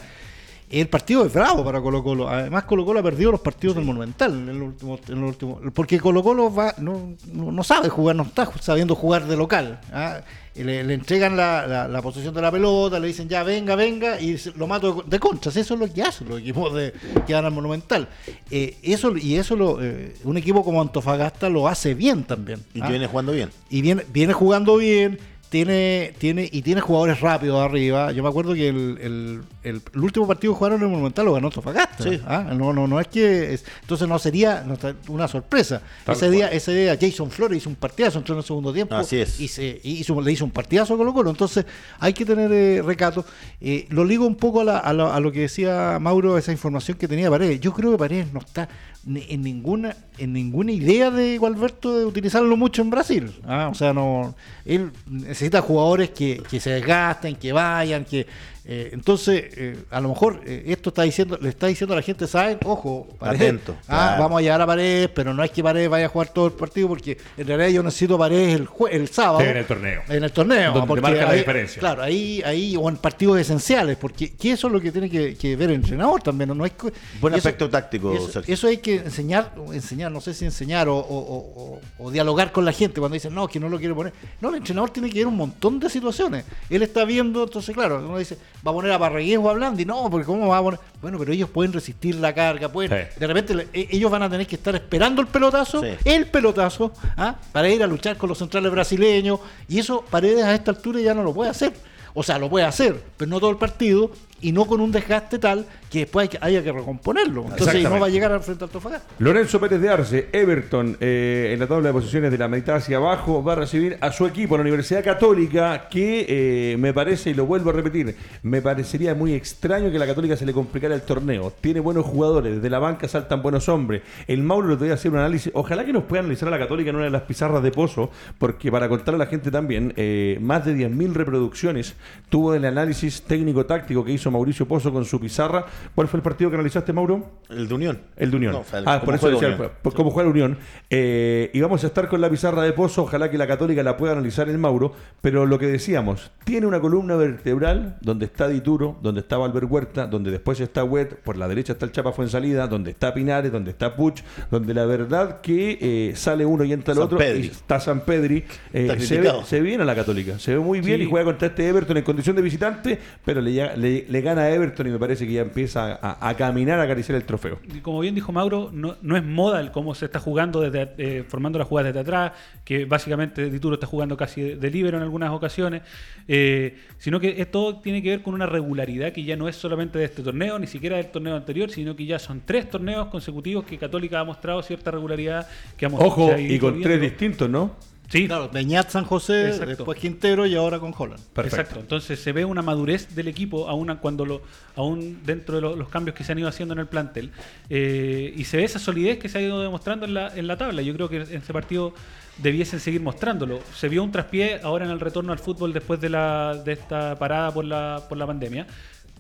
El 0.70 0.90
partido 0.90 1.26
es 1.26 1.32
bravo 1.34 1.64
para 1.64 1.80
Colo 1.80 2.04
Colo. 2.04 2.28
Además, 2.28 2.66
Colo 2.66 2.86
Colo 2.86 3.00
ha 3.00 3.04
perdido 3.04 3.32
los 3.32 3.40
partidos 3.40 3.78
del 3.78 3.86
Monumental 3.86 4.34
en 4.34 4.50
el 4.50 4.62
último, 4.62 5.00
en 5.08 5.18
el 5.18 5.24
último- 5.24 5.62
porque 5.74 5.98
Colo 6.00 6.22
Colo 6.22 6.54
va, 6.54 6.76
no, 6.80 7.14
no, 7.32 7.52
no 7.54 7.64
sabe 7.64 7.88
jugar, 7.88 8.18
no 8.18 8.24
está 8.24 8.50
sabiendo 8.60 8.94
jugar 8.94 9.26
de 9.28 9.38
local. 9.38 9.80
¿ah? 9.94 10.20
Le, 10.56 10.84
le 10.84 10.94
entregan 10.96 11.38
la, 11.38 11.66
la- 11.68 11.88
la 11.88 12.02
posición 12.02 12.34
de 12.34 12.42
la 12.42 12.52
pelota, 12.52 13.00
le 13.00 13.08
dicen 13.08 13.30
ya 13.30 13.44
venga, 13.44 13.76
venga, 13.76 14.20
y 14.20 14.38
lo 14.56 14.68
mato 14.68 14.94
de, 15.04 15.04
de 15.10 15.20
contras. 15.20 15.56
Eso 15.56 15.76
es 15.76 15.80
lo 15.80 15.94
que 15.94 16.02
hacen 16.02 16.28
los 16.28 16.40
equipos 16.42 16.74
de, 16.74 16.92
que 17.26 17.34
van 17.34 17.46
al 17.46 17.52
Monumental. 17.54 18.10
Eh, 18.52 18.76
eso 18.82 19.16
Y 19.16 19.36
eso 19.36 19.56
lo, 19.56 19.82
eh, 19.82 20.16
un 20.26 20.36
equipo 20.36 20.66
como 20.66 20.82
Antofagasta 20.82 21.48
lo 21.50 21.68
hace 21.70 21.94
bien 21.94 22.24
también. 22.26 22.60
Y 22.74 22.82
¿ah? 22.82 22.86
que 22.88 22.92
viene 22.92 23.08
jugando 23.08 23.32
bien. 23.32 23.52
y 23.70 23.82
viene, 23.82 24.04
viene 24.12 24.34
jugando 24.34 24.76
bien, 24.78 25.18
tiene, 25.50 26.14
tiene, 26.18 26.50
y 26.52 26.62
tiene 26.62 26.82
jugadores 26.82 27.22
rápidos 27.22 27.60
arriba. 27.64 28.12
Yo 28.12 28.22
me 28.24 28.30
acuerdo 28.30 28.54
que 28.54 28.68
el, 28.68 28.98
el- 29.02 29.42
el- 29.64 29.82
el 29.94 30.00
último 30.02 30.28
partido 30.28 30.54
que 30.54 30.58
jugaron 30.58 30.80
en 30.80 30.86
el 30.86 30.92
Monumental 30.92 31.26
lo 31.26 31.34
ganó 31.34 31.48
Antofagasta. 31.48 32.04
Sí. 32.04 32.22
¿ah? 32.26 32.52
No, 32.54 32.74
no, 32.74 32.88
no 32.88 33.00
es 33.00 33.08
que. 33.08 33.54
es- 33.54 33.66
entonces 33.82 34.08
no 34.08 34.20
sería 34.20 34.66
una 35.08 35.28
sorpresa. 35.28 35.82
Tal 36.06 36.16
ese 36.16 36.30
día, 36.30 36.48
ese 36.50 36.74
día 36.74 36.98
Jason 37.00 37.32
Flores 37.32 37.60
hizo 37.60 37.70
un 37.70 37.76
partidazo, 37.76 38.18
entró 38.20 38.34
en 38.36 38.40
el 38.40 38.46
segundo 38.46 38.74
tiempo. 38.74 38.96
Así 38.96 39.18
es. 39.20 39.40
Y 39.40 39.48
se, 39.48 39.80
y 39.84 39.92
hizo, 40.00 40.20
le 40.22 40.32
hizo 40.32 40.44
un 40.46 40.52
partidazo 40.52 40.94
a 40.94 40.98
Colo 40.98 41.14
Colo. 41.14 41.30
Entonces 41.30 41.66
hay 42.00 42.14
que 42.14 42.26
tener 42.26 42.52
eh, 42.52 42.82
recato. 42.82 43.26
Eh, 43.62 43.86
lo 43.90 44.04
ligo 44.06 44.26
un 44.28 44.36
poco 44.36 44.62
a, 44.62 44.64
la- 44.66 44.78
a 44.80 44.94
lo- 44.94 45.12
a 45.14 45.20
lo 45.20 45.32
que 45.32 45.42
decía 45.42 45.98
Mauro, 46.02 46.38
esa 46.38 46.52
información 46.52 46.98
que 46.98 47.08
tenía 47.08 47.30
Paredes. 47.30 47.60
Yo 47.62 47.74
creo 47.74 47.92
que 47.92 47.98
Paredes 47.98 48.34
no 48.34 48.40
está 48.40 48.68
en 49.08 49.42
ninguna 49.42 49.96
en 50.18 50.34
ninguna 50.34 50.72
idea 50.72 51.12
de 51.12 51.38
Gualberto 51.38 51.98
de 51.98 52.06
utilizarlo 52.06 52.58
mucho 52.58 52.82
en 52.82 52.90
Brasil. 52.90 53.32
¿ah? 53.46 53.70
O 53.72 53.76
sea, 53.76 53.94
no 53.94 54.36
él 54.66 54.92
necesita 55.10 55.62
jugadores 55.62 56.10
que, 56.10 56.42
que 56.50 56.60
se 56.60 56.72
desgasten, 56.72 57.36
que 57.36 57.54
vayan, 57.54 58.04
que 58.04 58.28
eh, 58.70 58.90
entonces 58.92 59.46
eh, 59.56 59.78
a 59.90 60.02
lo 60.02 60.10
mejor 60.10 60.42
eh, 60.46 60.64
esto 60.68 60.90
está 60.90 61.04
diciendo 61.04 61.38
le 61.42 61.50
está 61.50 61.68
diciendo 61.68 61.94
a 61.94 61.98
la 61.98 62.02
gente, 62.02 62.28
¿saben? 62.28 62.58
Ojo, 62.66 63.08
Paredes, 63.18 63.42
Atento, 63.42 63.76
ah, 63.88 64.08
claro. 64.10 64.24
vamos 64.24 64.40
a 64.40 64.42
llegar 64.42 64.62
a 64.62 64.66
Paredes, 64.68 65.10
pero 65.16 65.34
no 65.34 65.42
es 65.44 65.52
que 65.52 65.64
Paredes 65.64 65.90
vaya 65.90 66.08
a 66.08 66.10
jugar 66.10 66.30
todo 66.34 66.48
el 66.48 66.54
partido 66.54 66.90
porque 66.90 67.18
en 67.38 67.48
realidad 67.48 67.70
yo 67.70 67.82
necesito 67.84 68.18
Paredes 68.18 68.56
el, 68.60 68.68
jue- 68.68 68.90
el 68.92 69.08
sábado. 69.08 69.40
En 69.42 69.56
el 69.58 69.66
torneo. 69.66 70.02
En 70.10 70.24
el 70.24 70.32
torneo. 70.32 70.74
Donde 70.74 70.88
porque 70.88 71.02
marca 71.02 71.26
la 71.28 71.34
diferencia. 71.34 71.80
Claro, 71.80 72.04
ahí, 72.04 72.42
ahí, 72.46 72.76
o 72.78 72.90
en 72.90 72.98
partidos 72.98 73.40
esenciales, 73.40 73.96
porque 73.98 74.34
que 74.34 74.52
eso 74.52 74.68
es 74.68 74.74
lo 74.74 74.82
que 74.82 74.92
tiene 74.92 75.10
que, 75.10 75.36
que 75.36 75.56
ver 75.56 75.70
el 75.70 75.76
entrenador 75.76 76.22
también. 76.22 76.50
No, 76.58 76.66
co- 76.76 76.92
Buen 77.22 77.34
eso- 77.36 77.48
aspecto 77.48 77.70
táctico, 77.70 78.14
Eso, 78.14 78.30
Sergio. 78.32 78.54
eso 78.54 78.68
hay 78.68 78.78
que 78.78 78.96
enseñar, 78.96 79.54
enseñar, 79.72 80.12
no 80.12 80.20
sé 80.20 80.34
si 80.34 80.44
enseñar 80.46 80.90
o, 80.90 80.98
o- 80.98 81.02
o- 81.02 81.80
o- 82.00 82.06
o 82.06 82.12
dialogar 82.12 82.52
con 82.52 82.66
la 82.66 82.74
gente 82.74 83.00
cuando 83.00 83.14
dicen, 83.14 83.34
no, 83.34 83.48
que 83.48 83.60
no 83.62 83.70
lo 83.70 83.78
quiere 83.80 83.94
poner. 83.94 84.12
No, 84.42 84.50
el 84.50 84.56
entrenador 84.56 84.90
tiene 84.90 85.10
que 85.10 85.20
ver 85.20 85.28
un 85.28 85.38
montón 85.38 85.80
de 85.80 85.90
situaciones. 85.90 86.44
Él 86.70 86.82
está 86.82 87.06
viendo, 87.06 87.44
entonces, 87.44 87.74
claro, 87.74 88.00
uno 88.06 88.18
dice, 88.18 88.38
va 88.66 88.72
a 88.72 88.74
poner 88.74 88.92
a 88.92 89.00
Parragués 89.00 89.38
o 89.38 89.50
a 89.50 89.54
Blandi. 89.54 89.86
No, 89.86 90.10
porque 90.10 90.26
¿cómo 90.26 90.48
va 90.48 90.58
a 90.58 90.62
poner? 90.64 90.80
Bueno, 91.02 91.18
pero 91.20 91.32
ellos 91.34 91.50
pueden 91.50 91.74
resistir 91.74 92.16
la 92.16 92.34
carga, 92.34 92.70
pueden. 92.70 93.08
Sí. 93.14 93.20
De 93.20 93.28
repente 93.28 93.68
e- 93.74 93.88
ellos 93.92 94.10
van 94.12 94.24
a 94.24 94.30
tener 94.30 94.46
que 94.48 94.56
estar 94.56 94.76
esperando 94.76 95.22
el 95.22 95.28
pelotazo, 95.28 95.82
Sí. 95.82 95.90
el 96.06 96.28
pelotazo, 96.28 96.92
¿ah? 97.18 97.36
para 97.52 97.70
ir 97.70 97.82
a 97.84 97.88
luchar 97.88 98.18
con 98.18 98.30
los 98.30 98.38
centrales 98.38 98.72
brasileños. 98.72 99.40
Y 99.68 99.80
eso 99.80 100.04
Paredes 100.10 100.44
a 100.46 100.54
esta 100.56 100.72
altura 100.72 101.00
ya 101.00 101.14
no 101.14 101.24
lo 101.24 101.34
puede 101.34 101.50
hacer. 101.52 101.74
O 102.14 102.24
sea, 102.24 102.40
lo 102.40 102.50
puede 102.50 102.66
hacer, 102.66 103.00
pero 103.16 103.30
no 103.30 103.40
todo 103.40 103.52
el 103.52 103.58
partido 103.58 104.10
y 104.42 104.52
no 104.52 104.66
con 104.66 104.82
un 104.82 104.92
desgaste 104.92 105.40
tal 105.40 105.66
que 105.90 106.00
después 106.00 106.30
haya 106.42 106.64
que 106.64 106.72
recomponerlo. 106.72 107.46
Entonces 107.50 107.84
no 107.84 108.00
va 108.00 108.08
a 108.08 108.10
llegar 108.10 108.32
al 108.32 108.42
frente 108.42 108.64
al 108.64 108.68
Antofagasta. 108.68 109.08
Lorenzo 109.20 109.60
Pérez 109.60 109.80
de 109.80 109.90
Arce, 109.90 110.30
Everton, 110.32 110.98
eh, 111.00 111.52
en 111.54 111.60
la 111.60 111.68
tabla 111.68 111.88
de 111.88 111.94
posiciones 111.94 112.32
de 112.32 112.38
la 112.38 112.48
mitad 112.48 112.76
hacia 112.76 112.98
abajo, 112.98 113.44
va 113.44 113.54
a 113.54 113.56
recibir 113.56 113.98
a 114.02 114.12
su 114.12 114.26
equipo, 114.26 114.58
la 114.58 114.62
Universidad 114.62 115.04
Católica, 115.04 115.88
que 115.90 116.26
eh, 116.28 116.78
me 116.78 116.94
parece, 116.94 117.30
y 117.30 117.34
lo 117.34 117.46
vuelvo 117.46 117.70
a 117.70 117.74
repetir, 117.74 118.16
me 118.44 118.62
parecería 118.62 119.16
muy 119.16 119.34
extraño 119.34 119.90
que 119.90 119.96
a 119.96 120.00
la 120.00 120.08
Católica 120.08 120.36
se 120.36 120.46
le 120.46 120.54
complicara 120.54 120.94
el 120.94 121.02
torneo. 121.02 121.54
Tiene 121.62 121.80
buenos 121.80 122.06
jugadores, 122.06 122.56
desde 122.56 122.70
la 122.70 122.80
banca 122.80 123.08
saltan 123.08 123.42
buenos 123.42 123.70
hombres. 123.70 124.02
El 124.28 124.44
Mauro 124.44 124.68
le 124.68 124.76
voy 124.76 124.90
a 124.90 124.96
hacer 124.96 125.12
un 125.12 125.20
análisis, 125.20 125.52
ojalá 125.56 125.86
que 125.86 125.94
nos 125.94 126.04
pueda 126.04 126.20
analizar 126.20 126.50
a 126.50 126.52
la 126.52 126.60
Católica 126.60 126.90
en 126.90 126.98
una 126.98 127.06
de 127.06 127.12
las 127.12 127.24
pizarras 127.24 127.64
de 127.64 127.72
pozo, 127.72 128.12
porque 128.38 128.72
para 128.72 128.90
contarle 128.90 129.22
a 129.22 129.26
la 129.26 129.32
gente 129.32 129.52
también, 129.52 129.94
eh, 129.96 130.38
más 130.42 130.66
de 130.66 130.76
10.000 130.76 131.14
reproducciones 131.14 131.96
tuvo 132.30 132.54
el 132.54 132.66
análisis 132.66 133.22
técnico-táctico 133.24 134.04
que 134.04 134.12
hizo 134.12 134.27
hizo 134.28 134.32
Mauricio 134.32 134.68
Pozo 134.68 134.92
con 134.92 135.06
su 135.06 135.20
pizarra. 135.20 135.66
¿Cuál 135.96 136.08
fue 136.08 136.18
el 136.18 136.24
partido 136.24 136.50
que 136.50 136.56
analizaste, 136.56 136.92
Mauro? 136.94 137.40
El 137.50 137.68
de 137.68 137.74
Unión. 137.74 138.00
El 138.18 138.32
de 138.32 138.38
Unión. 138.38 138.54
No, 138.54 138.60
o 138.60 138.64
sea, 138.64 138.82
ah, 138.86 139.02
por 139.02 139.16
eso 139.16 139.30
decía, 139.30 139.50
Unión. 139.50 139.72
por 139.82 139.94
cómo 139.94 140.12
juega 140.12 140.28
la 140.28 140.32
Unión. 140.32 140.58
Eh, 140.90 141.50
y 141.54 141.62
vamos 141.62 141.84
a 141.84 141.88
estar 141.88 142.08
con 142.10 142.20
la 142.22 142.30
pizarra 142.30 142.64
de 142.64 142.74
Pozo, 142.74 143.04
ojalá 143.04 143.30
que 143.32 143.38
la 143.38 143.48
Católica 143.48 143.84
la 143.84 143.96
pueda 143.98 144.14
analizar 144.14 144.50
el 144.50 144.58
Mauro, 144.58 144.94
pero 145.22 145.46
lo 145.46 145.58
que 145.60 145.68
decíamos, 145.68 146.32
tiene 146.44 146.66
una 146.68 146.80
columna 146.80 147.16
vertebral 147.16 147.98
donde 148.02 148.26
está 148.26 148.48
Dituro, 148.48 148.98
donde 149.02 149.22
está 149.22 149.38
Valver 149.38 149.66
Huerta, 149.66 150.08
donde 150.08 150.32
después 150.32 150.60
está 150.60 150.84
Wet, 150.84 151.16
por 151.24 151.38
la 151.38 151.48
derecha 151.48 151.74
está 151.74 151.86
el 151.86 151.92
Chapa 151.92 152.12
Fuensalida, 152.12 152.68
donde 152.68 152.92
está 152.92 153.14
Pinares, 153.14 153.52
donde 153.52 153.72
está 153.72 153.96
Puch, 153.96 154.22
donde 154.52 154.74
la 154.74 154.86
verdad 154.86 155.42
que 155.42 155.78
eh, 155.82 156.16
sale 156.16 156.46
uno 156.46 156.64
y 156.64 156.74
entra 156.74 156.92
el 156.94 156.98
San 156.98 157.06
otro, 157.06 157.18
Pedri. 157.18 157.44
y 157.44 157.48
está 157.48 157.80
San 157.80 158.02
Pedri. 158.02 158.44
Eh, 158.74 158.88
Está 158.88 159.00
se, 159.00 159.20
ve, 159.22 159.32
se 159.46 159.56
ve 159.60 159.62
bien 159.62 159.82
a 159.82 159.86
la 159.86 159.96
Católica, 159.96 160.40
se 160.40 160.54
ve 160.54 160.60
muy 160.60 160.82
bien 160.82 160.98
Sí. 161.00 161.04
y 161.04 161.10
juega 161.10 161.26
contra 161.26 161.48
este 161.50 161.68
Everton 161.68 161.98
en 161.98 162.04
condición 162.04 162.36
de 162.36 162.42
visitante, 162.42 163.00
pero 163.26 163.42
le, 163.42 163.76
le- 163.78 164.06
le 164.18 164.22
gana 164.22 164.42
a 164.42 164.50
Everton 164.52 164.88
y 164.88 164.90
me 164.90 165.00
parece 165.00 165.26
que 165.28 165.34
ya 165.34 165.42
empieza 165.42 166.00
a, 166.02 166.30
a 166.30 166.36
caminar 166.36 166.80
a 166.80 166.84
acariciar 166.84 167.16
el 167.16 167.24
trofeo. 167.24 167.60
Y 167.74 167.80
como 167.82 168.00
bien 168.00 168.16
dijo 168.16 168.32
Mauro, 168.32 168.70
no, 168.74 168.96
no 169.02 169.16
es 169.16 169.24
moda 169.24 169.60
el 169.60 169.72
cómo 169.72 169.94
se 169.94 170.06
está 170.06 170.20
jugando, 170.20 170.62
desde, 170.62 170.94
eh, 170.98 171.24
formando 171.28 171.60
las 171.60 171.68
jugadas 171.68 171.94
desde 171.94 172.00
atrás, 172.02 172.32
que 172.64 172.86
básicamente 172.86 173.50
Dituro 173.50 173.76
está 173.76 173.86
jugando 173.88 174.18
casi 174.18 174.42
de, 174.42 174.56
de 174.56 174.72
líbero 174.72 174.98
en 174.98 175.04
algunas 175.04 175.32
ocasiones, 175.32 175.84
eh, 176.28 176.78
sino 176.98 177.20
que 177.20 177.42
esto 177.42 177.80
tiene 177.84 178.02
que 178.02 178.10
ver 178.10 178.22
con 178.24 178.34
una 178.34 178.48
regularidad 178.48 179.12
que 179.12 179.24
ya 179.24 179.36
no 179.36 179.48
es 179.48 179.56
solamente 179.56 180.00
de 180.00 180.06
este 180.06 180.24
torneo, 180.24 180.58
ni 180.58 180.68
siquiera 180.68 180.98
del 180.98 181.08
torneo 181.08 181.36
anterior, 181.36 181.70
sino 181.70 181.96
que 181.96 182.06
ya 182.06 182.18
son 182.18 182.42
tres 182.46 182.70
torneos 182.70 183.08
consecutivos 183.08 183.66
que 183.66 183.78
Católica 183.78 184.20
ha 184.20 184.24
mostrado 184.24 184.62
cierta 184.64 184.92
regularidad, 184.92 185.48
que 185.78 185.86
ha 185.86 185.90
mostrado 185.90 186.12
Ojo, 186.12 186.38
y 186.40 186.58
con 186.58 186.74
viendo. 186.74 186.90
tres 186.90 187.02
distintos, 187.02 187.50
¿no? 187.50 187.76
Sí, 188.10 188.26
Claro, 188.26 188.50
Beñat 188.50 188.90
San 188.90 189.04
José, 189.04 189.48
Exacto. 189.50 189.66
después 189.68 190.00
Quintero 190.00 190.46
y 190.46 190.56
ahora 190.56 190.80
con 190.80 190.94
Holland. 190.98 191.20
Perfecto. 191.34 191.62
Exacto. 191.62 191.80
Entonces 191.82 192.20
se 192.20 192.32
ve 192.32 192.46
una 192.46 192.62
madurez 192.62 193.14
del 193.16 193.28
equipo 193.28 193.68
aún 193.68 193.94
cuando 194.02 194.26
lo, 194.26 194.42
aún 194.78 195.20
dentro 195.26 195.56
de 195.56 195.62
lo- 195.62 195.76
los 195.76 195.90
cambios 195.90 196.16
que 196.16 196.24
se 196.24 196.32
han 196.32 196.40
ido 196.40 196.48
haciendo 196.48 196.74
en 196.74 196.80
el 196.80 196.88
plantel 196.88 197.32
Eh, 197.70 198.34
y 198.36 198.46
se 198.46 198.56
ve 198.58 198.64
esa 198.64 198.80
solidez 198.80 199.18
que 199.20 199.28
se 199.28 199.40
ha 199.40 199.42
ido 199.42 199.62
demostrando 199.62 200.06
en 200.06 200.14
la, 200.14 200.34
en 200.36 200.48
la 200.48 200.56
tabla. 200.58 200.82
Yo 200.82 200.94
creo 200.94 201.10
que 201.10 201.18
en 201.18 201.42
ese 201.42 201.52
partido 201.52 201.94
debiesen 202.38 202.80
seguir 202.80 203.02
mostrándolo. 203.02 203.60
Se 203.76 203.90
vio 203.90 204.04
un 204.04 204.12
traspié 204.14 204.62
ahora 204.64 204.86
en 204.86 204.92
el 204.92 205.00
retorno 205.02 205.34
al 205.34 205.40
fútbol 205.40 205.74
después 205.74 206.00
de 206.00 206.10
la 206.10 206.54
de 206.64 206.72
esta 206.74 207.16
parada 207.20 207.52
por 207.54 207.66
la 207.66 208.04
por 208.08 208.18
la 208.18 208.26
pandemia. 208.26 208.68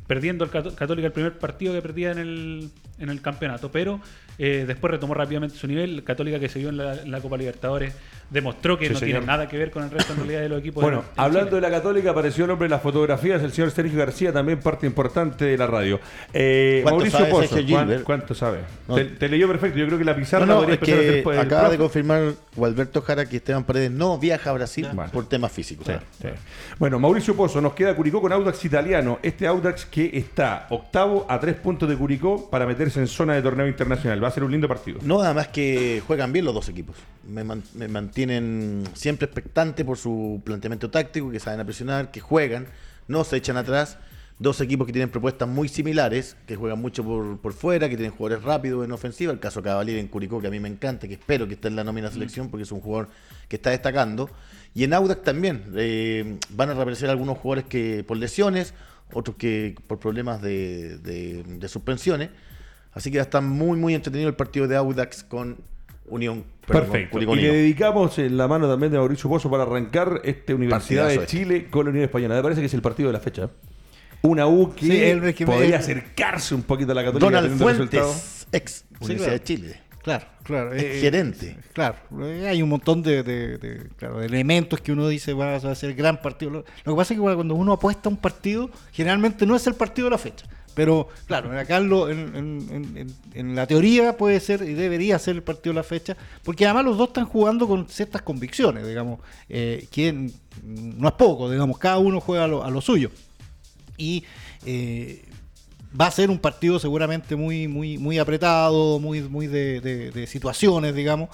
Perdiendo 0.07 0.45
el 0.45 0.51
Cató- 0.51 0.73
Católica 0.73 1.07
el 1.07 1.11
primer 1.11 1.38
partido 1.38 1.73
que 1.73 1.81
perdía 1.81 2.11
en 2.13 2.17
el, 2.19 2.69
en 2.97 3.09
el 3.09 3.19
campeonato, 3.21 3.69
pero 3.73 3.99
eh, 4.38 4.63
después 4.65 4.89
retomó 4.91 5.13
rápidamente 5.13 5.57
su 5.57 5.67
nivel. 5.67 6.01
Católica 6.05 6.39
que 6.39 6.47
se 6.47 6.59
vio 6.59 6.69
en 6.69 6.77
la, 6.77 6.93
en 7.01 7.11
la 7.11 7.19
Copa 7.19 7.35
Libertadores 7.35 7.93
demostró 8.30 8.78
que 8.78 8.88
Sí, 8.88 8.93
no 8.93 8.99
señor. 8.99 9.11
tiene 9.19 9.25
nada 9.28 9.47
que 9.47 9.57
ver 9.57 9.71
con 9.71 9.84
el 9.84 9.89
resto 9.91 10.11
en 10.13 10.19
realidad 10.19 10.41
de 10.41 10.49
los 10.49 10.59
equipos. 10.59 10.84
Bueno, 10.84 10.99
en- 10.99 11.03
en 11.05 11.09
hablando 11.15 11.49
Chile. 11.51 11.61
de 11.61 11.69
la 11.69 11.78
Católica, 11.78 12.11
apareció 12.11 12.45
el 12.45 12.51
hombre 12.51 12.65
en 12.65 12.71
las 12.71 12.82
fotografías, 12.82 13.41
el 13.41 13.51
señor 13.51 13.71
Sergio 13.71 13.97
García, 13.97 14.34
también 14.34 14.59
parte 14.59 14.86
importante 14.86 15.45
de 15.45 15.57
la 15.57 15.67
radio. 15.67 15.99
Eh, 16.34 16.80
¿Cuánto 16.84 16.97
Mauricio 16.97 17.19
sabe 17.19 17.32
Pozo, 17.32 17.47
Sergio 17.55 17.75
¿cuán- 17.75 17.86
Gilbert? 17.86 18.03
¿cuánto 18.03 18.36
sabe? 18.36 18.59
No. 18.88 18.95
Te, 18.95 19.05
te 19.05 19.30
leyó 19.30 19.47
perfecto, 19.47 19.78
yo 19.80 19.86
creo 19.88 19.97
que 19.97 20.03
la 20.03 20.15
pizarra 20.15 20.45
No, 20.45 20.53
no, 20.55 20.59
podría 20.59 20.75
es 20.75 20.80
que 20.82 21.19
acaba 21.39 21.63
de 21.69 21.78
profe. 21.78 21.78
confirmar 21.78 22.34
Gualberto 22.55 23.01
Jara 23.01 23.25
que 23.28 23.38
Esteban 23.38 23.63
Paredes 23.63 23.91
no 23.91 24.17
viaja 24.17 24.49
a 24.49 24.53
Brasil 24.53 24.88
Vale. 24.93 25.11
por 25.11 25.28
temas 25.30 25.51
físicos. 25.51 25.88
Sí, 25.88 25.93
sí. 26.21 26.28
Bueno, 26.80 26.99
Mauricio 26.99 27.36
Pozo, 27.36 27.61
nos 27.61 27.73
queda 27.73 27.95
Curicó 27.95 28.19
con 28.21 28.32
Audax 28.34 28.63
italiano. 28.65 29.19
Este 29.23 29.47
Audax 29.47 29.86
que 29.86 30.09
está 30.17 30.67
octavo 30.69 31.25
a 31.30 31.39
tres 31.39 31.55
puntos 31.55 31.88
de 31.88 31.95
Curicó 31.95 32.49
para 32.49 32.65
meterse 32.65 32.99
en 32.99 33.07
zona 33.07 33.36
de 33.36 33.41
torneo 33.41 33.67
internacional. 33.67 34.23
Va 34.23 34.28
a 34.28 34.32
ser 34.32 34.43
un 34.43 34.51
lindo 34.51 34.67
partido. 34.67 34.99
No, 35.03 35.21
además 35.21 35.47
que 35.47 36.01
juegan 36.05 36.34
bien 36.34 36.45
los 36.45 36.53
dos 36.53 36.67
equipos. 36.69 36.95
Me, 37.28 37.43
man- 37.43 37.63
me 37.75 37.88
mantienen 38.18 38.84
siempre 38.95 39.26
expectante 39.26 39.86
por 39.86 39.95
su 39.97 40.41
planteamiento 40.43 40.89
táctico, 40.89 41.30
que 41.30 41.39
saben 41.39 41.63
presionar, 41.68 42.09
que 42.09 42.20
juegan, 42.20 42.65
no 43.07 43.24
se 43.24 43.38
echan 43.38 43.57
atrás. 43.57 43.99
Dos 44.39 44.59
equipos 44.61 44.88
que 44.88 44.93
tienen 44.93 45.09
propuestas 45.11 45.47
muy 45.47 45.68
similares, 45.68 46.36
que 46.47 46.55
juegan 46.55 46.80
mucho 46.82 47.03
por, 47.03 47.39
por 47.39 47.53
fuera, 47.53 47.88
que 47.89 47.95
tienen 47.95 48.15
jugadores 48.15 48.43
rápidos 48.43 48.86
en 48.86 48.91
ofensiva. 48.91 49.32
El 49.32 49.39
caso 49.39 49.61
Cavalier 49.61 49.99
en 49.99 50.07
Curicó, 50.07 50.41
que 50.41 50.47
a 50.47 50.49
mí 50.49 50.59
me 50.59 50.68
encanta, 50.68 51.07
que 51.07 51.13
espero 51.13 51.47
que 51.47 51.53
esté 51.55 51.68
en 51.68 51.76
la 51.76 51.84
nómina 51.84 52.09
selección, 52.09 52.49
porque 52.49 52.63
es 52.63 52.72
un 52.72 52.82
jugador 52.82 53.09
que 53.47 53.57
está 53.57 53.70
destacando. 53.70 54.32
Y 54.74 54.84
en 54.84 54.93
Audax 54.93 55.22
también 55.24 55.63
eh, 55.76 56.38
van 56.49 56.72
a 56.72 56.74
reaparecer 56.74 57.11
algunos 57.11 57.38
jugadores 57.38 57.65
que 57.65 58.03
por 58.03 58.18
lesiones, 58.18 58.74
otros 59.13 59.38
que 59.38 59.76
por 59.86 59.99
problemas 59.99 60.41
de, 60.41 60.97
de- 60.97 61.43
de 61.43 61.68
suspensiones. 61.68 62.30
Así 62.93 63.11
que 63.11 63.18
va 63.20 63.24
a 63.24 63.26
estar 63.26 63.43
muy, 63.43 63.78
muy 63.78 63.93
entretenido 63.93 64.28
el 64.30 64.36
partido 64.36 64.68
de 64.68 64.76
Audax 64.76 65.24
con 65.24 65.57
Unión. 66.08 66.43
perdón, 66.66 66.84
Perfecto. 66.91 67.20
Y 67.22 67.36
le 67.36 67.51
dedicamos 67.53 68.18
en 68.20 68.38
la 68.38 68.47
mano 68.47 68.68
también 68.68 68.91
de 68.91 68.97
Mauricio 68.97 69.30
Pozo 69.30 69.49
para 69.49 69.64
arrancar 69.64 70.22
este 70.24 70.53
Universidad 70.53 71.03
Partidazo 71.05 71.20
de 71.20 71.26
este. 71.26 71.38
Chile 71.38 71.68
con 71.70 71.86
la 71.86 71.89
Unión 71.91 72.05
Española. 72.05 72.36
Me 72.36 72.41
parece 72.43 72.62
que 72.62 72.68
es 72.68 72.74
el 72.74 72.82
partido 72.82 73.10
de 73.10 73.14
la 73.14 73.20
fecha. 73.20 73.49
Una 74.22 74.47
U 74.47 74.74
que 74.76 74.86
Sí, 74.86 75.01
el- 75.03 75.34
que- 75.36 75.45
podría 75.45 75.78
acercarse 75.78 76.55
un 76.55 76.64
poquito 76.64 76.91
a 76.91 76.95
la 76.95 77.03
Católica. 77.03 77.26
Donald 77.26 77.45
teniendo 77.47 77.68
resultados. 77.68 78.16
Fuentes, 78.16 78.47
ex 78.51 78.86
Universidad 78.99 79.18
claro. 79.28 79.32
de 79.39 79.43
Chile. 79.43 79.82
Claro, 80.03 80.26
claro. 80.43 80.74
Es 80.74 80.84
eh, 80.84 80.99
gerente. 81.01 81.58
Claro, 81.74 81.97
eh, 82.24 82.47
hay 82.47 82.62
un 82.62 82.70
montón 82.70 83.03
de, 83.03 83.24
de- 83.24 83.58
de, 83.58 83.89
claro, 83.97 84.20
de 84.20 84.26
elementos 84.26 84.80
que 84.80 84.93
uno 84.93 85.08
dice 85.10 85.34
va 85.34 85.55
a 85.55 85.76
ser 85.76 85.93
gran 85.95 86.22
partido. 86.22 86.49
Lo, 86.51 86.58
lo 86.86 86.93
que 86.93 86.97
pasa 86.97 87.14
es 87.14 87.20
que 87.20 87.24
cuando 87.24 87.55
uno 87.55 87.74
apuesta 87.74 88.08
a 88.08 88.12
un 88.12 88.18
partido, 88.18 88.70
generalmente 88.93 89.45
no 89.45 89.55
es 89.55 89.68
el 89.68 89.76
partido 89.76 90.05
de 90.05 90.12
la 90.12 90.18
fecha. 90.18 90.45
Pero 90.78 91.07
claro, 91.25 91.59
acá 91.59 91.78
en, 91.78 91.89
en- 92.36 93.07
en- 93.34 93.55
la 93.55 93.65
teoría 93.65 94.15
puede 94.15 94.39
ser 94.39 94.61
y 94.61 94.75
debería 94.75 95.17
ser 95.17 95.36
el 95.36 95.41
partido 95.41 95.73
de 95.73 95.78
la 95.80 95.84
fecha, 95.84 96.15
porque 96.43 96.65
además 96.65 96.86
los 96.86 96.97
dos 96.99 97.07
están 97.07 97.25
jugando 97.25 97.67
con 97.67 97.89
ciertas 97.89 98.21
convicciones, 98.21 98.88
digamos, 98.88 99.19
eh, 99.49 99.88
que 99.89 100.30
no 100.63 101.07
es 101.07 101.13
poco, 101.15 101.49
digamos, 101.49 101.80
cada 101.80 101.97
uno 101.97 102.21
juega 102.21 102.43
a 102.43 102.47
lo, 102.47 102.80
suyo. 102.82 103.09
Y 103.97 104.23
eh, 104.67 105.25
va 105.99 106.05
a 106.05 106.11
ser 106.11 106.30
un 106.30 106.38
partido 106.38 106.78
seguramente 106.78 107.36
muy, 107.36 107.67
muy, 107.67 107.97
muy 107.97 108.19
apretado, 108.19 108.99
muy, 108.99 109.23
muy 109.23 109.47
de 109.47 110.28
situaciones, 110.28 110.93
digamos. 110.93 111.30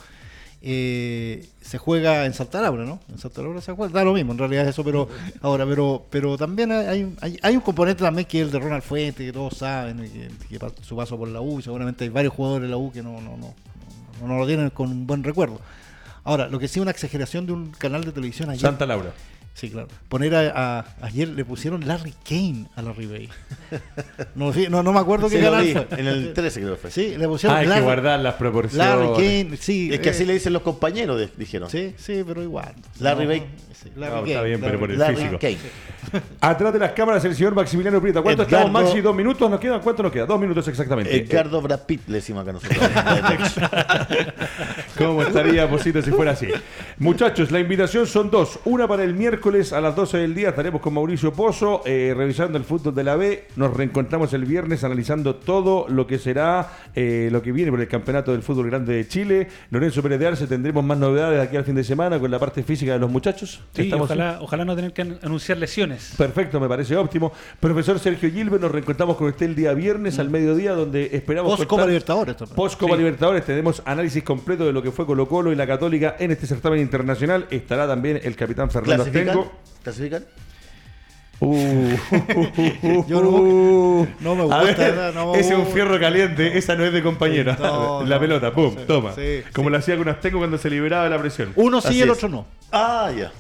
Eh, 0.66 1.46
se 1.60 1.78
juega 1.78 2.26
en 2.26 2.34
Santa 2.34 2.62
Laura, 2.62 2.86
¿no? 2.86 3.02
En 3.10 3.18
Santa 3.18 3.42
Laura 3.42 3.60
se 3.60 3.74
juega, 3.74 3.92
da 3.92 4.06
lo 4.06 4.14
mismo 4.14 4.32
en 4.32 4.38
realidad 4.38 4.66
eso, 4.66 4.82
pero 4.82 5.10
ahora, 5.42 5.66
pero, 5.66 6.06
pero 6.10 6.38
también 6.38 6.72
hay, 6.72 7.14
hay, 7.20 7.38
hay 7.42 7.56
un 7.56 7.62
componente 7.62 8.02
también 8.02 8.26
que 8.26 8.40
es 8.40 8.46
el 8.46 8.52
de 8.52 8.60
Ronald 8.60 8.82
Fuente, 8.82 9.26
que 9.26 9.34
todos 9.34 9.58
saben, 9.58 9.98
que, 9.98 10.58
que 10.58 10.66
su 10.82 10.96
paso 10.96 11.18
por 11.18 11.28
la 11.28 11.42
U, 11.42 11.60
y 11.60 11.64
seguramente 11.64 12.06
hay 12.06 12.10
varios 12.10 12.34
jugadores 12.34 12.64
de 12.64 12.70
la 12.70 12.78
U 12.78 12.94
que 12.94 13.04
no, 13.04 13.20
no, 13.20 13.36
no, 13.36 13.54
no, 14.26 14.38
lo 14.38 14.48
tienen 14.48 14.70
con 14.70 14.90
un 14.90 15.06
buen 15.06 15.22
recuerdo. 15.22 15.60
Ahora, 16.24 16.48
lo 16.48 16.58
que 16.60 16.70
sí 16.70 16.80
es 16.80 16.82
una 16.82 16.92
exageración 16.92 17.46
de 17.46 17.52
un 17.52 17.72
canal 17.72 18.06
de 18.06 18.14
televisión 18.14 18.50
ayer. 18.50 18.62
Santa 18.62 18.86
Laura. 18.86 19.12
Sí, 19.56 19.70
claro. 19.70 19.88
Poner 20.10 20.34
a, 20.36 20.80
a- 20.80 20.86
ayer 21.04 21.28
le 21.28 21.46
pusieron 21.46 21.88
Larry 21.88 22.14
Kane 22.28 22.66
a 22.76 22.82
Larry 22.82 23.06
Bay. 23.06 23.30
No, 24.36 24.52
sí, 24.52 24.66
no, 24.70 24.82
no 24.82 24.92
me 24.92 25.00
acuerdo 25.00 25.30
Sí, 25.30 25.36
qué 25.38 25.44
canal 25.44 25.64
vi, 25.64 25.76
en 26.00 26.08
el 26.08 26.34
13 26.34 26.60
creo 26.62 26.74
que 26.76 26.82
fue. 26.82 26.92
Sí, 26.92 27.16
le 27.18 27.28
pusieron 27.28 27.56
Ah, 27.56 27.60
hay 27.60 27.66
que 27.66 27.70
Larry, 27.70 27.84
guardar 27.84 28.20
las 28.20 28.34
proporciones. 28.34 28.88
Larry 28.88 29.14
Kane, 29.46 29.58
sí. 29.58 29.90
Es 29.94 30.00
que 30.00 30.10
así 30.10 30.24
eh, 30.24 30.26
le 30.26 30.34
dicen 30.34 30.54
los 30.54 30.64
compañeros, 30.64 31.20
de- 31.20 31.30
dijeron. 31.38 31.70
Sí, 31.70 31.94
sí, 31.98 32.24
pero 32.28 32.42
igual. 32.42 32.74
Larry 33.00 33.24
No, 33.24 33.30
Bay. 33.30 33.46
sí, 33.74 33.90
Larry 33.96 34.12
No, 34.16 34.26
está 34.26 34.34
Kane, 34.40 34.48
bien, 34.48 34.60
pero 34.60 34.72
Larry- 34.74 34.80
por 34.80 34.92
el 34.92 35.00
Larry 35.00 35.16
físico. 35.18 35.40
Kane. 35.40 35.58
Atrás 36.42 36.74
de 36.74 36.80
las 36.80 36.92
cámaras 36.94 37.24
el 37.26 37.36
señor 37.36 37.54
Maximiliano 37.56 38.02
Prieta. 38.02 38.22
¿Cuánto 38.24 38.44
Edgardo- 38.44 38.66
estamos, 38.68 38.84
Maxi? 38.84 39.02
¿Dos 39.02 39.16
minutos 39.16 39.50
nos 39.52 39.60
quedan? 39.60 39.82
¿Cuánto 39.82 40.02
nos 40.04 40.12
queda? 40.12 40.26
Dos 40.26 40.40
minutos 40.40 40.68
exactamente. 40.68 41.16
Edgardo 41.16 41.62
Brad 41.62 41.82
Pitt 41.86 42.02
le 42.08 42.16
decimos 42.16 42.42
acá 42.42 42.54
nosotros. 42.54 42.84
¿Cómo 44.98 45.22
estaría 45.22 45.70
Posito 45.70 46.02
si 46.02 46.10
fuera 46.12 46.32
así? 46.32 46.48
Muchachos, 46.98 47.52
la 47.52 47.60
invitación 47.60 48.08
son 48.08 48.32
dos. 48.32 48.60
Una 48.66 48.88
para 48.88 49.04
el 49.04 49.14
miércoles 49.14 49.43
a 49.46 49.82
las 49.82 49.94
12 49.94 50.20
del 50.20 50.34
día. 50.34 50.50
Estaremos 50.50 50.80
con 50.80 50.94
Mauricio 50.94 51.34
Pozo 51.34 51.82
eh, 51.86 52.14
revisando 52.16 52.58
el 52.58 52.64
fútbol 52.64 52.96
de 52.96 53.04
la 53.04 53.18
B. 53.18 53.44
Nos 53.58 53.76
reencontramos 53.76 54.32
el 54.34 54.46
viernes 54.46 54.86
analizando 54.86 55.36
todo 55.36 55.86
lo 55.90 56.08
que 56.08 56.18
será 56.18 56.70
eh, 56.96 57.28
lo 57.30 57.42
que 57.42 57.52
viene 57.52 57.70
por 57.70 57.82
el 57.82 57.90
campeonato 57.90 58.32
del 58.32 58.42
fútbol 58.42 58.68
grande 58.70 58.94
de 58.96 59.06
Chile. 59.06 59.50
Lorenzo 59.70 60.02
Pérez 60.02 60.20
de 60.22 60.28
Arce, 60.28 60.48
tendremos 60.48 60.82
más 60.86 60.98
novedades 60.98 61.46
aquí 61.46 61.58
al 61.58 61.66
fin 61.66 61.76
de 61.76 61.84
semana 61.84 62.20
con 62.22 62.32
la 62.32 62.40
parte 62.40 62.64
física 62.64 62.94
de 62.94 63.00
los 63.00 63.12
muchachos. 63.12 63.60
Sí, 63.74 63.82
¿Estamos 63.82 64.06
ojalá, 64.06 64.38
ojalá 64.40 64.64
no 64.64 64.78
tener 64.78 64.94
que 64.94 65.02
an- 65.02 65.20
anunciar 65.22 65.58
lesiones. 65.58 66.14
Perfecto, 66.18 66.62
me 66.62 66.70
parece 66.70 66.96
óptimo. 66.96 67.34
Profesor 67.60 68.00
Sergio 68.00 68.32
Gilbert, 68.32 68.62
nos 68.62 68.72
reencontramos 68.72 69.18
con 69.18 69.28
usted 69.28 69.48
el 69.48 69.56
día 69.56 69.74
viernes 69.74 70.20
al 70.20 70.30
mediodía, 70.30 70.72
donde 70.72 71.10
esperamos. 71.12 71.54
Post 71.58 71.68
Copa 71.68 71.86
Libertadores. 71.86 72.36
Post 72.56 72.80
Copa 72.80 72.94
Sí. 72.94 73.00
Libertadores 73.00 73.44
tenemos 73.44 73.82
análisis 73.84 74.24
completo 74.24 74.66
de 74.66 74.72
lo 74.72 74.82
que 74.82 74.92
fue 74.92 75.06
Colo 75.06 75.28
Colo 75.28 75.52
y 75.52 75.56
la 75.56 75.68
Católica 75.68 76.16
en 76.18 76.32
este 76.32 76.48
certamen 76.48 76.80
internacional. 76.80 77.46
Estará 77.50 77.86
también 77.88 78.22
el 78.24 78.38
capitán 78.38 78.72
Fernando 78.72 79.04
¿Clasifican? 79.04 79.33
Tengo. 79.34 79.52
¿Clasifican? 79.84 80.26
Uh, 81.40 81.90
Yo 83.08 83.22
no- 83.22 84.08
no 84.22 84.36
me 84.36 84.44
gusta, 84.44 84.64
ver, 84.64 84.78
¿verdad? 84.78 85.14
No, 85.14 85.36
ese 85.36 85.54
es 85.54 85.60
un 85.60 85.68
fierro 85.68 86.00
caliente, 86.00 86.58
esa 86.58 86.76
no 86.76 86.86
es 86.86 86.94
de 86.94 87.04
compañero. 87.04 87.56
No, 87.60 88.04
la 88.06 88.20
pelota, 88.20 88.54
pum, 88.54 88.76
Sí, 88.78 88.84
toma. 88.88 89.14
sí, 89.14 89.42
Como 89.54 89.68
sí. 89.68 89.72
lo 89.72 89.78
hacía 89.78 89.98
con 89.98 90.08
Astengo 90.08 90.38
cuando 90.38 90.58
se 90.58 90.70
liberaba 90.70 91.04
de 91.04 91.10
la 91.10 91.20
presión. 91.20 91.52
Uno 91.56 91.82
sí 91.82 91.96
y 91.96 92.02
el 92.02 92.10
es. 92.12 92.16
otro 92.18 92.30
no. 92.30 92.46
Ah, 92.72 93.12
ya. 93.18 93.32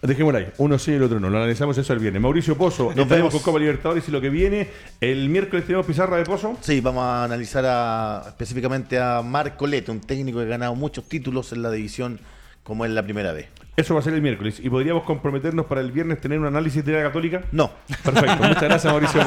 Dejémoslo 0.00 0.38
ahí, 0.38 0.46
uno 0.58 0.78
sí 0.78 0.92
y 0.92 0.94
el 0.94 1.02
otro 1.02 1.18
no. 1.20 1.28
Lo 1.28 1.36
analizamos 1.38 1.76
eso 1.76 1.92
el 1.92 1.98
viernes. 1.98 2.20
Mauricio 2.22 2.56
Pozo, 2.56 2.92
Nos 2.94 3.08
vemos. 3.08 3.32
con 3.32 3.42
Copa 3.42 3.58
Libertadores 3.58 4.06
y 4.08 4.10
lo 4.10 4.20
que 4.20 4.28
viene. 4.30 4.68
El 5.00 5.28
miércoles 5.28 5.66
tenemos 5.66 5.84
pizarra 5.86 6.16
de 6.18 6.24
Pozo. 6.24 6.56
Sí, 6.60 6.80
vamos 6.80 7.02
a 7.04 7.24
analizar 7.24 7.64
a- 7.66 8.22
específicamente 8.28 8.98
a 8.98 9.20
Marco 9.22 9.66
Leto, 9.66 9.92
un 9.92 10.00
técnico 10.00 10.38
que 10.38 10.44
ha 10.44 10.48
ganado 10.48 10.74
muchos 10.74 11.04
títulos 11.08 11.52
en 11.52 11.62
la 11.62 11.70
división 11.70 12.20
como 12.62 12.84
es 12.86 12.90
la 12.90 13.02
primera 13.02 13.32
vez. 13.32 13.48
Eso 13.76 13.94
va 13.94 14.00
a 14.00 14.02
ser 14.04 14.14
el 14.14 14.22
miércoles. 14.22 14.60
¿Y 14.62 14.70
podríamos 14.70 15.02
comprometernos 15.02 15.66
para 15.66 15.80
el 15.80 15.90
viernes 15.90 16.20
tener 16.20 16.38
un 16.38 16.46
análisis 16.46 16.84
de 16.84 16.92
la 16.92 17.02
Católica? 17.02 17.42
No. 17.50 17.72
Perfecto. 18.04 18.44
Muchas 18.44 18.62
gracias, 18.62 18.92
Mauricio. 18.92 19.20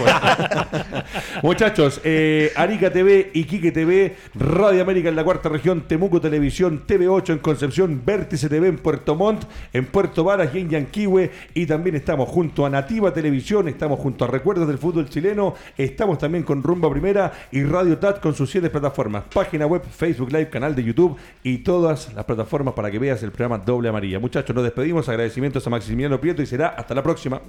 Muchachos, 1.43 1.99
eh, 2.05 2.53
Arica 2.55 2.89
TV, 2.89 3.31
Iquique 3.33 3.73
TV, 3.73 4.15
Radio 4.35 4.81
América 4.81 5.09
en 5.09 5.17
la 5.17 5.25
cuarta 5.25 5.49
región, 5.49 5.81
Temuco 5.81 6.21
Televisión, 6.21 6.83
TV8 6.87 7.33
en 7.33 7.39
Concepción, 7.39 8.01
Vértice 8.05 8.47
TV 8.47 8.69
en 8.69 8.77
Puerto 8.77 9.15
Montt, 9.15 9.43
en 9.73 9.85
Puerto 9.85 10.23
Varas 10.23 10.55
y 10.55 10.59
en 10.59 10.69
Yanquihue. 10.69 11.29
Y 11.53 11.65
también 11.65 11.97
estamos 11.97 12.29
junto 12.29 12.65
a 12.65 12.69
Nativa 12.69 13.13
Televisión, 13.13 13.67
estamos 13.67 13.99
junto 13.99 14.23
a 14.23 14.29
Recuerdos 14.29 14.67
del 14.67 14.77
Fútbol 14.77 15.09
Chileno, 15.09 15.55
estamos 15.77 16.19
también 16.19 16.43
con 16.43 16.63
Rumba 16.63 16.89
Primera 16.89 17.33
y 17.51 17.63
Radio 17.63 17.97
TAT 17.97 18.21
con 18.21 18.33
sus 18.33 18.49
siete 18.49 18.69
plataformas. 18.69 19.25
Página 19.33 19.65
web, 19.65 19.83
Facebook 19.83 20.31
Live, 20.31 20.49
canal 20.49 20.73
de 20.73 20.85
YouTube 20.85 21.17
y 21.43 21.57
todas 21.57 22.13
las 22.13 22.23
plataformas 22.23 22.73
para 22.73 22.89
que 22.89 22.97
veas 22.97 23.21
el 23.23 23.31
programa 23.31 23.57
Doble 23.57 23.89
Amarilla. 23.89 24.19
Muchachos, 24.37 24.55
nos 24.55 24.65
despedimos. 24.65 25.09
Agradecimientos 25.09 25.65
a 25.65 25.71
Maximiliano 25.71 26.21
Prieto 26.21 26.43
y 26.43 26.45
será 26.45 26.67
hasta 26.67 26.93
la 26.93 27.01
próxima. 27.01 27.41